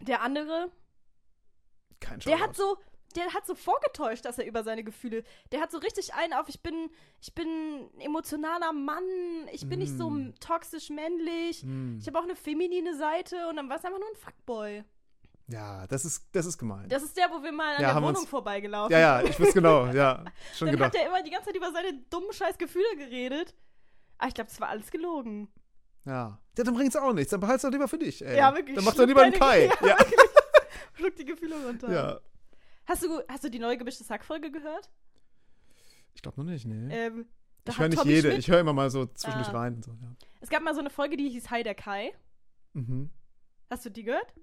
der 0.00 0.22
andere, 0.22 0.70
Kein 2.02 2.18
der 2.20 2.30
Shoutout. 2.32 2.42
hat 2.44 2.56
so, 2.56 2.78
der 3.16 3.32
hat 3.34 3.46
so 3.46 3.54
vorgetäuscht, 3.54 4.24
dass 4.24 4.38
er 4.38 4.46
über 4.46 4.62
seine 4.64 4.84
Gefühle, 4.84 5.22
der 5.52 5.60
hat 5.60 5.70
so 5.70 5.78
richtig 5.78 6.14
einen 6.14 6.32
auf, 6.34 6.48
ich 6.48 6.62
bin, 6.62 6.90
ich 7.20 7.34
bin 7.34 7.46
ein 7.48 8.00
emotionaler 8.00 8.72
Mann, 8.72 9.02
ich 9.52 9.68
bin 9.68 9.78
nicht 9.80 9.96
so 9.96 10.10
Mm. 10.10 10.34
toxisch 10.40 10.88
männlich, 10.90 11.62
Hm. 11.62 11.98
ich 12.00 12.06
habe 12.06 12.18
auch 12.18 12.24
eine 12.24 12.36
feminine 12.36 12.96
Seite 12.96 13.48
und 13.48 13.56
dann 13.56 13.68
war 13.68 13.76
es 13.78 13.84
einfach 13.84 13.98
nur 13.98 14.08
ein 14.08 14.16
Fuckboy. 14.16 14.84
Ja, 15.48 15.86
das 15.88 16.04
ist, 16.06 16.24
das 16.32 16.46
ist 16.46 16.56
gemein. 16.56 16.88
Das 16.88 17.02
ist 17.02 17.16
der, 17.16 17.28
wo 17.30 17.42
wir 17.42 17.52
mal 17.52 17.74
an 17.76 17.82
Ja, 17.82 17.92
der 17.92 18.02
Wohnung 18.02 18.16
uns- 18.22 18.28
vorbeigelaufen 18.28 18.92
ja, 18.92 18.98
ja, 18.98 19.22
ich 19.22 19.38
weiß 19.38 19.52
genau, 19.52 19.86
ja. 19.92 20.24
Schon 20.56 20.68
Dann 20.68 20.76
gedacht. 20.76 20.94
hat 20.94 21.00
er 21.00 21.08
immer 21.08 21.22
die 21.22 21.30
ganze 21.30 21.46
Zeit 21.46 21.56
über 21.56 21.70
seine 21.72 21.92
dummen 22.08 22.32
scheiß 22.32 22.56
Gefühle 22.56 22.96
geredet. 22.96 23.54
Aber 24.18 24.28
ich 24.28 24.34
glaube, 24.34 24.48
das 24.50 24.60
war 24.60 24.68
alles 24.68 24.90
gelogen. 24.90 25.52
Ja. 26.06 26.38
ja 26.56 26.64
dann 26.64 26.74
bringt's 26.74 26.96
auch 26.96 27.12
nichts. 27.12 27.30
Dann 27.32 27.40
behalt's 27.40 27.62
doch 27.62 27.70
lieber 27.70 27.88
für 27.88 27.98
dich, 27.98 28.24
ey. 28.24 28.36
Ja, 28.38 28.54
wirklich. 28.54 28.76
Dann 28.76 28.84
mach 28.84 28.94
doch 28.94 29.04
lieber 29.04 29.22
einen 29.22 29.34
Kai. 29.34 29.66
Ja, 29.66 29.72
Ja. 29.88 29.96
Schluck 30.94 31.16
die 31.16 31.24
Gefühle 31.24 31.54
runter. 31.66 31.92
ja. 31.92 32.20
Hast 32.86 33.02
du, 33.04 33.22
hast 33.28 33.44
du 33.44 33.48
die 33.50 33.58
neue 33.60 33.76
gemischte 33.78 34.02
Sackfolge 34.04 34.50
gehört? 34.50 34.90
Ich 36.14 36.22
glaube 36.22 36.40
noch 36.42 36.50
nicht, 36.50 36.66
nee. 36.66 36.94
Ähm, 36.94 37.26
ich 37.66 37.78
höre 37.78 37.88
nicht 37.88 37.98
Tommy 37.98 38.10
jede. 38.12 38.28
Schmidt- 38.30 38.38
Ich 38.40 38.48
höre 38.50 38.60
immer 38.60 38.72
mal 38.72 38.90
so 38.90 39.06
zwischendurch 39.06 39.48
Ah. 39.54 39.58
rein. 39.60 39.74
Und 39.76 39.84
so, 39.84 39.92
ja. 39.92 40.08
Es 40.40 40.48
gab 40.50 40.62
mal 40.62 40.74
so 40.74 40.80
eine 40.80 40.90
Folge, 40.90 41.16
die 41.16 41.28
hieß 41.30 41.50
Hi 41.50 41.62
der 41.62 41.74
Kai. 41.76 42.12
mhm. 42.72 43.10
Hast 43.70 43.86
du 43.86 43.90
die 43.90 44.02
gehört? 44.02 44.34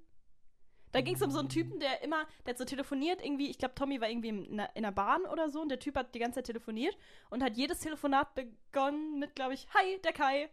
Da 0.91 1.01
ging 1.01 1.13
es 1.15 1.21
um 1.21 1.29
so 1.29 1.37
einen 1.37 1.49
Typen, 1.49 1.79
der 1.79 2.01
immer, 2.01 2.25
der 2.45 2.53
hat 2.53 2.57
so 2.57 2.65
telefoniert, 2.65 3.23
irgendwie, 3.23 3.47
ich 3.51 3.59
glaube, 3.59 3.75
Tommy 3.75 4.01
war 4.01 4.09
irgendwie 4.09 4.29
in 4.29 4.53
einer, 4.53 4.75
in 4.75 4.83
einer 4.83 4.91
Bahn 4.91 5.23
oder 5.25 5.49
so 5.49 5.61
und 5.61 5.69
der 5.69 5.77
Typ 5.79 5.95
hat 5.95 6.15
die 6.15 6.19
ganze 6.19 6.37
Zeit 6.37 6.45
telefoniert 6.47 6.97
und 7.29 7.43
hat 7.43 7.55
jedes 7.57 7.79
Telefonat 7.81 8.33
begonnen 8.33 9.19
mit, 9.19 9.35
glaube 9.35 9.53
ich, 9.53 9.67
Hi, 9.75 9.99
der 10.03 10.13
Kai. 10.13 10.49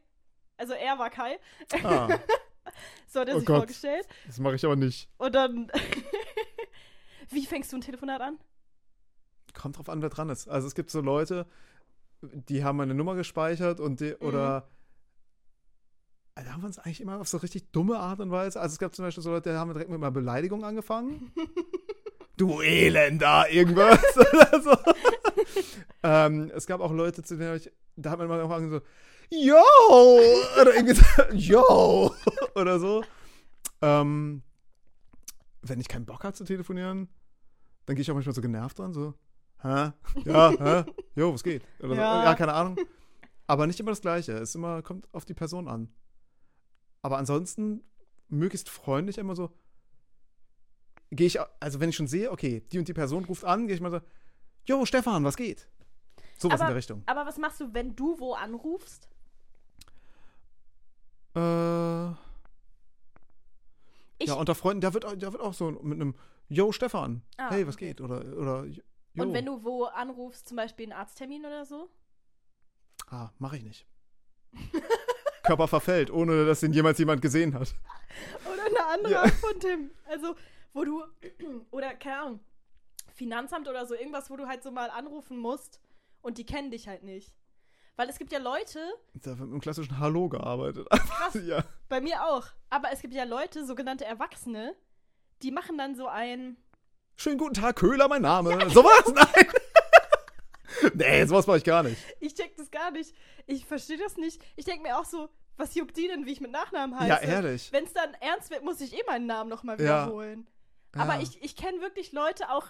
Also 0.58 0.74
er 0.74 0.98
war 0.98 1.08
Kai. 1.08 1.38
Ah, 1.84 2.08
So 3.08 3.20
hat 3.20 3.28
er 3.28 3.36
Oh 3.36 3.38
sich 3.38 3.46
Gott. 3.46 3.56
vorgestellt. 3.58 4.06
das 4.26 4.38
mache 4.38 4.54
ich 4.56 4.64
aber 4.64 4.76
nicht. 4.76 5.08
Und 5.18 5.34
dann. 5.34 5.70
Wie 7.30 7.46
fängst 7.46 7.72
du 7.72 7.76
ein 7.76 7.80
Telefonat 7.80 8.20
an? 8.20 8.38
Kommt 9.54 9.78
drauf 9.78 9.88
an, 9.88 10.02
wer 10.02 10.10
dran 10.10 10.28
ist. 10.28 10.48
Also 10.48 10.68
es 10.68 10.74
gibt 10.74 10.90
so 10.90 11.00
Leute, 11.00 11.46
die 12.22 12.62
haben 12.64 12.76
meine 12.76 12.94
Nummer 12.94 13.14
gespeichert 13.14 13.80
und 13.80 14.00
die, 14.00 14.10
Mhm. 14.10 14.16
oder 14.26 14.68
also 16.34 16.50
haben 16.52 16.60
wir 16.62 16.66
uns 16.66 16.78
eigentlich 16.78 17.00
immer 17.00 17.18
auf 17.18 17.28
so 17.28 17.38
richtig 17.38 17.72
dumme 17.72 17.98
Art 17.98 18.20
und 18.20 18.30
Weise. 18.30 18.60
Also 18.60 18.74
es 18.74 18.78
gab 18.78 18.94
zum 18.94 19.04
Beispiel 19.06 19.22
so 19.22 19.30
Leute, 19.30 19.50
die 19.50 19.56
haben 19.56 19.72
direkt 19.72 19.90
mit 19.90 19.96
einer 19.98 20.10
Beleidigung 20.10 20.64
angefangen. 20.64 21.32
du 22.36 22.60
Elender, 22.60 23.46
irgendwas 23.50 23.98
oder 24.32 24.60
so. 24.62 24.76
ähm, 26.02 26.50
es 26.54 26.66
gab 26.66 26.80
auch 26.80 26.92
Leute, 26.92 27.22
zu 27.22 27.36
denen 27.38 27.56
ich, 27.56 27.70
da 27.96 28.10
hat 28.10 28.18
man 28.18 28.26
immer 28.26 28.36
angefangen 28.36 28.70
so, 28.70 28.80
yo, 29.30 29.62
oder 30.60 30.74
irgendwie 30.74 30.94
so, 30.94 31.22
yo, 31.32 32.14
oder 32.54 32.78
so. 32.78 33.04
Ähm, 33.82 34.42
wenn 35.62 35.80
ich 35.80 35.88
keinen 35.88 36.06
Bock 36.06 36.24
habe 36.24 36.34
zu 36.34 36.44
telefonieren, 36.44 37.08
dann 37.86 37.96
gehe 37.96 38.02
ich 38.02 38.10
auch 38.10 38.14
manchmal 38.14 38.34
so 38.34 38.40
genervt 38.40 38.78
dran, 38.78 38.92
so, 38.92 39.14
hä? 39.62 39.92
Ja, 40.24 40.50
hä? 40.58 40.84
Jo, 41.14 41.32
was 41.34 41.42
geht? 41.42 41.62
Oder 41.80 41.88
so. 41.88 41.94
Ja. 41.94 42.24
ja, 42.24 42.34
keine 42.34 42.54
Ahnung. 42.54 42.76
Aber 43.46 43.66
nicht 43.66 43.78
immer 43.78 43.92
das 43.92 44.00
Gleiche. 44.00 44.32
Es 44.32 44.54
immer, 44.54 44.82
kommt 44.82 45.08
auf 45.12 45.24
die 45.24 45.34
Person 45.34 45.68
an. 45.68 45.88
Aber 47.02 47.18
ansonsten 47.18 47.84
möglichst 48.28 48.68
freundlich 48.68 49.18
immer 49.18 49.36
so, 49.36 49.50
gehe 51.10 51.28
ich, 51.28 51.38
also 51.60 51.78
wenn 51.78 51.90
ich 51.90 51.96
schon 51.96 52.08
sehe, 52.08 52.32
okay, 52.32 52.64
die 52.72 52.78
und 52.78 52.88
die 52.88 52.94
Person 52.94 53.24
ruft 53.24 53.44
an, 53.44 53.66
gehe 53.66 53.76
ich 53.76 53.80
mal 53.80 53.90
so, 53.92 54.00
Jo, 54.66 54.84
Stefan, 54.84 55.22
was 55.22 55.36
geht? 55.36 55.68
Sowas 56.36 56.60
in 56.60 56.66
der 56.66 56.76
Richtung. 56.76 57.02
Aber 57.06 57.24
was 57.24 57.38
machst 57.38 57.60
du, 57.60 57.72
wenn 57.72 57.94
du 57.94 58.18
wo 58.18 58.34
anrufst? 58.34 59.08
Äh, 61.36 62.10
Ich, 64.18 64.28
ja, 64.28 64.34
unter 64.34 64.54
Freunden, 64.54 64.80
da 64.80 64.94
wird, 64.94 65.04
da 65.04 65.32
wird 65.32 65.40
auch 65.40 65.52
so 65.54 65.70
mit 65.70 66.00
einem 66.00 66.14
Jo, 66.48 66.72
Stefan, 66.72 67.22
Ah, 67.36 67.50
hey, 67.50 67.66
was 67.66 67.74
okay. 67.74 67.88
geht? 67.88 68.00
Oder, 68.00 68.24
oder 68.36 68.64
Jo. 68.64 68.82
und 69.22 69.32
wenn 69.34 69.44
du 69.46 69.62
wo 69.64 69.84
anrufst, 69.84 70.48
zum 70.48 70.56
Beispiel 70.56 70.84
einen 70.86 70.92
Arzttermin 70.92 71.44
oder 71.44 71.64
so? 71.66 71.90
Ah, 73.08 73.30
mache 73.38 73.56
ich 73.58 73.64
nicht. 73.64 73.86
Körper 75.42 75.68
verfällt, 75.68 76.10
ohne 76.10 76.46
dass 76.46 76.62
ihn 76.62 76.72
jemals 76.72 76.98
jemand 76.98 77.20
gesehen 77.22 77.54
hat. 77.54 77.74
Oder 78.52 78.64
eine 78.64 78.86
andere 78.86 79.12
Ja. 79.12 79.28
Von 79.28 79.60
Tim. 79.60 79.90
Also, 80.08 80.34
wo 80.72 80.84
du, 80.84 81.04
oder 81.70 81.94
keine 81.94 82.20
Ahnung, 82.20 82.40
Finanzamt 83.14 83.68
oder 83.68 83.86
so, 83.86 83.94
irgendwas, 83.94 84.30
wo 84.30 84.36
du 84.36 84.46
halt 84.46 84.62
so 84.62 84.70
mal 84.70 84.90
anrufen 84.90 85.38
musst 85.38 85.80
und 86.22 86.38
die 86.38 86.46
kennen 86.46 86.70
dich 86.70 86.88
halt 86.88 87.02
nicht. 87.02 87.34
Weil 87.96 88.08
es 88.10 88.18
gibt 88.18 88.30
ja 88.32 88.38
Leute, 88.38 88.78
Da 89.14 89.30
wird 89.38 89.48
mit 89.48 89.52
dem 89.52 89.60
klassischen 89.60 89.98
Hallo 89.98 90.28
gearbeitet. 90.28 90.86
krass, 90.90 91.34
ja. 91.46 91.64
bei 91.88 92.00
mir 92.00 92.24
auch, 92.26 92.46
aber 92.68 92.92
es 92.92 93.00
gibt 93.00 93.14
ja 93.14 93.24
Leute, 93.24 93.64
sogenannte 93.64 94.04
Erwachsene, 94.04 94.74
die 95.42 95.50
machen 95.50 95.78
dann 95.78 95.94
so 95.94 96.06
ein, 96.06 96.56
Schönen 97.18 97.38
guten 97.38 97.54
Tag, 97.54 97.76
Köhler, 97.76 98.08
mein 98.08 98.20
Name. 98.20 98.68
Sowas? 98.68 99.04
Nein. 99.14 99.46
nee, 100.94 101.24
sowas 101.24 101.46
mache 101.46 101.56
ich 101.56 101.64
gar 101.64 101.82
nicht. 101.82 101.96
ich 102.20 102.34
check 102.34 102.54
das 102.58 102.70
gar 102.70 102.90
nicht, 102.90 103.14
ich 103.46 103.64
verstehe 103.64 103.96
das 103.96 104.18
nicht. 104.18 104.42
Ich 104.56 104.66
denke 104.66 104.82
mir 104.82 104.98
auch 104.98 105.06
so, 105.06 105.30
was 105.56 105.74
juckt 105.74 105.96
die 105.96 106.08
denn, 106.08 106.26
wie 106.26 106.32
ich 106.32 106.42
mit 106.42 106.50
Nachnamen 106.50 106.98
heiße? 106.98 107.08
Ja, 107.08 107.16
ehrlich. 107.18 107.72
Wenn 107.72 107.84
es 107.84 107.94
dann 107.94 108.12
ernst 108.20 108.50
wird, 108.50 108.62
muss 108.62 108.82
ich 108.82 108.92
eh 108.92 109.02
meinen 109.06 109.24
Namen 109.24 109.48
nochmal 109.48 109.80
Ja. 109.80 110.04
wiederholen. 110.04 110.46
Aber 110.94 111.14
Ja. 111.14 111.22
ich, 111.22 111.42
ich 111.42 111.56
kenne 111.56 111.80
wirklich 111.80 112.12
Leute, 112.12 112.50
auch, 112.50 112.66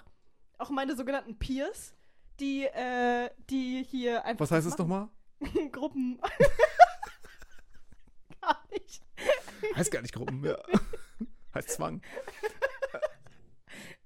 auch 0.58 0.70
meine 0.70 0.94
sogenannten 0.94 1.36
Peers, 1.36 1.94
die, 2.38 2.66
äh, 2.66 3.30
die 3.50 3.82
hier 3.90 4.24
einfach. 4.24 4.44
Was 4.44 4.50
heißt 4.52 4.66
es 4.68 4.78
machen. 4.78 4.88
nochmal? 4.88 5.08
Gruppen. 5.72 6.20
Gar 8.40 8.62
nicht. 8.70 9.02
Heißt 9.74 9.90
gar 9.90 10.02
nicht 10.02 10.14
Gruppen, 10.14 10.44
ja. 10.44 10.56
heißt 11.54 11.70
Zwang. 11.70 12.00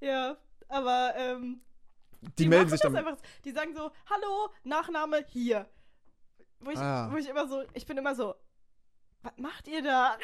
Ja, 0.01 0.37
aber 0.69 1.15
ähm, 1.17 1.61
Die, 2.39 2.49
melden 2.49 2.65
machen 2.65 2.71
sich 2.71 2.81
dann. 2.81 2.97
einfach. 2.97 3.17
Die 3.45 3.53
sagen 3.53 3.75
so, 3.75 3.91
hallo, 4.09 4.49
Nachname 4.65 5.25
hier. 5.29 5.69
Wo 6.61 6.71
ich, 6.71 6.79
Ah. 6.79 7.11
wo 7.13 7.17
ich 7.17 7.29
immer 7.29 7.47
so, 7.49 7.63
ich 7.75 7.85
bin 7.87 7.99
immer 7.99 8.15
so, 8.15 8.35
was 9.23 9.37
macht 9.37 9.69
ihr 9.69 9.83
da? 9.83 10.17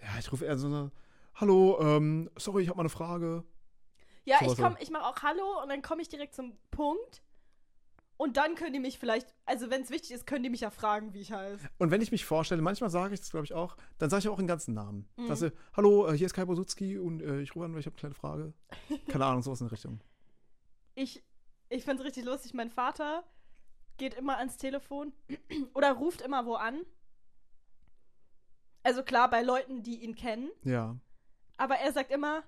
Ja, 0.00 0.18
ich 0.18 0.32
rufe 0.32 0.44
eher 0.46 0.56
so 0.56 0.68
eine. 0.68 0.90
Hallo, 1.34 1.78
ähm, 1.80 2.30
sorry, 2.36 2.62
ich 2.62 2.68
habe 2.68 2.76
mal 2.78 2.82
eine 2.82 2.88
Frage. 2.90 3.44
Ja, 4.24 4.38
Sowas 4.40 4.52
ich 4.52 4.58
komm, 4.64 4.76
ich 4.80 4.90
mache 4.90 5.04
auch 5.06 5.22
Hallo 5.22 5.62
und 5.62 5.68
dann 5.68 5.82
komme 5.82 6.00
ich 6.02 6.08
direkt 6.08 6.34
zum 6.34 6.56
Punkt. 6.70 7.22
Und 8.20 8.36
dann 8.36 8.54
können 8.54 8.74
die 8.74 8.80
mich 8.80 8.98
vielleicht, 8.98 9.34
also 9.46 9.70
wenn 9.70 9.80
es 9.80 9.88
wichtig 9.88 10.10
ist, 10.10 10.26
können 10.26 10.42
die 10.42 10.50
mich 10.50 10.60
ja 10.60 10.68
fragen, 10.68 11.14
wie 11.14 11.20
ich 11.20 11.32
heiße. 11.32 11.66
Und 11.78 11.90
wenn 11.90 12.02
ich 12.02 12.12
mich 12.12 12.26
vorstelle, 12.26 12.60
manchmal 12.60 12.90
sage 12.90 13.14
ich 13.14 13.20
das, 13.20 13.30
glaube 13.30 13.46
ich, 13.46 13.54
auch, 13.54 13.78
dann 13.96 14.10
sage 14.10 14.20
ich 14.20 14.28
auch 14.28 14.36
den 14.36 14.46
ganzen 14.46 14.74
Namen. 14.74 15.08
Mhm. 15.16 15.28
Dass 15.28 15.40
ich, 15.40 15.50
hallo, 15.74 16.06
äh, 16.06 16.18
hier 16.18 16.26
ist 16.26 16.34
Kai 16.34 16.44
Bosutzki 16.44 16.98
und 16.98 17.22
äh, 17.22 17.40
ich 17.40 17.54
rufe 17.54 17.64
an, 17.64 17.72
weil 17.72 17.80
ich 17.80 17.86
habe 17.86 17.94
eine 17.94 18.00
kleine 18.00 18.14
Frage. 18.14 18.52
Keine 19.08 19.24
Ahnung, 19.24 19.40
sowas 19.40 19.62
in 19.62 19.68
der 19.68 19.72
Richtung. 19.72 20.00
Ich, 20.94 21.24
ich 21.70 21.82
finde 21.82 22.02
es 22.02 22.08
richtig 22.08 22.26
lustig. 22.26 22.52
Mein 22.52 22.68
Vater 22.68 23.24
geht 23.96 24.12
immer 24.12 24.36
ans 24.36 24.58
Telefon 24.58 25.14
oder 25.72 25.92
ruft 25.92 26.20
immer 26.20 26.44
wo 26.44 26.56
an. 26.56 26.82
Also 28.82 29.02
klar, 29.02 29.30
bei 29.30 29.40
Leuten, 29.40 29.82
die 29.82 30.04
ihn 30.04 30.14
kennen. 30.14 30.50
Ja. 30.62 30.94
Aber 31.56 31.76
er 31.76 31.90
sagt 31.94 32.10
immer, 32.10 32.42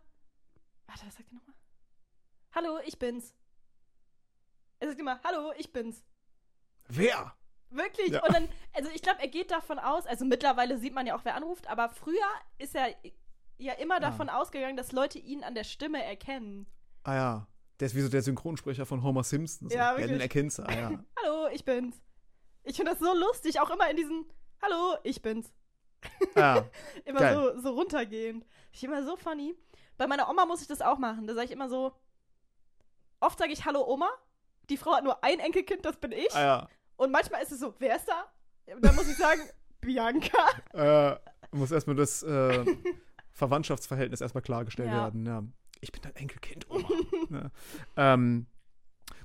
warte, 0.87 1.07
was 1.07 1.15
sagt 1.15 1.31
er 1.31 1.35
nochmal? 1.37 1.55
Hallo, 2.55 2.79
ich 2.85 2.99
bin's. 2.99 3.35
Er 4.83 4.89
sagt 4.89 4.99
immer, 4.99 5.21
hallo, 5.23 5.53
ich 5.57 5.73
bin's. 5.73 6.03
Wer? 6.89 7.37
Wirklich? 7.71 8.09
Ja. 8.11 8.25
Und 8.27 8.35
dann, 8.35 8.49
also 8.75 8.91
ich 8.93 9.01
glaube, 9.01 9.21
er 9.21 9.29
geht 9.29 9.53
davon 9.53 9.79
aus, 9.79 10.07
also 10.07 10.25
mittlerweile 10.25 10.77
sieht 10.77 10.93
man 10.93 11.07
ja 11.07 11.15
auch, 11.17 11.25
wer 11.25 11.37
anruft, 11.37 11.69
aber 11.69 11.89
früher 11.89 12.27
ist 12.59 12.75
er 12.75 12.89
ja 13.59 13.75
immer 13.75 13.97
Ah. 13.99 14.01
davon 14.01 14.29
ausgegangen, 14.29 14.77
dass 14.77 14.91
Leute 14.91 15.21
ihn 15.21 15.45
an 15.45 15.55
der 15.55 15.63
Stimme 15.63 16.03
erkennen. 16.05 16.67
Ah 17.05 17.15
ja. 17.15 17.47
Der 17.79 17.87
ist 17.87 17.95
wie 17.95 18.01
so 18.01 18.09
der 18.09 18.23
Synchronsprecher 18.23 18.85
von 18.85 19.05
Homer 19.05 19.23
Simpson. 19.23 19.69
So. 19.71 19.77
Ja, 19.77 19.93
ja, 19.93 19.99
den 19.99 20.01
wirklich. 20.11 20.23
erkennst 20.23 20.59
du. 20.59 20.65
Ah, 20.65 20.73
ja. 20.75 20.91
Hallo, 21.23 21.47
ich 21.53 21.65
bin's. 21.65 22.03
Ich 22.65 22.75
finde 22.75 22.91
das 22.91 22.99
so 23.01 23.15
lustig, 23.15 23.61
auch 23.61 23.71
immer 23.71 23.89
in 23.89 23.97
diesen 23.97 24.27
Hallo, 24.61 24.97
ich 25.05 25.23
bin's. 25.23 25.53
ah, 26.35 26.65
Immer 27.05 27.21
Geil. 27.21 27.35
so, 27.57 27.61
so 27.61 27.71
runtergehend. 27.75 28.45
Ich 28.73 28.83
immer 28.83 29.05
so 29.05 29.15
funny. 29.17 29.55
Bei 29.97 30.09
meiner 30.09 30.29
Oma 30.29 30.45
muss 30.45 30.61
ich 30.61 30.67
das 30.67 30.81
auch 30.83 30.99
machen. 30.99 31.29
Da 31.29 31.35
sage 31.35 31.47
ich 31.47 31.53
immer 31.53 31.69
so, 31.69 31.93
oft 33.21 33.39
sage 33.39 33.53
ich 33.53 33.65
Hallo 33.65 33.87
Oma. 33.87 34.09
Die 34.71 34.77
Frau 34.77 34.95
hat 34.95 35.05
nur 35.05 35.23
ein 35.25 35.39
Enkelkind, 35.41 35.85
das 35.85 35.97
bin 35.99 36.13
ich. 36.13 36.35
ah 36.35 36.41
ja. 36.43 36.69
Und 36.97 37.11
manchmal 37.11 37.43
ist 37.43 37.53
es 37.53 37.61
so, 37.61 37.75
wer 37.79 37.97
ist 37.97 38.07
da? 38.09 38.25
Und 38.75 38.85
dann 38.85 38.95
muss 38.95 39.09
ich 39.09 39.17
sagen, 39.17 39.41
Bianca. 39.81 40.39
Äh, 40.73 41.17
muss 41.57 41.71
erstmal 41.73 41.97
das 41.97 42.23
äh, 42.23 42.65
Verwandtschaftsverhältnis 43.33 44.21
erstmal 44.21 44.43
klargestellt 44.43 44.89
Ja. 44.91 45.05
werden. 45.05 45.27
Ja. 45.27 45.43
Ich 45.81 45.91
bin 45.91 46.01
dein 46.03 46.15
Enkelkind, 46.15 46.71
Oma. 46.71 46.89
ja. 47.31 47.51
ähm, 48.15 48.47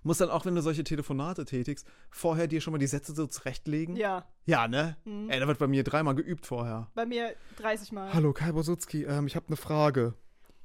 muss 0.01 0.17
dann 0.17 0.29
auch, 0.29 0.45
wenn 0.45 0.55
du 0.55 0.61
solche 0.61 0.83
Telefonate 0.83 1.45
tätigst, 1.45 1.85
vorher 2.09 2.47
dir 2.47 2.61
schon 2.61 2.71
mal 2.71 2.77
die 2.79 2.87
Sätze 2.87 3.13
so 3.13 3.27
zurechtlegen? 3.27 3.95
Ja, 3.95 4.25
Ja, 4.45 4.67
ne? 4.67 4.97
Mhm. 5.05 5.29
Ey, 5.29 5.39
da 5.39 5.47
wird 5.47 5.59
bei 5.59 5.67
mir 5.67 5.83
dreimal 5.83 6.15
geübt 6.15 6.45
vorher. 6.47 6.89
bei 6.95 7.05
mir 7.05 7.35
30 7.57 7.91
Mal. 7.91 8.11
Hallo, 8.13 8.33
Kai 8.33 8.51
Bosutzki, 8.53 9.03
ähm, 9.03 9.27
ich 9.27 9.35
habe 9.35 9.47
eine 9.47 9.57
Frage. 9.57 10.13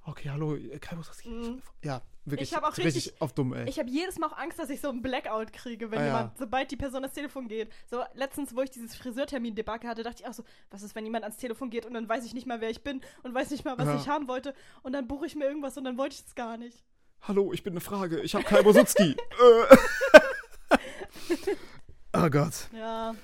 Okay, 0.04 0.30
hallo, 0.30 0.54
äh, 0.56 0.78
Kai 0.78 0.96
Bosutzki. 0.96 1.28
Mhm. 1.28 1.58
Fra- 1.60 1.72
Ja, 1.82 2.02
wirklich. 2.24 2.50
Ich 2.50 2.56
hab 2.56 2.64
auch 2.64 2.76
richtig- 2.76 3.14
auf 3.20 3.32
dumm, 3.32 3.52
ey. 3.54 3.68
Ich 3.68 3.78
habe 3.78 3.88
jedes 3.90 4.18
Mal 4.18 4.28
auch 4.28 4.36
Angst, 4.38 4.58
dass 4.58 4.70
ich 4.70 4.80
so 4.80 4.88
einen 4.88 5.02
Blackout 5.02 5.52
kriege, 5.52 5.90
wenn 5.90 5.98
Ah, 5.98 6.02
ja. 6.02 6.06
jemand, 6.08 6.38
sobald 6.38 6.70
die 6.70 6.76
Person 6.76 7.02
ans 7.02 7.14
Telefon 7.14 7.48
geht. 7.48 7.70
So 7.90 8.02
letztens, 8.14 8.54
wo 8.54 8.60
ich 8.62 8.70
dieses 8.70 8.94
Friseurtermin-Debakel 8.96 9.88
hatte, 9.88 10.02
dachte 10.02 10.22
ich 10.22 10.28
auch 10.28 10.32
so, 10.34 10.44
was 10.70 10.82
ist, 10.82 10.94
wenn 10.94 11.04
jemand 11.04 11.24
ans 11.24 11.36
Telefon 11.38 11.70
geht 11.70 11.86
und 11.86 11.94
dann 11.94 12.08
weiß 12.08 12.24
ich 12.24 12.34
nicht 12.34 12.46
mal, 12.46 12.60
wer 12.60 12.70
ich 12.70 12.82
bin 12.82 13.00
und 13.22 13.34
weiß 13.34 13.50
nicht 13.50 13.64
mal, 13.64 13.76
was 13.78 13.86
Ja. 13.86 13.96
ich 13.96 14.08
haben 14.08 14.28
wollte 14.28 14.54
und 14.82 14.92
dann 14.92 15.06
buche 15.08 15.26
ich 15.26 15.34
mir 15.36 15.44
irgendwas 15.46 15.76
und 15.76 15.84
dann 15.84 15.98
wollte 15.98 16.14
ich 16.14 16.24
es 16.26 16.34
gar 16.34 16.56
nicht. 16.56 16.84
Hallo, 17.22 17.52
ich 17.52 17.62
bin 17.62 17.72
eine 17.72 17.80
Frage. 17.80 18.20
Ich 18.20 18.34
habe 18.34 18.44
Kai 18.44 18.62
Bosutzki. 18.62 19.16
äh. 20.70 20.76
oh 22.14 22.28
Gott. 22.30 22.68
Ja. 22.76 23.14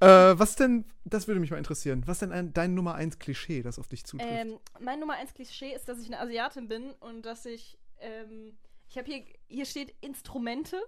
Äh, 0.00 0.38
was 0.38 0.56
denn, 0.56 0.84
das 1.04 1.28
würde 1.28 1.40
mich 1.40 1.50
mal 1.50 1.58
interessieren, 1.58 2.02
was 2.06 2.18
denn 2.20 2.32
ein, 2.32 2.52
dein 2.52 2.74
Nummer 2.74 2.94
1 2.94 3.18
Klischee, 3.18 3.62
das 3.62 3.78
auf 3.78 3.88
dich 3.88 4.04
zutrifft? 4.04 4.30
Ähm, 4.32 4.58
mein 4.80 4.98
Nummer 5.00 5.14
1 5.14 5.34
Klischee 5.34 5.74
ist, 5.74 5.88
dass 5.88 5.98
ich 6.00 6.06
eine 6.06 6.18
Asiatin 6.20 6.66
bin 6.66 6.92
und 7.00 7.26
dass 7.26 7.44
ich, 7.44 7.78
ähm, 8.02 8.58
ich 8.88 8.98
habe 8.98 9.06
hier, 9.10 9.24
hier 9.48 9.64
steht 9.64 9.94
Instrumente. 10.00 10.80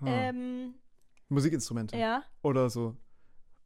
Ah, 0.00 0.06
Ähm, 0.06 0.74
Musikinstrumente. 1.28 1.96
ja. 1.96 2.22
Oder 2.42 2.68
so 2.70 2.90
Nee, 2.90 2.96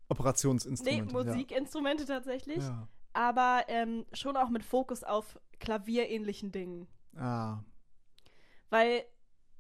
Operationsinstrumente. 0.09 1.13
Musikinstrumente 1.15 2.05
tatsächlich. 2.05 2.59
Ja. 2.59 2.89
Aber 3.13 3.65
ähm, 3.69 4.07
schon 4.13 4.37
auch 4.37 4.49
mit 4.51 4.65
Fokus 4.65 5.03
auf 5.05 5.39
klavierähnlichen 5.59 6.53
Dingen. 6.53 6.87
ja. 7.15 7.23
Ah. 7.23 7.65
Weil 8.71 9.05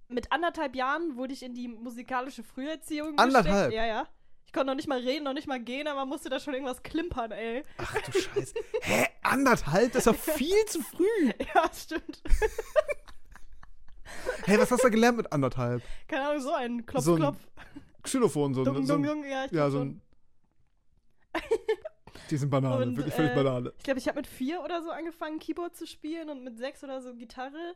mit 0.08 0.30
anderthalb 0.30 0.76
Jahren 0.76 1.16
wurde 1.16 1.32
ich 1.32 1.42
in 1.42 1.52
die 1.54 1.66
musikalische 1.68 2.44
Früherziehung 2.44 3.18
Anderthalb? 3.18 3.70
gesteckt. 3.70 3.72
Ja, 3.74 3.86
ja. 3.86 4.08
Ich 4.46 4.52
konnte 4.52 4.66
noch 4.66 4.74
nicht 4.74 4.88
mal 4.88 4.98
reden, 4.98 5.24
noch 5.24 5.32
nicht 5.32 5.46
mal 5.46 5.60
gehen, 5.60 5.86
aber 5.86 6.04
musste 6.06 6.28
da 6.28 6.40
schon 6.40 6.54
irgendwas 6.54 6.82
klimpern, 6.82 7.30
ey. 7.30 7.64
Ach 7.78 7.94
du 8.02 8.12
Scheiße. 8.20 8.54
Hä? 8.82 9.06
Anderthalb? 9.22 9.92
Das 9.92 10.06
ist 10.06 10.12
doch 10.12 10.16
viel 10.34 10.64
zu 10.66 10.80
früh. 10.82 11.04
Ja, 11.54 11.70
stimmt. 11.72 12.20
Hä, 14.46 14.58
was 14.58 14.70
hast 14.70 14.82
du 14.84 14.90
gelernt 14.90 15.18
mit 15.18 15.32
anderthalb? 15.32 15.82
Keine 16.08 16.28
Ahnung, 16.28 16.42
so 16.42 16.52
ein 16.52 16.84
Klopf, 16.84 17.04
So 17.04 17.12
ein 17.14 17.18
Klopf. 17.20 17.36
Xylophon, 18.02 18.54
so, 18.54 18.64
Dung, 18.64 18.76
ein- 18.78 18.86
so, 18.86 18.94
ein- 18.94 19.02
dung, 19.02 19.24
ja, 19.24 19.44
ich 19.44 19.52
Ja, 19.52 19.70
so 19.70 19.80
ein. 19.80 20.00
Die 22.30 22.36
sind 22.36 22.50
Banane, 22.50 22.84
Und, 22.86 22.96
wirklich 22.96 23.14
völlig 23.14 23.32
äh, 23.32 23.34
Banane. 23.34 23.72
Ich 23.78 23.84
glaube, 23.84 23.98
ich 23.98 24.06
habe 24.08 24.18
mit 24.18 24.26
vier 24.26 24.62
oder 24.62 24.82
so 24.82 24.90
angefangen, 24.90 25.38
Keyboard 25.38 25.76
zu 25.76 25.86
spielen 25.86 26.28
und 26.30 26.42
mit 26.44 26.58
sechs 26.58 26.82
oder 26.84 27.00
so 27.02 27.14
Gitarre. 27.14 27.74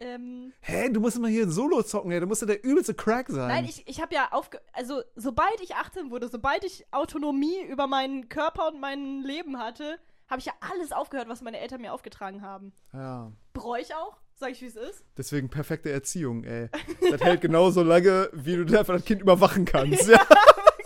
Ähm, 0.00 0.52
Hä, 0.60 0.88
du 0.88 0.98
musst 1.00 1.16
immer 1.16 1.28
hier 1.28 1.48
Solo 1.50 1.82
zocken, 1.82 2.10
ey. 2.10 2.20
Du 2.20 2.26
musst 2.26 2.40
ja 2.40 2.46
der 2.46 2.64
übelste 2.64 2.94
Crack 2.94 3.28
sein. 3.28 3.48
nein, 3.48 3.64
ich, 3.66 3.86
ich 3.86 4.00
habe 4.00 4.14
ja 4.14 4.28
aufge... 4.32 4.60
Also, 4.72 5.02
sobald 5.14 5.60
ich 5.62 5.74
18 5.76 6.10
wurde, 6.10 6.28
sobald 6.28 6.64
ich 6.64 6.86
Autonomie 6.90 7.60
über 7.68 7.86
meinen 7.86 8.28
Körper 8.30 8.68
und 8.68 8.80
mein 8.80 9.22
Leben 9.22 9.58
hatte, 9.58 9.98
habe 10.28 10.40
ich 10.40 10.46
ja 10.46 10.52
alles 10.60 10.92
aufgehört, 10.92 11.28
was 11.28 11.42
meine 11.42 11.58
Eltern 11.60 11.82
mir 11.82 11.92
aufgetragen 11.92 12.40
haben. 12.40 12.72
Ja. 12.94 13.30
Bereue 13.52 13.82
ich 13.82 13.94
auch, 13.94 14.16
sag 14.36 14.52
ich, 14.52 14.62
wie 14.62 14.66
es 14.66 14.76
ist. 14.76 15.04
Deswegen 15.18 15.50
perfekte 15.50 15.90
Erziehung, 15.90 16.44
ey. 16.44 16.68
Das 17.10 17.20
hält 17.20 17.40
genauso 17.42 17.82
lange, 17.82 18.30
wie 18.32 18.56
du 18.56 18.78
einfach 18.78 18.94
das 18.94 19.04
Kind 19.04 19.20
überwachen 19.20 19.64
kannst. 19.64 20.08
Ja. 20.08 20.24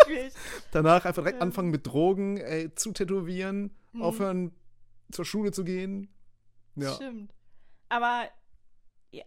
Wirklich. 0.09 0.33
Danach 0.73 1.05
einfach 1.07 1.23
direkt 1.23 1.39
Ja. 1.39 1.43
anfangen 1.43 1.71
mit 1.71 1.87
Drogen, 1.87 2.37
ey, 2.37 2.75
zu 2.75 2.93
tätowieren, 2.93 3.75
Mhm. 3.93 4.03
aufhören 4.03 4.53
zur 5.13 5.25
Schule 5.25 5.53
zu 5.53 5.63
gehen. 5.65 6.09
Ja. 6.75 6.93
Stimmt. 6.95 7.33
Aber, 7.89 8.25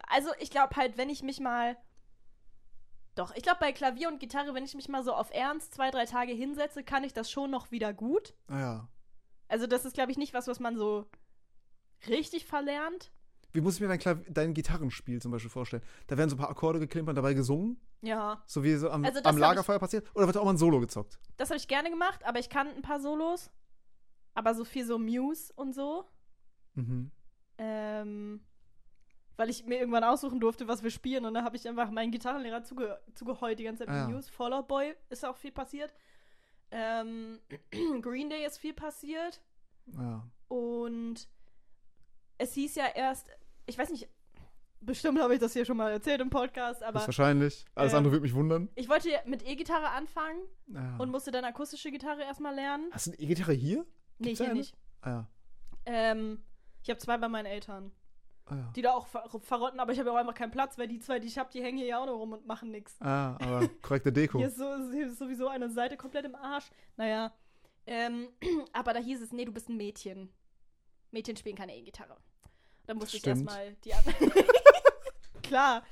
also 0.08 0.30
ich 0.40 0.50
glaube 0.50 0.76
halt, 0.76 0.98
wenn 0.98 1.10
ich 1.10 1.24
mich 1.24 1.40
mal. 1.40 1.78
Doch, 3.16 3.36
ich 3.36 3.42
glaube 3.44 3.58
bei 3.60 3.72
Klavier 3.72 4.10
und 4.10 4.20
Gitarre, 4.20 4.54
wenn 4.54 4.64
ich 4.64 4.76
mich 4.76 4.90
mal 4.90 5.04
so 5.04 5.14
auf 5.14 5.32
Ernst 5.34 5.74
zwei, 5.74 5.90
drei 5.90 6.06
Tage 6.06 6.34
hinsetze, 6.34 6.84
kann 6.84 7.04
ich 7.04 7.14
das 7.14 7.32
schon 7.32 7.50
noch 7.50 7.72
wieder 7.72 7.92
gut. 7.94 8.36
Ah 8.48 8.60
ja. 8.60 8.88
Also 9.48 9.66
das 9.66 9.86
ist, 9.86 9.94
glaube 9.94 10.12
ich, 10.12 10.18
nicht 10.18 10.34
was, 10.34 10.48
was 10.48 10.60
man 10.60 10.78
so 10.78 11.10
richtig 12.08 12.46
verlernt. 12.46 13.12
Wie 13.54 13.62
muss 13.62 13.76
ich 13.76 13.82
mir 13.82 13.88
dein, 13.88 13.98
Klav 13.98 14.20
dein 14.30 14.54
Gitarrenspiel 14.54 15.20
zum 15.22 15.32
Beispiel 15.32 15.50
vorstellen? 15.50 15.82
Da 16.08 16.18
werden 16.18 16.30
so 16.30 16.36
ein 16.36 16.40
paar 16.40 16.50
Akkorde 16.50 16.80
geklimpert, 16.80 17.18
dabei 17.18 17.34
gesungen, 17.34 17.80
Ja. 18.02 18.44
so 18.46 18.64
wie 18.64 18.76
so 18.76 18.90
am, 18.92 19.04
Also 19.04 19.20
am 19.24 19.38
Lagerfeuer 19.38 19.80
passiert? 19.80 20.06
Oder 20.16 20.28
wird 20.28 20.38
auch 20.38 20.44
mal 20.44 20.52
ein 20.52 20.58
Solo 20.58 20.80
gezockt? 20.80 21.18
Das 21.38 21.50
habe 21.50 21.58
ich 21.58 21.68
gerne 21.68 21.90
gemacht, 21.90 22.24
aber 22.26 22.38
ich 22.40 22.50
kann 22.50 22.68
ein 22.68 22.82
paar 22.84 23.00
Solos. 23.00 23.50
Aber 24.36 24.54
so 24.54 24.64
viel 24.64 24.86
so 24.86 25.00
Muse 25.00 25.52
und 25.56 25.74
so. 25.74 26.06
Mhm. 26.76 27.10
Ähm, 27.58 28.42
weil 29.38 29.50
ich 29.50 29.66
mir 29.66 29.80
irgendwann 29.80 30.04
aussuchen 30.04 30.40
durfte, 30.40 30.68
was 30.68 30.84
wir 30.84 30.92
spielen. 30.92 31.26
Und 31.26 31.34
dann 31.36 31.44
habe 31.46 31.56
ich 31.56 31.68
einfach 31.68 31.90
meinen 31.92 32.12
Gitarrenlehrer 32.12 32.64
zuge 32.64 33.00
zugeheult 33.14 33.58
die 33.60 33.64
ganze 33.64 33.86
Zeit 33.86 33.90
Ah, 33.90 34.00
mit 34.02 34.10
ja. 34.10 34.16
Muse. 34.16 34.32
Fall 34.32 34.52
Out 34.54 34.68
Boy 34.68 34.96
ist 35.10 35.24
auch 35.26 35.38
viel 35.38 35.52
passiert. 35.52 35.94
Ähm, 36.72 37.40
Green 38.02 38.30
Day 38.30 38.46
ist 38.46 38.58
viel 38.58 38.74
passiert. 38.74 39.42
Ja. 39.98 40.28
Und 40.50 41.28
es 42.38 42.54
hieß 42.54 42.76
ja 42.76 42.88
erst, 42.94 43.30
ich 43.68 43.78
weiß 43.78 43.90
nicht, 43.90 44.10
bestimmt 44.82 45.20
habe 45.20 45.34
ich 45.34 45.40
das 45.40 45.54
hier 45.54 45.66
schon 45.66 45.78
mal 45.78 45.92
erzählt 45.92 46.20
im 46.22 46.30
Podcast, 46.30 46.84
aber 46.84 47.00
wahrscheinlich. 47.06 47.66
Alles 47.76 47.94
ähm, 47.94 48.00
andere 48.00 48.14
würde 48.14 48.24
mich 48.24 48.34
wundern. 48.36 48.70
ich 48.76 48.90
wollte 48.90 49.10
mit 49.26 49.48
E-Gitarre 49.48 49.90
anfangen 49.92 50.40
Ja. 50.68 50.98
und 50.98 51.10
musste 51.10 51.32
dann 51.32 51.46
akustische 51.46 51.90
Gitarre 51.92 52.22
erstmal 52.24 52.54
lernen. 52.56 52.90
Hast 52.92 53.08
du 53.08 53.12
eine 53.12 53.20
E-Gitarre 53.20 53.54
hier? 53.54 53.86
Nee, 54.20 54.28
Gibt's 54.28 54.40
da 54.40 54.44
hier 54.46 54.52
eine? 54.52 54.60
nicht. 54.60 54.76
Ah 55.02 55.10
ja. 55.10 55.28
Ähm, 55.86 56.44
ich 56.84 56.90
habe 56.90 57.00
zwei 57.00 57.18
bei 57.18 57.28
meinen 57.30 57.46
Eltern, 57.46 57.92
Ah, 58.50 58.56
ja. 58.56 58.72
die 58.76 58.82
da 58.82 58.94
auch 58.94 59.08
ver 59.08 59.28
verrotten, 59.42 59.80
aber 59.80 59.92
ich 59.92 60.00
habe 60.00 60.10
ja 60.10 60.16
auch 60.16 60.20
einfach 60.20 60.34
keinen 60.34 60.52
Platz, 60.52 60.78
weil 60.78 60.88
die 60.88 61.00
zwei, 61.00 61.20
die 61.20 61.28
ich 61.28 61.38
habe, 61.38 61.50
die 61.52 61.62
hängen 61.62 61.78
hier 61.78 61.88
ja 61.88 62.00
auch 62.00 62.06
noch 62.06 62.18
rum 62.18 62.32
und 62.32 62.48
machen 62.48 62.72
nichts. 62.72 62.96
ah 63.02 63.36
aber 63.42 63.68
korrekte 63.82 64.14
Deko. 64.14 64.38
Hier, 64.38 64.48
ist 64.48 64.58
so, 64.58 64.92
hier 64.92 65.08
ist 65.08 65.20
sowieso 65.20 65.50
eine 65.50 65.70
Seite 65.70 65.98
komplett 65.98 66.26
im 66.26 66.36
Arsch. 66.36 66.70
Naja, 66.96 67.34
ähm, 67.86 68.30
aber 68.74 68.94
da 68.94 69.00
hieß 69.00 69.22
es, 69.22 69.32
nee, 69.32 69.46
du 69.46 69.52
bist 69.52 69.70
ein 69.70 69.78
Mädchen. 69.78 70.30
Mädchen 71.12 71.36
spielen 71.36 71.56
keine 71.56 71.76
E-Gitarre. 71.76 72.18
Da 72.86 72.94
musste 72.94 73.18
ich 73.18 73.28
erstmal 73.28 73.76
die 73.84 73.92
Klar, 75.44 75.84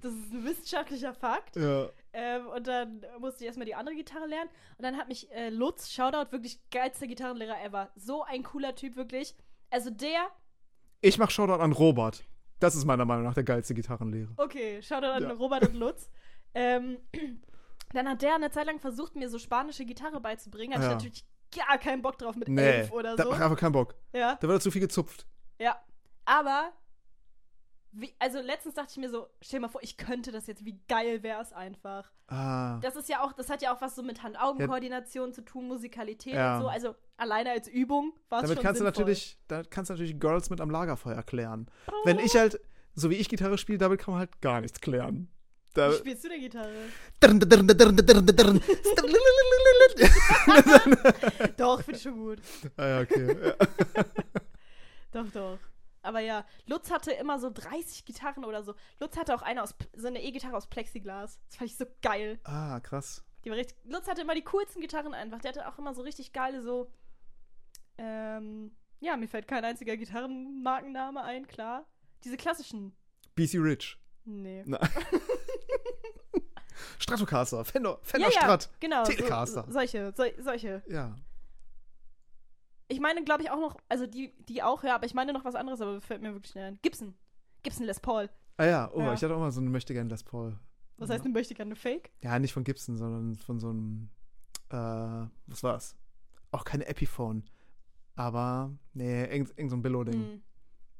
das 0.00 0.12
ist 0.12 0.32
ein 0.32 0.44
wissenschaftlicher 0.44 1.12
Fakt. 1.12 1.56
Ja. 1.56 1.88
Ähm, 2.12 2.46
und 2.48 2.66
dann 2.66 3.04
musste 3.18 3.40
ich 3.40 3.46
erstmal 3.46 3.66
die 3.66 3.74
andere 3.74 3.94
Gitarre 3.94 4.26
lernen. 4.26 4.50
Und 4.78 4.84
dann 4.84 4.96
hat 4.96 5.08
mich 5.08 5.30
äh, 5.32 5.50
Lutz, 5.50 5.90
Shoutout, 5.90 6.32
wirklich 6.32 6.58
geilster 6.70 7.06
Gitarrenlehrer 7.06 7.62
ever. 7.62 7.90
So 7.96 8.22
ein 8.22 8.42
cooler 8.42 8.74
Typ, 8.74 8.96
wirklich. 8.96 9.34
Also 9.70 9.90
der, 9.90 10.28
Ich 11.00 11.18
mach 11.18 11.30
Shoutout 11.30 11.62
an 11.62 11.72
Robert. 11.72 12.24
Das 12.58 12.74
ist 12.74 12.84
meiner 12.84 13.04
Meinung 13.06 13.24
nach 13.24 13.34
der 13.34 13.44
geilste 13.44 13.74
Gitarrenlehrer. 13.74 14.30
okay, 14.36 14.82
Shoutout 14.82 15.06
an 15.06 15.22
Ja. 15.22 15.32
Robert 15.32 15.66
und 15.68 15.74
Lutz. 15.76 16.10
ähm, 16.54 16.98
dann 17.92 18.08
hat 18.08 18.22
der 18.22 18.34
eine 18.34 18.50
Zeit 18.50 18.66
lang 18.66 18.78
versucht, 18.80 19.16
mir 19.16 19.28
so 19.30 19.38
spanische 19.38 19.84
Gitarre 19.84 20.20
beizubringen. 20.20 20.74
Hatte 20.74 20.84
Ja. 20.84 20.88
ich 20.90 20.94
natürlich 20.96 21.24
gar 21.56 21.78
keinen 21.78 22.02
Bock 22.02 22.18
drauf 22.18 22.36
mit 22.36 22.48
Nee, 22.48 22.60
elf 22.62 22.92
oder 22.92 23.16
da 23.16 23.24
so. 23.24 23.30
macht 23.30 23.40
einfach 23.42 23.56
keinen 23.58 23.72
Bock. 23.72 23.94
Ja, 24.12 24.36
Da 24.40 24.46
wird 24.48 24.62
zu 24.62 24.70
viel 24.70 24.80
gezupft. 24.82 25.26
ja. 25.58 25.76
Aber, 26.26 26.70
wie, 27.92 28.14
also 28.18 28.40
letztens 28.40 28.74
dachte 28.74 28.90
ich 28.92 28.96
mir 28.98 29.10
so, 29.10 29.26
stell 29.40 29.58
dir 29.58 29.62
mal 29.62 29.68
vor, 29.68 29.82
ich 29.82 29.96
könnte 29.96 30.30
das 30.32 30.46
jetzt, 30.46 30.64
wie 30.64 30.78
geil 30.88 31.22
wäre 31.22 31.42
es 31.42 31.52
einfach. 31.52 32.10
Ah. 32.28 32.78
Das 32.82 32.94
ist 32.94 33.08
ja 33.08 33.22
auch, 33.24 33.32
das 33.32 33.50
hat 33.50 33.62
ja 33.62 33.74
auch 33.74 33.80
was 33.80 33.96
so 33.96 34.02
mit 34.02 34.22
Hand-Augen-Koordination 34.22 35.32
zu 35.32 35.42
tun, 35.42 35.66
Musikalität 35.66 36.34
Ja. 36.34 36.56
und 36.56 36.62
so. 36.62 36.68
Also 36.68 36.94
alleine 37.16 37.50
als 37.50 37.66
Übung 37.68 38.12
war 38.28 38.38
es 38.38 38.42
Damit 38.44 38.58
schon 38.58 38.62
kannst 38.64 38.80
du 38.80 38.84
natürlich, 38.84 39.38
da 39.48 39.62
kannst 39.64 39.90
du 39.90 39.94
natürlich 39.94 40.20
Girls 40.20 40.50
mit 40.50 40.60
am 40.60 40.70
Lagerfeuer 40.70 41.22
klären. 41.24 41.68
Wenn 42.04 42.20
ich 42.20 42.36
halt, 42.36 42.60
so 42.94 43.10
wie 43.10 43.16
ich 43.16 43.28
Gitarre 43.28 43.58
spiele, 43.58 43.78
damit 43.78 44.00
kann 44.00 44.12
man 44.12 44.20
halt 44.20 44.40
gar 44.40 44.60
nichts 44.60 44.80
klären. 44.80 45.28
Da, 45.74 45.90
Wie 45.92 45.96
spielst 45.96 46.24
du 46.24 46.28
denn 46.28 46.40
Gitarre? 46.40 46.72
Doch, 51.56 51.82
finde 51.82 51.96
ich 51.96 52.02
schon 52.02 52.16
gut. 52.16 52.38
ah, 52.76 52.86
ja, 52.86 53.00
okay. 53.00 53.36
Ja. 53.44 53.54
Doch, 55.12 55.26
doch. 55.32 55.58
Aber 56.02 56.20
ja, 56.20 56.46
Lutz 56.66 56.90
hatte 56.90 57.12
immer 57.12 57.38
so 57.38 57.50
30 57.50 58.04
Gitarren 58.04 58.44
oder 58.44 58.62
so. 58.62 58.74
Lutz 58.98 59.16
hatte 59.16 59.34
auch 59.34 59.42
eine 59.42 59.62
aus, 59.62 59.74
so 59.94 60.06
eine 60.06 60.22
E-Gitarre 60.22 60.56
aus 60.56 60.66
Plexiglas. 60.66 61.40
Das 61.48 61.56
fand 61.56 61.70
ich 61.70 61.76
so 61.76 61.84
geil. 62.02 62.40
Ah, 62.44 62.80
krass. 62.80 63.24
Die 63.44 63.50
war 63.50 63.56
richtig, 63.56 63.76
Lutz 63.84 64.08
hatte 64.08 64.22
immer 64.22 64.34
die 64.34 64.44
coolsten 64.44 64.80
Gitarren 64.80 65.14
einfach. 65.14 65.40
Der 65.40 65.50
hatte 65.50 65.68
auch 65.68 65.78
immer 65.78 65.94
so 65.94 66.02
richtig 66.02 66.32
geile, 66.32 66.62
so. 66.62 66.90
Ähm, 67.98 68.76
ja, 69.00 69.16
mir 69.16 69.28
fällt 69.28 69.48
kein 69.48 69.64
einziger 69.64 69.96
Gitarrenmarkenname 69.96 71.22
ein, 71.22 71.46
klar. 71.46 71.86
Diese 72.24 72.36
klassischen. 72.36 72.94
BC 73.34 73.58
Rich. 73.58 73.98
Nee. 74.24 74.62
Na. 74.66 74.78
Stratocaster, 76.98 77.64
Fender, 77.64 77.98
Fender 78.02 78.28
ja, 78.28 78.34
ja, 78.34 78.40
Strat. 78.40 78.70
genau. 78.78 79.04
Telecaster. 79.04 79.64
so, 79.66 79.72
solche, 79.72 80.12
so, 80.14 80.24
solche. 80.38 80.82
Ja. 80.86 81.16
Ich 82.90 83.00
meine, 83.00 83.22
glaube 83.24 83.42
ich, 83.42 83.50
auch 83.50 83.60
noch, 83.60 83.76
also 83.88 84.06
die, 84.06 84.32
die 84.48 84.62
auch, 84.62 84.82
ja, 84.84 84.94
aber 84.96 85.06
ich 85.06 85.14
meine 85.14 85.32
noch 85.32 85.44
was 85.44 85.54
anderes, 85.54 85.80
aber 85.80 86.00
fällt 86.00 86.22
mir 86.22 86.32
wirklich 86.34 86.50
schnell 86.52 86.72
ein. 86.72 86.78
Gibson. 86.82 87.14
Gibson 87.62 87.86
Les 87.86 88.00
Paul. 88.00 88.28
Ah 88.56 88.64
ja, 88.66 88.90
oh, 88.92 89.00
Ja. 89.00 89.14
ich 89.14 89.22
hatte 89.22 89.34
auch 89.34 89.38
mal 89.38 89.52
so 89.52 89.60
einen 89.60 89.70
möchtegern 89.70 90.08
Les 90.08 90.22
Paul. 90.24 90.58
Was 90.98 91.08
heißt 91.08 91.24
denn, 91.24 91.32
möchte 91.32 91.52
ich 91.54 91.56
gerne 91.56 91.76
Fake? 91.76 92.10
Ja, 92.20 92.38
nicht 92.38 92.52
von 92.52 92.64
Gibson, 92.64 92.96
sondern 92.98 93.36
von 93.36 93.58
so 93.58 93.70
einem, 93.70 94.10
äh, 94.70 94.76
was 95.46 95.62
war's? 95.62 95.96
Auch 96.50 96.64
keine 96.64 96.86
Epiphone. 96.86 97.44
Aber, 98.16 98.70
nee, 98.92 99.22
irgend, 99.24 99.50
irgend 99.56 99.70
so 99.70 99.76
ein 99.76 99.82
Billo-Ding. 99.82 100.14
Hm, 100.32 100.42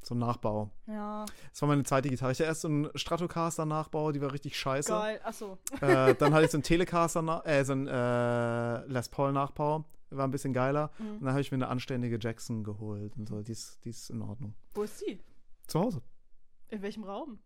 So 0.02 0.14
ein 0.14 0.18
Nachbau. 0.18 0.70
ja, 0.86 1.26
Das 1.52 1.60
war 1.60 1.68
meine 1.68 1.82
zweite 1.82 2.08
Gitarre. 2.08 2.32
Ich 2.32 2.38
hatte 2.38 2.44
erst 2.48 2.62
so 2.62 2.68
einen 2.68 2.88
Stratocaster-Nachbau, 2.94 4.12
die 4.12 4.20
war 4.22 4.32
richtig 4.32 4.58
scheiße. 4.58 4.90
geil. 4.90 5.20
Achso. 5.24 5.58
äh, 5.82 6.14
dann 6.14 6.32
hatte 6.32 6.44
ich 6.46 6.50
so 6.50 6.56
einen 6.56 6.62
Telecaster, 6.70 7.42
äh, 7.44 7.64
so 7.64 7.72
einen 7.72 7.86
äh, 7.88 8.86
Les 8.86 9.08
Paul-Nachbau. 9.10 9.84
War 10.10 10.26
ein 10.26 10.30
bisschen 10.30 10.52
geiler. 10.52 10.90
Und 10.98 11.06
Mhm. 11.20 11.24
dann 11.24 11.30
habe 11.30 11.40
ich 11.40 11.50
mir 11.52 11.56
eine 11.56 11.68
anständige 11.68 12.18
Jackson 12.20 12.64
geholt 12.64 13.16
und 13.16 13.28
so. 13.28 13.42
Die 13.42 13.52
ist, 13.52 13.84
die 13.84 13.90
ist 13.90 14.10
in 14.10 14.22
Ordnung. 14.22 14.54
Wo 14.74 14.82
ist 14.82 14.98
sie? 14.98 15.20
Zu 15.66 15.80
Hause. 15.80 16.02
In 16.68 16.82
welchem 16.82 17.04
Raum? 17.04 17.38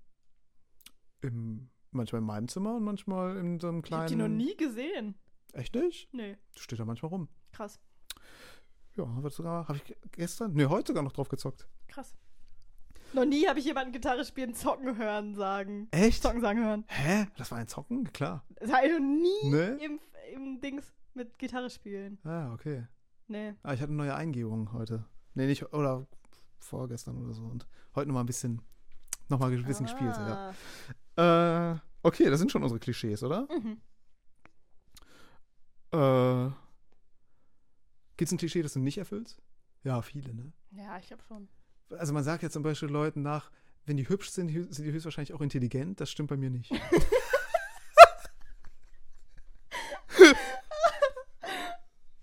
Im, 1.20 1.70
manchmal 1.90 2.20
in 2.20 2.26
meinem 2.26 2.48
Zimmer 2.48 2.76
und 2.76 2.84
manchmal 2.84 3.36
in 3.36 3.60
so 3.60 3.68
einem 3.68 3.78
Ich 3.78 3.84
hab 3.92 4.06
kleinen. 4.06 4.08
die 4.08 4.16
noch 4.16 4.28
nie 4.28 4.56
gesehen. 4.56 5.14
Echt 5.52 5.74
nicht? 5.74 6.12
Nee, 6.12 6.36
Steht 6.56 6.78
da 6.78 6.84
manchmal 6.84 7.10
rum. 7.10 7.28
krass. 7.52 7.80
Ja, 8.96 9.06
habe 9.08 9.30
sogar, 9.30 9.66
habe 9.68 9.78
ich 9.78 9.84
ge- 9.84 9.96
gestern, 10.12 10.52
nee, 10.54 10.66
heute 10.66 10.88
sogar 10.88 11.02
noch 11.02 11.12
drauf 11.12 11.28
gezockt. 11.28 11.68
Krass. 11.88 12.14
Noch 13.12 13.24
nie 13.24 13.46
habe 13.46 13.58
ich 13.60 13.64
jemanden 13.64 13.92
Gitarre 13.92 14.24
spielen, 14.24 14.54
zocken 14.54 14.96
hören 14.96 15.34
sagen. 15.34 15.88
Echt? 15.92 16.22
Zocken 16.22 16.40
sagen 16.40 16.64
hören. 16.64 16.84
Hä? 16.88 17.26
Das 17.36 17.50
war 17.50 17.58
ein 17.58 17.68
Zocken? 17.68 18.12
Klar. 18.12 18.44
Das 18.56 18.72
habe 18.72 18.86
ich 18.86 18.92
noch 18.92 19.00
nie 19.00 19.50
Ne? 19.50 19.78
im, 19.82 20.00
im 20.34 20.60
Dings 20.60 20.92
mit 21.14 21.38
Gitarre 21.38 21.70
spielen. 21.70 22.18
Ah, 22.24 22.52
okay. 22.52 22.86
Nee. 23.28 23.54
Ah, 23.62 23.72
ich 23.74 23.80
hatte 23.80 23.92
neue 23.92 24.14
Eingebungen 24.14 24.72
heute. 24.72 25.04
Nee, 25.34 25.46
nicht, 25.46 25.72
oder 25.72 26.06
vorgestern 26.58 27.22
oder 27.24 27.34
so. 27.34 27.42
Und 27.44 27.66
heute 27.94 28.08
nochmal 28.08 28.24
ein 28.24 28.26
bisschen, 28.26 28.62
nochmal 29.28 29.52
ein 29.52 29.64
bisschen 29.64 29.86
gespielt, 29.86 30.14
ja. 30.16 30.54
Ah. 31.16 31.72
Äh, 31.72 31.78
okay, 32.02 32.30
das 32.30 32.38
sind 32.38 32.50
schon 32.50 32.62
unsere 32.62 32.80
Klischees, 32.80 33.22
oder? 33.22 33.48
Mhm. 33.50 33.80
Äh, 35.92 36.50
Gibt 38.16 38.28
es 38.28 38.32
ein 38.32 38.38
Klischee, 38.38 38.62
das 38.62 38.74
du 38.74 38.80
nicht 38.80 38.98
erfüllst? 38.98 39.40
Ja, 39.82 40.02
viele, 40.02 40.34
ne? 40.34 40.52
Ja, 40.70 40.98
ich 40.98 41.06
glaube 41.06 41.22
schon. 41.26 41.48
Also 41.90 42.12
man 42.12 42.24
sagt 42.24 42.42
ja 42.42 42.50
zum 42.50 42.62
Beispiel 42.62 42.88
Leuten 42.88 43.22
nach, 43.22 43.50
wenn 43.86 43.96
die 43.96 44.08
hübsch 44.08 44.30
sind, 44.30 44.48
sind 44.48 44.84
die 44.84 44.92
höchstwahrscheinlich 44.92 45.34
auch 45.34 45.40
intelligent. 45.40 46.00
Das 46.00 46.10
stimmt 46.10 46.30
bei 46.30 46.36
mir 46.36 46.50
nicht. 46.50 46.72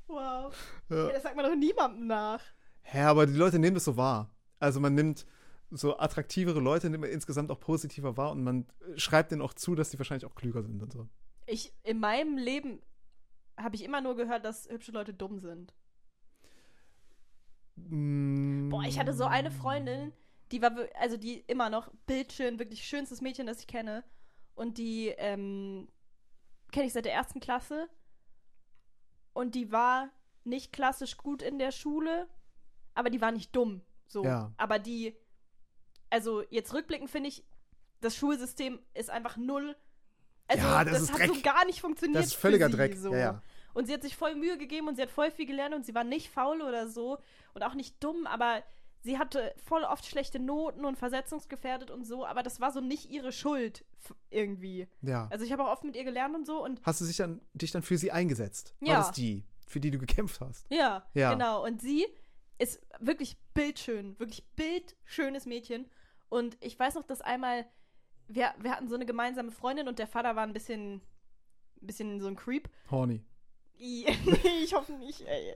Wow. 0.08 0.54
ja. 0.90 1.08
Ja, 1.08 1.14
das 1.14 1.24
sagt 1.24 1.36
man 1.36 1.46
doch 1.46 1.56
niemandem 1.88 2.08
nach. 2.08 2.42
Hä, 2.84 3.02
aber 3.02 3.26
die 3.26 3.34
Leute 3.34 3.60
nehmen 3.60 3.76
das 3.76 3.86
so 3.86 3.98
wahr. 3.98 4.30
Also 4.60 4.80
man 4.80 4.96
nimmt 4.96 5.26
so 5.72 5.98
attraktivere 5.98 6.60
Leute 6.60 6.90
nimmt 6.90 7.02
man 7.02 7.10
insgesamt 7.10 7.50
auch 7.50 7.60
positiver 7.60 8.18
wahr 8.18 8.32
und 8.32 8.44
man 8.44 8.68
schreibt 8.98 9.32
denen 9.32 9.42
auch 9.42 9.54
zu, 9.54 9.74
dass 9.74 9.90
die 9.90 9.98
wahrscheinlich 9.98 10.26
auch 10.26 10.36
klüger 10.36 10.64
sind 10.64 10.84
und 10.84 10.92
so. 10.92 11.08
Ich, 11.46 11.74
in 11.84 12.00
meinem 12.00 12.38
Leben 12.38 12.82
habe 13.58 13.76
ich 13.76 13.84
immer 13.84 14.02
nur 14.02 14.16
gehört, 14.16 14.44
dass 14.44 14.70
hübsche 14.70 14.92
Leute 14.92 15.14
dumm 15.14 15.40
sind. 15.40 15.74
Boah, 17.76 18.84
ich 18.84 19.00
hatte 19.00 19.14
so 19.14 19.24
eine 19.24 19.50
Freundin, 19.50 20.12
die 20.52 20.62
war, 20.62 20.76
also 21.00 21.16
die 21.18 21.40
immer 21.48 21.70
noch 21.70 21.90
bildschön, 22.06 22.60
wirklich 22.60 22.84
schönstes 22.84 23.22
Mädchen, 23.22 23.48
das 23.48 23.60
ich 23.60 23.68
kenne. 23.68 24.04
Und 24.56 24.78
die 24.78 25.08
ähm, 25.18 25.88
kenne 26.72 26.88
ich 26.88 26.94
seit 26.94 27.06
der 27.06 27.14
ersten 27.14 27.40
Klasse. 27.40 27.88
Und 29.34 29.56
die 29.56 29.72
war 29.72 30.10
nicht 30.44 30.72
klassisch 30.74 31.18
gut 31.18 31.42
in 31.42 31.60
der 31.60 31.72
Schule, 31.72 32.28
aber 32.94 33.10
die 33.10 33.22
war 33.22 33.32
nicht 33.32 33.56
dumm. 33.56 33.82
So. 34.08 34.24
Ja. 34.24 34.52
Aber 34.58 34.80
die, 34.80 35.16
also 36.10 36.44
jetzt 36.50 36.74
rückblickend 36.74 37.10
finde 37.10 37.30
ich, 37.30 37.44
das 38.02 38.16
Schulsystem 38.16 38.80
ist 38.94 39.10
einfach 39.10 39.38
null. 39.38 39.76
Also 40.48 40.68
Ja, 40.68 40.84
das 40.84 41.00
das, 41.00 41.12
hat 41.14 41.20
Dreck. 41.20 41.28
so 41.36 41.42
gar 41.42 41.66
nicht 41.66 41.82
funktioniert. 41.82 42.20
Das 42.20 42.28
ist 42.32 42.36
völliger 42.36 42.68
sie, 42.70 42.76
Dreck. 42.76 42.96
So. 42.98 43.12
Ja, 43.14 43.18
ja. 43.18 43.42
Und 43.74 43.86
sie 43.86 43.94
hat 43.94 44.02
sich 44.02 44.18
voll 44.18 44.36
Mühe 44.36 44.58
gegeben 44.58 44.88
und 44.90 44.96
sie 44.96 45.02
hat 45.02 45.12
voll 45.12 45.32
viel 45.32 45.46
gelernt 45.46 45.74
und 45.74 45.86
sie 45.86 45.96
war 45.96 46.04
nicht 46.04 46.30
faul 46.30 46.62
oder 46.62 46.88
so 46.90 47.20
und 47.54 47.64
auch 47.64 47.74
nicht 47.74 48.04
dumm, 48.04 48.28
aber 48.28 48.64
sie 49.04 49.18
hatte 49.18 49.56
voll 49.64 49.84
oft 49.84 50.06
schlechte 50.06 50.40
Noten 50.40 50.84
und 50.84 50.98
versetzungsgefährdet 50.98 51.90
und 51.90 52.04
so, 52.04 52.26
aber 52.26 52.44
das 52.44 52.60
war 52.60 52.72
so 52.74 52.82
nicht 52.82 53.10
ihre 53.10 53.32
Schuld 53.32 53.86
irgendwie. 54.30 54.88
ja. 55.02 55.28
Also 55.32 55.46
ich 55.46 55.54
habe 55.54 55.64
auch 55.64 55.72
oft 55.72 55.86
mit 55.86 55.96
ihr 55.96 56.04
gelernt 56.04 56.36
und 56.36 56.46
so 56.46 56.62
und 56.64 56.82
Hast 56.84 57.00
du 57.00 57.06
dich 57.06 57.16
dann, 57.18 57.40
dich 57.54 57.72
dann 57.72 57.82
für 57.82 57.98
sie 57.98 58.12
eingesetzt? 58.12 58.76
Ja. 58.82 58.90
War 58.90 58.98
das 58.98 59.12
die, 59.14 59.46
für 59.72 59.80
die 59.80 59.92
du 59.92 59.98
gekämpft 59.98 60.40
hast? 60.42 60.66
ja, 60.70 61.06
Ja. 61.14 61.34
genau. 61.34 61.64
Und 61.66 61.82
sie 61.82 62.06
ist 62.60 62.80
wirklich 63.00 63.38
bildschön, 63.54 64.18
wirklich 64.20 64.46
bildschönes 64.56 65.46
Mädchen. 65.46 65.90
Und 66.30 66.58
ich 66.62 66.78
weiß 66.80 66.96
noch, 66.96 67.04
dass 67.04 67.22
einmal, 67.22 67.66
wir, 68.28 68.54
wir 68.60 68.72
hatten 68.72 68.88
so 68.88 68.96
eine 68.96 69.06
gemeinsame 69.06 69.52
Freundin 69.52 69.88
und 69.88 69.98
der 70.00 70.08
Vater 70.08 70.36
war 70.36 70.44
ein 70.44 70.54
bisschen, 70.54 70.96
ein 71.82 71.88
bisschen 71.88 72.20
so 72.22 72.28
ein 72.28 72.36
Creep. 72.36 72.70
Horny. 72.92 73.24
Ich 74.64 74.74
hoffe 74.76 74.94
nicht, 74.94 75.22
ey. 75.22 75.56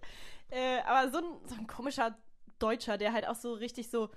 Äh, 0.50 0.80
aber 0.82 1.12
so 1.12 1.20
ein, 1.20 1.48
so 1.48 1.56
ein 1.56 1.68
komischer 1.68 2.18
Deutscher, 2.60 2.98
der 2.98 3.14
halt 3.14 3.28
auch 3.28 3.36
so 3.36 3.54
richtig 3.54 3.90
so. 3.90 4.10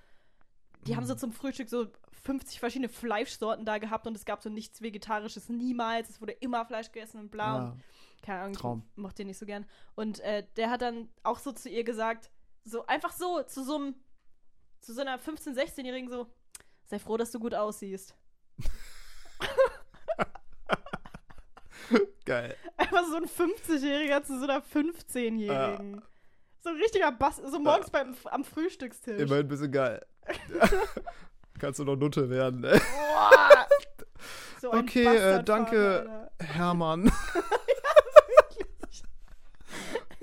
Die 0.87 0.97
haben 0.97 1.05
so 1.05 1.15
Mhm. 1.15 1.19
zum 1.19 1.33
Frühstück 1.33 1.69
so 1.69 1.89
50 2.23 2.61
verschiedene 2.61 2.89
Fleischsorten 2.89 3.67
da 3.67 3.79
gehabt 3.79 4.07
und 4.07 4.17
es 4.17 4.25
gab 4.25 4.43
so 4.43 4.49
nichts 4.49 4.81
Vegetarisches 4.81 5.49
niemals. 5.51 6.09
Es 6.09 6.21
wurde 6.21 6.33
immer 6.33 6.65
Fleisch 6.65 6.91
gegessen 6.93 7.19
und 7.21 7.31
bla. 7.31 7.57
Und 7.57 7.63
Ja. 7.65 7.77
Keine 8.23 8.41
Ahnung, 8.41 8.55
Traum. 8.55 8.83
ich 8.93 8.99
mochte 8.99 9.17
den 9.17 9.29
nicht 9.29 9.39
so 9.39 9.47
gern. 9.47 9.67
Und 9.95 10.21
äh, 10.21 10.45
der 10.57 10.71
hat 10.71 10.83
dann 10.83 11.09
auch 11.23 11.39
so 11.39 11.53
zu 11.53 11.69
ihr 11.69 11.85
gesagt, 11.85 12.31
so 12.65 12.87
einfach 12.87 13.13
so, 13.13 13.43
zu 13.43 13.65
so 13.65 13.77
einem, 13.77 13.95
zu 14.81 14.93
so 14.93 15.01
einer 15.01 15.19
15-, 15.19 15.55
16-Jährigen 15.57 16.11
so, 16.11 16.27
sei 16.87 16.99
froh, 16.99 17.17
dass 17.17 17.31
du 17.31 17.39
gut 17.39 17.55
aussiehst. 17.55 18.15
Geil. 22.25 22.57
Einfach 22.77 23.05
so 23.07 23.17
ein 23.17 23.25
50-Jähriger 23.25 24.23
zu 24.23 24.39
so 24.39 24.45
einer 24.45 24.61
15-Jährigen. 24.63 26.03
So 26.61 26.71
ein 26.71 26.77
richtiger 26.77 27.13
Bass, 27.13 27.37
so 27.37 27.59
morgens 27.59 27.91
beim, 27.91 28.15
am 28.25 28.45
Frühstückstisch. 28.45 29.21
Immerhin 29.21 29.47
ein 29.47 29.49
bisschen 29.49 29.73
geil. 29.73 30.05
Kannst 31.59 31.79
du 31.81 31.85
noch 31.85 31.97
Nutte 31.97 32.29
werden, 32.29 32.65
ey. 32.65 32.81
So 34.61 34.73
Okay, 34.73 35.05
äh, 35.05 35.43
danke. 35.45 36.01
Alter. 36.01 36.31
Hermann. 36.41 37.11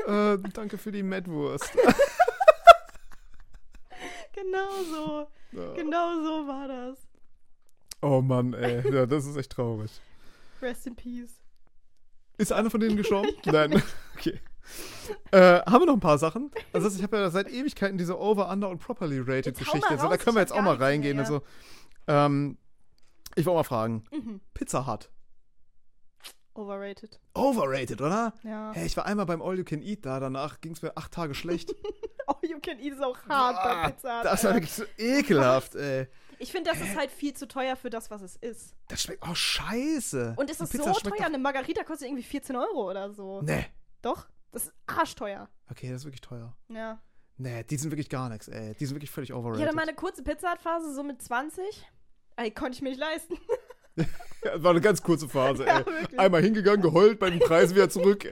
äh, 0.08 0.38
danke 0.54 0.78
für 0.78 0.92
die 0.92 1.04
Mettwurst. 1.04 1.72
Genau 4.34 4.84
so. 4.92 5.28
Ja. 5.58 5.74
Genau 5.76 6.16
so 6.22 6.48
war 6.48 6.68
das. 6.68 6.98
Oh 8.02 8.22
Mann, 8.22 8.54
ey. 8.54 8.84
Ja, 8.94 9.06
das 9.06 9.26
ist 9.26 9.38
echt 9.38 9.52
traurig. 9.54 9.90
Rest 10.62 10.86
in 10.88 10.96
peace. 10.96 11.32
Ist 12.38 12.52
einer 12.52 12.70
von 12.70 12.82
denen 12.82 12.98
gestorben? 12.98 13.30
Nein. 13.46 13.82
Okay. 14.18 14.40
Äh, 15.32 15.62
haben 15.62 15.82
wir 15.82 15.86
noch 15.86 15.94
ein 15.94 16.00
paar 16.02 16.18
Sachen? 16.18 16.52
Also 16.74 16.90
ich 16.90 17.02
habe 17.02 17.16
ja 17.18 17.30
seit 17.30 17.48
Ewigkeiten 17.50 17.98
diese 17.98 18.20
Over, 18.20 18.50
Under 18.50 18.68
und 18.70 18.80
Properly 18.80 19.20
Rated 19.20 19.46
Jetzt 19.46 19.60
Geschichte. 19.60 19.80
mal 19.90 19.98
So, 19.98 20.04
da 20.08 20.16
raus, 20.16 20.20
können 20.20 20.36
wir 20.36 20.42
jetzt 20.42 20.52
auch 20.52 20.62
mal 20.62 20.76
reingehen 20.76 21.18
und 21.20 21.30
mehr. 21.30 21.40
so. 21.40 21.42
Ähm, 22.08 22.58
ich 23.36 23.46
wollte 23.46 23.58
mal 23.60 23.64
fragen. 23.64 24.04
Mhm. 24.12 24.42
Pizza 24.54 24.86
Hut. 24.86 25.10
Overrated. 26.56 27.20
Overrated, 27.34 28.02
oder? 28.02 28.34
Ja. 28.44 28.72
Hey, 28.74 28.86
ich 28.86 28.96
war 28.98 29.06
einmal 29.06 29.26
beim 29.26 29.42
All 29.42 29.58
You 29.58 29.64
Can 29.64 29.82
Eat 29.82 30.06
da, 30.06 30.20
danach 30.20 30.62
ging 30.62 30.72
es 30.74 30.82
mir 30.82 30.96
acht 30.98 31.12
Tage 31.14 31.34
schlecht. 31.36 31.74
Oh, 32.28 32.34
you 32.42 32.60
can 32.60 32.80
eat 32.80 32.92
ist 32.94 33.04
auch 33.04 33.16
hart 33.30 33.56
bei 33.64 33.70
Ah, 33.70 33.90
Pizza. 33.92 34.24
Das 34.24 34.44
war 34.44 34.56
wirklich 34.56 34.74
so 34.74 34.84
ekelhaft, 34.98 35.76
ey. 35.76 36.08
Ich 36.40 36.52
finde, 36.52 36.72
das 36.72 36.82
ist 36.82 36.98
halt 36.98 37.12
viel 37.12 37.36
zu 37.36 37.48
teuer 37.48 37.76
für 37.76 37.92
das, 37.92 38.10
was 38.10 38.24
es 38.24 38.36
ist. 38.38 38.74
Das 38.88 39.04
schmeckt 39.04 39.22
auch 39.22 39.36
scheiße. 39.36 40.34
Und 40.36 40.50
ist 40.50 40.60
das 40.60 40.72
Pizza 40.72 40.92
so 40.92 41.02
teuer? 41.02 41.24
Eine 41.28 41.38
Margarita 41.38 41.84
kostet 41.84 42.08
irgendwie 42.08 42.24
14 42.24 42.56
Euro 42.56 42.90
oder 42.90 43.12
so. 43.14 43.44
Nee. 43.44 43.68
Doch? 44.02 44.26
Das 44.52 44.64
ist 44.66 44.74
arschteuer. 44.88 45.48
Okay, 45.70 45.92
das 45.92 45.98
ist 46.02 46.06
wirklich 46.06 46.22
teuer. 46.22 46.58
Ja. 46.70 47.00
Nee, 47.38 47.64
die 47.66 47.78
sind 47.78 47.92
wirklich 47.92 48.10
gar 48.10 48.28
nichts, 48.30 48.48
ey. 48.48 48.74
Die 48.74 48.86
sind 48.88 48.96
wirklich 48.96 49.12
völlig 49.12 49.30
Ich 49.30 49.36
overrated. 49.36 49.64
hatte 49.68 49.76
mal 49.76 49.84
eine 49.84 49.94
kurze 49.94 50.24
Pizza-Phase, 50.24 50.96
so 50.96 51.04
mit 51.04 51.22
20. 51.22 51.64
Ey, 52.38 52.50
konnte 52.50 52.72
ich 52.78 52.82
mir 52.82 52.90
nicht 52.90 53.00
leisten. 53.00 53.38
Ja, 53.96 54.06
das 54.44 54.64
war 54.64 54.72
eine 54.72 54.82
ganz 54.82 55.02
kurze 55.02 55.28
Phase, 55.28 55.66
Ja. 55.66 55.86
Einmal 56.18 56.42
hingegangen, 56.42 56.82
geheult, 56.82 57.20
bei 57.20 57.30
den 57.30 57.40
Preisen 57.40 57.76
wieder 57.76 57.90
zurück. 57.90 58.26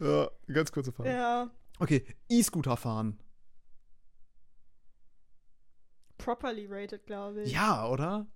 ja, 0.00 0.30
eine 0.46 0.54
ganz 0.54 0.72
kurze 0.72 0.92
Phase. 0.92 1.10
Ja. 1.10 1.50
Okay, 1.78 2.04
E-Scooter 2.28 2.76
fahren. 2.76 3.18
Properly 6.18 6.66
rated, 6.68 7.06
glaube 7.06 7.42
ich. 7.42 7.52
Ja, 7.52 7.88
oder? 7.88 8.26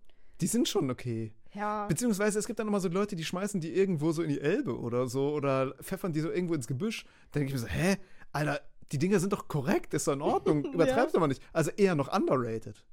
Die 0.40 0.46
sind 0.46 0.68
schon 0.68 0.90
okay. 0.90 1.34
Ja. 1.52 1.86
Beziehungsweise 1.86 2.38
es 2.38 2.46
gibt 2.46 2.58
dann 2.58 2.68
immer 2.68 2.80
so 2.80 2.88
Leute, 2.88 3.16
die 3.16 3.24
schmeißen 3.24 3.60
die 3.60 3.74
irgendwo 3.74 4.12
so 4.12 4.22
in 4.22 4.28
die 4.28 4.40
Elbe 4.40 4.78
oder 4.78 5.06
so 5.08 5.32
oder 5.32 5.74
pfeffern 5.82 6.12
die 6.12 6.20
so 6.20 6.30
irgendwo 6.30 6.54
ins 6.54 6.66
Gebüsch. 6.66 7.04
Dann 7.32 7.40
denke 7.40 7.48
ich 7.48 7.52
mir 7.54 7.66
so, 7.66 7.66
hä? 7.66 7.96
Alter, 8.32 8.60
die 8.92 8.98
Dinger 8.98 9.18
sind 9.20 9.32
doch 9.32 9.48
korrekt, 9.48 9.94
ist 9.94 10.06
doch 10.06 10.12
in 10.12 10.22
Ordnung. 10.22 10.64
Übertreib's 10.72 11.12
doch 11.12 11.20
mal 11.20 11.26
nicht. 11.26 11.42
Also 11.52 11.70
eher 11.72 11.94
noch 11.94 12.12
underrated. 12.12 12.84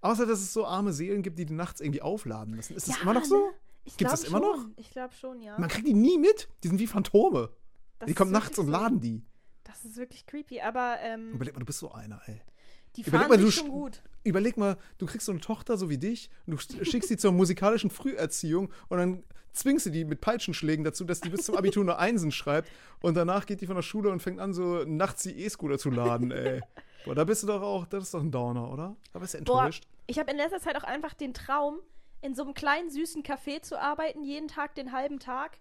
Außer, 0.00 0.26
dass 0.26 0.40
es 0.40 0.52
so 0.52 0.64
arme 0.66 0.92
Seelen 0.92 1.22
gibt, 1.22 1.38
die 1.38 1.46
die 1.46 1.54
nachts 1.54 1.80
irgendwie 1.80 2.02
aufladen 2.02 2.54
müssen. 2.54 2.76
Ist 2.76 2.88
das 2.88 2.96
Ja, 2.96 3.02
immer 3.02 3.14
noch 3.14 3.24
so? 3.24 3.36
ne? 3.36 3.50
Gibt's 3.84 3.96
glaub 3.96 4.10
das 4.12 4.24
immer 4.24 4.40
noch? 4.40 4.66
Ich 4.76 4.90
glaube 4.90 5.14
schon, 5.14 5.40
ja. 5.40 5.58
Man 5.58 5.68
kriegt 5.68 5.86
die 5.88 5.94
nie 5.94 6.18
mit. 6.18 6.48
Die 6.62 6.68
sind 6.68 6.78
wie 6.78 6.86
Phantome. 6.86 7.50
Das 7.98 8.06
die 8.06 8.14
kommen 8.14 8.30
nachts 8.30 8.58
und 8.58 8.68
laden 8.68 9.00
die. 9.00 9.24
Das 9.64 9.84
ist 9.84 9.96
wirklich 9.96 10.24
creepy, 10.26 10.60
aber 10.60 10.96
ähm, 11.02 11.32
Überleg 11.32 11.54
mal, 11.54 11.60
du 11.60 11.66
bist 11.66 11.78
so 11.80 11.90
einer, 11.90 12.20
ey. 12.26 12.40
die 12.96 13.00
überleg 13.02 13.20
fahren 13.20 13.28
mal, 13.30 13.38
du 13.38 13.50
schon 13.50 13.68
gut. 13.68 14.02
Überleg 14.24 14.56
mal, 14.56 14.76
du 14.98 15.06
kriegst 15.06 15.26
so 15.26 15.32
eine 15.32 15.40
Tochter 15.40 15.76
so 15.76 15.90
wie 15.90 15.98
dich 15.98 16.30
und 16.46 16.52
du 16.54 16.58
sch- 16.58 16.84
schickst 16.90 17.08
sie 17.08 17.16
zur 17.16 17.32
musikalischen 17.32 17.90
Früherziehung 17.90 18.70
und 18.88 18.98
dann 18.98 19.24
zwingst 19.52 19.86
du 19.86 19.90
die 19.90 20.04
mit 20.04 20.20
Peitschenschlägen 20.20 20.84
dazu, 20.84 21.04
dass 21.04 21.20
die 21.20 21.28
bis 21.30 21.44
zum 21.44 21.56
Abitur 21.56 21.84
nur 21.84 21.98
Einsen 21.98 22.30
schreibt 22.30 22.70
und 23.00 23.14
danach 23.16 23.44
geht 23.46 23.60
die 23.60 23.66
von 23.66 23.74
der 23.76 23.82
Schule 23.82 24.10
und 24.10 24.20
fängt 24.22 24.38
an, 24.40 24.54
so 24.54 24.84
nachts 24.84 25.22
die 25.24 25.38
E-Scooter 25.42 25.78
zu 25.78 25.90
laden, 25.90 26.30
ey. 26.30 26.60
Boah, 27.04 27.14
da 27.14 27.24
bist 27.24 27.42
du 27.42 27.46
doch 27.46 27.62
auch, 27.62 27.86
das 27.86 28.04
ist 28.04 28.14
doch 28.14 28.20
ein 28.20 28.30
Downer, 28.30 28.70
oder? 28.70 28.96
Da 29.12 29.18
bist 29.18 29.34
du 29.34 29.42
Boah, 29.44 29.60
enttäuscht. 29.64 29.86
ich 30.06 30.18
habe 30.18 30.30
in 30.30 30.36
letzter 30.36 30.60
Zeit 30.60 30.76
auch 30.76 30.84
einfach 30.84 31.14
den 31.14 31.32
Traum, 31.34 31.78
in 32.20 32.34
so 32.34 32.42
einem 32.42 32.54
kleinen 32.54 32.90
süßen 32.90 33.22
Café 33.22 33.62
zu 33.62 33.80
arbeiten, 33.80 34.24
jeden 34.24 34.48
Tag 34.48 34.74
den 34.74 34.92
halben 34.92 35.18
Tag 35.20 35.58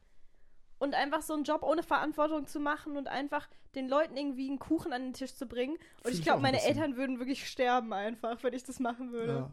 und 0.80 0.93
einfach 0.95 1.22
so 1.22 1.34
einen 1.34 1.43
Job 1.43 1.61
ohne 1.64 1.84
Verantwortung 1.84 2.47
zu 2.47 2.59
machen 2.59 2.97
und 2.97 3.07
einfach 3.07 3.47
den 3.76 3.88
Leuten 3.88 4.18
irgendwie 4.18 4.47
einen 4.49 4.57
Kuchen 4.59 4.91
an 4.93 5.03
den 5.03 5.14
Tisch 5.14 5.35
zu 5.35 5.45
bringen. 5.45 5.76
Und 5.76 6.03
Fühl 6.05 6.14
ich 6.14 6.22
glaube, 6.23 6.41
meine 6.41 6.57
bisschen. 6.57 6.76
Eltern 6.76 6.97
würden 6.97 7.19
wirklich 7.19 7.47
sterben 7.47 7.93
einfach, 7.93 8.41
wenn 8.43 8.53
ich 8.53 8.64
das 8.64 8.80
machen 8.80 9.11
würde. 9.11 9.34
Ja. 9.34 9.51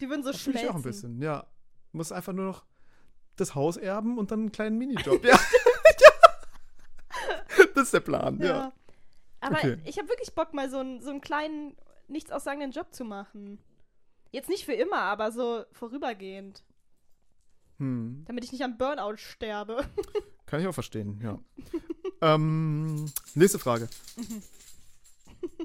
Die 0.00 0.08
würden 0.08 0.22
so 0.22 0.32
Das 0.32 0.40
fühle 0.40 0.54
ich 0.56 0.60
schmelzen. 0.62 0.74
auch 0.74 0.78
ein 0.80 0.82
bisschen, 0.90 1.20
ja. 1.22 1.44
Muss 1.92 2.12
einfach 2.12 2.32
nur 2.32 2.46
noch 2.46 2.64
das 3.36 3.54
Haus 3.54 3.76
erben 3.76 4.16
und 4.18 4.30
dann 4.30 4.40
einen 4.40 4.52
kleinen 4.52 4.78
Minijob. 4.78 5.22
ja. 5.24 5.38
das 7.74 7.84
ist 7.84 7.94
der 7.94 8.00
Plan, 8.00 8.38
ja. 8.40 8.46
Ja. 8.46 8.72
Aber 9.40 9.56
Okay. 9.56 9.78
ich 9.84 9.98
habe 9.98 10.08
wirklich 10.08 10.32
Bock, 10.34 10.52
mal 10.54 10.68
so 10.70 10.78
einen, 10.78 11.00
so 11.00 11.10
einen 11.10 11.20
kleinen, 11.20 11.76
nichts 12.08 12.30
aussagenden 12.30 12.72
Job 12.72 12.92
zu 12.92 13.04
machen. 13.04 13.58
Jetzt 14.30 14.48
nicht 14.48 14.64
für 14.64 14.72
immer, 14.74 15.00
aber 15.00 15.32
so 15.32 15.64
vorübergehend. 15.72 16.62
Hm. 17.78 18.24
Damit 18.26 18.44
ich 18.44 18.52
nicht 18.52 18.62
am 18.64 18.76
Burnout 18.76 19.16
sterbe. 19.16 19.84
Kann 20.46 20.60
ich 20.60 20.66
auch 20.66 20.74
verstehen, 20.74 21.20
ja. 21.22 21.38
ähm, 22.34 23.10
nächste 23.34 23.58
Frage. 23.58 23.88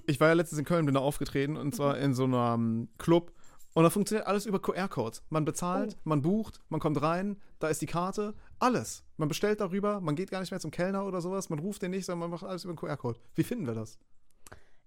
Ich 0.05 0.19
war 0.19 0.27
ja 0.27 0.33
letztens 0.33 0.59
in 0.59 0.65
Köln, 0.65 0.85
bin 0.85 0.93
da 0.95 1.01
aufgetreten 1.01 1.57
und 1.57 1.73
zwar 1.73 1.97
in 1.97 2.13
so 2.13 2.25
einem 2.25 2.89
Club. 2.97 3.31
Und 3.75 3.83
da 3.83 3.89
funktioniert 3.89 4.27
alles 4.27 4.45
über 4.45 4.61
QR-Codes. 4.61 5.23
Man 5.29 5.45
bezahlt, 5.45 5.95
Oh. 5.97 6.01
man 6.03 6.21
bucht, 6.21 6.59
man 6.69 6.79
kommt 6.79 7.01
rein, 7.01 7.41
da 7.59 7.69
ist 7.69 7.81
die 7.81 7.87
Karte, 7.87 8.35
alles. 8.59 9.03
Man 9.17 9.27
bestellt 9.27 9.61
darüber, 9.61 9.99
man 9.99 10.15
geht 10.15 10.29
gar 10.29 10.41
nicht 10.41 10.51
mehr 10.51 10.59
zum 10.59 10.69
Kellner 10.71 11.05
oder 11.05 11.21
sowas, 11.21 11.49
man 11.49 11.59
ruft 11.59 11.81
den 11.81 11.91
nicht, 11.91 12.05
sondern 12.05 12.29
man 12.29 12.39
macht 12.39 12.43
alles 12.43 12.65
über 12.65 12.73
den 12.73 12.77
QR-Code. 12.77 13.19
Wie 13.35 13.43
finden 13.43 13.65
wir 13.65 13.73
das? 13.73 13.97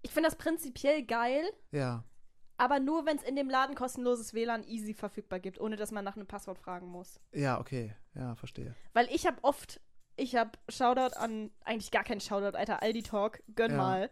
Ich 0.02 0.12
finde 0.12 0.28
das 0.28 0.36
prinzipiell 0.38 1.04
geil, 1.04 1.42
Ja. 1.72 2.04
aber 2.58 2.78
nur, 2.78 3.06
wenn 3.06 3.16
es 3.16 3.24
in 3.24 3.34
dem 3.34 3.50
Laden 3.50 3.74
kostenloses 3.74 4.34
WLAN 4.34 4.62
easy 4.62 4.94
verfügbar 4.94 5.40
gibt, 5.40 5.60
ohne 5.60 5.74
dass 5.74 5.90
man 5.90 6.04
nach 6.04 6.14
einem 6.16 6.26
Passwort 6.28 6.58
fragen 6.58 6.86
muss. 6.86 7.18
Ja, 7.32 7.58
okay. 7.58 7.92
Ja, 8.14 8.36
verstehe. 8.36 8.74
Weil 8.92 9.08
ich 9.12 9.26
habe 9.26 9.38
oft, 9.42 9.80
ich 10.14 10.36
habe 10.36 10.52
Shoutout 10.68 11.16
an, 11.16 11.50
eigentlich 11.64 11.90
gar 11.90 12.04
keinen 12.04 12.20
Shoutout, 12.20 12.56
Alter, 12.56 12.82
Aldi 12.82 13.02
Talk, 13.02 13.42
gönn 13.56 13.72
Ja. 13.72 13.76
mal. 13.76 14.10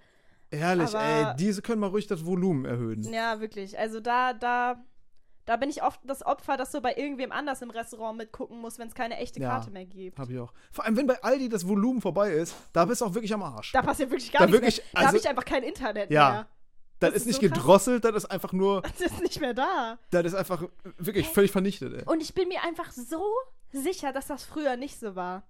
Ehrlich, 0.59 0.89
Aber- 0.95 1.03
ey, 1.03 1.37
diese 1.37 1.63
können 1.63 1.81
mal 1.81 1.89
ruhig 1.89 2.07
das 2.07 2.25
Volumen 2.25 2.65
erhöhen. 2.65 3.03
Ja, 3.13 3.41
wirklich. 3.41 3.79
Also 3.79 4.01
da, 4.01 4.33
da, 4.33 4.83
da 5.45 5.57
bin 5.57 5.69
ich 5.71 5.83
oft 5.83 6.01
das 6.05 6.25
Opfer, 6.25 6.57
das 6.57 6.73
so 6.73 6.81
bei 6.81 6.95
irgendwem 6.95 7.33
anders 7.33 7.61
im 7.63 7.71
Restaurant 7.71 8.17
mitgucken 8.19 8.59
muss, 8.61 8.79
wenn 8.79 8.89
es 8.89 8.95
keine 8.95 9.17
echte 9.19 9.41
Ja. 9.41 9.51
Karte 9.51 9.71
mehr 9.71 9.85
gibt. 9.87 10.19
Hab 10.19 10.31
ich 10.31 10.39
auch. 10.39 10.53
Vor 10.73 10.85
allem, 10.85 10.97
wenn 10.97 11.07
bei 11.07 11.23
Aldi 11.23 11.49
das 11.49 11.67
Volumen 11.69 12.01
vorbei 12.01 12.31
ist, 12.33 12.55
da 12.73 12.85
bist 12.85 13.01
du 13.01 13.07
auch 13.07 13.15
wirklich 13.15 13.33
am 13.35 13.43
Arsch. 13.43 13.73
Da 13.73 13.83
passiert 13.83 14.11
wirklich 14.11 14.33
gar 14.33 14.41
Da 14.41 14.47
nichts 14.47 14.61
wirklich, 14.61 14.77
mehr. 14.79 14.85
Da 14.95 14.99
habe 15.01 15.07
also- 15.09 15.19
ich 15.19 15.29
einfach 15.29 15.45
kein 15.45 15.63
Internet 15.63 16.11
Ja. 16.11 16.31
mehr. 16.31 16.49
das, 17.01 17.11
das 17.11 17.17
ist 17.17 17.21
ist 17.23 17.27
nicht 17.43 17.51
so 17.55 17.61
gedrosselt, 17.61 18.05
das 18.05 18.15
ist 18.17 18.27
einfach 18.31 18.53
nur, 18.53 18.81
Das 18.99 19.01
ist 19.01 19.21
nicht 19.21 19.41
mehr 19.41 19.53
da. 19.53 19.99
das 20.11 20.25
ist 20.25 20.35
einfach 20.35 20.65
wirklich 20.97 21.29
völlig 21.29 21.51
vernichtet, 21.53 21.93
ey. 21.93 22.05
Und 22.07 22.23
ich 22.23 22.33
bin 22.33 22.49
mir 22.49 22.63
einfach 22.63 22.91
so 22.93 23.23
sicher, 23.73 24.13
dass 24.13 24.29
das 24.29 24.45
früher 24.45 24.77
nicht 24.77 24.99
so 24.99 25.15
war. 25.15 25.43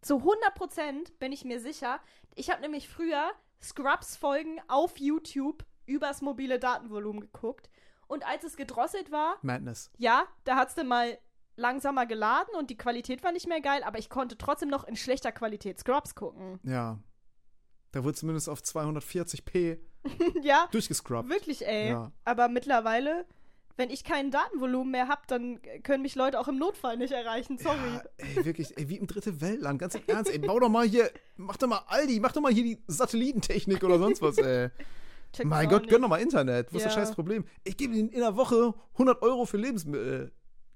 Zu 0.00 0.16
100% 0.22 1.12
bin 1.18 1.30
ich 1.32 1.44
mir 1.44 1.60
sicher. 1.60 2.00
Ich 2.34 2.50
habe 2.50 2.60
nämlich 2.62 2.88
früher 2.88 3.30
Scrubs-Folgen 3.62 4.60
auf 4.68 4.98
YouTube 4.98 5.64
übers 5.86 6.22
mobile 6.22 6.58
Datenvolumen 6.58 7.20
geguckt. 7.20 7.70
Und 8.06 8.26
als 8.26 8.44
es 8.44 8.56
gedrosselt 8.56 9.10
war, 9.10 9.36
Madness. 9.42 9.90
ja, 9.96 10.24
da 10.44 10.56
hat 10.56 10.68
es 10.68 10.74
dann 10.74 10.88
mal 10.88 11.18
langsamer 11.56 12.06
geladen 12.06 12.54
und 12.56 12.70
die 12.70 12.76
Qualität 12.76 13.22
war 13.22 13.32
nicht 13.32 13.46
mehr 13.46 13.60
geil, 13.60 13.82
aber 13.84 13.98
ich 13.98 14.08
konnte 14.08 14.36
trotzdem 14.38 14.68
noch 14.68 14.84
in 14.84 14.96
schlechter 14.96 15.32
Qualität 15.32 15.78
Scrubs 15.78 16.14
gucken. 16.14 16.60
Ja. 16.62 16.98
Da 17.92 18.04
wurde 18.04 18.14
zumindest 18.14 18.48
auf 18.48 18.60
240p 18.60 19.78
ja, 20.42 20.66
durchgescrubbt. 20.72 21.28
wirklich, 21.28 21.66
ey. 21.66 21.90
Ja. 21.90 22.10
Aber 22.24 22.48
mittlerweile 22.48 23.26
wenn 23.76 23.90
ich 23.90 24.04
kein 24.04 24.30
Datenvolumen 24.30 24.90
mehr 24.90 25.08
habe, 25.08 25.22
dann 25.26 25.60
können 25.82 26.02
mich 26.02 26.14
Leute 26.14 26.38
auch 26.38 26.48
im 26.48 26.58
Notfall 26.58 26.96
nicht 26.96 27.12
erreichen. 27.12 27.58
Sorry. 27.58 27.76
Ja, 27.94 28.02
ey, 28.18 28.44
wirklich, 28.44 28.76
ey, 28.76 28.88
wie 28.88 28.96
im 28.98 29.06
dritte 29.06 29.40
Weltland, 29.40 29.78
ganz 29.78 29.94
im 29.94 30.02
Ernst, 30.06 30.30
ey, 30.30 30.38
bau 30.38 30.58
doch 30.60 30.68
mal 30.68 30.86
hier, 30.86 31.10
mach 31.36 31.56
doch 31.56 31.68
mal 31.68 31.82
Aldi, 31.86 32.20
mach 32.20 32.32
doch 32.32 32.40
mal 32.40 32.52
hier 32.52 32.64
die 32.64 32.82
Satellitentechnik 32.86 33.82
oder 33.82 33.98
sonst 33.98 34.22
was, 34.22 34.38
ey. 34.38 34.68
Check's 35.32 35.48
mein 35.48 35.68
Gott, 35.68 35.82
nicht. 35.82 35.90
gönn 35.90 36.02
doch 36.02 36.08
mal 36.08 36.20
Internet, 36.20 36.72
wo 36.72 36.76
ist 36.76 36.84
das 36.84 36.94
Ja. 36.94 37.00
scheiß 37.00 37.14
Problem? 37.14 37.44
Ich 37.64 37.76
gebe 37.78 37.94
Ihnen 37.94 38.10
in 38.10 38.20
der 38.20 38.36
Woche 38.36 38.74
100 38.92 39.22
Euro 39.22 39.46
für 39.46 39.56
Lebensmittel, 39.56 40.30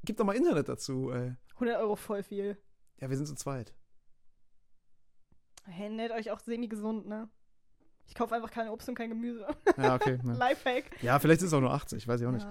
gib 0.05 0.17
doch 0.17 0.25
mal 0.25 0.35
Internet 0.35 0.69
dazu, 0.69 1.11
ey. 1.11 1.35
100 1.55 1.79
Euro 1.81 1.97
voll 1.97 2.23
viel. 2.23 2.57
Ja, 3.01 3.11
wir 3.11 3.17
sind 3.17 3.27
zu 3.27 3.35
zweit. 3.35 3.75
Hey, 5.65 6.11
euch 6.13 6.31
auch 6.31 6.41
semi-gesund, 6.41 7.07
ne? 7.07 7.29
Ich 8.07 8.15
kaufe 8.15 8.35
einfach 8.35 8.51
kein 8.51 8.69
Obst 8.69 8.89
und 8.89 8.95
kein 8.95 9.11
Gemüse. 9.11 9.47
Ja, 9.77 9.95
okay. 9.95 10.19
ne. 10.23 10.35
Lifehack. 10.35 10.85
Ja, 11.03 11.19
vielleicht 11.19 11.41
ist 11.41 11.49
es 11.49 11.53
auch 11.53 11.61
nur 11.61 11.73
80, 11.73 12.07
weiß 12.07 12.21
ich 12.21 12.27
auch 12.27 12.33
nicht. 12.33 12.47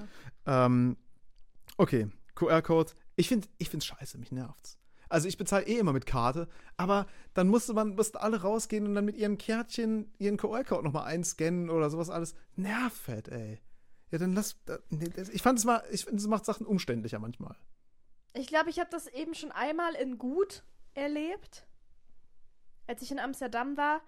Ja. 0.45 0.65
Ähm, 0.65 0.98
okay, 1.77 2.07
QR-Code. 2.36 2.94
Ich 3.15 3.30
finde 3.30 3.48
ich 3.57 3.69
find's 3.69 3.86
scheiße, 3.86 4.18
mich 4.18 4.32
nervt's. 4.32 4.77
Also 5.10 5.27
ich 5.27 5.38
bezahle 5.38 5.65
eh 5.65 5.77
immer 5.77 5.94
mit 5.94 6.06
Karte, 6.06 6.48
aber 6.77 7.06
dann 7.34 7.48
musste 7.48 7.73
man, 7.73 7.95
mussten 7.95 8.18
alle 8.18 8.41
rausgehen 8.41 8.86
und 8.88 8.95
dann 8.95 9.06
mit 9.06 9.15
ihrem 9.15 9.38
Kärtchen 9.38 10.11
ihren 10.18 10.38
QR-Code 10.38 10.84
nochmal 10.84 11.06
einscannen 11.06 11.69
oder 11.69 11.90
sowas 11.90 12.10
alles. 12.10 12.36
Nervfett, 12.56 13.27
ey. 13.30 13.61
Ja, 14.11 14.18
dann 14.18 14.34
lass. 14.34 14.57
Ich 15.32 15.41
fand 15.41 15.60
es 15.60 15.65
mal, 15.65 15.84
ich 15.91 16.06
finde, 16.06 16.18
es 16.18 16.27
macht 16.27 16.45
Sachen 16.45 16.65
umständlicher 16.65 17.19
manchmal. 17.19 17.56
Ich 18.34 18.48
glaube, 18.48 18.69
ich 18.69 18.80
habe 18.80 18.90
das 18.90 19.07
eben 19.07 19.34
schon 19.34 19.52
einmal 19.52 19.95
in 19.95 20.18
Gut 20.18 20.64
erlebt. 20.94 21.68
Als 22.88 23.02
ich 23.02 23.11
in 23.11 23.19
Amsterdam 23.19 23.77
war, 23.77 24.02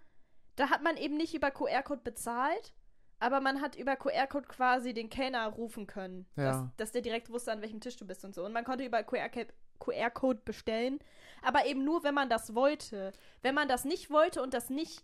da 0.58 0.70
hat 0.70 0.84
man 0.84 0.98
eben 0.98 1.16
nicht 1.16 1.34
über 1.34 1.50
QR-Code 1.52 2.02
bezahlt, 2.04 2.74
aber 3.20 3.40
man 3.40 3.62
hat 3.62 3.76
über 3.76 3.96
QR-Code 3.96 4.48
quasi 4.48 4.94
den 4.94 5.10
Kellner 5.10 5.48
rufen 5.48 5.88
können. 5.88 6.28
Ja. 6.36 6.44
Dass, 6.52 6.76
dass 6.78 6.92
der 6.92 7.02
direkt 7.02 7.30
wusste, 7.32 7.52
an 7.52 7.62
welchem 7.62 7.80
Tisch 7.80 7.96
du 7.96 8.06
bist 8.06 8.24
und 8.26 8.36
so. 8.36 8.44
Und 8.46 8.54
man 8.54 8.64
konnte 8.66 8.84
über 8.86 9.02
QR-Code 9.04 10.42
bestellen, 10.46 11.00
aber 11.42 11.66
eben 11.66 11.84
nur, 11.84 12.04
wenn 12.04 12.14
man 12.14 12.30
das 12.30 12.54
wollte. 12.54 13.12
Wenn 13.42 13.56
man 13.56 13.68
das 13.68 13.86
nicht 13.86 14.10
wollte 14.12 14.42
und 14.42 14.54
das 14.54 14.70
nicht 14.70 15.04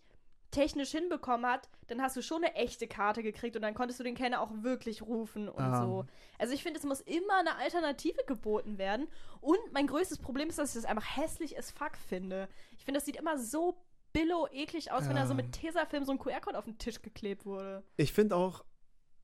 technisch 0.52 0.92
hinbekommen 0.92 1.50
hat, 1.50 1.68
dann 1.88 2.02
hast 2.04 2.16
du 2.16 2.22
schon 2.22 2.44
eine 2.44 2.54
echte 2.54 2.88
Karte 2.88 3.24
gekriegt 3.24 3.56
und 3.56 3.64
dann 3.64 3.74
konntest 3.74 4.00
du 4.00 4.04
den 4.04 4.14
Kellner 4.14 4.40
auch 4.42 4.52
wirklich 4.62 5.02
rufen 5.02 5.50
und 5.50 5.64
Ah. 5.64 5.82
so. 5.82 6.06
Also 6.38 6.54
ich 6.54 6.62
finde, 6.62 6.80
es 6.80 6.86
muss 6.86 7.02
immer 7.02 7.38
eine 7.40 7.56
Alternative 7.56 8.24
geboten 8.28 8.78
werden. 8.78 9.08
Und 9.42 9.58
mein 9.72 9.88
größtes 9.88 10.20
Problem 10.20 10.50
ist, 10.50 10.60
dass 10.60 10.76
ich 10.76 10.82
das 10.84 10.90
einfach 10.90 11.18
hässlich 11.18 11.58
as 11.58 11.72
fuck 11.72 11.98
finde. 11.98 12.48
Ich 12.78 12.86
finde, 12.86 13.00
das 13.00 13.06
sieht 13.06 13.16
immer 13.16 13.40
so 13.40 13.78
billo 14.14 14.48
eklig 14.52 14.92
aus, 14.92 15.08
wenn 15.08 15.16
da 15.16 15.26
so 15.26 15.34
mit 15.34 15.52
Tesafilm 15.52 16.06
so 16.06 16.12
ein 16.12 16.20
QR-Code 16.20 16.58
auf 16.58 16.66
den 16.66 16.78
Tisch 16.78 17.02
geklebt 17.02 17.46
wurde. 17.46 17.84
Ich 17.98 18.14
finde 18.14 18.36
auch, 18.36 18.64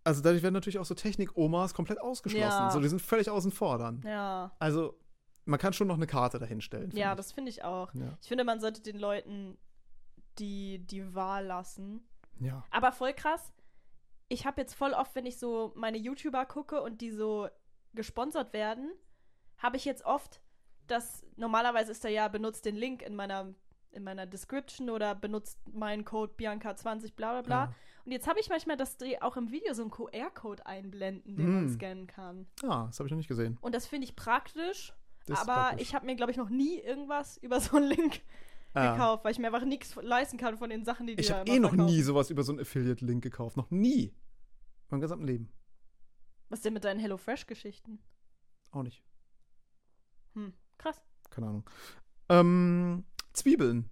also 0.04 0.22
dadurch 0.22 0.42
werden 0.44 0.56
natürlich 0.56 0.80
auch 0.80 0.86
so 0.86 0.96
Technik-Omas 0.96 1.74
komplett 1.74 2.02
ausgeschlossen. 2.02 2.42
Ja. 2.44 2.72
So, 2.72 2.80
die 2.80 2.88
sind 2.88 3.02
völlig 3.02 3.30
außen 3.30 3.52
vor 3.52 3.78
dann. 3.78 4.02
Ja. 4.04 4.52
Also, 4.60 5.00
man 5.46 5.60
kann 5.60 5.74
schon 5.74 5.88
noch 5.88 5.96
eine 5.96 6.08
Karte 6.08 6.40
dahinstellen. 6.40 6.92
Ja, 6.92 7.12
ich. 7.12 7.18
das 7.18 7.32
finde 7.32 7.50
ich 7.50 7.64
auch. 7.64 7.94
Ja. 7.94 8.18
Ich 8.22 8.28
finde, 8.28 8.44
man 8.44 8.60
sollte 8.60 8.82
den 8.82 8.98
Leuten 8.98 9.58
die, 10.40 10.80
die 10.80 11.14
Wahl 11.14 11.46
lassen. 11.46 12.02
ja. 12.40 12.64
Aber 12.72 12.92
voll 12.92 13.14
krass. 13.14 13.54
Ich 14.28 14.46
habe 14.46 14.62
jetzt 14.62 14.74
voll 14.74 14.94
oft, 14.94 15.16
wenn 15.16 15.26
ich 15.26 15.38
so 15.38 15.74
meine 15.76 15.98
YouTuber 15.98 16.46
gucke 16.46 16.82
und 16.82 17.02
die 17.02 17.12
so 17.12 17.48
gesponsert 17.94 18.54
werden, 18.54 18.92
habe 19.58 19.78
ich 19.78 19.86
jetzt 19.86 20.06
oft, 20.06 20.42
dass 20.88 21.26
normalerweise 21.36 21.92
ist 21.92 22.04
da 22.04 22.10
ja, 22.10 22.28
benutzt 22.28 22.66
den 22.66 22.76
Link 22.76 23.02
in 23.02 23.16
meiner, 23.16 23.54
in 23.92 24.04
meiner 24.04 24.26
Description 24.26 24.90
oder 24.90 25.16
benutzt 25.16 25.60
meinen 25.72 26.06
Code 26.06 26.34
Bianca20, 26.38 27.16
bla 27.16 27.32
bla 27.34 27.42
bla. 27.42 27.64
Ja. 27.66 27.76
Und 28.06 28.12
jetzt 28.12 28.28
habe 28.28 28.40
ich 28.40 28.50
manchmal, 28.50 28.78
dass 28.78 28.98
die 28.98 29.22
auch 29.22 29.36
im 29.38 29.52
Video 29.52 29.74
so 29.74 29.82
einen 29.82 29.92
QR-Code 29.92 30.66
einblenden, 30.66 31.36
den 31.38 31.54
man 31.54 31.62
Hm. 31.66 31.74
scannen 31.74 32.08
kann. 32.08 32.48
Ah, 32.64 32.86
das 32.88 33.00
habe 33.00 33.08
ich 33.08 33.12
noch 33.12 33.18
nicht 33.18 33.28
gesehen. 33.28 33.58
Und 33.62 33.74
das 33.76 33.88
finde 33.88 34.06
ich 34.06 34.16
praktisch, 34.16 34.94
Das 35.26 35.40
aber 35.42 35.54
praktisch. 35.54 35.82
ich 35.88 35.96
habe 35.96 36.06
mir, 36.06 36.16
glaube 36.16 36.32
ich, 36.32 36.38
noch 36.38 36.50
nie 36.50 36.80
irgendwas 36.80 37.38
über 37.44 37.60
so 37.60 37.78
einen 37.78 37.88
Link 37.88 38.22
Ah. 38.76 38.92
gekauft, 38.94 39.24
weil 39.26 39.32
ich 39.32 39.40
mir 39.40 39.48
einfach 39.48 39.66
nichts 39.66 39.96
leisten 39.96 40.38
kann 40.38 40.56
von 40.60 40.70
den 40.70 40.86
Sachen, 40.86 41.08
die 41.08 41.16
die 41.16 41.22
Ich 41.24 41.32
habe 41.32 41.50
eh 41.50 41.58
noch 41.60 41.70
verkaufen. 41.70 41.92
nie 41.92 42.02
sowas 42.04 42.30
über 42.30 42.44
so 42.44 42.52
einen 42.52 42.62
Affiliate-Link 42.62 43.24
gekauft. 43.24 43.58
Noch 43.58 43.72
nie. 43.72 44.14
Mein 44.90 45.02
gesamten 45.02 45.26
Leben. 45.26 45.52
Was 46.50 46.62
denn 46.62 46.74
mit 46.74 46.84
deinen 46.84 47.00
HelloFresh-Geschichten? 47.00 48.00
Auch 48.72 48.84
nicht. 48.84 49.04
Hm, 50.36 50.54
krass. 50.78 51.02
Keine 51.32 51.48
Ahnung. 51.48 51.70
Ähm, 52.30 53.04
Zwiebeln. 53.34 53.90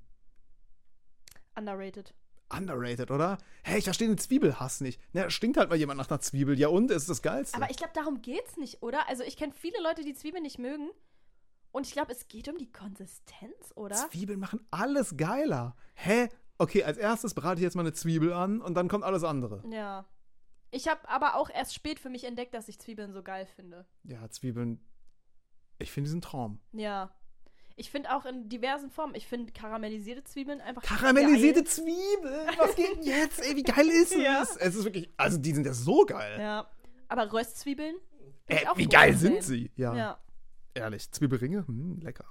Underrated. 1.56 2.14
Underrated, 2.50 3.12
oder? 3.12 3.38
Hey, 3.64 3.80
ich 3.80 3.84
verstehe 3.84 4.08
den 4.08 4.18
Zwiebelhass 4.18 4.80
nicht. 4.82 5.02
Na, 5.12 5.30
stinkt 5.30 5.58
halt 5.58 5.70
mal 5.70 5.76
jemand 5.76 5.98
nach 5.98 6.10
einer 6.10 6.22
Zwiebel. 6.22 6.58
Ja, 6.58 6.70
und? 6.70 6.92
Ist 6.92 7.10
das 7.10 7.22
Geilste. 7.22 7.58
Aber 7.58 7.70
ich 7.70 7.78
glaube, 7.78 7.94
darum 7.94 8.22
geht's 8.22 8.58
nicht, 8.58 8.82
oder? 8.82 9.08
Also 9.10 9.24
ich 9.24 9.36
kenne 9.36 9.54
viele 9.54 9.82
Leute, 9.82 10.04
die 10.04 10.14
Zwiebeln 10.14 10.44
nicht 10.44 10.60
mögen. 10.60 10.90
Und 11.72 11.86
ich 11.86 11.92
glaube, 11.92 12.12
es 12.12 12.28
geht 12.28 12.48
um 12.48 12.58
die 12.58 12.72
Konsistenz, 12.72 13.74
oder? 13.76 13.96
Zwiebeln 13.96 14.40
machen 14.40 14.66
alles 14.72 15.18
geiler. 15.18 15.76
Hä? 15.96 16.30
Okay, 16.58 16.84
als 16.84 16.98
erstes 16.98 17.34
brate 17.34 17.60
ich 17.60 17.64
jetzt 17.64 17.76
mal 17.76 17.82
eine 17.82 17.94
Zwiebel 17.94 18.34
an 18.34 18.62
und 18.62 18.76
dann 18.76 18.88
kommt 18.88 19.04
alles 19.04 19.24
andere. 19.24 19.64
Ja. 19.70 20.06
Ich 20.72 20.88
habe 20.88 21.08
aber 21.08 21.36
auch 21.36 21.50
erst 21.50 21.74
spät 21.74 22.00
für 22.00 22.10
mich 22.10 22.24
entdeckt, 22.24 22.54
dass 22.54 22.68
ich 22.68 22.80
Zwiebeln 22.80 23.14
so 23.14 23.24
geil 23.24 23.46
finde. 23.46 23.86
Ja, 24.04 24.28
Zwiebeln. 24.30 24.84
Ich 25.80 25.92
finde 25.92 26.08
diesen 26.08 26.22
Traum. 26.22 26.60
Ja. 26.72 27.12
Ich 27.80 27.92
finde 27.92 28.14
auch 28.14 28.26
in 28.26 28.50
diversen 28.50 28.90
Formen. 28.90 29.14
Ich 29.16 29.28
finde 29.28 29.52
karamellisierte 29.54 30.24
Zwiebeln 30.24 30.60
einfach 30.62 30.82
Karamellisierte 30.82 31.62
geil. 31.64 31.72
Zwiebeln! 31.72 32.50
Was 32.58 32.76
geht 32.76 32.96
denn 32.98 33.04
jetzt? 33.04 33.40
Ey, 33.40 33.56
wie 33.56 33.64
geil 33.64 33.88
ist 33.88 34.12
es? 34.14 34.22
Ja. 34.22 34.42
Es 34.60 34.76
ist 34.76 34.84
wirklich. 34.84 35.10
Also, 35.16 35.38
die 35.38 35.54
sind 35.54 35.66
ja 35.66 35.74
so 35.74 36.04
geil. 36.06 36.40
Ja. 36.40 36.68
Aber 37.08 37.32
Röstzwiebeln? 37.32 37.96
Äh, 38.48 38.66
wie 38.76 38.88
geil 38.88 39.12
großer 39.12 39.20
sind 39.20 39.44
sie? 39.44 39.72
Ja, 39.76 39.96
Ja. 39.96 40.20
ehrlich. 40.74 41.12
Zwiebelringe? 41.12 41.68
Hm, 41.68 42.00
lecker. 42.02 42.26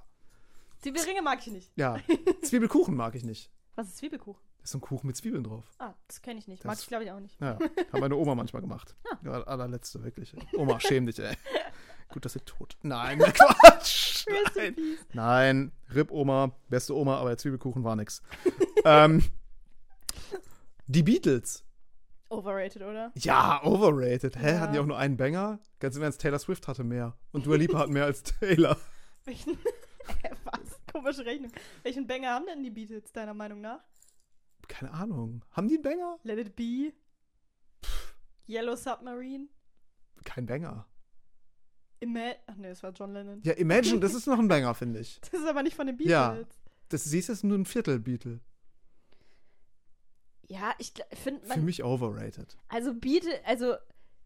Zwiebelringe 0.79 1.21
mag 1.21 1.39
ich 1.39 1.47
nicht. 1.53 1.71
Ja. 1.77 1.97
Zwiebelkuchen 2.43 2.95
mag 2.95 3.15
ich 3.15 3.23
nicht. 3.23 3.49
Was 3.75 3.87
ist 3.87 3.97
Zwiebelkuchen? 3.97 4.41
Das 4.59 4.65
ist 4.65 4.71
so 4.73 4.77
ein 4.79 4.81
Kuchen 4.81 5.07
mit 5.07 5.15
Zwiebeln 5.15 5.43
drauf. 5.45 5.63
Ah, 5.79 5.93
das 6.07 6.21
kenne 6.21 6.39
ich 6.39 6.47
nicht. 6.49 6.59
Das- 6.63 6.67
Mag 6.67 6.77
ich, 6.79 6.87
glaube 6.87 7.05
ich, 7.05 7.11
auch 7.11 7.19
nicht. 7.21 7.39
Ja, 7.39 7.57
hat 7.57 7.99
meine 8.01 8.15
Oma 8.17 8.35
manchmal 8.35 8.61
gemacht. 8.61 8.95
Ah. 9.09 9.17
Ja, 9.23 9.43
allerletzte, 9.43 10.03
wirklich. 10.03 10.35
Oma, 10.57 10.77
schäm 10.81 11.05
dich, 11.05 11.19
ey. 11.19 11.35
Gut, 12.09 12.25
dass 12.25 12.33
sie 12.33 12.39
tot. 12.41 12.77
Nein, 12.83 13.19
Quatsch. 13.33 14.06
In 14.27 14.35
Nein. 14.55 14.75
peace. 14.75 15.05
Nein, 15.13 15.71
Rip 15.93 16.11
Oma, 16.11 16.51
beste 16.69 16.95
Oma, 16.95 17.17
aber 17.17 17.29
der 17.29 17.37
Zwiebelkuchen 17.37 17.83
war 17.83 17.95
nix. 17.95 18.21
ähm, 18.85 19.23
die 20.87 21.03
Beatles. 21.03 21.63
Overrated, 22.29 22.81
oder? 22.81 23.11
Ja, 23.15 23.63
overrated. 23.63 24.35
Hä? 24.37 24.51
Ja. 24.51 24.59
Hatten 24.59 24.73
die 24.73 24.79
auch 24.79 24.85
nur 24.85 24.97
einen 24.97 25.15
Banger? 25.15 25.59
Ganz 25.79 25.95
im 25.95 26.03
Ernst, 26.03 26.19
Taylor 26.19 26.39
Swift 26.39 26.67
hatte 26.67 26.83
mehr. 26.83 27.17
Und 27.31 27.45
Dua 27.45 27.55
Lipa 27.55 27.79
hat 27.79 27.89
mehr 27.89 28.03
als 28.05 28.23
Taylor. 28.23 28.77
Welchen. 29.25 29.53
Äh, 30.23 30.31
Was? 30.43 30.79
Komische 30.91 31.25
Rechnung. 31.25 31.51
Welchen 31.83 32.05
Banger 32.05 32.29
haben 32.31 32.45
denn 32.47 32.63
die 32.63 32.69
Beatles, 32.69 33.11
deiner 33.13 33.33
Meinung 33.33 33.61
nach? 33.61 33.79
Keine 34.67 34.91
Ahnung. 34.91 35.45
Haben 35.51 35.69
die 35.69 35.75
einen 35.75 35.83
Banger? 35.83 36.17
Let 36.23 36.39
It 36.39 36.55
Be? 36.55 36.93
Yellow 38.47 38.75
Submarine? 38.75 39.47
Kein 40.25 40.45
Banger. 40.45 40.85
Ima 41.99 42.31
Ach 42.45 42.55
nee, 42.55 42.69
das 42.69 42.83
war 42.83 42.91
John 42.91 43.13
Lennon. 43.13 43.41
Ja, 43.43 43.53
Imagine, 43.53 43.99
das 43.99 44.13
ist 44.15 44.27
noch 44.27 44.39
ein 44.39 44.47
Banger, 44.47 44.73
finde 44.75 44.99
ich. 44.99 45.19
Das 45.21 45.41
ist 45.41 45.47
aber 45.47 45.63
nicht 45.63 45.75
von 45.75 45.87
den 45.87 45.97
Beatles. 45.97 46.11
Ja. 46.11 46.37
Das 46.89 47.03
siehst 47.03 47.29
du, 47.29 47.33
ist 47.33 47.43
nur 47.43 47.57
ein 47.57 47.65
Viertel 47.65 47.99
Beatle. 47.99 48.39
Ja, 50.47 50.73
ich 50.77 50.93
finde 51.13 51.45
Für 51.45 51.59
mich 51.59 51.83
overrated. 51.83 52.57
Also 52.69 52.93
Beatles, 52.93 53.35
also 53.45 53.75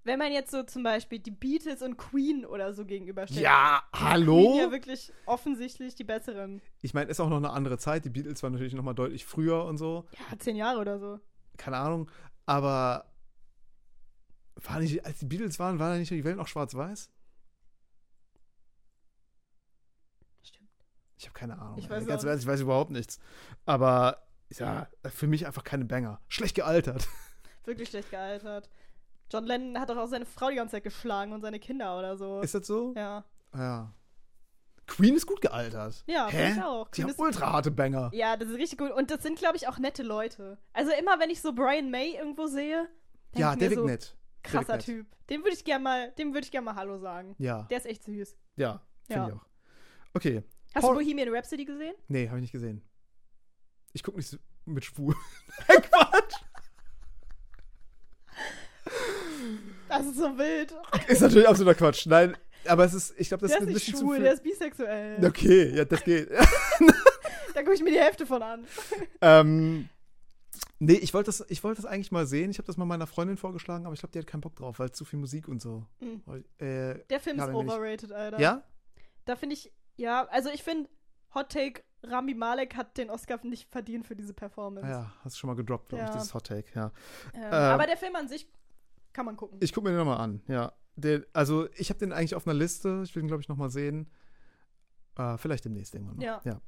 wenn 0.04 0.20
man 0.20 0.32
jetzt 0.32 0.52
so 0.52 0.64
zum 0.64 0.84
Beispiel 0.84 1.20
die 1.20 1.32
Beatles 1.32 1.82
und 1.82 1.98
Queen 1.98 2.46
oder 2.46 2.74
so 2.74 2.86
gegenüberstellt. 2.86 3.42
Ja, 3.42 3.84
Queen 3.92 4.08
hallo? 4.08 4.58
ja 4.58 4.72
wirklich 4.72 5.12
offensichtlich 5.26 5.96
die 5.96 6.04
besseren. 6.04 6.62
Ich 6.82 6.94
meine, 6.94 7.10
ist 7.10 7.20
auch 7.20 7.30
noch 7.30 7.38
eine 7.38 7.52
andere 7.52 7.78
Zeit. 7.78 8.06
Die 8.06 8.10
Beatles 8.10 8.42
waren 8.44 8.54
natürlich 8.54 8.74
noch 8.74 8.84
mal 8.84 8.94
deutlich 8.94 9.26
früher 9.26 9.66
und 9.66 9.78
so. 9.78 10.08
Ja, 10.18 10.38
zehn 10.40 10.56
Jahre 10.56 10.80
oder 10.80 11.00
so. 11.00 11.20
Keine 11.58 11.78
Ahnung. 11.78 12.10
Aber 12.46 13.12
war 14.56 14.80
nicht, 14.80 15.06
als 15.06 15.20
die 15.20 15.26
Beatles 15.26 15.60
waren, 15.60 15.80
war 15.80 15.92
da 15.92 15.98
nicht 15.98 16.12
die 16.12 16.24
Welt 16.24 16.38
noch 16.38 16.48
schwarz-weiß? 16.48 17.10
Ich 21.22 21.28
habe 21.28 21.38
keine 21.38 21.60
Ahnung. 21.60 21.78
Ich 21.78 21.88
weiß 21.88 22.08
Ganz 22.08 22.24
ehrlich, 22.24 22.42
ich 22.42 22.48
weiß 22.48 22.62
überhaupt 22.62 22.90
nichts. 22.90 23.20
Aber 23.66 24.24
ja, 24.50 24.88
für 25.06 25.28
mich 25.28 25.46
einfach 25.46 25.64
keine 25.64 25.86
Banger. 25.86 26.20
Schlecht 26.28 26.56
gealtert. 26.56 27.08
Wirklich 27.64 27.90
schlecht 27.90 28.10
gealtert. 28.10 28.72
John 29.32 29.44
Lennon 29.46 29.80
hat 29.80 29.92
doch 29.92 29.98
auch 29.98 30.08
seine 30.08 30.26
Frau 30.26 30.50
die 30.50 30.56
ganze 30.56 30.72
Zeit 30.78 30.84
geschlagen 30.84 31.32
und 31.32 31.42
seine 31.42 31.60
Kinder 31.60 31.98
oder 32.00 32.18
so. 32.18 32.42
Ist 32.42 32.56
das 32.56 32.66
so? 32.66 32.94
ja. 32.96 33.24
Ja. 33.56 33.94
Queen 34.88 35.16
ist 35.16 35.28
gut 35.28 35.42
gealtert. 35.42 36.04
Ja, 36.08 36.28
Hä? 36.28 36.38
finde 36.48 36.58
ich 36.60 36.64
auch. 36.66 36.88
Die 36.90 37.02
Queen 37.04 37.14
haben 37.14 37.22
ultra 37.22 37.52
harte 37.54 37.70
Banger. 37.70 38.10
Ja, 38.14 38.36
das 38.36 38.50
ist 38.50 38.58
richtig 38.58 38.80
gut. 38.80 38.92
Und 38.92 39.12
das 39.12 39.22
sind, 39.22 39.38
glaube 39.38 39.56
ich, 39.58 39.68
auch 39.68 39.78
nette 39.78 40.02
Leute. 40.02 40.58
Also 40.74 40.92
immer, 41.00 41.20
wenn 41.20 41.30
ich 41.30 41.40
so 41.40 41.54
Brian 41.54 41.92
May 41.92 42.16
irgendwo 42.16 42.48
sehe, 42.48 42.90
denk 43.36 43.40
Ja, 43.42 43.54
ich 43.54 43.60
der 43.60 43.70
mir 43.70 43.76
wirkt 43.76 43.82
so, 43.84 43.86
nett. 43.86 44.18
Krasser 44.42 44.78
nett. 44.78 44.86
Typ. 44.86 45.06
Dem 45.30 45.42
würde 45.44 45.54
ich 45.54 45.64
gerne 45.64 45.84
mal, 45.84 46.12
dem 46.14 46.34
würde 46.34 46.46
ich 46.46 46.52
gerne 46.52 46.66
mal 46.66 46.76
Hallo 46.76 46.98
sagen. 46.98 47.36
Ja, 47.38 47.68
Der 47.70 47.78
ist 47.78 47.86
echt 47.86 48.04
süß. 48.06 48.36
ja, 48.56 48.82
finde 49.06 49.22
Ja. 49.22 49.28
ich 49.30 49.34
auch. 49.36 49.46
Okay. 50.16 50.44
Hast 50.74 50.84
Paul- 50.84 50.96
du 50.96 51.02
Bohemian 51.04 51.30
Rhapsody 51.34 51.66
gesehen? 51.66 51.94
Nee, 52.08 52.28
habe 52.28 52.38
ich 52.38 52.42
nicht 52.44 52.52
gesehen. 52.52 52.82
Ich 53.94 54.04
gucke 54.04 54.18
nicht 54.18 54.30
so 54.30 54.38
mit 54.66 54.86
schwul. 54.86 55.16
Quatsch. 55.68 56.36
Das 59.90 60.06
ist 60.06 60.16
so 60.18 60.38
wild. 60.38 60.74
Ist 61.08 61.22
natürlich 61.22 61.48
absoluter 61.48 61.76
Quatsch. 61.76 62.06
Nein, 62.08 62.38
aber 62.66 62.86
es 62.86 62.94
ist, 62.94 63.14
ich 63.18 63.28
glaube, 63.28 63.42
das 63.42 63.52
der 63.52 63.62
ist 63.62 63.68
ein 63.68 63.74
bisschen 63.74 63.96
zu 63.96 64.02
schwul, 64.06 64.16
viel. 64.16 64.24
der 64.24 64.34
ist 64.34 64.44
bisexuell. 64.44 65.26
Okay, 65.26 65.76
ja, 65.76 65.86
das 65.86 66.04
geht. 66.04 66.30
Da 67.54 67.64
gucke 67.64 67.74
ich 67.76 67.84
mir 67.84 67.92
die 67.92 68.00
Hälfte 68.00 68.26
von 68.26 68.42
an. 68.42 68.66
ähm, 69.22 69.90
nee, 70.80 70.94
ich 70.94 71.14
wollte 71.14 71.26
das, 71.28 71.44
ich 71.50 71.62
wollte 71.66 71.82
das 71.82 71.92
eigentlich 71.92 72.14
mal 72.14 72.26
sehen. 72.26 72.50
Ich 72.50 72.60
habe 72.60 72.66
das 72.66 72.78
mal 72.78 72.86
meiner 72.86 73.08
Freundin 73.08 73.36
vorgeschlagen, 73.36 73.86
aber 73.86 73.94
ich 73.94 74.00
glaube, 74.00 74.14
die 74.14 74.20
hat 74.20 74.26
keinen 74.26 74.40
Bock 74.40 74.56
drauf, 74.56 74.80
weil 74.80 74.94
zu 74.94 75.04
viel 75.04 75.20
Musik 75.20 75.50
und 75.50 75.62
so. 75.62 75.86
Mhm. 76.00 76.22
Äh, 76.60 77.00
Der 77.10 77.20
Film 77.20 77.38
ist 77.40 77.50
overrated, 77.50 78.14
Alter. 78.14 78.40
ja? 78.40 78.64
Da 79.26 79.36
finde 79.36 79.56
ich, 79.56 79.70
ja, 80.02 80.26
also 80.30 80.50
ich 80.50 80.64
finde, 80.64 80.90
Hot 81.36 81.50
Take, 81.50 81.84
Rami 82.04 82.34
Malek 82.34 82.76
hat 82.76 82.98
den 82.98 83.10
Oscar 83.10 83.40
nicht 83.44 83.70
verdient 83.70 84.06
für 84.08 84.16
diese 84.16 84.34
Performance. 84.34 84.90
Ja, 84.90 85.14
hast 85.24 85.36
du 85.36 85.40
schon 85.40 85.48
mal 85.50 85.56
gedroppt, 85.56 85.90
glaube 85.90 86.04
ich, 86.04 86.10
Ja. 86.10 86.16
dieses 86.16 86.34
Hot 86.34 86.48
Take, 86.48 86.68
ja. 86.76 86.92
Ähm, 87.34 87.42
Ähm, 87.44 87.54
aber 87.54 87.86
der 87.86 87.98
Film 87.98 88.16
an 88.16 88.28
sich 88.28 88.48
kann 89.14 89.26
man 89.26 89.38
gucken. 89.38 89.60
Ich 89.62 89.72
gucke 89.74 89.86
mir 89.88 89.92
den 89.96 90.00
nochmal 90.06 90.20
an, 90.20 90.42
ja. 90.48 90.74
Der, 90.96 91.24
also, 91.34 91.70
ich 91.76 91.90
habe 91.90 92.00
den 92.00 92.12
eigentlich 92.12 92.36
auf 92.36 92.46
einer 92.46 92.54
Liste. 92.54 93.02
Ich 93.06 93.16
will 93.16 93.24
ihn, 93.24 93.28
glaube 93.28 93.42
ich, 93.42 93.48
nochmal 93.48 93.70
sehen. 93.70 94.10
Äh, 95.18 95.38
vielleicht 95.38 95.64
demnächst 95.66 95.94
irgendwann 95.96 96.18
mal. 96.18 96.42
Ja. 96.44 96.62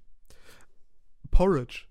Porridge. 1.31 1.85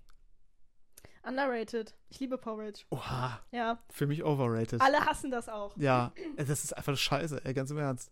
Underrated. 1.25 1.93
Ich 2.09 2.19
liebe 2.19 2.37
Porridge. 2.37 2.83
Oha, 2.89 3.39
Ja. 3.51 3.79
für 3.89 4.07
mich 4.07 4.23
overrated. 4.23 4.81
Alle 4.81 5.05
hassen 5.05 5.31
das 5.31 5.47
auch. 5.47 5.75
Ja, 5.77 6.11
das 6.37 6.63
ist 6.63 6.75
einfach 6.75 6.97
scheiße, 6.97 7.45
ey, 7.45 7.53
ganz 7.53 7.71
im 7.71 7.77
Ernst. 7.77 8.11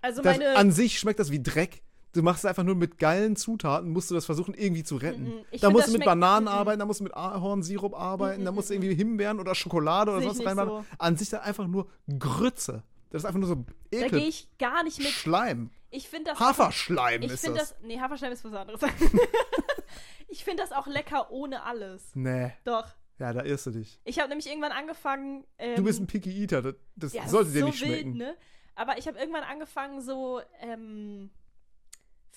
Also 0.00 0.22
Das, 0.22 0.38
meine. 0.38 0.56
an 0.56 0.70
sich 0.70 0.98
schmeckt 0.98 1.18
das 1.20 1.30
wie 1.30 1.42
Dreck. 1.42 1.82
Du 2.12 2.22
machst 2.22 2.44
es 2.44 2.48
einfach 2.48 2.64
nur 2.64 2.74
mit 2.74 2.98
geilen 2.98 3.36
Zutaten, 3.36 3.90
musst 3.90 4.10
du 4.10 4.14
das 4.16 4.26
versuchen 4.26 4.54
irgendwie 4.54 4.82
zu 4.82 4.96
retten. 4.96 5.24
Mhm. 5.24 5.44
Ich 5.52 5.60
Da 5.60 5.68
find, 5.68 5.74
musst 5.74 5.86
das 5.86 5.92
du 5.92 5.98
mit 5.98 6.06
Bananen 6.06 6.44
Mhm. 6.46 6.48
arbeiten, 6.52 6.78
da 6.80 6.86
musst 6.86 7.00
du 7.00 7.04
mit 7.04 7.14
Ahornsirup 7.14 7.94
arbeiten, 7.94 8.44
da 8.44 8.50
Mhm, 8.50 8.54
musst 8.56 8.70
du 8.70 8.74
irgendwie 8.74 8.94
Himbeeren 8.94 9.38
oder 9.38 9.54
Schokolade 9.54 10.10
oder 10.10 10.22
sonst 10.22 10.44
reinmachen. 10.44 10.68
so. 10.70 10.84
An 10.98 11.16
sich 11.16 11.28
das 11.30 11.42
einfach 11.42 11.66
nur 11.68 11.88
Grütze. 12.18 12.82
Das 13.10 13.22
ist 13.22 13.26
einfach 13.26 13.38
nur 13.40 13.48
so 13.48 13.54
Da 13.56 13.64
gehe 13.90 14.06
ekel. 14.06 14.18
ich 14.20 14.48
gar 14.58 14.82
nicht 14.84 14.98
mit. 14.98 15.08
Schleim. 15.08 15.70
Ich 15.90 16.08
finde 16.08 16.30
das. 16.30 16.40
Haferschleim 16.40 17.22
Ich 17.22 17.32
ist 17.32 17.40
finde 17.44 17.58
das. 17.60 17.70
das. 17.70 17.80
Nee, 17.82 17.98
Haferschleim 18.00 18.32
ist 18.32 18.44
was 18.44 18.52
anderes. 18.54 18.80
ich 20.28 20.44
finde 20.44 20.62
das 20.62 20.72
auch 20.72 20.86
lecker 20.86 21.30
ohne 21.30 21.62
alles. 21.64 22.10
Nee, 22.14 22.52
Doch. 22.64 22.86
ja, 23.18 23.32
da 23.32 23.42
irrst 23.44 23.66
du 23.66 23.70
dich. 23.72 24.00
Ich 24.04 24.18
habe 24.18 24.28
nämlich 24.28 24.48
irgendwann 24.48 24.72
angefangen. 24.72 25.44
Ähm, 25.58 25.76
Du 25.76 25.84
bist 25.84 26.00
ein 26.00 26.06
Picky 26.06 26.30
Eater, 26.42 26.62
das, 26.62 26.74
das 26.96 27.12
ja, 27.12 27.28
sollte 27.28 27.48
ist 27.48 27.54
dir 27.56 27.60
so 27.60 27.66
nicht 27.66 27.80
wild, 27.82 27.90
schmecken. 27.92 28.16
Ne? 28.16 28.36
Aber 28.76 28.98
ich 28.98 29.06
habe 29.08 29.18
irgendwann 29.18 29.42
angefangen, 29.42 30.00
so 30.00 30.40
ähm, 30.60 31.30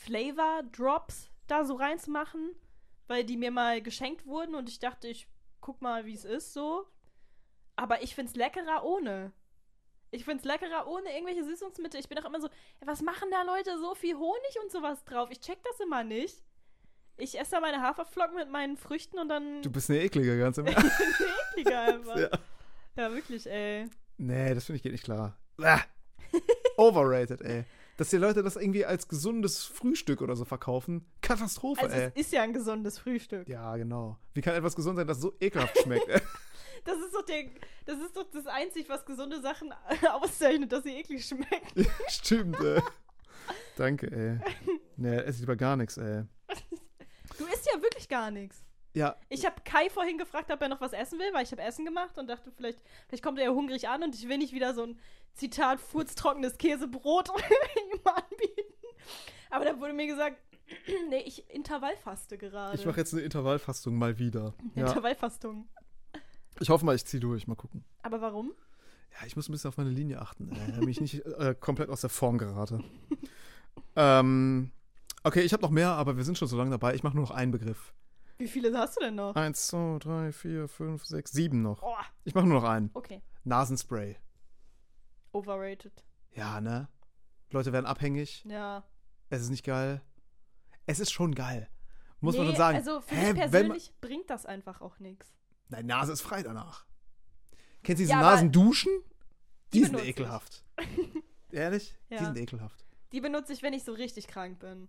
Flavor 0.05 0.63
Drops 0.71 1.29
da 1.47 1.65
so 1.65 1.75
reinzumachen, 1.75 2.55
weil 3.07 3.23
die 3.23 3.37
mir 3.37 3.51
mal 3.51 3.81
geschenkt 3.81 4.25
wurden 4.25 4.55
und 4.55 4.69
ich 4.69 4.79
dachte, 4.79 5.07
ich 5.07 5.27
guck 5.61 5.81
mal, 5.81 6.05
wie 6.05 6.13
es 6.13 6.25
ist 6.25 6.53
so. 6.53 6.85
Aber 7.75 8.01
ich 8.03 8.15
find's 8.15 8.35
leckerer 8.35 8.83
ohne. 8.83 9.31
Ich 10.11 10.25
find's 10.25 10.43
leckerer 10.43 10.87
ohne 10.87 11.11
irgendwelche 11.11 11.43
Süßungsmittel. 11.43 11.99
Ich 11.99 12.07
bin 12.07 12.19
auch 12.19 12.25
immer 12.25 12.39
so, 12.39 12.49
was 12.81 13.01
machen 13.01 13.29
da 13.31 13.41
Leute 13.43 13.77
so 13.79 13.95
viel 13.95 14.15
Honig 14.15 14.57
und 14.63 14.71
sowas 14.71 15.03
drauf? 15.05 15.29
Ich 15.31 15.39
check 15.39 15.61
das 15.63 15.79
immer 15.79 16.03
nicht. 16.03 16.43
Ich 17.17 17.39
esse 17.39 17.51
da 17.51 17.59
meine 17.59 17.81
Haferflocken 17.81 18.35
mit 18.35 18.49
meinen 18.49 18.77
Früchten 18.77 19.17
und 19.19 19.29
dann 19.29 19.61
Du 19.61 19.71
bist 19.71 19.89
eine 19.89 20.01
eklige, 20.01 20.37
ganz 20.37 20.57
im 20.57 20.65
Ernst. 20.67 21.01
ekliger 21.51 21.81
einfach. 21.81 22.17
ja. 22.19 22.29
Ja, 22.95 23.11
wirklich, 23.11 23.47
ey. 23.49 23.89
Nee, 24.17 24.53
das 24.53 24.65
finde 24.65 24.77
ich 24.77 24.83
geht 24.83 24.91
nicht 24.91 25.03
klar. 25.03 25.35
Overrated, 26.77 27.41
ey. 27.41 27.65
Dass 27.97 28.09
die 28.09 28.17
Leute 28.17 28.41
das 28.41 28.55
irgendwie 28.55 28.85
als 28.85 29.07
gesundes 29.07 29.63
Frühstück 29.65 30.21
oder 30.21 30.35
so 30.35 30.45
verkaufen. 30.45 31.05
Katastrophe, 31.21 31.81
Also 31.83 31.95
ey. 31.95 32.11
es 32.15 32.25
ist 32.27 32.33
ja 32.33 32.41
ein 32.41 32.53
gesundes 32.53 32.97
Frühstück. 32.99 33.47
Ja, 33.47 33.75
genau. 33.77 34.17
Wie 34.33 34.41
kann 34.41 34.55
etwas 34.55 34.75
gesund 34.75 34.97
sein, 34.97 35.05
das 35.07 35.19
so 35.19 35.33
ekelhaft 35.39 35.77
schmeckt? 35.79 36.07
ey? 36.09 36.21
Das 36.85 36.97
ist 36.97 37.13
doch 37.15 37.21
der, 37.25 37.45
das 37.85 37.97
ist 37.99 38.17
doch 38.17 38.29
das 38.29 38.45
Einzige, 38.45 38.89
was 38.89 39.05
gesunde 39.05 39.39
Sachen 39.41 39.73
auszeichnet, 40.11 40.69
dass 40.71 40.83
sie 40.83 40.97
eklig 40.97 41.25
schmecken. 41.25 41.87
Stimmt, 42.09 42.59
ey. 42.59 42.81
Danke, 43.77 44.11
ey. 44.11 44.39
Nee, 44.97 45.15
esse 45.19 45.35
ich 45.35 45.39
lieber 45.39 45.55
gar 45.55 45.77
nichts, 45.77 45.95
ey. 45.97 46.23
Du 47.37 47.45
isst 47.45 47.69
ja 47.73 47.81
wirklich 47.81 48.09
gar 48.09 48.31
nichts. 48.31 48.65
Ja, 48.95 49.15
Ich 49.29 49.45
habe 49.45 49.55
Kai 49.65 49.89
vorhin 49.89 50.17
gefragt, 50.19 50.51
ob 50.51 50.61
er 50.61 50.69
noch 50.69 50.79
was 50.81 50.93
essen 50.93 51.17
will, 51.19 51.33
weil 51.33 51.43
ich 51.43 51.51
habe 51.51 51.63
Essen 51.63 51.83
gemacht 51.83 52.17
und 52.17 52.27
dachte, 52.27 52.51
vielleicht, 52.51 52.79
vielleicht 53.07 53.23
kommt 53.23 53.39
er 53.39 53.45
ja 53.45 53.51
hungrig 53.51 53.87
an 53.89 54.03
und 54.03 54.13
ich 54.13 54.29
will 54.29 54.37
nicht 54.37 54.53
wieder 54.53 54.73
so 54.75 54.83
ein 54.83 54.99
Zitat 55.33 55.79
furztrockenes 55.79 56.57
Käsebrot 56.59 57.29
ihm 57.93 57.99
anbieten. 58.05 58.73
Aber 59.49 59.65
da 59.65 59.79
wurde 59.79 59.93
mir 59.93 60.05
gesagt, 60.05 60.37
nee, 61.09 61.23
ich 61.25 61.49
intervallfaste 61.49 62.37
gerade. 62.37 62.77
ich 62.77 62.85
mache 62.85 62.99
jetzt 62.99 63.13
eine 63.13 63.23
Intervallfastung 63.23 63.95
mal 63.95 64.19
wieder. 64.19 64.53
Ja. 64.75 64.87
Intervallfastung. 64.87 65.67
Ich 66.59 66.69
hoffe 66.69 66.85
mal, 66.85 66.95
ich 66.95 67.05
ziehe 67.05 67.19
durch. 67.19 67.47
Mal 67.47 67.55
gucken. 67.55 67.83
Aber 68.03 68.21
warum? 68.21 68.53
Ja, 69.19 69.25
ich 69.25 69.35
muss 69.35 69.49
ein 69.49 69.51
bisschen 69.53 69.69
auf 69.69 69.77
meine 69.77 69.89
Linie 69.89 70.21
achten, 70.21 70.49
damit 70.49 70.89
ich 70.89 71.01
nicht 71.01 71.25
äh, 71.25 71.55
komplett 71.59 71.89
aus 71.89 72.01
der 72.01 72.09
Form 72.11 72.37
gerate. 72.37 72.83
ähm, 73.95 74.71
okay, 75.23 75.41
ich 75.41 75.53
habe 75.53 75.61
noch 75.63 75.69
mehr, 75.71 75.89
aber 75.89 76.17
wir 76.17 76.23
sind 76.23 76.37
schon 76.37 76.47
so 76.47 76.57
lange 76.57 76.71
dabei. 76.71 76.95
Ich 76.95 77.03
mache 77.03 77.15
nur 77.15 77.23
noch 77.23 77.31
einen 77.31 77.51
Begriff. 77.51 77.93
Wie 78.37 78.47
viele 78.47 78.77
hast 78.77 78.97
du 78.97 79.01
denn 79.01 79.15
noch? 79.15 79.35
Eins, 79.35 79.67
zwei, 79.67 79.97
drei, 79.99 80.31
vier, 80.31 80.67
fünf, 80.67 81.05
sechs, 81.05 81.31
sieben 81.31 81.61
noch. 81.61 81.81
Oh, 81.83 81.95
Ich 82.23 82.33
mache 82.33 82.45
nur 82.47 82.61
noch 82.61 82.67
einen. 82.69 82.89
okay. 82.93 83.21
Nasenspray. 83.43 84.17
Overrated. 85.31 86.03
Ja, 86.31 86.61
ne? 86.61 86.87
Leute 87.51 87.71
werden 87.73 87.85
abhängig. 87.85 88.43
Ja. 88.45 88.83
Es 89.29 89.41
ist 89.41 89.49
nicht 89.49 89.63
geil. 89.65 90.01
Es 90.85 90.99
ist 90.99 91.11
schon 91.11 91.33
geil. 91.35 91.69
Muss 92.19 92.35
man 92.35 92.45
Nee, 92.45 92.51
schon 92.51 92.57
sagen. 92.57 92.77
Also 92.77 93.01
für 93.01 93.15
Hä, 93.15 93.15
mich 93.15 93.27
wenn 93.27 93.35
man- 93.37 93.49
persönlich 93.51 93.93
bringt 94.01 94.29
das 94.29 94.45
einfach 94.45 94.81
auch 94.81 94.99
nichts. 94.99 95.33
Deine 95.69 95.87
Nase 95.87 96.13
ist 96.13 96.21
frei 96.21 96.43
danach. 96.43 96.85
Kennst 97.83 97.99
du 97.99 98.03
diese 98.03 98.11
Ja, 98.11 98.21
Nasenduschen? 98.21 98.91
Die, 99.73 99.79
Die 99.79 99.85
sind 99.85 99.99
ekelhaft. 100.03 100.63
Ehrlich? 101.51 101.95
Die 102.09 102.15
Ja. 102.15 102.25
sind 102.25 102.37
ekelhaft. 102.37 102.85
Die 103.11 103.21
benutze 103.21 103.53
ich, 103.53 103.61
wenn 103.61 103.73
ich 103.73 103.83
so 103.83 103.91
richtig 103.93 104.27
krank 104.27 104.59
bin. 104.59 104.87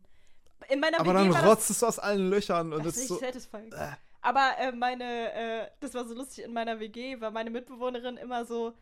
In 0.70 0.80
meiner 0.80 1.00
Aber 1.00 1.14
WG 1.14 1.30
dann 1.32 1.44
rotzt 1.46 1.70
es 1.70 1.82
aus 1.82 1.98
allen 1.98 2.28
Löchern 2.30 2.72
und 2.72 2.84
das 2.84 2.96
ist 2.96 3.08
so. 3.08 3.18
satisfying. 3.18 3.72
Äh. 3.72 3.92
Aber 4.22 4.52
äh, 4.58 4.72
meine, 4.72 5.32
äh, 5.32 5.68
das 5.80 5.94
war 5.94 6.06
so 6.06 6.14
lustig 6.14 6.44
in 6.44 6.52
meiner 6.52 6.80
WG, 6.80 7.20
war 7.20 7.30
meine 7.30 7.50
Mitbewohnerin 7.50 8.16
immer 8.16 8.44
so, 8.46 8.72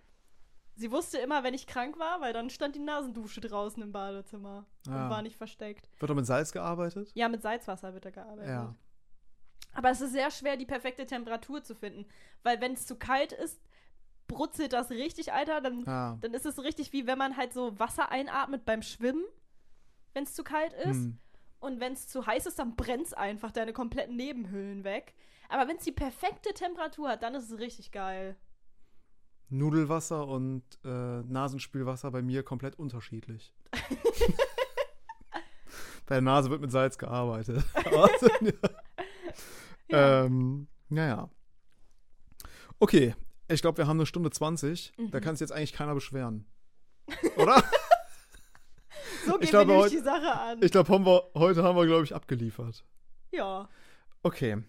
sie 0.77 0.91
wusste 0.93 1.19
immer, 1.19 1.43
wenn 1.43 1.53
ich 1.55 1.67
krank 1.67 1.99
war, 1.99 2.21
weil 2.21 2.33
dann 2.33 2.49
stand 2.51 2.77
die 2.77 2.81
Nasendusche 2.81 3.41
draußen 3.41 3.83
im 3.83 3.91
Badezimmer 3.93 4.65
Ah. 4.89 5.05
und 5.05 5.11
war 5.11 5.23
nicht 5.23 5.37
versteckt. 5.37 5.89
Wird 5.99 6.11
doch 6.11 6.15
mit 6.15 6.27
Salz 6.27 6.53
gearbeitet? 6.53 7.11
Ja, 7.15 7.29
mit 7.29 7.43
Salzwasser 7.43 7.93
wird 7.93 8.05
da 8.05 8.11
gearbeitet. 8.11 8.49
Ja. 8.51 8.75
Aber 9.75 9.91
es 9.91 10.01
ist 10.01 10.13
sehr 10.13 10.31
schwer, 10.31 10.57
die 10.57 10.67
perfekte 10.67 11.07
Temperatur 11.07 11.63
zu 11.65 11.75
finden, 11.75 12.07
weil 12.43 12.61
wenn 12.61 12.75
es 12.75 12.87
zu 12.87 12.97
kalt 12.97 13.33
ist, 13.33 13.61
brutzelt 14.29 14.73
das 14.73 14.91
richtig, 14.91 15.33
Alter, 15.33 15.61
dann 15.61 15.87
Ah. 15.89 16.19
dann 16.21 16.35
ist 16.35 16.47
es 16.47 16.59
richtig 16.63 16.93
wie 16.93 17.07
wenn 17.07 17.19
man 17.19 17.37
halt 17.37 17.53
so 17.53 17.79
Wasser 17.79 18.11
einatmet 18.13 18.65
beim 18.65 18.83
Schwimmen, 18.83 19.25
wenn 20.15 20.25
es 20.25 20.35
zu 20.35 20.45
kalt 20.45 20.73
ist. 20.75 20.87
Hm. 20.95 21.19
Und 21.63 21.79
wenn 21.79 21.93
es 21.93 22.09
zu 22.09 22.27
heiß 22.27 22.47
ist, 22.47 22.59
dann 22.59 22.75
brennt 22.75 23.07
es 23.07 23.13
einfach 23.15 23.53
deine 23.53 23.73
kompletten 23.73 24.17
Nebenhöhlen 24.17 24.83
weg. 24.83 25.15
Aber 25.49 25.69
wenn 25.69 25.77
es 25.77 25.85
die 25.85 25.93
perfekte 25.93 26.53
Temperatur 26.55 27.09
hat, 27.09 27.23
dann 27.23 27.35
ist 27.37 27.51
es 27.51 27.59
richtig 27.61 27.93
geil. 27.93 28.35
Nudelwasser 29.49 30.27
und 30.27 30.65
äh, 30.85 30.89
Nasenspülwasser 31.23 32.11
bei 32.11 32.21
mir 32.21 32.43
komplett 32.43 32.79
unterschiedlich. 32.79 33.55
bei 36.07 36.17
der 36.17 36.21
Nase 36.23 36.51
wird 36.51 36.61
mit 36.63 36.73
Salz 36.73 36.99
gearbeitet. 36.99 37.63
Also, 37.85 38.29
ja. 39.89 40.25
Ähm, 40.25 40.67
naja. 40.89 41.29
Okay, 42.79 43.15
ich 43.49 43.61
glaube, 43.61 43.79
wir 43.79 43.87
haben 43.87 43.99
eine 43.99 44.07
Stunde 44.07 44.31
20. 44.31 44.95
Da 44.97 45.03
Mhm. 45.19 45.23
kann 45.23 45.37
sich 45.37 45.41
jetzt 45.43 45.53
eigentlich 45.53 45.75
keiner 45.75 45.95
beschweren. 45.95 46.47
Oder? 47.37 47.63
so 49.27 49.39
gehen 49.39 49.51
glaube, 49.51 49.69
wir 49.71 49.77
nämlich 49.77 49.93
heute- 49.93 49.97
die 49.97 50.03
Sache 50.03 50.33
an. 50.41 50.63
ich 50.63 50.71
glaube, 50.73 51.31
heute 51.35 51.63
haben 51.63 51.77
wir, 51.77 51.87
glaube 51.87 52.05
ich, 52.05 52.15
abgeliefert. 52.15 52.85
ja. 53.31 53.69
Okay. 54.25 54.63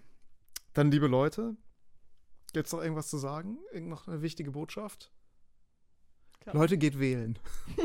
Dann, 0.74 0.90
liebe 0.90 1.06
Leute, 1.08 1.56
gibt 2.54 2.66
es 2.66 2.74
noch 2.74 2.82
irgendwas 2.82 3.08
zu 3.10 3.18
sagen? 3.18 3.60
Irgend 3.72 3.90
noch 3.90 4.08
eine 4.08 4.24
wichtige 4.24 4.50
Botschaft? 4.52 5.12
Klar. 6.40 6.56
Leute, 6.56 6.78
geht 6.78 7.00
wählen. 7.00 7.38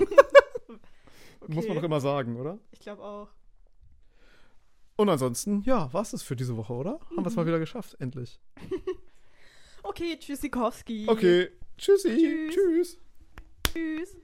Okay. 1.40 1.54
Muss 1.54 1.68
man 1.68 1.76
doch 1.76 1.84
immer 1.84 2.00
sagen, 2.00 2.36
oder? 2.36 2.58
Ich 2.72 2.80
glaube 2.80 3.02
auch. 3.02 3.28
Und 4.96 5.08
ansonsten, 5.08 5.62
ja, 5.62 5.90
war 5.92 6.02
es 6.02 6.10
das 6.10 6.22
für 6.22 6.34
diese 6.36 6.56
Woche, 6.56 6.72
oder? 6.72 6.98
Haben 7.10 7.22
wir 7.24 7.26
es 7.28 7.36
mal 7.36 7.44
Mhm. 7.44 7.48
wieder 7.48 7.58
geschafft, 7.60 7.96
endlich. 8.00 8.40
Okay, 9.84 10.18
Tschüssikowski. 10.18 11.06
Okay, 11.08 11.50
tschüssi. 11.78 12.50
Tschüss. 12.50 12.98
Tschüss. 13.72 14.12
Tschüss. 14.12 14.16